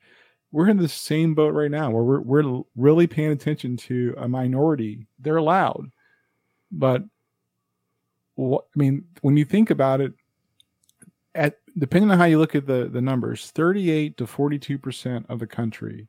We're 0.51 0.69
in 0.69 0.77
the 0.77 0.89
same 0.89 1.33
boat 1.33 1.53
right 1.53 1.71
now 1.71 1.89
where 1.89 2.03
we're, 2.03 2.19
we're 2.19 2.63
really 2.75 3.07
paying 3.07 3.31
attention 3.31 3.77
to 3.77 4.13
a 4.17 4.27
minority. 4.27 5.07
They're 5.17 5.41
loud, 5.41 5.89
but 6.71 7.03
what, 8.35 8.65
I 8.75 8.77
mean, 8.77 9.05
when 9.21 9.37
you 9.37 9.45
think 9.45 9.69
about 9.69 10.01
it, 10.01 10.13
at 11.35 11.59
depending 11.77 12.11
on 12.11 12.19
how 12.19 12.25
you 12.25 12.37
look 12.37 12.53
at 12.53 12.67
the 12.67 12.87
the 12.91 13.01
numbers, 13.01 13.49
38 13.51 14.17
to 14.17 14.27
42 14.27 14.77
percent 14.77 15.25
of 15.29 15.39
the 15.39 15.47
country 15.47 16.07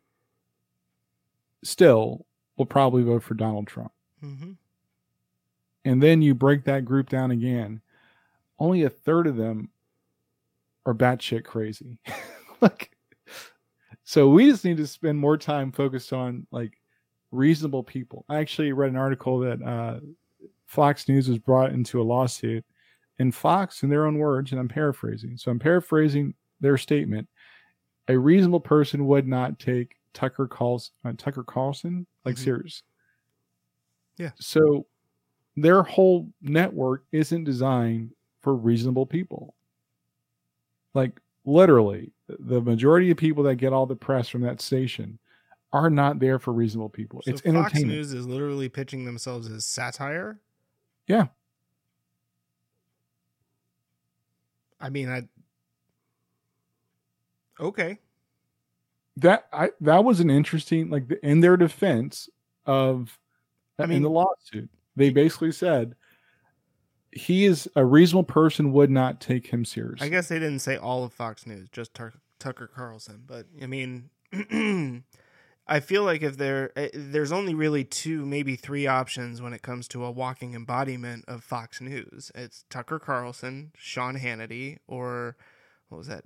still 1.62 2.26
will 2.56 2.66
probably 2.66 3.02
vote 3.02 3.22
for 3.22 3.34
Donald 3.34 3.66
Trump. 3.66 3.92
Mm-hmm. 4.22 4.52
And 5.84 6.02
then 6.02 6.22
you 6.22 6.34
break 6.34 6.64
that 6.64 6.84
group 6.84 7.10
down 7.10 7.30
again, 7.30 7.80
only 8.58 8.84
a 8.84 8.90
third 8.90 9.26
of 9.26 9.36
them 9.36 9.68
are 10.86 10.94
batshit 10.94 11.44
crazy. 11.44 11.98
like, 12.60 12.90
so 14.04 14.28
we 14.28 14.50
just 14.50 14.64
need 14.64 14.76
to 14.78 14.86
spend 14.86 15.18
more 15.18 15.36
time 15.36 15.72
focused 15.72 16.12
on 16.12 16.46
like 16.50 16.78
reasonable 17.30 17.82
people. 17.82 18.24
I 18.28 18.38
actually 18.38 18.72
read 18.72 18.90
an 18.90 18.96
article 18.96 19.40
that 19.40 19.62
uh, 19.62 20.00
Fox 20.66 21.08
News 21.08 21.28
was 21.28 21.38
brought 21.38 21.72
into 21.72 22.00
a 22.00 22.04
lawsuit, 22.04 22.64
and 23.18 23.34
Fox, 23.34 23.82
in 23.82 23.90
their 23.90 24.06
own 24.06 24.18
words, 24.18 24.52
and 24.52 24.60
I'm 24.60 24.68
paraphrasing, 24.68 25.36
so 25.36 25.50
I'm 25.50 25.58
paraphrasing 25.58 26.34
their 26.60 26.78
statement. 26.78 27.28
A 28.08 28.18
reasonable 28.18 28.60
person 28.60 29.06
would 29.06 29.26
not 29.26 29.58
take 29.58 29.96
Tucker 30.14 30.46
calls 30.46 30.92
uh, 31.04 31.12
Tucker 31.18 31.44
Carlson 31.44 32.06
like 32.24 32.36
Mhm. 32.36 32.44
serious. 32.44 32.82
Yeah. 34.16 34.30
So 34.36 34.86
their 35.56 35.82
whole 35.82 36.32
network 36.40 37.04
isn't 37.12 37.44
designed 37.44 38.12
for 38.40 38.54
reasonable 38.54 39.06
people. 39.06 39.54
Like 40.94 41.20
literally, 41.44 42.12
the 42.28 42.60
majority 42.60 43.10
of 43.10 43.16
people 43.16 43.42
that 43.44 43.56
get 43.56 43.72
all 43.72 43.86
the 43.86 43.96
press 43.96 44.28
from 44.28 44.40
that 44.42 44.60
station 44.60 45.18
are 45.72 45.90
not 45.90 46.20
there 46.20 46.38
for 46.38 46.52
reasonable 46.52 46.88
people. 46.88 47.20
So 47.22 47.32
it's 47.32 47.40
Fox 47.40 47.48
entertainment. 47.48 47.96
News 47.96 48.12
is 48.12 48.26
literally 48.26 48.68
pitching 48.68 49.04
themselves 49.04 49.50
as 49.50 49.66
satire. 49.66 50.40
Yeah. 51.08 51.26
I 54.80 54.90
mean, 54.90 55.08
I. 55.08 55.22
Okay. 57.58 57.98
That 59.18 59.46
I 59.52 59.70
that 59.80 60.04
was 60.04 60.20
an 60.20 60.30
interesting 60.30 60.90
like 60.90 61.08
the- 61.08 61.24
in 61.26 61.40
their 61.40 61.56
defense 61.56 62.28
of 62.66 63.18
I 63.78 63.84
in 63.84 63.88
mean- 63.90 64.02
the 64.02 64.10
lawsuit 64.10 64.68
they 64.96 65.10
basically 65.10 65.52
said 65.52 65.94
he 67.12 67.44
is 67.44 67.68
a 67.76 67.84
reasonable 67.84 68.24
person 68.24 68.72
would 68.72 68.90
not 68.90 69.20
take 69.20 69.46
him 69.48 69.64
seriously. 69.64 70.04
I 70.06 70.10
guess 70.10 70.26
they 70.28 70.38
didn't 70.40 70.58
say 70.60 70.76
all 70.76 71.04
of 71.04 71.12
Fox 71.12 71.46
News, 71.46 71.68
just 71.70 71.94
Tucker, 71.94 72.20
Tucker 72.40 72.66
Carlson. 72.66 73.22
But 73.24 73.46
I 73.62 73.66
mean, 73.66 74.10
I 75.66 75.78
feel 75.80 76.02
like 76.02 76.22
if 76.22 76.36
there, 76.36 76.72
eh, 76.76 76.88
there's 76.92 77.30
only 77.32 77.54
really 77.54 77.84
two, 77.84 78.26
maybe 78.26 78.56
three 78.56 78.86
options 78.88 79.40
when 79.40 79.52
it 79.52 79.62
comes 79.62 79.86
to 79.88 80.04
a 80.04 80.10
walking 80.10 80.54
embodiment 80.54 81.24
of 81.28 81.44
Fox 81.44 81.80
News. 81.80 82.32
It's 82.34 82.64
Tucker 82.68 82.98
Carlson, 82.98 83.70
Sean 83.76 84.16
Hannity, 84.18 84.78
or 84.88 85.36
what 85.88 85.98
was 85.98 86.08
that? 86.08 86.24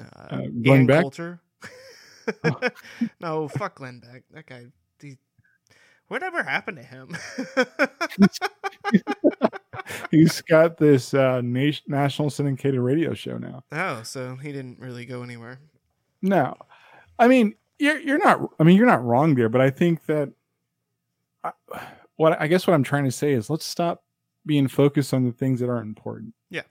Uh, 0.00 0.04
Uh, 0.36 0.42
Ann? 0.72 0.86
Coulter. 0.86 1.40
no, 3.20 3.48
fuck 3.48 3.76
Glenn 3.76 4.00
Beck. 4.00 4.24
That 4.32 4.46
guy. 4.46 4.66
He, 5.00 5.16
whatever 6.08 6.42
happened 6.42 6.78
to 6.78 6.82
him? 6.82 7.16
He's 10.10 10.40
got 10.42 10.76
this 10.76 11.14
uh, 11.14 11.40
nation, 11.42 11.84
national 11.88 12.30
syndicated 12.30 12.80
radio 12.80 13.14
show 13.14 13.38
now. 13.38 13.64
oh, 13.72 14.02
so 14.02 14.36
he 14.36 14.52
didn't 14.52 14.78
really 14.78 15.06
go 15.06 15.22
anywhere. 15.22 15.58
No, 16.22 16.56
I 17.18 17.28
mean 17.28 17.54
you're 17.78 17.98
you're 17.98 18.18
not. 18.18 18.40
I 18.58 18.64
mean 18.64 18.76
you're 18.76 18.86
not 18.86 19.04
wrong 19.04 19.34
there, 19.34 19.48
but 19.48 19.60
I 19.60 19.70
think 19.70 20.06
that 20.06 20.30
I, 21.42 21.52
what 22.16 22.40
I 22.40 22.46
guess 22.46 22.66
what 22.66 22.74
I'm 22.74 22.82
trying 22.82 23.04
to 23.04 23.12
say 23.12 23.32
is 23.32 23.48
let's 23.48 23.64
stop 23.64 24.04
being 24.46 24.68
focused 24.68 25.14
on 25.14 25.24
the 25.24 25.32
things 25.32 25.60
that 25.60 25.70
aren't 25.70 25.86
important. 25.86 26.34
Yeah. 26.50 26.62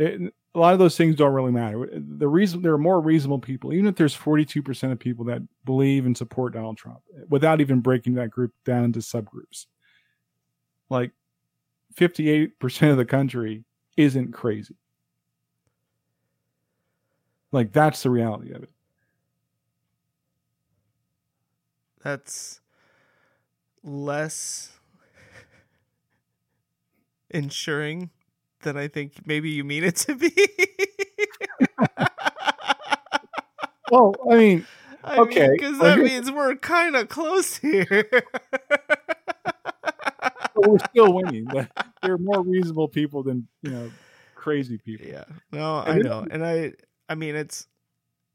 A 0.00 0.58
lot 0.58 0.72
of 0.72 0.78
those 0.78 0.96
things 0.96 1.14
don't 1.14 1.32
really 1.32 1.52
matter. 1.52 1.88
The 1.92 2.28
reason 2.28 2.62
there 2.62 2.72
are 2.72 2.78
more 2.78 3.00
reasonable 3.00 3.38
people, 3.38 3.72
even 3.72 3.86
if 3.86 3.96
there's 3.96 4.14
42 4.14 4.62
percent 4.62 4.92
of 4.92 4.98
people 4.98 5.24
that 5.26 5.42
believe 5.64 6.06
and 6.06 6.16
support 6.16 6.54
Donald 6.54 6.78
Trump, 6.78 7.00
without 7.28 7.60
even 7.60 7.80
breaking 7.80 8.14
that 8.14 8.30
group 8.30 8.52
down 8.64 8.84
into 8.84 9.00
subgroups. 9.00 9.66
Like 10.88 11.12
58 11.94 12.58
percent 12.58 12.92
of 12.92 12.96
the 12.98 13.04
country 13.04 13.64
isn't 13.96 14.32
crazy. 14.32 14.76
Like 17.52 17.72
that's 17.72 18.02
the 18.02 18.10
reality 18.10 18.52
of 18.52 18.62
it. 18.62 18.70
that's 22.02 22.60
less 23.82 24.78
ensuring 27.30 28.10
than 28.62 28.76
I 28.76 28.88
think 28.88 29.26
maybe 29.26 29.50
you 29.50 29.64
mean 29.64 29.84
it 29.84 29.96
to 29.96 30.14
be. 30.14 30.32
well, 33.88 34.20
I 34.30 34.36
mean, 34.36 34.66
I 35.04 35.18
Okay, 35.18 35.48
because 35.48 35.80
that 35.80 36.00
means 36.00 36.30
we're 36.30 36.56
kind 36.56 36.96
of 36.96 37.08
close 37.08 37.56
here. 37.56 38.06
but 40.54 40.64
we're 40.64 40.78
still 40.90 41.12
winning. 41.14 41.48
But 41.50 41.68
They're 42.02 42.18
more 42.18 42.42
reasonable 42.42 42.88
people 42.88 43.22
than 43.22 43.46
you 43.62 43.70
know 43.70 43.92
crazy 44.34 44.78
people. 44.78 45.06
yeah, 45.06 45.24
no, 45.52 45.76
I 45.76 45.98
And 45.98 46.00
know, 46.00 46.26
and 46.30 46.44
I, 46.44 46.72
I 47.08 47.14
mean, 47.14 47.34
it's, 47.36 47.66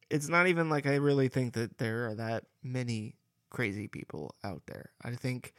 it's 0.09 0.29
not 0.29 0.47
even 0.47 0.69
like 0.69 0.85
I 0.87 0.95
really 0.95 1.27
think 1.29 1.53
that 1.53 1.77
there 1.77 2.07
are 2.09 2.15
that 2.15 2.45
many 2.63 3.15
crazy 3.49 3.87
people 3.87 4.35
out 4.43 4.61
there. 4.67 4.91
I 5.03 5.11
think 5.11 5.53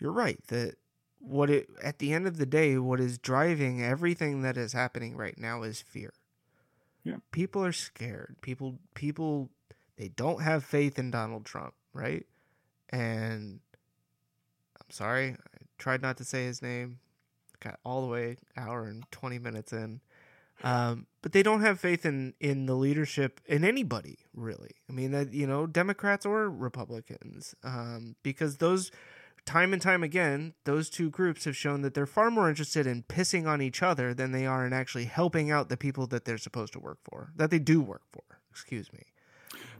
you're 0.00 0.12
right 0.12 0.38
that 0.48 0.76
what 1.26 1.50
it 1.50 1.68
at 1.82 1.98
the 1.98 2.12
end 2.12 2.26
of 2.26 2.36
the 2.36 2.46
day, 2.46 2.78
what 2.78 3.00
is 3.00 3.18
driving 3.18 3.82
everything 3.82 4.42
that 4.42 4.56
is 4.56 4.72
happening 4.72 5.16
right 5.16 5.38
now 5.38 5.62
is 5.62 5.80
fear. 5.80 6.12
Yeah. 7.04 7.16
people 7.32 7.62
are 7.62 7.72
scared. 7.72 8.36
People, 8.40 8.78
people, 8.94 9.50
they 9.96 10.08
don't 10.08 10.42
have 10.42 10.64
faith 10.64 10.98
in 10.98 11.10
Donald 11.10 11.44
Trump, 11.44 11.74
right? 11.92 12.24
And 12.88 13.60
I'm 14.80 14.90
sorry, 14.90 15.32
I 15.32 15.58
tried 15.78 16.00
not 16.00 16.16
to 16.16 16.24
say 16.24 16.46
his 16.46 16.62
name. 16.62 17.00
Got 17.60 17.78
all 17.84 18.02
the 18.02 18.08
way 18.08 18.36
hour 18.56 18.84
and 18.84 19.04
twenty 19.10 19.38
minutes 19.38 19.72
in. 19.72 20.00
Um, 20.62 21.06
but 21.22 21.32
they 21.32 21.42
don't 21.42 21.62
have 21.62 21.80
faith 21.80 22.04
in 22.06 22.34
in 22.40 22.66
the 22.66 22.74
leadership 22.74 23.40
in 23.46 23.64
anybody 23.64 24.18
really. 24.34 24.72
I 24.88 24.92
mean 24.92 25.12
that 25.12 25.32
you 25.32 25.46
know 25.46 25.66
Democrats 25.66 26.26
or 26.26 26.50
Republicans, 26.50 27.54
um, 27.64 28.16
because 28.22 28.58
those 28.58 28.90
time 29.46 29.72
and 29.72 29.82
time 29.82 30.02
again 30.02 30.54
those 30.64 30.88
two 30.88 31.10
groups 31.10 31.44
have 31.44 31.56
shown 31.56 31.82
that 31.82 31.94
they're 31.94 32.06
far 32.06 32.30
more 32.30 32.48
interested 32.48 32.86
in 32.86 33.02
pissing 33.04 33.46
on 33.46 33.60
each 33.60 33.82
other 33.82 34.14
than 34.14 34.32
they 34.32 34.46
are 34.46 34.66
in 34.66 34.72
actually 34.72 35.04
helping 35.04 35.50
out 35.50 35.68
the 35.68 35.76
people 35.76 36.06
that 36.06 36.24
they're 36.24 36.38
supposed 36.38 36.72
to 36.72 36.78
work 36.80 36.98
for, 37.04 37.30
that 37.36 37.50
they 37.50 37.58
do 37.58 37.80
work 37.80 38.02
for. 38.12 38.22
Excuse 38.50 38.92
me. 38.92 39.00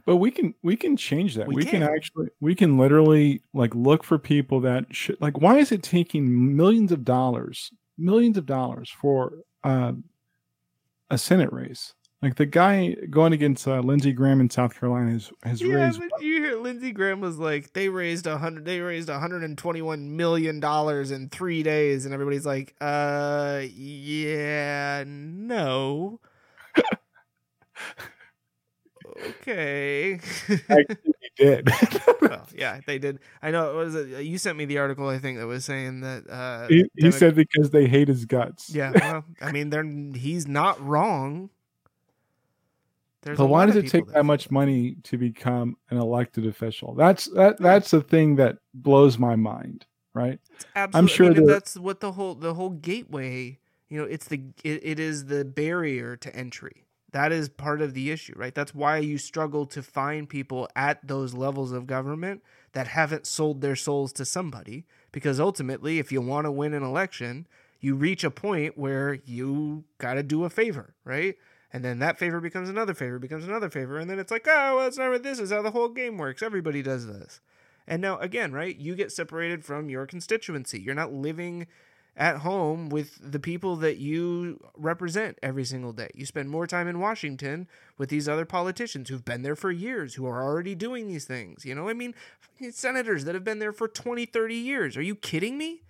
But 0.05 0.17
we 0.17 0.29
can 0.29 0.53
we 0.61 0.75
can 0.75 0.95
change 0.97 1.35
that. 1.35 1.47
We 1.47 1.55
We, 1.55 1.63
can. 1.63 1.81
can. 1.81 1.83
actually 1.83 2.27
we 2.39 2.53
can 2.53 2.77
literally 2.77 3.41
like 3.53 3.73
look 3.73 4.03
for 4.03 4.19
people 4.19 4.61
that 4.61 4.85
should 4.95 5.19
like 5.19 5.39
why 5.41 5.57
is 5.57 5.71
it 5.71 5.81
taking 5.81 6.55
millions 6.55 6.91
of 6.91 7.03
dollars, 7.03 7.71
millions 7.97 8.37
of 8.37 8.45
dollars 8.45 8.89
for 8.89 9.33
um 9.63 10.03
a 11.09 11.17
Senate 11.17 11.51
race? 11.51 11.93
Like 12.25 12.37
the 12.37 12.47
guy 12.47 12.95
going 13.11 13.33
against 13.33 13.67
uh, 13.67 13.81
Lindsey 13.81 14.11
Graham 14.11 14.41
in 14.41 14.49
South 14.49 14.73
Carolina 14.79 15.11
has, 15.11 15.31
has 15.43 15.61
Yeah, 15.61 15.75
raised 15.75 15.99
but 15.99 16.23
you 16.23 16.41
hear 16.41 16.57
Lindsey 16.57 16.91
Graham 16.91 17.21
was 17.21 17.37
like, 17.37 17.73
they 17.73 17.87
raised 17.87 18.25
a 18.25 18.39
hundred, 18.39 18.65
they 18.65 18.79
raised 18.79 19.09
hundred 19.09 19.43
and 19.43 19.55
twenty-one 19.55 20.17
million 20.17 20.59
dollars 20.59 21.11
in 21.11 21.29
three 21.29 21.61
days, 21.61 22.03
and 22.03 22.15
everybody's 22.15 22.43
like, 22.43 22.73
uh, 22.81 23.61
yeah, 23.75 25.03
no. 25.05 26.19
okay. 29.23 30.19
he 30.47 31.29
did. 31.37 31.69
well, 32.21 32.47
yeah, 32.55 32.79
they 32.87 32.97
did. 32.97 33.19
I 33.43 33.51
know. 33.51 33.67
What 33.67 33.85
was 33.85 33.93
it? 33.93 34.23
You 34.23 34.39
sent 34.39 34.57
me 34.57 34.65
the 34.65 34.79
article. 34.79 35.07
I 35.07 35.19
think 35.19 35.37
that 35.37 35.45
was 35.45 35.63
saying 35.63 36.01
that. 36.01 36.27
Uh, 36.27 36.69
he, 36.69 36.85
he 36.95 37.01
Demo- 37.01 37.11
said 37.11 37.35
because 37.35 37.69
they 37.69 37.85
hate 37.85 38.07
his 38.07 38.25
guts. 38.25 38.73
Yeah. 38.73 38.93
Well, 38.99 39.25
I 39.39 39.51
mean, 39.51 39.69
they're 39.69 39.83
he's 40.15 40.47
not 40.47 40.83
wrong. 40.83 41.51
There's 43.25 43.39
But 43.39 43.47
why 43.47 43.65
does 43.65 43.75
it 43.75 43.87
take 43.87 44.07
that 44.13 44.23
much 44.23 44.51
money 44.51 44.97
to 45.03 45.17
become 45.17 45.77
an 45.89 45.97
elected 45.97 46.45
official? 46.45 46.93
That's 46.93 47.25
that 47.33 47.59
that's 47.59 47.91
the 47.91 48.01
thing 48.01 48.35
that 48.35 48.59
blows 48.73 49.17
my 49.17 49.35
mind, 49.35 49.85
right? 50.13 50.39
Absolutely. 50.75 51.09
sure 51.15 51.25
I 51.25 51.29
mean, 51.29 51.45
that- 51.47 51.53
that's 51.53 51.75
what 51.77 51.99
the 52.01 52.11
whole 52.13 52.35
the 52.35 52.53
whole 52.53 52.69
gateway. 52.69 53.57
You 53.89 53.99
know, 53.99 54.05
it's 54.05 54.27
the 54.27 54.41
it, 54.63 54.79
it 54.83 54.99
is 54.99 55.25
the 55.25 55.43
barrier 55.43 56.15
to 56.17 56.35
entry. 56.35 56.83
That 57.11 57.31
is 57.31 57.49
part 57.49 57.81
of 57.81 57.93
the 57.93 58.11
issue, 58.11 58.33
right? 58.35 58.53
That's 58.53 58.75
why 58.75 58.97
you 58.97 59.17
struggle 59.17 59.65
to 59.67 59.81
find 59.81 60.27
people 60.27 60.67
at 60.75 61.07
those 61.07 61.33
levels 61.33 61.71
of 61.71 61.87
government 61.87 62.43
that 62.73 62.87
haven't 62.87 63.25
sold 63.25 63.61
their 63.61 63.75
souls 63.75 64.11
to 64.13 64.25
somebody. 64.25 64.85
Because 65.11 65.39
ultimately, 65.39 65.97
if 65.97 66.11
you 66.11 66.19
want 66.21 66.45
to 66.45 66.51
win 66.51 66.73
an 66.73 66.83
election, 66.83 67.47
you 67.79 67.95
reach 67.95 68.23
a 68.25 68.31
point 68.31 68.77
where 68.77 69.13
you 69.25 69.85
got 69.97 70.15
to 70.15 70.23
do 70.23 70.43
a 70.43 70.49
favor, 70.49 70.93
right? 71.05 71.37
And 71.75 71.83
then 71.83 71.99
that 71.99 72.17
favor 72.17 72.39
becomes 72.39 72.69
another 72.69 72.93
favor, 72.93 73.19
becomes 73.19 73.43
another 73.43 73.69
favor, 73.69 73.99
and 73.99 74.09
then 74.09 74.17
it's 74.17 74.31
like, 74.31 74.47
oh, 74.47 74.77
well, 74.77 74.87
it's 74.87 74.97
never. 74.97 75.19
This 75.19 75.39
is 75.39 75.51
how 75.51 75.61
the 75.61 75.71
whole 75.71 75.89
game 75.89 76.17
works. 76.17 76.41
Everybody 76.41 76.81
does 76.81 77.05
this. 77.05 77.41
And 77.85 78.01
now, 78.01 78.17
again, 78.19 78.53
right, 78.53 78.77
you 78.77 78.95
get 78.95 79.11
separated 79.11 79.65
from 79.65 79.89
your 79.89 80.05
constituency. 80.05 80.79
You're 80.79 80.95
not 80.95 81.11
living 81.11 81.67
at 82.15 82.37
home 82.37 82.87
with 82.87 83.19
the 83.21 83.41
people 83.41 83.75
that 83.75 83.97
you 83.97 84.57
represent 84.77 85.37
every 85.43 85.65
single 85.65 85.91
day. 85.91 86.11
You 86.15 86.25
spend 86.25 86.49
more 86.49 86.65
time 86.65 86.87
in 86.87 87.01
Washington 87.01 87.67
with 87.97 88.07
these 88.07 88.29
other 88.29 88.45
politicians 88.45 89.09
who've 89.09 89.25
been 89.25 89.41
there 89.41 89.57
for 89.57 89.69
years, 89.69 90.13
who 90.13 90.25
are 90.25 90.41
already 90.41 90.75
doing 90.75 91.09
these 91.09 91.25
things. 91.25 91.65
You 91.65 91.75
know, 91.75 91.89
I 91.89 91.93
mean, 91.93 92.15
senators 92.71 93.25
that 93.25 93.35
have 93.35 93.43
been 93.43 93.59
there 93.59 93.73
for 93.73 93.89
20, 93.89 94.25
30 94.25 94.55
years. 94.55 94.95
Are 94.95 95.01
you 95.01 95.13
kidding 95.13 95.57
me? 95.57 95.81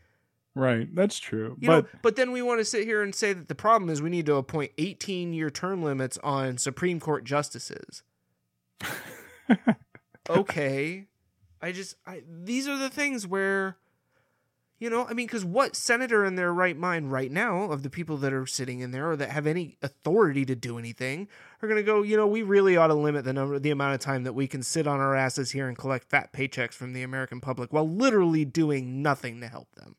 Right. 0.55 0.87
That's 0.95 1.19
true. 1.19 1.57
You 1.59 1.67
but 1.67 1.83
know, 1.83 1.99
but 2.01 2.15
then 2.15 2.31
we 2.31 2.41
want 2.41 2.61
to 2.61 2.65
sit 2.65 2.85
here 2.85 3.03
and 3.03 3.13
say 3.13 3.33
that 3.33 3.49
the 3.49 3.55
problem 3.55 3.89
is 3.89 4.01
we 4.01 4.09
need 4.09 4.25
to 4.27 4.35
appoint 4.35 4.71
18 4.77 5.33
year 5.33 5.49
term 5.49 5.83
limits 5.83 6.17
on 6.23 6.57
Supreme 6.57 7.01
Court 7.01 7.25
justices. 7.25 8.03
okay. 10.29 11.07
I 11.61 11.71
just 11.73 11.95
I 12.07 12.23
these 12.27 12.69
are 12.69 12.77
the 12.77 12.89
things 12.89 13.27
where 13.27 13.75
you 14.79 14.89
know, 14.89 15.05
I 15.09 15.13
mean 15.13 15.27
cuz 15.27 15.43
what 15.43 15.75
senator 15.75 16.23
in 16.23 16.35
their 16.35 16.53
right 16.53 16.77
mind 16.77 17.11
right 17.11 17.31
now 17.31 17.63
of 17.63 17.83
the 17.83 17.89
people 17.89 18.15
that 18.17 18.31
are 18.31 18.45
sitting 18.45 18.79
in 18.79 18.91
there 18.91 19.11
or 19.11 19.17
that 19.17 19.31
have 19.31 19.47
any 19.47 19.77
authority 19.81 20.45
to 20.45 20.55
do 20.55 20.79
anything 20.79 21.27
are 21.61 21.67
going 21.67 21.79
to 21.79 21.83
go, 21.83 22.01
you 22.01 22.15
know, 22.15 22.27
we 22.27 22.43
really 22.43 22.77
ought 22.77 22.87
to 22.87 22.93
limit 22.93 23.25
the 23.25 23.33
number 23.33 23.59
the 23.59 23.71
amount 23.71 23.93
of 23.93 23.99
time 23.99 24.23
that 24.23 24.33
we 24.33 24.47
can 24.47 24.63
sit 24.63 24.87
on 24.87 25.01
our 25.01 25.15
asses 25.15 25.51
here 25.51 25.67
and 25.67 25.77
collect 25.77 26.09
fat 26.09 26.31
paychecks 26.31 26.73
from 26.73 26.93
the 26.93 27.03
American 27.03 27.41
public 27.41 27.73
while 27.73 27.89
literally 27.89 28.45
doing 28.45 29.01
nothing 29.01 29.41
to 29.41 29.49
help 29.49 29.73
them. 29.75 29.97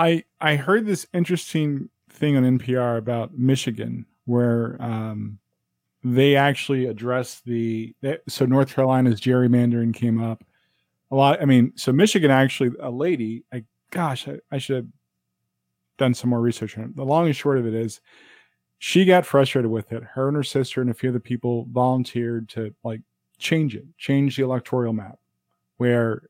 I 0.00 0.24
I 0.40 0.56
heard 0.56 0.86
this 0.86 1.06
interesting 1.12 1.90
thing 2.08 2.36
on 2.36 2.58
NPR 2.58 2.96
about 2.96 3.36
Michigan 3.36 4.06
where 4.24 4.80
um, 4.80 5.38
they 6.02 6.36
actually 6.36 6.86
addressed 6.86 7.44
the 7.44 7.94
so 8.26 8.46
North 8.46 8.74
Carolina's 8.74 9.20
gerrymandering 9.20 9.92
came 9.92 10.22
up 10.22 10.42
a 11.10 11.16
lot. 11.16 11.42
I 11.42 11.44
mean, 11.44 11.72
so 11.76 11.92
Michigan 11.92 12.30
actually 12.30 12.70
a 12.80 12.90
lady. 12.90 13.44
I 13.52 13.64
gosh, 13.90 14.26
I, 14.26 14.38
I 14.50 14.56
should 14.56 14.76
have 14.76 14.86
done 15.98 16.14
some 16.14 16.30
more 16.30 16.40
research 16.40 16.78
on 16.78 16.84
it. 16.84 16.96
The 16.96 17.04
long 17.04 17.26
and 17.26 17.36
short 17.36 17.58
of 17.58 17.66
it 17.66 17.74
is, 17.74 18.00
she 18.78 19.04
got 19.04 19.26
frustrated 19.26 19.70
with 19.70 19.92
it. 19.92 20.02
Her 20.02 20.28
and 20.28 20.36
her 20.36 20.42
sister 20.42 20.80
and 20.80 20.90
a 20.90 20.94
few 20.94 21.10
other 21.10 21.20
people 21.20 21.66
volunteered 21.70 22.48
to 22.50 22.74
like 22.82 23.02
change 23.38 23.76
it, 23.76 23.84
change 23.98 24.36
the 24.36 24.44
electoral 24.44 24.94
map, 24.94 25.18
where 25.76 26.22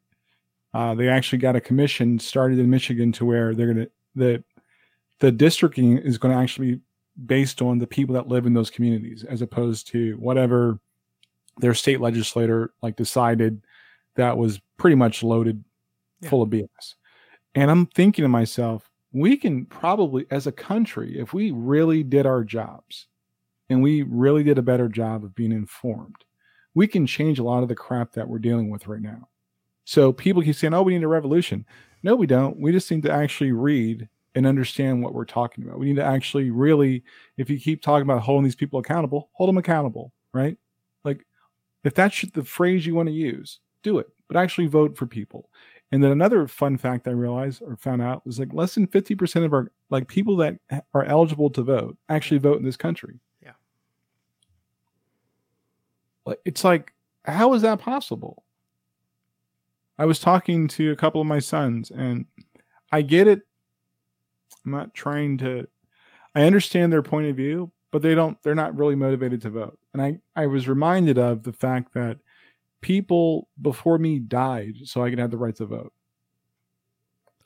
uh, 0.73 0.95
they 0.95 1.09
actually 1.09 1.39
got 1.39 1.57
a 1.57 1.61
commission 1.61 2.19
started 2.19 2.59
in 2.59 2.71
Michigan 2.71 3.13
to 3.13 3.25
where 3.25 3.55
they're 3.55 3.73
gonna 3.73 3.87
the 4.15 4.43
the 5.21 5.31
districting 5.31 5.99
is 5.99 6.19
going 6.19 6.35
to 6.35 6.41
actually 6.41 6.77
be 6.77 6.81
based 7.27 7.61
on 7.61 7.79
the 7.79 7.87
people 7.87 8.15
that 8.15 8.29
live 8.29 8.47
in 8.47 8.55
those 8.55 8.71
communities 8.71 9.25
as 9.25 9.43
opposed 9.43 9.87
to 9.89 10.15
whatever 10.15 10.79
their 11.59 11.75
state 11.75 12.01
legislator 12.01 12.73
like 12.83 12.97
decided 12.97 13.61
that 14.17 14.37
was 14.37 14.61
pretty 14.79 14.97
much 14.97 15.23
loaded 15.23 15.63
full 16.23 16.43
of 16.43 16.51
BS. 16.51 16.95
And 17.55 17.71
I'm 17.71 17.87
thinking 17.87 18.23
to 18.23 18.29
myself, 18.29 18.91
we 19.13 19.37
can 19.37 19.67
probably 19.67 20.27
as 20.31 20.47
a 20.47 20.53
country 20.53 21.19
if 21.19 21.35
we 21.35 21.51
really 21.51 22.03
did 22.03 22.27
our 22.27 22.45
jobs 22.45 23.07
and 23.69 23.83
we 23.83 24.03
really 24.03 24.43
did 24.43 24.59
a 24.59 24.63
better 24.63 24.89
job 24.89 25.25
of 25.25 25.35
being 25.35 25.53
informed, 25.53 26.17
we 26.75 26.87
can 26.87 27.07
change 27.07 27.39
a 27.39 27.45
lot 27.45 27.63
of 27.63 27.69
the 27.69 27.75
crap 27.75 28.13
that 28.13 28.29
we're 28.29 28.39
dealing 28.39 28.71
with 28.71 28.87
right 28.87 29.01
now. 29.01 29.29
So 29.91 30.13
people 30.13 30.41
keep 30.41 30.55
saying, 30.55 30.73
"Oh, 30.73 30.83
we 30.83 30.95
need 30.95 31.03
a 31.03 31.09
revolution." 31.09 31.67
No, 32.05 32.15
we 32.15 32.29
don't. 32.29 32.61
We 32.61 32.71
just 32.71 32.89
need 32.93 33.03
to 33.03 33.11
actually 33.11 33.51
read 33.51 34.09
and 34.37 34.47
understand 34.47 35.03
what 35.03 35.15
we're 35.15 35.25
talking 35.25 35.65
about. 35.65 35.81
We 35.81 35.87
need 35.87 35.97
to 35.97 36.05
actually 36.05 36.53
really, 36.53 37.03
if 37.37 37.51
you 37.51 37.59
keep 37.59 37.83
talking 37.83 38.05
about 38.05 38.23
holding 38.23 38.45
these 38.45 38.55
people 38.55 38.79
accountable, 38.79 39.31
hold 39.33 39.49
them 39.49 39.59
accountable, 39.59 40.13
right? 40.33 40.57
Like, 41.03 41.27
if 41.83 41.93
that's 41.93 42.25
the 42.35 42.45
phrase 42.45 42.87
you 42.87 42.95
want 42.95 43.09
to 43.09 43.13
use, 43.13 43.59
do 43.83 43.99
it, 43.99 44.07
but 44.29 44.37
actually 44.37 44.69
vote 44.69 44.97
for 44.97 45.07
people. 45.07 45.51
And 45.91 46.05
then 46.05 46.13
another 46.13 46.47
fun 46.47 46.79
fact 46.79 47.09
I 47.09 47.11
realized 47.11 47.61
or 47.61 47.77
found 47.77 48.01
out 48.01 48.25
was 48.25 48.39
like 48.39 48.55
less 48.55 48.77
than 48.77 48.87
fifty 48.87 49.17
percent 49.17 49.45
of 49.45 49.53
our 49.53 49.73
like 49.91 50.07
people 50.07 50.37
that 50.37 50.57
are 50.95 51.03
eligible 51.03 51.51
to 51.51 51.63
vote 51.63 51.99
actually 52.09 52.39
vote 52.39 52.59
in 52.59 52.65
this 52.65 52.77
country. 52.77 53.19
Yeah. 53.43 53.55
Like 56.27 56.39
it's 56.45 56.63
like, 56.63 56.93
how 57.25 57.55
is 57.55 57.63
that 57.63 57.81
possible? 57.81 58.45
I 60.01 60.07
was 60.07 60.19
talking 60.19 60.67
to 60.69 60.93
a 60.93 60.97
couple 60.97 61.21
of 61.21 61.27
my 61.27 61.41
sons, 61.41 61.91
and 61.91 62.25
I 62.91 63.03
get 63.03 63.29
it. 63.29 63.43
I'm 64.65 64.73
not 64.73 64.95
trying 64.95 65.37
to. 65.39 65.69
I 66.35 66.45
understand 66.45 66.91
their 66.91 67.03
point 67.03 67.27
of 67.27 67.37
view, 67.37 67.71
but 67.91 68.01
they 68.01 68.15
don't. 68.15 68.43
They're 68.43 68.55
not 68.55 68.79
really 68.79 68.95
motivated 68.95 69.43
to 69.43 69.51
vote. 69.51 69.79
And 69.93 70.01
I, 70.01 70.21
I 70.35 70.47
was 70.47 70.67
reminded 70.67 71.19
of 71.19 71.43
the 71.43 71.53
fact 71.53 71.93
that 71.93 72.17
people 72.81 73.49
before 73.61 73.99
me 73.99 74.19
died 74.19 74.77
so 74.85 75.05
I 75.05 75.11
could 75.11 75.19
have 75.19 75.33
the 75.33 75.37
right 75.37 75.55
to 75.57 75.67
vote. 75.67 75.93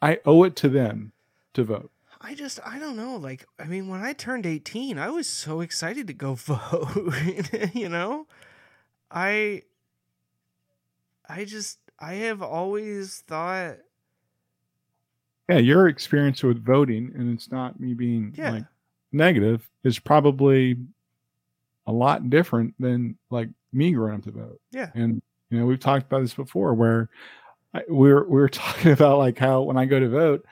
I 0.01 0.20
owe 0.24 0.44
it 0.44 0.55
to 0.56 0.68
them 0.68 1.12
to 1.55 1.64
vote. 1.64 1.90
I 2.20 2.36
just 2.36 2.60
I 2.64 2.78
don't 2.78 2.97
know. 2.97 3.16
Like 3.16 3.48
I 3.59 3.64
mean, 3.64 3.89
when 3.89 4.01
I 4.01 4.12
turned 4.12 4.47
eighteen, 4.47 4.97
I 4.97 5.10
was 5.10 5.28
so 5.28 5.60
excited 5.60 6.06
to 6.06 6.12
go 6.12 6.35
vote. 6.36 7.12
you 7.74 7.89
know, 7.89 8.28
I 9.10 9.62
I 11.28 11.44
just 11.47 11.78
I 11.98 12.14
have 12.14 12.42
always 12.42 13.20
thought 13.26 13.76
Yeah, 15.48 15.58
your 15.58 15.88
experience 15.88 16.42
with 16.42 16.64
voting, 16.64 17.12
and 17.14 17.32
it's 17.34 17.50
not 17.50 17.78
me 17.78 17.94
being 17.94 18.32
Yeah. 18.36 18.50
like 18.50 18.64
negative, 19.12 19.68
is 19.84 19.98
probably 19.98 20.76
a 21.86 21.92
lot 21.92 22.30
different 22.30 22.74
than 22.78 23.18
like 23.30 23.50
me 23.72 23.92
growing 23.92 24.14
up 24.16 24.22
to 24.24 24.30
vote. 24.32 24.60
Yeah. 24.70 24.90
And 24.94 25.20
you 25.50 25.58
know, 25.60 25.66
we've 25.66 25.78
talked 25.80 26.06
about 26.06 26.20
this 26.22 26.34
before 26.34 26.74
where 26.74 27.10
I, 27.74 27.82
we 27.88 28.12
were 28.12 28.24
we 28.24 28.36
were 28.40 28.48
talking 28.50 28.92
about 28.92 29.18
like 29.18 29.38
how 29.38 29.62
when 29.62 29.76
I 29.76 29.84
go 29.84 30.00
to 30.00 30.08
vote 30.08 30.44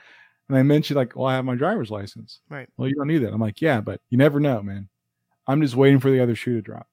and 0.47 0.57
I 0.57 0.63
mentioned 0.63 0.97
like, 0.97 1.15
well, 1.15 1.25
I 1.27 1.35
have 1.35 1.45
my 1.45 1.55
driver's 1.55 1.89
license. 1.89 2.41
Right. 2.49 2.69
Well, 2.77 2.87
you 2.87 2.95
don't 2.95 3.07
need 3.07 3.19
that. 3.19 3.33
I'm 3.33 3.41
like, 3.41 3.61
yeah, 3.61 3.81
but 3.81 4.01
you 4.09 4.17
never 4.17 4.39
know, 4.39 4.61
man. 4.61 4.89
I'm 5.47 5.61
just 5.61 5.75
waiting 5.75 5.99
for 5.99 6.11
the 6.11 6.21
other 6.21 6.35
shoe 6.35 6.55
to 6.55 6.61
drop. 6.61 6.87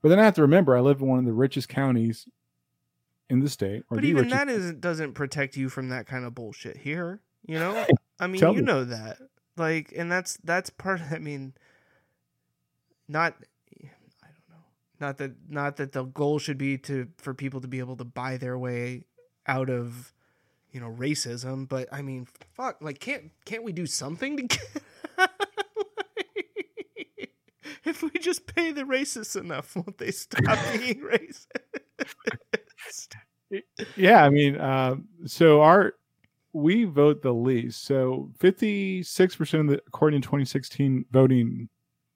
But 0.00 0.08
then 0.10 0.18
I 0.18 0.24
have 0.24 0.34
to 0.36 0.42
remember 0.42 0.76
I 0.76 0.80
live 0.80 1.00
in 1.00 1.08
one 1.08 1.18
of 1.18 1.24
the 1.24 1.32
richest 1.32 1.68
counties 1.68 2.26
in 3.32 3.40
the 3.40 3.48
state. 3.48 3.82
Or 3.90 3.96
But 3.96 4.04
even 4.04 4.24
richest 4.24 4.36
that 4.38 4.48
isn't 4.48 4.80
doesn't 4.80 5.14
protect 5.14 5.56
you 5.56 5.68
from 5.70 5.88
that 5.88 6.06
kind 6.06 6.24
of 6.24 6.34
bullshit 6.34 6.76
here. 6.76 7.20
You 7.46 7.58
know, 7.58 7.86
I 8.20 8.26
mean, 8.26 8.40
Tell 8.40 8.52
you 8.52 8.60
me. 8.60 8.66
know 8.66 8.84
that. 8.84 9.16
Like, 9.56 9.92
and 9.96 10.12
that's 10.12 10.38
that's 10.44 10.70
part. 10.70 11.00
I 11.10 11.18
mean, 11.18 11.54
not. 13.08 13.34
I 14.22 14.26
don't 14.26 14.48
know. 14.50 14.64
Not 15.00 15.16
that 15.18 15.32
not 15.48 15.76
that 15.78 15.92
the 15.92 16.04
goal 16.04 16.38
should 16.38 16.58
be 16.58 16.76
to 16.78 17.08
for 17.18 17.32
people 17.34 17.60
to 17.62 17.68
be 17.68 17.78
able 17.78 17.96
to 17.96 18.04
buy 18.04 18.36
their 18.36 18.58
way 18.58 19.04
out 19.46 19.70
of, 19.70 20.12
you 20.70 20.80
know, 20.80 20.90
racism. 20.90 21.66
But 21.68 21.88
I 21.90 22.02
mean, 22.02 22.28
fuck. 22.54 22.76
Like, 22.82 23.00
can't 23.00 23.30
can't 23.46 23.64
we 23.64 23.72
do 23.72 23.86
something 23.86 24.36
to 24.36 24.42
get? 24.42 24.82
if 27.84 28.02
we 28.02 28.10
just 28.20 28.46
pay 28.54 28.72
the 28.72 28.82
racists 28.82 29.38
enough, 29.40 29.74
won't 29.74 29.98
they 29.98 30.10
stop 30.10 30.58
being 30.72 31.00
racist? 31.00 31.46
Yeah, 33.96 34.24
I 34.24 34.30
mean, 34.30 34.56
uh, 34.56 34.96
so 35.26 35.60
our 35.60 35.94
we 36.52 36.84
vote 36.84 37.22
the 37.22 37.32
least. 37.32 37.84
So 37.84 38.30
fifty 38.38 39.02
six 39.02 39.36
percent 39.36 39.62
of 39.62 39.68
the 39.68 39.82
according 39.86 40.22
to 40.22 40.28
twenty 40.28 40.44
sixteen 40.44 41.04
voting 41.10 41.68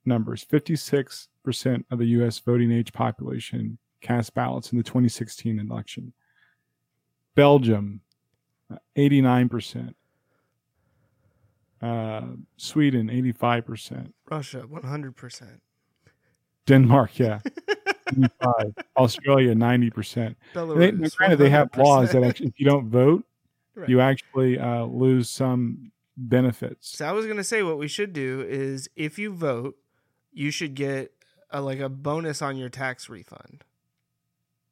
numbers, 0.05 0.43
fifty 0.45 0.77
six 0.77 1.29
percent 1.45 1.85
of 1.91 1.99
the 1.99 2.07
U.S. 2.07 2.39
voting 2.39 2.73
age 2.73 2.93
population 2.93 3.79
cast 4.01 4.35
ballots 4.35 4.73
in 4.73 4.79
the 4.79 4.85
twenty 4.85 5.09
sixteen 5.09 5.59
election. 5.59 6.13
Belgium, 7.35 8.01
eighty 8.97 9.21
nine 9.21 9.49
percent. 9.49 9.97
Uh, 11.83 12.23
Sweden, 12.57 13.11
eighty 13.11 13.33
five 13.33 13.67
percent. 13.67 14.15
Russia, 14.31 14.61
one 14.69 14.83
hundred 14.83 15.17
percent. 15.17 15.63
Denmark, 16.67 17.19
yeah, 17.19 17.41
85. 18.09 18.75
Australia, 18.97 19.55
ninety 19.55 19.91
percent. 19.91 20.37
And 20.55 20.81
they, 20.81 21.09
granted, 21.11 21.37
they 21.37 21.51
have 21.51 21.77
laws 21.77 22.13
that 22.13 22.23
actually, 22.23 22.49
if 22.49 22.61
you 22.61 22.67
don't 22.67 22.89
vote, 22.89 23.25
Right. 23.75 23.89
you 23.91 24.01
actually 24.01 24.59
uh, 24.59 24.85
lose 24.85 25.29
some 25.29 25.93
benefits. 26.17 26.97
So 26.97 27.05
I 27.07 27.13
was 27.13 27.27
gonna 27.27 27.45
say 27.45 27.63
what 27.63 27.77
we 27.79 27.89
should 27.89 28.13
do 28.15 28.41
is 28.49 28.89
if 28.97 29.19
you 29.19 29.33
vote, 29.33 29.77
you 30.33 30.51
should 30.51 30.75
get 30.75 31.13
a, 31.51 31.61
like 31.61 31.79
a 31.81 31.89
bonus 31.91 32.41
on 32.41 32.57
your 32.57 32.71
tax 32.71 33.09
refund. 33.11 33.65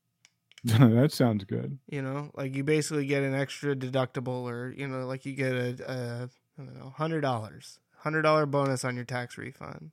that 0.64 1.12
sounds 1.12 1.44
good. 1.44 1.78
You 1.90 2.00
know, 2.00 2.30
like 2.34 2.54
you 2.54 2.64
basically 2.64 3.04
get 3.06 3.22
an 3.22 3.34
extra 3.34 3.76
deductible, 3.76 4.44
or 4.44 4.72
you 4.74 4.88
know, 4.88 5.06
like 5.06 5.26
you 5.26 5.34
get 5.34 5.52
a, 5.52 5.76
a 5.86 6.28
I 6.58 6.64
don't 6.64 6.78
know, 6.78 6.94
hundred 6.96 7.20
dollars, 7.20 7.78
hundred 7.98 8.22
dollar 8.22 8.46
bonus 8.46 8.84
on 8.84 8.96
your 8.96 9.04
tax 9.04 9.36
refund. 9.36 9.90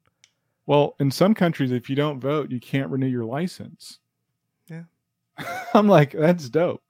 Well, 0.67 0.95
in 0.99 1.11
some 1.11 1.33
countries, 1.33 1.71
if 1.71 1.89
you 1.89 1.95
don't 1.95 2.19
vote, 2.19 2.51
you 2.51 2.59
can't 2.59 2.89
renew 2.89 3.07
your 3.07 3.25
license. 3.25 3.99
Yeah. 4.69 4.83
I'm 5.73 5.87
like, 5.87 6.11
that's 6.11 6.49
dope. 6.49 6.81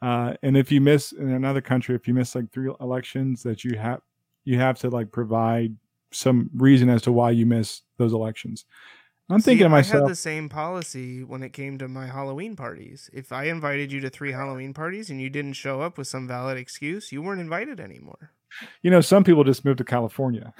Uh, 0.00 0.34
and 0.42 0.56
if 0.56 0.72
you 0.72 0.80
miss 0.80 1.12
in 1.12 1.30
another 1.30 1.60
country, 1.60 1.94
if 1.94 2.08
you 2.08 2.14
miss 2.14 2.34
like 2.34 2.50
three 2.50 2.72
elections, 2.80 3.42
that 3.44 3.62
you 3.64 3.78
have 3.78 4.00
you 4.44 4.58
have 4.58 4.78
to 4.80 4.90
like 4.90 5.12
provide 5.12 5.76
some 6.10 6.50
reason 6.56 6.88
as 6.90 7.02
to 7.02 7.12
why 7.12 7.30
you 7.30 7.46
missed 7.46 7.84
those 7.98 8.12
elections. 8.12 8.64
I'm 9.30 9.38
See, 9.38 9.44
thinking 9.52 9.64
to 9.64 9.66
I 9.66 9.68
myself, 9.68 10.02
had 10.02 10.10
the 10.10 10.16
same 10.16 10.48
policy 10.48 11.22
when 11.22 11.42
it 11.44 11.52
came 11.52 11.78
to 11.78 11.86
my 11.88 12.06
Halloween 12.06 12.56
parties. 12.56 13.08
If 13.12 13.30
I 13.30 13.44
invited 13.44 13.92
you 13.92 14.00
to 14.00 14.10
three 14.10 14.32
Halloween 14.32 14.74
parties 14.74 15.08
and 15.10 15.20
you 15.20 15.30
didn't 15.30 15.52
show 15.52 15.80
up 15.80 15.96
with 15.96 16.08
some 16.08 16.26
valid 16.26 16.58
excuse, 16.58 17.12
you 17.12 17.22
weren't 17.22 17.40
invited 17.40 17.78
anymore. 17.78 18.32
you 18.82 18.90
know, 18.90 19.00
some 19.00 19.22
people 19.22 19.44
just 19.44 19.64
moved 19.64 19.78
to 19.78 19.84
California 19.84 20.52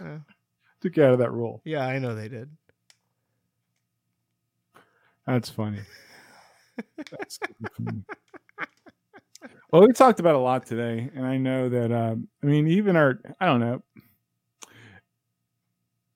Yeah. 0.00 0.18
to 0.80 0.90
get 0.90 1.06
out 1.06 1.12
of 1.14 1.18
that 1.20 1.32
rule. 1.32 1.60
Yeah, 1.64 1.86
I 1.86 1.98
know 1.98 2.14
they 2.14 2.28
did. 2.28 2.50
That's 5.26 5.50
funny. 5.50 5.80
That's 6.96 7.38
funny. 7.76 8.02
Well, 9.72 9.82
we 9.86 9.92
talked 9.92 10.20
about 10.20 10.36
a 10.36 10.38
lot 10.38 10.64
today, 10.64 11.10
and 11.14 11.26
I 11.26 11.38
know 11.38 11.68
that. 11.68 11.92
Um, 11.92 12.28
I 12.42 12.46
mean, 12.46 12.68
even 12.68 12.96
our, 12.96 13.18
I 13.40 13.46
don't 13.46 13.60
know. 13.60 13.82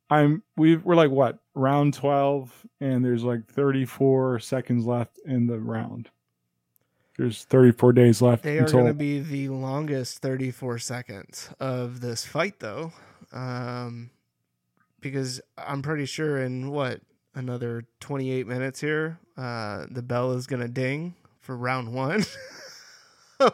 I'm 0.09 0.43
we 0.57 0.77
we're 0.77 0.95
like 0.95 1.11
what 1.11 1.39
round 1.55 1.95
twelve, 1.95 2.53
and 2.81 3.05
there's 3.05 3.23
like 3.23 3.47
34 3.47 4.41
seconds 4.41 4.87
left 4.87 5.19
in 5.25 5.47
the 5.47 5.59
round. 5.59 6.11
There's 7.17 7.45
34 7.45 7.93
days 7.93 8.23
left 8.23 8.43
They 8.45 8.57
are 8.57 8.63
until 8.63 8.81
going 8.81 8.93
to 8.93 8.95
be 8.95 9.21
the 9.21 9.51
longest 9.51 10.23
34 10.23 10.79
seconds 10.79 11.51
of 11.61 12.01
this 12.01 12.25
fight, 12.25 12.61
though. 12.61 12.95
Um, 13.31 14.09
because 15.01 15.41
I'm 15.59 15.83
pretty 15.83 16.07
sure 16.07 16.39
in 16.43 16.71
what, 16.71 17.01
another 17.35 17.85
28 18.01 18.47
minutes 18.47 18.81
here, 18.81 19.19
uh, 19.37 19.87
the 19.91 20.03
bell 20.03 20.33
is 20.33 20.47
going 20.47 20.63
to 20.63 20.69
ding 20.69 21.15
for 21.41 21.57
round 21.57 21.93
one. 21.93 22.25
you 23.41 23.51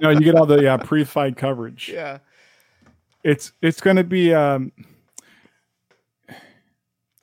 know 0.00 0.10
you 0.10 0.20
get 0.20 0.34
all 0.34 0.46
the 0.46 0.62
yeah 0.62 0.76
pre-fight 0.76 1.36
coverage. 1.36 1.88
yeah. 1.88 2.18
It's 3.24 3.52
it's 3.62 3.80
going 3.80 3.96
to 3.96 4.04
be 4.04 4.34
um 4.34 4.72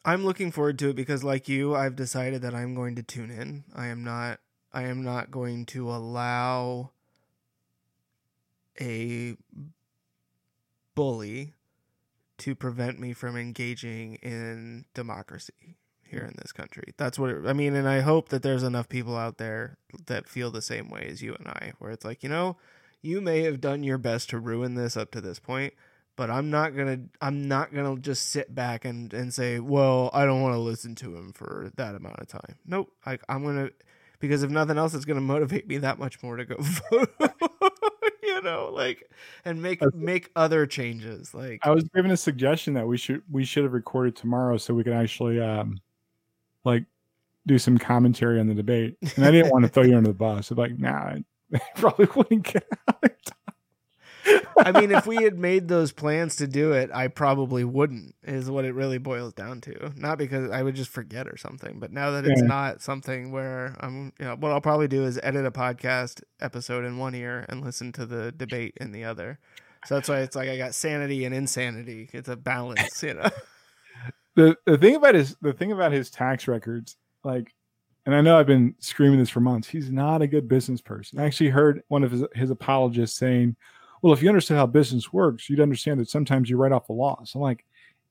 I'm 0.06 0.26
looking 0.26 0.52
forward 0.52 0.80
to 0.80 0.90
it 0.90 0.96
because, 0.96 1.24
like 1.24 1.50
you, 1.50 1.76
I've 1.76 1.96
decided 1.96 2.42
that 2.42 2.56
I'm 2.56 2.74
going 2.74 2.96
to 2.96 3.04
tune 3.04 3.30
in. 3.30 3.64
I 3.76 3.88
am 3.88 4.04
not. 4.04 4.40
I 4.74 4.84
am 4.84 5.04
not 5.04 5.30
going 5.30 5.66
to 5.68 5.90
allow 5.90 6.92
a 8.80 9.36
bully 10.96 11.54
to 12.40 12.56
prevent 12.56 13.00
me 13.00 13.14
from 13.14 13.38
engaging 13.38 14.16
in 14.16 14.86
democracy 14.94 15.78
here 16.04 16.24
in 16.24 16.36
this 16.38 16.52
country. 16.52 16.94
That's 16.98 17.20
what 17.20 17.30
it, 17.30 17.46
I 17.46 17.54
mean, 17.54 17.76
and 17.76 17.88
I 17.88 18.02
hope 18.02 18.30
that 18.30 18.42
there's 18.42 18.64
enough 18.64 18.90
people 18.90 19.16
out 19.16 19.38
there 19.38 19.78
that 20.08 20.28
feel 20.28 20.52
the 20.52 20.62
same 20.62 20.90
way 20.90 21.08
as 21.10 21.22
you 21.22 21.36
and 21.36 21.48
I, 21.48 21.74
where 21.80 21.92
it's 21.92 22.06
like, 22.06 22.24
you 22.24 22.30
know, 22.30 22.58
you 23.02 23.22
may 23.22 23.44
have 23.44 23.62
done 23.62 23.84
your 23.84 23.98
best 23.98 24.30
to 24.32 24.40
ruin 24.40 24.76
this 24.76 24.98
up 24.98 25.12
to 25.12 25.22
this 25.22 25.40
point, 25.40 25.74
but 26.16 26.30
I'm 26.30 26.50
not 26.50 26.76
gonna 26.76 27.00
I'm 27.22 27.48
not 27.48 27.74
gonna 27.74 27.98
just 27.98 28.30
sit 28.30 28.54
back 28.54 28.84
and, 28.84 29.14
and 29.14 29.34
say, 29.34 29.60
well, 29.60 30.10
I 30.14 30.26
don't 30.26 30.42
want 30.42 30.56
to 30.56 30.60
listen 30.60 30.96
to 30.96 31.16
him 31.16 31.32
for 31.32 31.72
that 31.76 31.96
amount 31.96 32.20
of 32.20 32.28
time. 32.28 32.58
Nope. 32.66 32.92
I, 33.06 33.20
I'm 33.30 33.46
gonna 33.46 33.70
because 34.20 34.44
if 34.44 34.50
nothing 34.50 34.78
else, 34.78 34.94
it's 34.94 35.06
gonna 35.06 35.22
motivate 35.22 35.68
me 35.68 35.78
that 35.78 36.00
much 36.00 36.22
more 36.22 36.36
to 36.36 36.46
go 36.46 36.56
vote. 36.60 37.12
You 38.40 38.50
know, 38.50 38.70
like 38.74 39.10
and 39.46 39.62
make 39.62 39.82
make 39.94 40.32
other 40.36 40.66
changes. 40.66 41.34
Like 41.34 41.60
I 41.64 41.72
was 41.72 41.84
given 41.90 42.12
a 42.12 42.18
suggestion 42.18 42.74
that 42.76 42.88
we 42.88 42.98
should 42.98 43.22
we 43.30 43.44
should 43.44 43.64
have 43.64 43.74
recorded 43.74 44.16
tomorrow 44.16 44.58
so 44.58 44.74
we 44.74 44.84
could 44.84 44.94
actually 44.94 45.42
um 45.42 45.80
like 46.64 46.86
do 47.48 47.58
some 47.58 47.78
commentary 47.78 48.40
on 48.40 48.48
the 48.48 48.54
debate. 48.54 48.98
And 49.16 49.26
I 49.26 49.32
didn't 49.32 49.52
want 49.52 49.66
to 49.66 49.70
throw 49.74 49.84
you 49.84 49.98
under 49.98 50.10
the 50.10 50.14
bus. 50.14 50.52
I'm 50.52 50.58
like, 50.58 50.78
nah, 50.78 50.90
I 50.90 51.24
probably 51.76 52.08
wouldn't 52.16 52.44
get 52.44 52.68
out. 52.88 53.30
I 54.66 54.72
mean, 54.80 54.92
if 54.92 55.08
we 55.08 55.18
had 55.24 55.38
made 55.40 55.68
those 55.68 55.92
plans 55.92 56.36
to 56.38 56.48
do 56.48 56.74
it, 56.74 56.90
I 56.94 57.08
probably 57.08 57.64
wouldn't. 57.64 58.16
Is 58.24 58.50
what 58.50 58.66
it 58.66 58.74
really 58.74 58.98
boils 58.98 59.34
down 59.34 59.62
to. 59.62 59.92
Not 59.96 60.18
because 60.18 60.52
I 60.52 60.64
would 60.64 60.76
just 60.76 60.92
forget 60.92 61.28
or 61.28 61.38
something, 61.38 61.80
but 61.80 61.92
now 61.92 62.12
that 62.12 62.26
it's 62.26 62.42
Yeah. 62.42 62.48
not 62.48 62.82
something 62.82 63.32
where 63.32 63.76
I'm, 63.80 64.14
you 64.20 64.26
know, 64.26 64.36
what 64.36 64.52
I'll 64.52 64.62
probably 64.62 64.88
do 64.88 65.06
is 65.06 65.20
edit 65.24 65.46
a 65.46 65.52
podcast 65.52 66.22
episode 66.40 66.86
in 66.86 66.98
one 66.98 67.16
ear 67.16 67.46
and 67.50 67.64
listen 67.64 67.92
to 67.94 68.06
the 68.06 68.32
debate 68.32 68.76
in 68.80 68.92
the 68.92 69.04
other. 69.06 69.40
So 69.86 69.96
that's 69.96 70.10
why 70.10 70.20
it's 70.20 70.36
like 70.36 70.50
I 70.50 70.58
got 70.58 70.76
sanity 70.76 71.24
and 71.26 71.34
insanity. 71.34 72.10
It's 72.12 72.28
a 72.30 72.36
balance, 72.36 73.02
you 73.02 73.14
know. 73.14 73.30
the 74.36 74.56
the 74.66 74.78
thing 74.78 74.96
about 74.96 75.16
his 75.16 75.36
the 75.42 75.54
thing 75.54 75.72
about 75.72 75.92
his 75.92 76.10
tax 76.10 76.48
records, 76.48 76.98
like, 77.24 77.54
and 78.06 78.14
I 78.16 78.22
know 78.22 78.38
I've 78.38 78.48
been 78.48 78.76
screaming 78.80 79.20
this 79.20 79.30
for 79.30 79.40
months. 79.40 79.68
He's 79.68 79.90
not 79.92 80.22
a 80.22 80.28
good 80.28 80.48
business 80.48 80.82
person. 80.82 81.20
I 81.20 81.26
actually 81.26 81.50
heard 81.50 81.82
one 81.88 82.04
of 82.04 82.12
his 82.12 82.24
his 82.36 82.50
apologists 82.50 83.18
saying, 83.18 83.56
"Well, 84.02 84.14
if 84.14 84.22
you 84.22 84.30
understood 84.30 84.58
how 84.58 84.66
business 84.66 85.12
works, 85.14 85.50
you'd 85.50 85.60
understand 85.60 86.00
that 86.00 86.10
sometimes 86.10 86.50
you 86.50 86.58
write 86.58 86.72
off 86.72 86.90
a 86.90 86.94
loss." 86.94 87.36
I'm 87.36 87.42
like, 87.42 87.66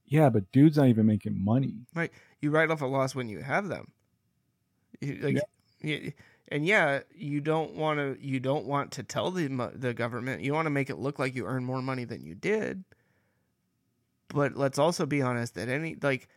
"Yeah, 0.07 0.29
but 0.31 0.51
dude's 0.53 0.77
not 0.77 0.89
even 0.89 1.07
making 1.07 1.43
money." 1.45 1.75
Right. 1.95 2.13
You 2.41 2.51
write 2.51 2.71
off 2.71 2.83
a 2.83 2.87
loss 2.87 3.15
when 3.15 3.29
you 3.29 3.41
have 3.41 3.69
them. 3.69 3.91
You, 5.01 5.15
like, 5.23 5.39
y- 5.83 6.15
and 6.51 6.65
yeah, 6.67 7.01
you 7.15 7.41
don't 7.41 7.75
want 7.75 7.99
to. 7.99 8.17
You 8.25 8.41
don't 8.41 8.65
want 8.67 8.93
to 8.93 9.03
tell 9.03 9.31
the 9.31 9.49
the 9.75 9.93
government. 9.95 10.43
You 10.43 10.55
want 10.55 10.67
to 10.67 10.71
make 10.71 10.91
it 10.91 10.99
look 10.99 11.19
like 11.19 11.35
you 11.35 11.45
earn 11.47 11.65
more 11.65 11.83
money 11.83 12.05
than 12.05 12.23
you 12.25 12.35
did. 12.35 12.85
But 14.29 14.57
let's 14.57 14.79
also 14.79 15.07
be 15.07 15.23
honest 15.23 15.55
that 15.55 15.69
any 15.69 15.97
like 16.03 16.29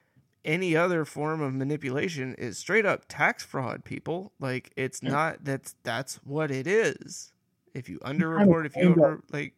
any 0.43 0.75
other 0.75 1.05
form 1.05 1.41
of 1.41 1.53
manipulation 1.53 2.35
is 2.35 2.57
straight 2.57 2.85
up 2.85 3.03
tax 3.07 3.43
fraud, 3.43 3.83
people. 3.83 4.31
Like 4.39 4.71
it's 4.75 5.01
Yeah. 5.03 5.11
not 5.11 5.43
that's 5.43 5.75
that's 5.83 6.15
what 6.23 6.51
it 6.51 6.67
is. 6.67 7.31
If 7.73 7.89
you 7.89 7.99
underreport, 7.99 8.65
if 8.65 8.75
you 8.75 8.91
over 8.91 9.23
like 9.31 9.53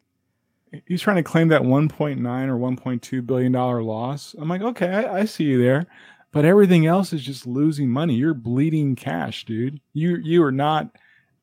He's 0.88 1.02
trying 1.02 1.18
to 1.18 1.23
claim 1.23 1.49
that 1.49 1.61
1.9 1.61 2.48
or 2.48 2.57
1.2 2.57 3.26
billion 3.26 3.52
dollar 3.52 3.84
loss. 3.84 4.35
I'm 4.40 4.49
like, 4.49 4.61
okay, 4.61 4.88
I, 4.88 5.19
I 5.19 5.26
see 5.26 5.44
you 5.44 5.61
there, 5.61 5.85
but 6.31 6.45
everything 6.45 6.88
else 6.88 7.14
is 7.14 7.23
just 7.23 7.45
losing 7.45 7.90
money. 7.90 8.15
You're 8.15 8.34
bleeding 8.34 8.95
cash, 8.95 9.45
dude. 9.45 9.80
You 9.94 10.15
you 10.18 10.44
are 10.44 10.52
not 10.52 10.90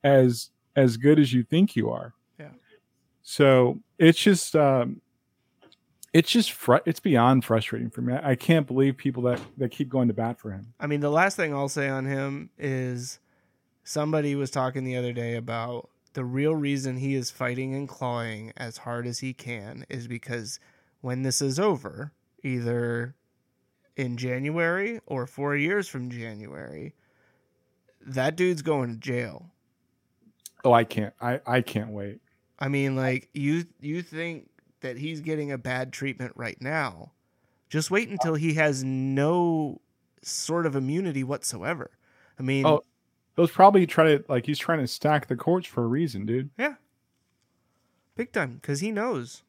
as 0.02 0.51
as 0.74 0.97
good 0.97 1.18
as 1.18 1.32
you 1.32 1.44
think 1.44 1.76
you 1.76 1.90
are. 1.90 2.14
Yeah. 2.38 2.51
So 3.22 3.78
it's 3.98 4.18
just 4.18 4.56
um, 4.56 5.01
it's 6.12 6.30
just 6.30 6.51
fr- 6.52 6.76
it's 6.84 7.01
beyond 7.01 7.44
frustrating 7.44 7.90
for 7.90 8.02
me. 8.02 8.14
I, 8.14 8.30
I 8.30 8.34
can't 8.34 8.66
believe 8.66 8.97
people 8.97 9.22
that 9.24 9.40
that 9.59 9.70
keep 9.70 9.88
going 9.88 10.09
to 10.09 10.14
bat 10.14 10.40
for 10.40 10.51
him. 10.51 10.74
I 10.80 10.88
mean, 10.88 11.01
the 11.01 11.10
last 11.10 11.36
thing 11.36 11.55
I'll 11.55 11.68
say 11.68 11.88
on 11.88 12.05
him 12.06 12.51
is 12.59 13.20
somebody 13.84 14.34
was 14.34 14.51
talking 14.51 14.82
the 14.82 14.97
other 14.97 15.12
day 15.12 15.36
about 15.36 15.88
the 16.12 16.24
real 16.24 16.55
reason 16.55 16.97
he 16.97 17.15
is 17.15 17.31
fighting 17.31 17.74
and 17.74 17.89
clawing 17.89 18.53
as 18.57 18.78
hard 18.78 19.07
as 19.07 19.20
he 19.20 19.32
can 19.32 19.87
is 19.89 20.09
because 20.09 20.61
when 21.01 21.23
this 21.23 21.41
is 21.41 21.59
over, 21.59 22.12
either 22.43 23.15
in 23.97 24.16
January 24.16 25.01
or 25.07 25.27
four 25.27 25.57
years 25.57 25.89
from 25.89 26.11
January, 26.11 26.95
that 28.01 28.37
dude's 28.37 28.62
going 28.62 28.91
to 28.91 28.97
jail. 28.97 29.51
Oh, 30.65 30.73
I 30.73 30.85
can't. 30.85 31.15
I 31.20 31.41
I 31.47 31.61
can't 31.62 31.91
wait. 31.91 32.20
I 32.59 32.69
mean, 32.69 32.97
like 32.97 33.28
you 33.32 33.65
you 33.81 34.03
think 34.03 34.51
that 34.81 34.97
he's 34.99 35.20
getting 35.20 35.53
a 35.53 35.59
bad 35.59 35.93
treatment 35.93 36.32
right 36.37 36.61
now. 36.61 37.12
Just 37.69 37.91
wait 37.91 38.09
until 38.09 38.35
he 38.35 38.55
has 38.55 38.82
no 38.85 39.81
sort 40.23 40.66
of 40.66 40.77
immunity 40.77 41.24
whatsoever. 41.24 41.91
I 42.39 42.43
mean, 42.43 42.66
Oh, 42.66 42.85
those 43.41 43.51
probably 43.51 43.87
try 43.87 44.05
to 44.17 44.25
like 44.29 44.47
he's 44.47 44.59
trying 44.59 44.81
to 44.81 44.87
stack 44.87 45.27
the 45.27 45.37
courts 45.37 45.67
for 45.67 45.83
a 45.85 45.87
reason, 45.87 46.27
dude. 46.27 46.51
Yeah. 46.59 46.75
Big 48.17 48.33
time 48.33 48.61
cuz 48.62 48.81
he 48.81 48.91
knows. 48.91 49.43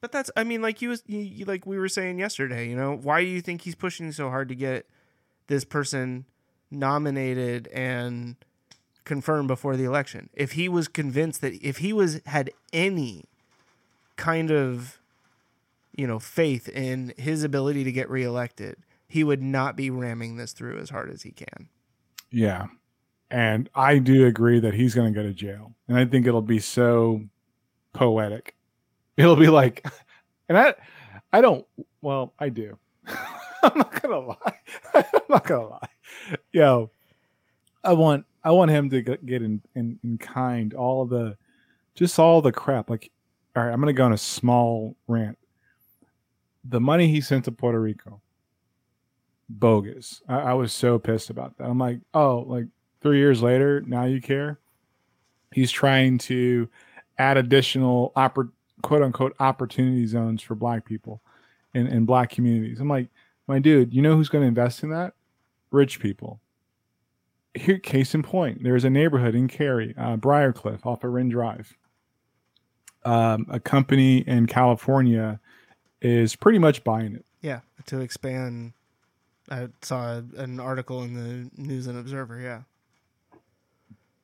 But 0.00 0.12
that's 0.12 0.30
I 0.36 0.44
mean 0.44 0.60
like 0.60 0.82
you 0.82 0.90
was 0.90 1.02
you, 1.06 1.20
you- 1.20 1.44
like 1.46 1.64
we 1.66 1.78
were 1.78 1.88
saying 1.88 2.18
yesterday, 2.18 2.68
you 2.68 2.76
know, 2.76 2.94
why 2.94 3.22
do 3.22 3.26
you 3.28 3.40
think 3.40 3.62
he's 3.62 3.74
pushing 3.74 4.12
so 4.12 4.28
hard 4.28 4.48
to 4.50 4.54
get 4.54 4.86
this 5.46 5.64
person 5.64 6.26
nominated 6.70 7.68
and 7.68 8.36
confirmed 9.04 9.48
before 9.48 9.76
the 9.76 9.84
election? 9.84 10.28
If 10.34 10.52
he 10.52 10.68
was 10.68 10.86
convinced 10.88 11.40
that 11.40 11.54
if 11.66 11.78
he 11.78 11.92
was 11.92 12.20
had 12.26 12.50
any 12.72 13.24
kind 14.16 14.50
of 14.50 15.00
you 15.96 16.08
know, 16.08 16.18
faith 16.18 16.68
in 16.68 17.14
his 17.16 17.44
ability 17.44 17.84
to 17.84 17.92
get 17.92 18.10
reelected, 18.10 18.74
he 19.06 19.22
would 19.22 19.40
not 19.40 19.76
be 19.76 19.88
ramming 19.90 20.36
this 20.36 20.52
through 20.52 20.76
as 20.76 20.90
hard 20.90 21.08
as 21.08 21.22
he 21.22 21.30
can. 21.30 21.68
Yeah. 22.34 22.66
And 23.30 23.70
I 23.76 23.98
do 23.98 24.26
agree 24.26 24.58
that 24.58 24.74
he's 24.74 24.92
going 24.92 25.12
to 25.12 25.16
go 25.16 25.24
to 25.24 25.32
jail. 25.32 25.72
And 25.88 25.96
I 25.96 26.04
think 26.04 26.26
it'll 26.26 26.42
be 26.42 26.58
so 26.58 27.22
poetic. 27.92 28.54
It'll 29.16 29.36
be 29.36 29.46
like, 29.46 29.86
and 30.48 30.58
I, 30.58 30.74
I 31.32 31.40
don't, 31.40 31.64
well, 32.02 32.34
I 32.40 32.48
do. 32.48 32.76
I'm 33.06 33.78
not 33.78 34.02
going 34.02 34.12
to 34.12 34.26
lie. 34.26 34.58
I'm 34.92 35.22
not 35.28 35.46
going 35.46 35.60
to 35.60 35.68
lie. 35.68 35.88
Yo, 36.52 36.90
I 37.84 37.92
want, 37.92 38.26
I 38.42 38.50
want 38.50 38.72
him 38.72 38.90
to 38.90 39.00
get 39.00 39.42
in, 39.42 39.62
in, 39.76 40.00
in 40.02 40.18
kind 40.18 40.74
all 40.74 41.06
the, 41.06 41.36
just 41.94 42.18
all 42.18 42.42
the 42.42 42.50
crap. 42.50 42.90
Like, 42.90 43.12
all 43.54 43.62
right, 43.62 43.72
I'm 43.72 43.80
going 43.80 43.94
to 43.94 43.96
go 43.96 44.04
on 44.04 44.12
a 44.12 44.18
small 44.18 44.96
rant. 45.06 45.38
The 46.64 46.80
money 46.80 47.06
he 47.06 47.20
sent 47.20 47.44
to 47.44 47.52
Puerto 47.52 47.80
Rico, 47.80 48.20
bogus. 49.48 50.22
I, 50.28 50.38
I 50.38 50.52
was 50.54 50.72
so 50.72 50.98
pissed 50.98 51.30
about 51.30 51.56
that. 51.58 51.64
I'm 51.64 51.78
like, 51.78 52.00
oh, 52.12 52.44
like 52.46 52.66
three 53.00 53.18
years 53.18 53.42
later, 53.42 53.82
now 53.86 54.04
you 54.04 54.20
care. 54.20 54.58
He's 55.52 55.70
trying 55.70 56.18
to 56.18 56.68
add 57.18 57.36
additional 57.36 58.12
oppor- 58.16 58.50
quote 58.82 59.02
unquote 59.02 59.34
opportunity 59.38 60.06
zones 60.06 60.42
for 60.42 60.54
black 60.54 60.84
people 60.84 61.22
in, 61.74 61.86
in 61.86 62.04
black 62.04 62.30
communities. 62.30 62.80
I'm 62.80 62.88
like, 62.88 63.08
my 63.46 63.58
dude, 63.58 63.92
you 63.92 64.02
know 64.02 64.16
who's 64.16 64.28
going 64.28 64.42
to 64.42 64.48
invest 64.48 64.82
in 64.82 64.90
that? 64.90 65.14
Rich 65.70 66.00
people. 66.00 66.40
Here, 67.54 67.78
case 67.78 68.14
in 68.14 68.22
point, 68.22 68.64
there's 68.64 68.84
a 68.84 68.90
neighborhood 68.90 69.34
in 69.34 69.46
Cary, 69.46 69.94
uh, 69.96 70.16
Briarcliff, 70.16 70.84
off 70.84 71.04
of 71.04 71.12
Rin 71.12 71.28
Drive. 71.28 71.76
Um, 73.04 73.46
a 73.48 73.60
company 73.60 74.18
in 74.18 74.46
California 74.46 75.38
is 76.00 76.34
pretty 76.34 76.58
much 76.58 76.82
buying 76.82 77.14
it. 77.14 77.24
Yeah, 77.42 77.60
to 77.86 78.00
expand. 78.00 78.72
I 79.50 79.68
saw 79.82 80.22
an 80.36 80.58
article 80.60 81.02
in 81.02 81.14
the 81.14 81.50
News 81.60 81.86
and 81.86 81.98
Observer. 81.98 82.40
Yeah, 82.40 82.62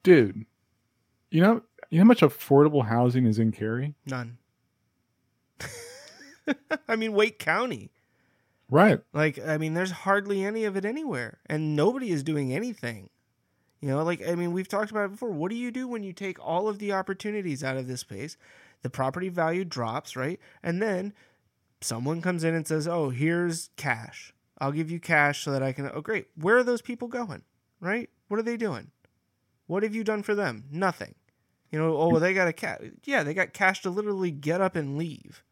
dude. 0.03 0.47
You 1.31 1.43
know, 1.43 1.63
you 1.91 1.99
know 1.99 2.05
how 2.05 2.09
much 2.09 2.21
affordable 2.21 2.87
housing 2.87 3.27
is 3.27 3.39
in 3.39 3.53
Cary? 3.53 3.95
none. 4.07 4.39
I 6.89 6.97
mean, 6.97 7.13
Wake 7.13 7.39
County. 7.39 7.91
Right. 8.71 9.01
Like, 9.13 9.39
I 9.45 9.59
mean, 9.59 9.75
there's 9.75 9.91
hardly 9.91 10.45
any 10.45 10.65
of 10.65 10.77
it 10.77 10.85
anywhere, 10.85 11.39
and 11.47 11.75
nobody 11.77 12.11
is 12.11 12.23
doing 12.23 12.53
anything. 12.53 13.11
You 13.81 13.89
know, 13.89 14.03
like, 14.05 14.27
I 14.27 14.35
mean, 14.35 14.53
we've 14.53 14.69
talked 14.69 14.91
about 14.91 15.07
it 15.07 15.13
before. 15.13 15.31
What 15.31 15.51
do 15.51 15.57
you 15.57 15.71
do 15.71 15.89
when 15.89 16.03
you 16.03 16.13
take 16.13 16.39
all 16.45 16.69
of 16.69 16.79
the 16.79 16.93
opportunities 16.93 17.65
out 17.65 17.77
of 17.77 17.89
this 17.89 18.01
space? 18.01 18.37
The 18.83 18.91
property 18.91 19.29
value 19.29 19.65
drops, 19.65 20.17
right? 20.17 20.39
And 20.63 20.83
then 20.83 21.13
someone 21.81 22.21
comes 22.21 22.45
in 22.45 22.55
and 22.55 22.67
says, 22.67 22.87
Oh, 22.87 23.11
here's 23.11 23.71
cash. 23.77 24.33
I'll 24.61 24.73
give 24.73 24.91
you 24.91 25.01
cash 25.01 25.43
so 25.45 25.53
that 25.53 25.63
I 25.63 25.73
can. 25.73 25.91
Oh, 25.93 26.01
great. 26.01 26.27
Where 26.37 26.59
are 26.59 26.65
those 26.65 26.83
people 26.83 27.09
going? 27.09 27.43
Right? 27.81 28.11
What 28.29 28.39
are 28.39 28.43
they 28.43 28.57
doing? 28.57 28.91
What 29.67 29.83
have 29.83 29.95
you 29.95 30.05
done 30.05 30.23
for 30.23 30.35
them? 30.35 30.65
Nothing. 30.71 31.15
You 31.71 31.79
know, 31.79 31.97
oh, 31.97 32.09
well, 32.09 32.21
they 32.21 32.35
got 32.35 32.49
a 32.49 32.53
cat. 32.53 32.83
Yeah, 33.05 33.23
they 33.23 33.33
got 33.33 33.53
cash 33.53 33.83
to 33.83 33.91
literally 33.91 34.31
get 34.31 34.61
up 34.61 34.75
and 34.75 34.99
leave. 34.99 35.43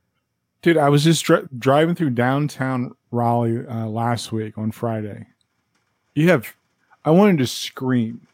Dude, 0.62 0.76
I 0.76 0.89
was 0.89 1.05
just 1.05 1.24
dri- 1.24 1.47
driving 1.56 1.94
through 1.94 2.10
downtown 2.10 2.97
Raleigh 3.12 3.64
uh, 3.66 3.86
last 3.86 4.32
week 4.32 4.59
on 4.59 4.72
Friday. 4.72 5.26
You 6.14 6.28
have, 6.30 6.52
I 7.05 7.12
wanted 7.12 7.39
to 7.39 7.47
scream. 7.47 8.26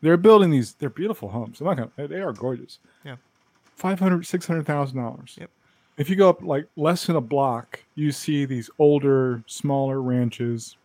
They're 0.00 0.16
building 0.16 0.50
these, 0.50 0.74
they're 0.74 0.90
beautiful 0.90 1.28
homes. 1.28 1.60
I'm 1.60 1.66
not 1.68 1.76
gonna, 1.76 2.08
they 2.08 2.20
are 2.20 2.32
gorgeous. 2.32 2.80
Yeah. 3.04 3.16
500, 3.76 4.26
600,000 4.26 4.96
dollars. 4.98 5.36
Yep. 5.40 5.50
If 5.98 6.08
you 6.08 6.14
go 6.16 6.28
up 6.28 6.42
like 6.42 6.68
less 6.76 7.06
than 7.06 7.16
a 7.16 7.20
block, 7.20 7.82
you 7.96 8.12
see 8.12 8.44
these 8.44 8.70
older, 8.78 9.42
smaller 9.46 10.00
ranches 10.00 10.76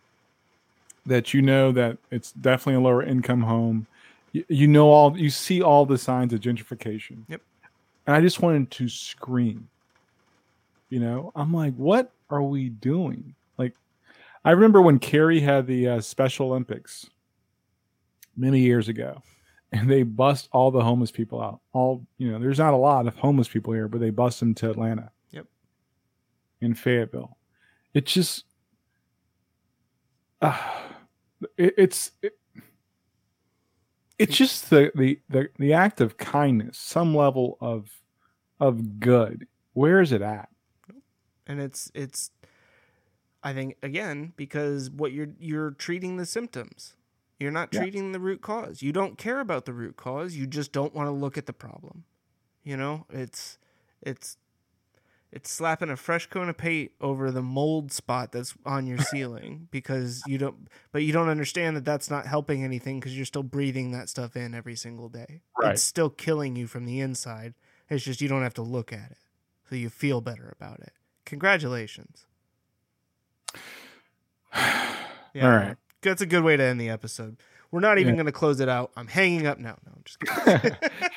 that 1.06 1.32
you 1.32 1.40
know 1.40 1.70
that 1.72 1.98
it's 2.10 2.32
definitely 2.32 2.74
a 2.74 2.80
lower 2.80 3.02
income 3.02 3.42
home. 3.42 3.86
You, 4.32 4.44
you 4.48 4.66
know 4.66 4.88
all, 4.88 5.16
you 5.16 5.30
see 5.30 5.62
all 5.62 5.86
the 5.86 5.98
signs 5.98 6.32
of 6.32 6.40
gentrification. 6.40 7.18
Yep. 7.28 7.40
And 8.06 8.16
I 8.16 8.20
just 8.20 8.42
wanted 8.42 8.70
to 8.72 8.88
scream. 8.88 9.68
You 10.90 10.98
know, 11.00 11.32
I'm 11.36 11.54
like, 11.54 11.74
what 11.74 12.10
are 12.28 12.42
we 12.42 12.68
doing? 12.68 13.34
Like, 13.56 13.74
I 14.44 14.50
remember 14.50 14.82
when 14.82 14.98
Cary 14.98 15.40
had 15.40 15.66
the 15.66 15.88
uh, 15.88 16.00
Special 16.00 16.48
Olympics 16.48 17.08
many 18.36 18.60
years 18.60 18.88
ago, 18.88 19.22
and 19.74 19.90
they 19.90 20.02
bust 20.02 20.48
all 20.52 20.70
the 20.70 20.82
homeless 20.82 21.10
people 21.10 21.40
out. 21.40 21.60
All 21.72 22.06
you 22.16 22.30
know, 22.30 22.38
there's 22.38 22.58
not 22.58 22.72
a 22.72 22.78
lot 22.78 23.06
of 23.06 23.16
homeless 23.16 23.48
people 23.48 23.72
here, 23.72 23.88
but 23.88 24.00
they 24.00 24.10
bust 24.10 24.40
them 24.40 24.54
to 24.54 24.70
Atlanta. 24.70 25.10
Yep. 25.32 25.46
In 26.60 26.74
Fayetteville, 26.74 27.36
it's 27.92 28.12
just, 28.12 28.44
uh, 30.40 30.58
it, 31.58 31.74
it's. 31.76 32.12
It, 32.22 32.38
it's 34.16 34.36
just 34.36 34.70
the, 34.70 34.92
the 34.94 35.20
the 35.28 35.48
the 35.58 35.72
act 35.72 36.00
of 36.00 36.16
kindness, 36.16 36.78
some 36.78 37.16
level 37.16 37.58
of 37.60 37.90
of 38.60 39.00
good. 39.00 39.48
Where 39.72 40.00
is 40.00 40.12
it 40.12 40.22
at? 40.22 40.48
and 41.46 41.60
it's 41.60 41.90
it's 41.94 42.30
i 43.42 43.52
think 43.52 43.76
again 43.82 44.32
because 44.36 44.90
what 44.90 45.12
you're 45.12 45.28
you're 45.38 45.72
treating 45.72 46.16
the 46.16 46.26
symptoms 46.26 46.96
you're 47.38 47.50
not 47.50 47.72
Yeah. 47.72 47.80
treating 47.80 48.12
the 48.12 48.20
root 48.20 48.40
cause. 48.42 48.82
You 48.82 48.92
don't 48.92 49.18
care 49.18 49.40
about 49.40 49.64
the 49.64 49.72
root 49.72 49.96
cause. 49.96 50.34
You 50.34 50.46
just 50.46 50.72
don't 50.72 50.94
want 50.94 51.06
to 51.08 51.12
look 51.12 51.36
at 51.38 51.46
the 51.46 51.52
problem. 51.52 52.04
You 52.62 52.76
know? 52.76 53.06
It's 53.10 53.58
it's 54.02 54.36
it's 55.32 55.50
slapping 55.50 55.90
a 55.90 55.96
fresh 55.96 56.26
coat 56.26 56.48
of 56.48 56.56
paint 56.56 56.92
over 57.00 57.32
the 57.32 57.42
mold 57.42 57.90
spot 57.90 58.30
that's 58.30 58.54
on 58.64 58.86
your 58.86 58.98
ceiling 59.10 59.66
because 59.72 60.22
you 60.26 60.38
don't 60.38 60.68
but 60.92 61.02
you 61.02 61.12
don't 61.12 61.28
understand 61.28 61.76
that 61.76 61.84
that's 61.84 62.08
not 62.08 62.26
helping 62.26 62.62
anything 62.62 63.00
because 63.00 63.16
you're 63.16 63.26
still 63.26 63.42
breathing 63.42 63.90
that 63.90 64.08
stuff 64.08 64.36
in 64.36 64.54
every 64.54 64.76
single 64.76 65.08
day. 65.08 65.40
Right. 65.58 65.72
it's 65.72 65.82
still 65.82 66.10
killing 66.10 66.54
you 66.56 66.66
from 66.68 66.84
the 66.86 67.00
inside. 67.00 67.54
It's 67.90 68.04
just 68.04 68.20
you 68.20 68.28
don't 68.28 68.42
have 68.44 68.54
to 68.54 68.62
look 68.62 68.92
at 68.92 69.10
it. 69.10 69.18
So 69.68 69.74
you 69.76 69.90
feel 69.90 70.20
better 70.20 70.54
about 70.58 70.80
it. 70.80 70.92
Congratulations. 71.26 72.26
Yeah, 75.34 75.50
All 75.50 75.56
right. 75.56 75.76
That's 76.04 76.22
a 76.22 76.26
good 76.26 76.44
way 76.44 76.56
to 76.56 76.62
end 76.62 76.80
the 76.80 76.88
episode 76.90 77.36
we're 77.70 77.80
not 77.80 77.98
even 77.98 78.14
Yeah. 78.14 78.18
going 78.18 78.26
to 78.26 78.32
close 78.32 78.60
it 78.60 78.68
out 78.68 78.92
i'm 78.96 79.08
hanging 79.08 79.46
up 79.46 79.58
now 79.58 79.76
no 79.86 79.92
i'm 79.96 80.02
just 80.04 80.20
kidding 80.20 80.76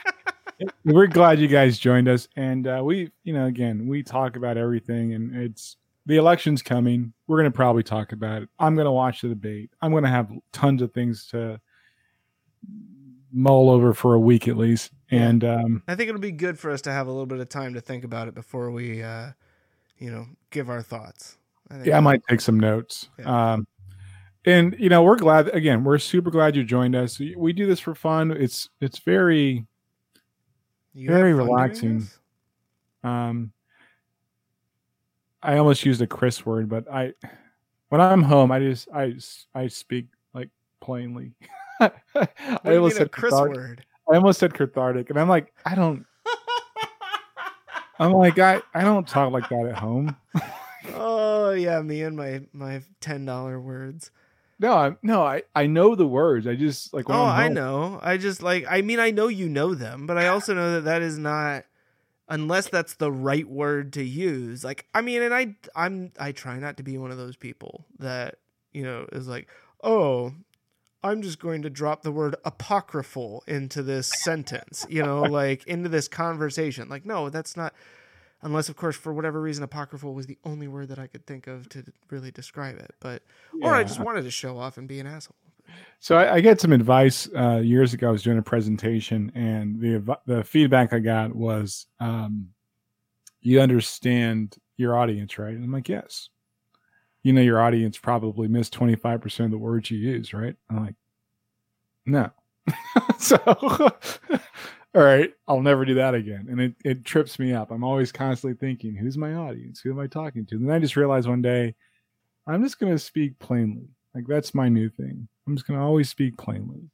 We're 0.85 1.05
glad 1.05 1.39
you 1.39 1.47
guys 1.47 1.77
joined 1.77 2.07
us, 2.07 2.27
and 2.35 2.65
uh, 2.65 2.81
we, 2.83 3.11
you 3.23 3.31
know, 3.31 3.45
again, 3.45 3.85
we 3.85 4.01
talk 4.01 4.35
about 4.35 4.57
everything, 4.57 5.13
and 5.13 5.35
it's 5.35 5.77
the 6.07 6.15
election's 6.17 6.63
coming. 6.63 7.13
We're 7.27 7.37
going 7.37 7.51
to 7.51 7.55
probably 7.55 7.83
talk 7.83 8.11
about 8.11 8.41
it. 8.41 8.49
I'm 8.57 8.73
going 8.73 8.85
to 8.85 8.91
watch 8.91 9.21
the 9.21 9.27
debate. 9.27 9.69
I'm 9.83 9.91
going 9.91 10.01
to 10.03 10.09
have 10.09 10.31
tons 10.53 10.81
of 10.81 10.91
things 10.93 11.27
to 11.27 11.61
mull 13.31 13.69
over 13.69 13.93
for 13.93 14.15
a 14.15 14.19
week 14.19 14.47
at 14.47 14.57
least. 14.57 14.91
And 15.11 15.43
um, 15.43 15.83
I 15.87 15.93
think 15.93 16.09
it'll 16.09 16.19
be 16.19 16.31
good 16.31 16.57
for 16.57 16.71
us 16.71 16.81
to 16.83 16.91
have 16.91 17.05
a 17.05 17.11
little 17.11 17.25
bit 17.27 17.39
of 17.39 17.49
time 17.49 17.75
to 17.75 17.81
think 17.81 18.03
about 18.03 18.27
it 18.27 18.33
before 18.33 18.71
we, 18.71 19.03
uh, 19.03 19.31
you 19.99 20.09
know, 20.09 20.25
give 20.49 20.69
our 20.71 20.81
thoughts. 20.81 21.37
I 21.69 21.75
think 21.75 21.85
yeah, 21.87 21.97
I 21.97 21.99
might 21.99 22.21
take 22.27 22.41
some 22.41 22.59
notes. 22.59 23.09
Yeah. 23.19 23.53
Um, 23.53 23.67
and 24.47 24.75
you 24.79 24.89
know, 24.89 25.03
we're 25.03 25.17
glad 25.17 25.49
again. 25.49 25.83
We're 25.83 25.97
super 25.97 26.31
glad 26.31 26.55
you 26.55 26.63
joined 26.63 26.95
us. 26.95 27.19
We 27.19 27.53
do 27.53 27.67
this 27.67 27.79
for 27.79 27.93
fun. 27.93 28.31
It's 28.31 28.69
it's 28.81 28.99
very 28.99 29.65
You 30.93 31.07
very 31.09 31.31
have 31.31 31.37
fun 31.39 31.47
doing 31.47 31.55
relaxing. 31.57 32.07
um 33.03 33.51
I 35.43 35.57
almost 35.57 35.85
used 35.85 36.01
a 36.01 36.07
Chris 36.07 36.45
word, 36.45 36.69
but 36.69 36.89
I 36.91 37.13
when 37.89 38.01
I'm 38.01 38.23
home, 38.23 38.51
I 38.51 38.59
just 38.59 38.87
i 38.93 39.13
i 39.53 39.67
speak 39.67 40.07
like 40.33 40.49
plainly. 40.81 41.33
I 41.79 41.91
What 42.13 42.29
do 42.63 42.71
you 42.71 42.77
almost 42.77 42.97
said 42.97 43.11
Chris 43.11 43.31
cathartic. 43.33 43.55
word? 43.57 43.85
I 44.09 44.15
almost 44.15 44.39
said 44.39 44.53
cathartic, 44.53 45.09
and 45.09 45.19
I'm 45.19 45.29
like, 45.29 45.53
I 45.65 45.75
don't. 45.75 46.05
I'm 47.99 48.13
like, 48.13 48.39
I 48.39 48.61
I 48.73 48.83
don't 48.83 49.07
talk 49.07 49.31
like 49.33 49.49
that 49.49 49.65
at 49.67 49.77
home. 49.77 50.15
oh 50.93 51.51
yeah, 51.51 51.81
me 51.81 52.03
and 52.03 52.15
my 52.15 52.41
my 52.53 52.81
ten 53.01 53.25
dollar 53.25 53.59
words. 53.59 54.11
No, 54.59 54.73
I 54.73 54.95
no, 55.03 55.23
I 55.23 55.43
I 55.55 55.67
know 55.67 55.95
the 55.95 56.07
words. 56.07 56.47
I 56.47 56.55
just 56.55 56.93
like 56.93 57.07
when 57.07 57.17
oh, 57.17 57.23
I 57.23 57.47
know. 57.47 57.99
I 58.01 58.17
just 58.17 58.41
like. 58.41 58.65
I 58.69 58.81
mean, 58.81 58.99
I 58.99 59.11
know 59.11 59.27
you 59.27 59.49
know 59.49 59.75
them, 59.75 60.07
but 60.07 60.17
I 60.17 60.27
also 60.27 60.53
know 60.53 60.73
that 60.73 60.85
that 60.85 61.01
is 61.01 61.17
not. 61.17 61.65
Unless 62.29 62.69
that's 62.69 62.95
the 62.95 63.11
right 63.11 63.47
word 63.47 63.93
to 63.93 64.03
use. 64.03 64.61
Like, 64.61 64.85
I 64.93 64.99
mean, 64.99 65.21
and 65.21 65.33
I, 65.33 65.55
I'm, 65.73 66.11
I 66.19 66.33
try 66.33 66.59
not 66.59 66.75
to 66.75 66.83
be 66.83 66.97
one 66.97 67.09
of 67.09 67.17
those 67.17 67.37
people 67.37 67.85
that 67.99 68.39
you 68.73 68.83
know 68.83 69.07
is 69.13 69.29
like, 69.29 69.47
oh, 69.81 70.33
I'm 71.03 71.21
just 71.21 71.39
going 71.39 71.61
to 71.61 71.69
drop 71.69 72.01
the 72.01 72.11
word 72.11 72.35
apocryphal 72.43 73.43
into 73.47 73.81
this 73.81 74.07
sentence. 74.07 74.85
You 74.89 75.03
know, 75.03 75.21
like 75.29 75.65
into 75.67 75.87
this 75.87 76.07
conversation. 76.07 76.89
Like, 76.89 77.05
no, 77.05 77.29
that's 77.29 77.55
not. 77.55 77.73
Unless, 78.41 78.69
of 78.69 78.75
course, 78.75 78.95
for 78.95 79.13
whatever 79.13 79.41
reason, 79.41 79.63
apocryphal 79.63 80.13
was 80.13 80.27
the 80.27 80.37
only 80.43 80.67
word 80.67 80.89
that 80.89 80.99
I 80.99 81.07
could 81.07 81.25
think 81.25 81.47
of 81.47 81.67
to 81.69 81.83
really 82.11 82.29
describe 82.29 82.77
it. 82.77 82.93
But, 82.99 83.23
or 83.63 83.73
I 83.73 83.83
just 83.83 83.99
wanted 83.99 84.23
to 84.23 84.31
show 84.31 84.59
off 84.59 84.77
and 84.77 84.87
be 84.87 84.99
an 84.99 85.07
asshole. 85.07 85.35
So 85.99 86.15
I, 86.17 86.35
I 86.35 86.41
get 86.41 86.61
some 86.61 86.71
advice 86.71 87.27
uh, 87.35 87.57
years 87.57 87.93
ago. 87.93 88.09
I 88.09 88.11
was 88.11 88.23
doing 88.23 88.37
a 88.37 88.43
presentation, 88.43 89.31
and 89.35 89.79
the 89.79 90.17
the 90.25 90.43
feedback 90.43 90.93
I 90.93 90.99
got 90.99 91.35
was, 91.35 91.87
um, 91.99 92.49
"You 93.41 93.61
understand 93.61 94.57
your 94.77 94.97
audience, 94.97 95.37
right?" 95.37 95.53
And 95.53 95.63
I'm 95.63 95.71
like, 95.71 95.89
"Yes." 95.89 96.29
You 97.23 97.33
know, 97.33 97.41
your 97.41 97.59
audience 97.59 97.97
probably 97.97 98.47
missed 98.47 98.71
25 98.73 99.21
percent 99.21 99.45
of 99.45 99.51
the 99.51 99.57
words 99.57 99.91
you 99.91 99.97
use, 99.97 100.33
right? 100.33 100.55
I'm 100.69 100.85
like, 100.85 100.95
"No." 102.05 102.31
so, 103.19 103.37
all 104.97 105.03
right, 105.03 105.31
I'll 105.47 105.61
never 105.61 105.85
do 105.85 105.93
that 105.93 106.15
again, 106.15 106.47
and 106.49 106.59
it 106.59 106.73
it 106.83 107.05
trips 107.05 107.37
me 107.37 107.53
up. 107.53 107.69
I'm 107.69 107.83
always 107.83 108.11
constantly 108.11 108.57
thinking, 108.57 108.95
"Who's 108.95 109.15
my 109.15 109.35
audience? 109.35 109.79
Who 109.79 109.91
am 109.91 109.99
I 109.99 110.07
talking 110.07 110.43
to?" 110.47 110.55
And 110.55 110.67
then 110.67 110.75
I 110.75 110.79
just 110.79 110.95
realized 110.95 111.27
one 111.27 111.43
day, 111.43 111.75
I'm 112.47 112.63
just 112.63 112.79
going 112.79 112.91
to 112.91 112.97
speak 112.97 113.37
plainly. 113.37 113.89
Like 114.15 114.25
that's 114.25 114.55
my 114.55 114.69
new 114.69 114.89
thing. 114.89 115.27
I'm 115.45 115.55
just 115.55 115.67
going 115.67 115.79
to 115.79 115.85
always 115.85 116.09
speak 116.09 116.35
plainly. 116.35 116.89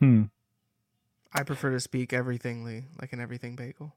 Hmm. 0.00 0.24
I 1.32 1.44
prefer 1.44 1.70
to 1.70 1.78
speak 1.80 2.12
everythingly, 2.12 2.86
like 3.00 3.12
an 3.12 3.20
everything 3.20 3.54
bagel. 3.54 3.94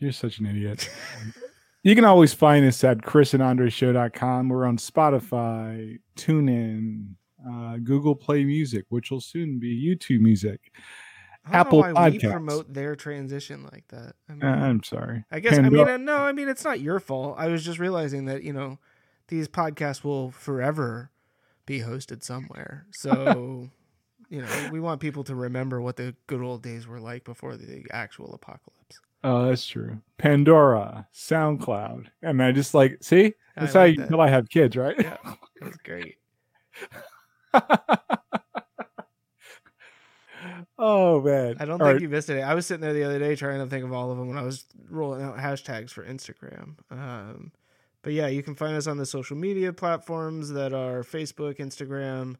You're 0.00 0.10
such 0.10 0.40
an 0.40 0.46
idiot. 0.46 0.90
you 1.84 1.94
can 1.94 2.04
always 2.04 2.34
find 2.34 2.66
us 2.66 2.82
at 2.82 2.98
chrisandandreshow.com. 2.98 4.48
We're 4.48 4.66
on 4.66 4.78
Spotify, 4.78 6.00
TuneIn, 6.16 7.14
uh, 7.48 7.76
Google 7.76 8.16
Play 8.16 8.44
Music, 8.44 8.84
which 8.88 9.12
will 9.12 9.20
soon 9.20 9.60
be 9.60 9.80
YouTube 9.80 10.22
Music. 10.22 10.72
I 11.46 11.58
Apple 11.58 11.80
why 11.80 12.10
we 12.10 12.18
promote 12.18 12.72
their 12.72 12.96
transition 12.96 13.68
like 13.70 13.86
that. 13.88 14.14
I, 14.28 14.32
mean, 14.32 14.42
Uh, 14.44 14.46
I'm 14.56 14.82
sorry. 14.82 15.24
I 15.30 15.40
guess 15.40 15.54
I 15.58 15.62
mean 15.62 15.72
Pandora- 15.72 15.94
uh, 15.94 15.98
no, 15.98 16.16
I 16.18 16.32
mean 16.32 16.48
it's 16.48 16.64
not 16.64 16.80
your 16.80 17.00
fault. 17.00 17.36
I 17.38 17.48
was 17.48 17.64
just 17.64 17.78
realizing 17.78 18.24
that 18.26 18.42
you 18.42 18.52
know 18.52 18.78
these 19.28 19.48
podcasts 19.48 20.02
will 20.04 20.30
forever 20.30 21.10
be 21.66 21.80
hosted 21.80 22.22
somewhere. 22.22 22.86
So 22.92 23.68
you 24.30 24.40
know 24.40 24.68
we 24.72 24.80
want 24.80 25.00
people 25.00 25.22
to 25.24 25.34
remember 25.34 25.80
what 25.82 25.96
the 25.96 26.14
good 26.26 26.40
old 26.40 26.62
days 26.62 26.86
were 26.86 27.00
like 27.00 27.24
before 27.24 27.56
the 27.56 27.84
actual 27.90 28.32
apocalypse. 28.34 29.00
Oh, 29.22 29.46
that's 29.46 29.66
true. 29.66 30.00
Pandora, 30.18 31.08
SoundCloud. 31.14 32.08
And 32.22 32.42
I 32.42 32.52
just 32.52 32.74
like, 32.74 32.98
see, 33.02 33.32
I 33.56 33.60
that's 33.60 33.72
how 33.72 33.80
like 33.80 33.96
you 33.96 34.00
that. 34.02 34.10
know 34.10 34.20
I 34.20 34.28
have 34.28 34.48
kids, 34.50 34.76
right? 34.76 34.96
Yeah, 34.98 35.16
that's 35.60 35.76
great. 35.78 36.16
oh, 40.78 41.20
man. 41.20 41.56
I 41.60 41.64
don't 41.64 41.78
think 41.78 41.92
right. 41.92 42.00
you 42.00 42.08
missed 42.08 42.30
it. 42.30 42.40
I 42.40 42.54
was 42.54 42.66
sitting 42.66 42.82
there 42.82 42.92
the 42.92 43.04
other 43.04 43.18
day 43.18 43.36
trying 43.36 43.60
to 43.60 43.66
think 43.66 43.84
of 43.84 43.92
all 43.92 44.10
of 44.10 44.18
them 44.18 44.28
when 44.28 44.38
I 44.38 44.42
was 44.42 44.64
rolling 44.88 45.22
out 45.22 45.36
hashtags 45.38 45.90
for 45.90 46.04
Instagram. 46.04 46.76
Um, 46.90 47.52
but 48.02 48.12
yeah, 48.12 48.26
you 48.26 48.42
can 48.42 48.54
find 48.54 48.76
us 48.76 48.86
on 48.86 48.98
the 48.98 49.06
social 49.06 49.36
media 49.36 49.72
platforms 49.72 50.50
that 50.50 50.72
are 50.72 51.02
Facebook, 51.02 51.58
Instagram, 51.58 52.36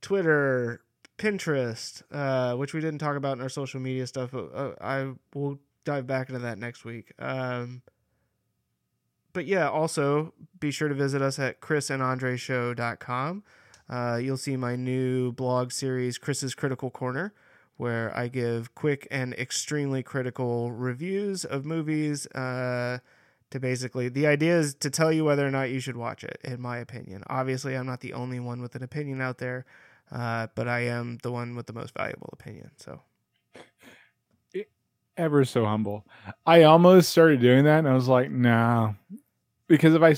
Twitter, 0.00 0.82
Pinterest, 1.18 2.02
uh, 2.10 2.56
which 2.56 2.74
we 2.74 2.80
didn't 2.80 2.98
talk 2.98 3.16
about 3.16 3.36
in 3.36 3.42
our 3.42 3.48
social 3.48 3.80
media 3.80 4.06
stuff. 4.06 4.30
But 4.32 4.54
uh, 4.54 4.74
I 4.80 5.12
will 5.34 5.58
dive 5.84 6.06
back 6.06 6.28
into 6.28 6.40
that 6.40 6.58
next 6.58 6.84
week. 6.84 7.12
Um, 7.18 7.82
but 9.34 9.46
yeah, 9.46 9.68
also 9.68 10.32
be 10.58 10.70
sure 10.70 10.88
to 10.88 10.94
visit 10.94 11.20
us 11.20 11.38
at 11.38 11.60
chrisandandreshow.com. 11.60 13.42
Uh, 13.88 14.18
you'll 14.22 14.36
see 14.38 14.56
my 14.56 14.76
new 14.76 15.32
blog 15.32 15.70
series, 15.70 16.16
Chris's 16.16 16.54
Critical 16.54 16.88
Corner, 16.88 17.34
where 17.76 18.16
I 18.16 18.28
give 18.28 18.74
quick 18.74 19.08
and 19.10 19.34
extremely 19.34 20.02
critical 20.02 20.72
reviews 20.72 21.44
of 21.44 21.64
movies. 21.64 22.26
Uh, 22.28 22.98
to 23.50 23.60
basically, 23.60 24.08
the 24.08 24.26
idea 24.26 24.58
is 24.58 24.74
to 24.76 24.90
tell 24.90 25.12
you 25.12 25.24
whether 25.24 25.46
or 25.46 25.50
not 25.50 25.70
you 25.70 25.78
should 25.78 25.96
watch 25.96 26.24
it, 26.24 26.40
in 26.42 26.60
my 26.60 26.78
opinion. 26.78 27.22
Obviously, 27.28 27.76
I'm 27.76 27.86
not 27.86 28.00
the 28.00 28.12
only 28.12 28.40
one 28.40 28.60
with 28.60 28.74
an 28.74 28.82
opinion 28.82 29.20
out 29.20 29.38
there, 29.38 29.64
uh, 30.10 30.48
but 30.56 30.66
I 30.66 30.80
am 30.86 31.18
the 31.22 31.30
one 31.30 31.54
with 31.54 31.66
the 31.66 31.72
most 31.72 31.94
valuable 31.94 32.30
opinion. 32.32 32.72
So, 32.76 33.00
ever 35.16 35.44
so 35.44 35.64
humble. 35.64 36.04
I 36.46 36.62
almost 36.62 37.10
started 37.10 37.40
doing 37.40 37.64
that 37.64 37.78
and 37.78 37.88
I 37.88 37.94
was 37.94 38.08
like, 38.08 38.30
no. 38.30 38.94
Because 39.66 39.94
if 39.94 40.02
I, 40.02 40.14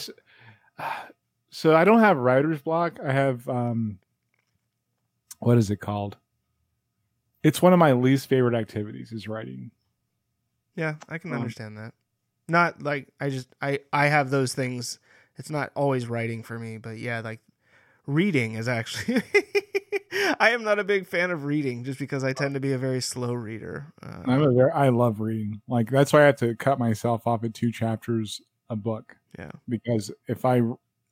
so 1.50 1.74
I 1.74 1.84
don't 1.84 2.00
have 2.00 2.16
writer's 2.16 2.60
block. 2.62 2.98
I 3.04 3.12
have 3.12 3.48
um 3.48 3.98
what 5.38 5.58
is 5.58 5.70
it 5.70 5.76
called? 5.76 6.16
It's 7.46 7.62
one 7.62 7.72
of 7.72 7.78
my 7.78 7.92
least 7.92 8.28
favorite 8.28 8.54
activities 8.54 9.12
is 9.12 9.28
writing. 9.28 9.70
yeah, 10.74 10.96
I 11.08 11.18
can 11.18 11.32
Um, 11.32 11.38
understand 11.38 11.76
that. 11.78 11.94
Not 12.48 12.82
like 12.82 13.08
I 13.20 13.30
just 13.30 13.48
I 13.62 13.80
I 13.92 14.06
have 14.06 14.30
those 14.30 14.52
things. 14.54 14.98
It's 15.36 15.50
not 15.50 15.70
always 15.76 16.06
writing 16.08 16.42
for 16.42 16.58
me, 16.58 16.78
but 16.78 16.98
yeah, 16.98 17.20
like 17.20 17.40
reading 18.06 18.54
is 18.54 18.68
actually. 18.68 19.22
I 20.40 20.50
am 20.50 20.64
not 20.64 20.78
a 20.78 20.84
big 20.84 21.06
fan 21.06 21.30
of 21.30 21.44
reading 21.44 21.84
just 21.84 21.98
because 21.98 22.24
I 22.24 22.32
tend 22.32 22.54
to 22.54 22.60
be 22.60 22.72
a 22.72 22.78
very 22.78 23.00
slow 23.00 23.32
reader. 23.32 23.92
Uh, 24.02 24.22
I'm 24.26 24.42
a 24.42 24.52
very 24.52 24.70
I 24.72 24.88
love 24.88 25.20
reading. 25.20 25.60
Like 25.68 25.90
that's 25.90 26.12
why 26.12 26.22
I 26.22 26.26
have 26.26 26.36
to 26.36 26.54
cut 26.56 26.78
myself 26.78 27.26
off 27.26 27.44
at 27.44 27.54
two 27.54 27.70
chapters 27.70 28.40
a 28.70 28.76
book. 28.76 29.16
Yeah. 29.38 29.52
Because 29.68 30.10
if 30.26 30.44
I 30.44 30.62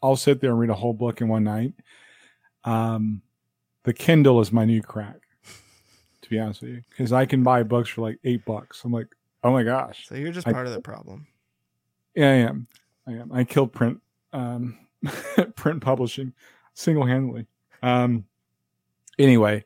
I'll 0.02 0.16
sit 0.16 0.40
there 0.40 0.50
and 0.50 0.58
read 0.58 0.70
a 0.70 0.74
whole 0.74 0.94
book 0.94 1.20
in 1.20 1.28
one 1.28 1.44
night. 1.44 1.74
Um 2.64 3.22
the 3.84 3.92
Kindle 3.92 4.40
is 4.40 4.50
my 4.52 4.64
new 4.64 4.82
crack. 4.82 5.16
To 6.24 6.30
be 6.30 6.38
honest 6.38 6.62
with 6.62 6.70
you. 6.70 6.82
Because 6.88 7.12
I 7.12 7.26
can 7.26 7.42
buy 7.42 7.62
books 7.62 7.90
for 7.90 8.00
like 8.00 8.18
eight 8.24 8.46
bucks. 8.46 8.82
I'm 8.82 8.92
like, 8.92 9.08
oh 9.42 9.52
my 9.52 9.62
gosh. 9.62 10.06
so 10.08 10.14
you're 10.14 10.32
just 10.32 10.48
I- 10.48 10.52
part 10.52 10.66
of 10.66 10.72
the 10.72 10.80
problem. 10.80 11.26
Yeah, 12.14 12.30
I 12.30 12.34
am. 12.34 12.66
I 13.06 13.12
am. 13.12 13.30
I 13.32 13.44
killed 13.44 13.72
print 13.72 14.00
um 14.32 14.78
print 15.56 15.82
publishing 15.82 16.32
single 16.72 17.04
handedly. 17.04 17.46
Um 17.82 18.24
anyway. 19.18 19.64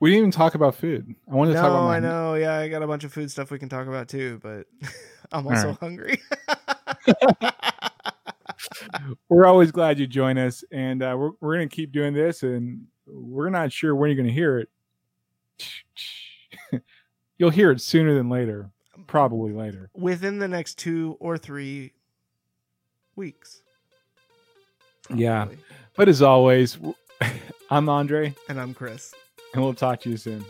We 0.00 0.10
didn't 0.10 0.18
even 0.18 0.30
talk 0.32 0.56
about 0.56 0.74
food. 0.74 1.14
I 1.30 1.34
wanted 1.34 1.52
to 1.52 1.58
talk 1.58 1.66
about 1.66 1.82
No, 1.82 1.88
I 1.88 2.00
know. 2.00 2.34
Yeah, 2.34 2.58
I 2.58 2.68
got 2.68 2.82
a 2.82 2.88
bunch 2.88 3.04
of 3.04 3.12
food 3.12 3.30
stuff 3.30 3.52
we 3.52 3.58
can 3.60 3.68
talk 3.68 3.86
about 3.86 4.08
too, 4.08 4.40
but 4.42 4.66
I'm 5.32 5.46
also 5.46 5.68
right. 5.68 5.78
hungry. 5.78 6.20
we're 9.28 9.46
always 9.46 9.70
glad 9.70 9.98
you 9.98 10.06
join 10.08 10.38
us 10.38 10.64
and 10.72 11.02
uh, 11.02 11.14
we're, 11.16 11.30
we're 11.40 11.56
going 11.56 11.68
to 11.68 11.76
keep 11.76 11.92
doing 11.92 12.14
this 12.14 12.42
and 12.42 12.86
we're 13.06 13.50
not 13.50 13.70
sure 13.70 13.94
when 13.94 14.10
you're 14.10 14.16
going 14.16 14.26
to 14.26 14.32
hear 14.34 14.58
it 14.58 14.68
you'll 17.38 17.50
hear 17.50 17.70
it 17.70 17.80
sooner 17.80 18.14
than 18.14 18.28
later 18.28 18.70
um, 18.96 19.04
probably 19.06 19.52
later 19.52 19.90
Within 19.94 20.38
the 20.38 20.48
next 20.48 20.78
two 20.78 21.16
or 21.20 21.38
three 21.38 21.92
weeks. 23.16 23.62
Yeah. 25.14 25.48
but 25.96 26.08
as 26.08 26.22
always 26.22 26.78
I'm 27.70 27.88
andre 27.88 28.34
And 28.48 28.60
I'm 28.60 28.74
Chris. 28.74 29.14
and 29.54 29.62
we'll 29.62 29.74
talk 29.74 30.00
to 30.00 30.10
you 30.10 30.16
soon 30.16 30.44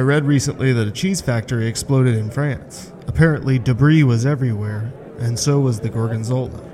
I 0.00 0.02
read 0.02 0.24
recently 0.24 0.72
that 0.72 0.88
a 0.88 0.90
cheese 0.90 1.20
factory 1.20 1.66
exploded 1.66 2.16
in 2.16 2.30
France. 2.30 2.90
Apparently, 3.06 3.58
debris 3.58 4.02
was 4.02 4.24
everywhere, 4.24 4.90
and 5.18 5.38
so 5.38 5.60
was 5.60 5.80
the 5.80 5.90
gorgonzola. 5.90 6.69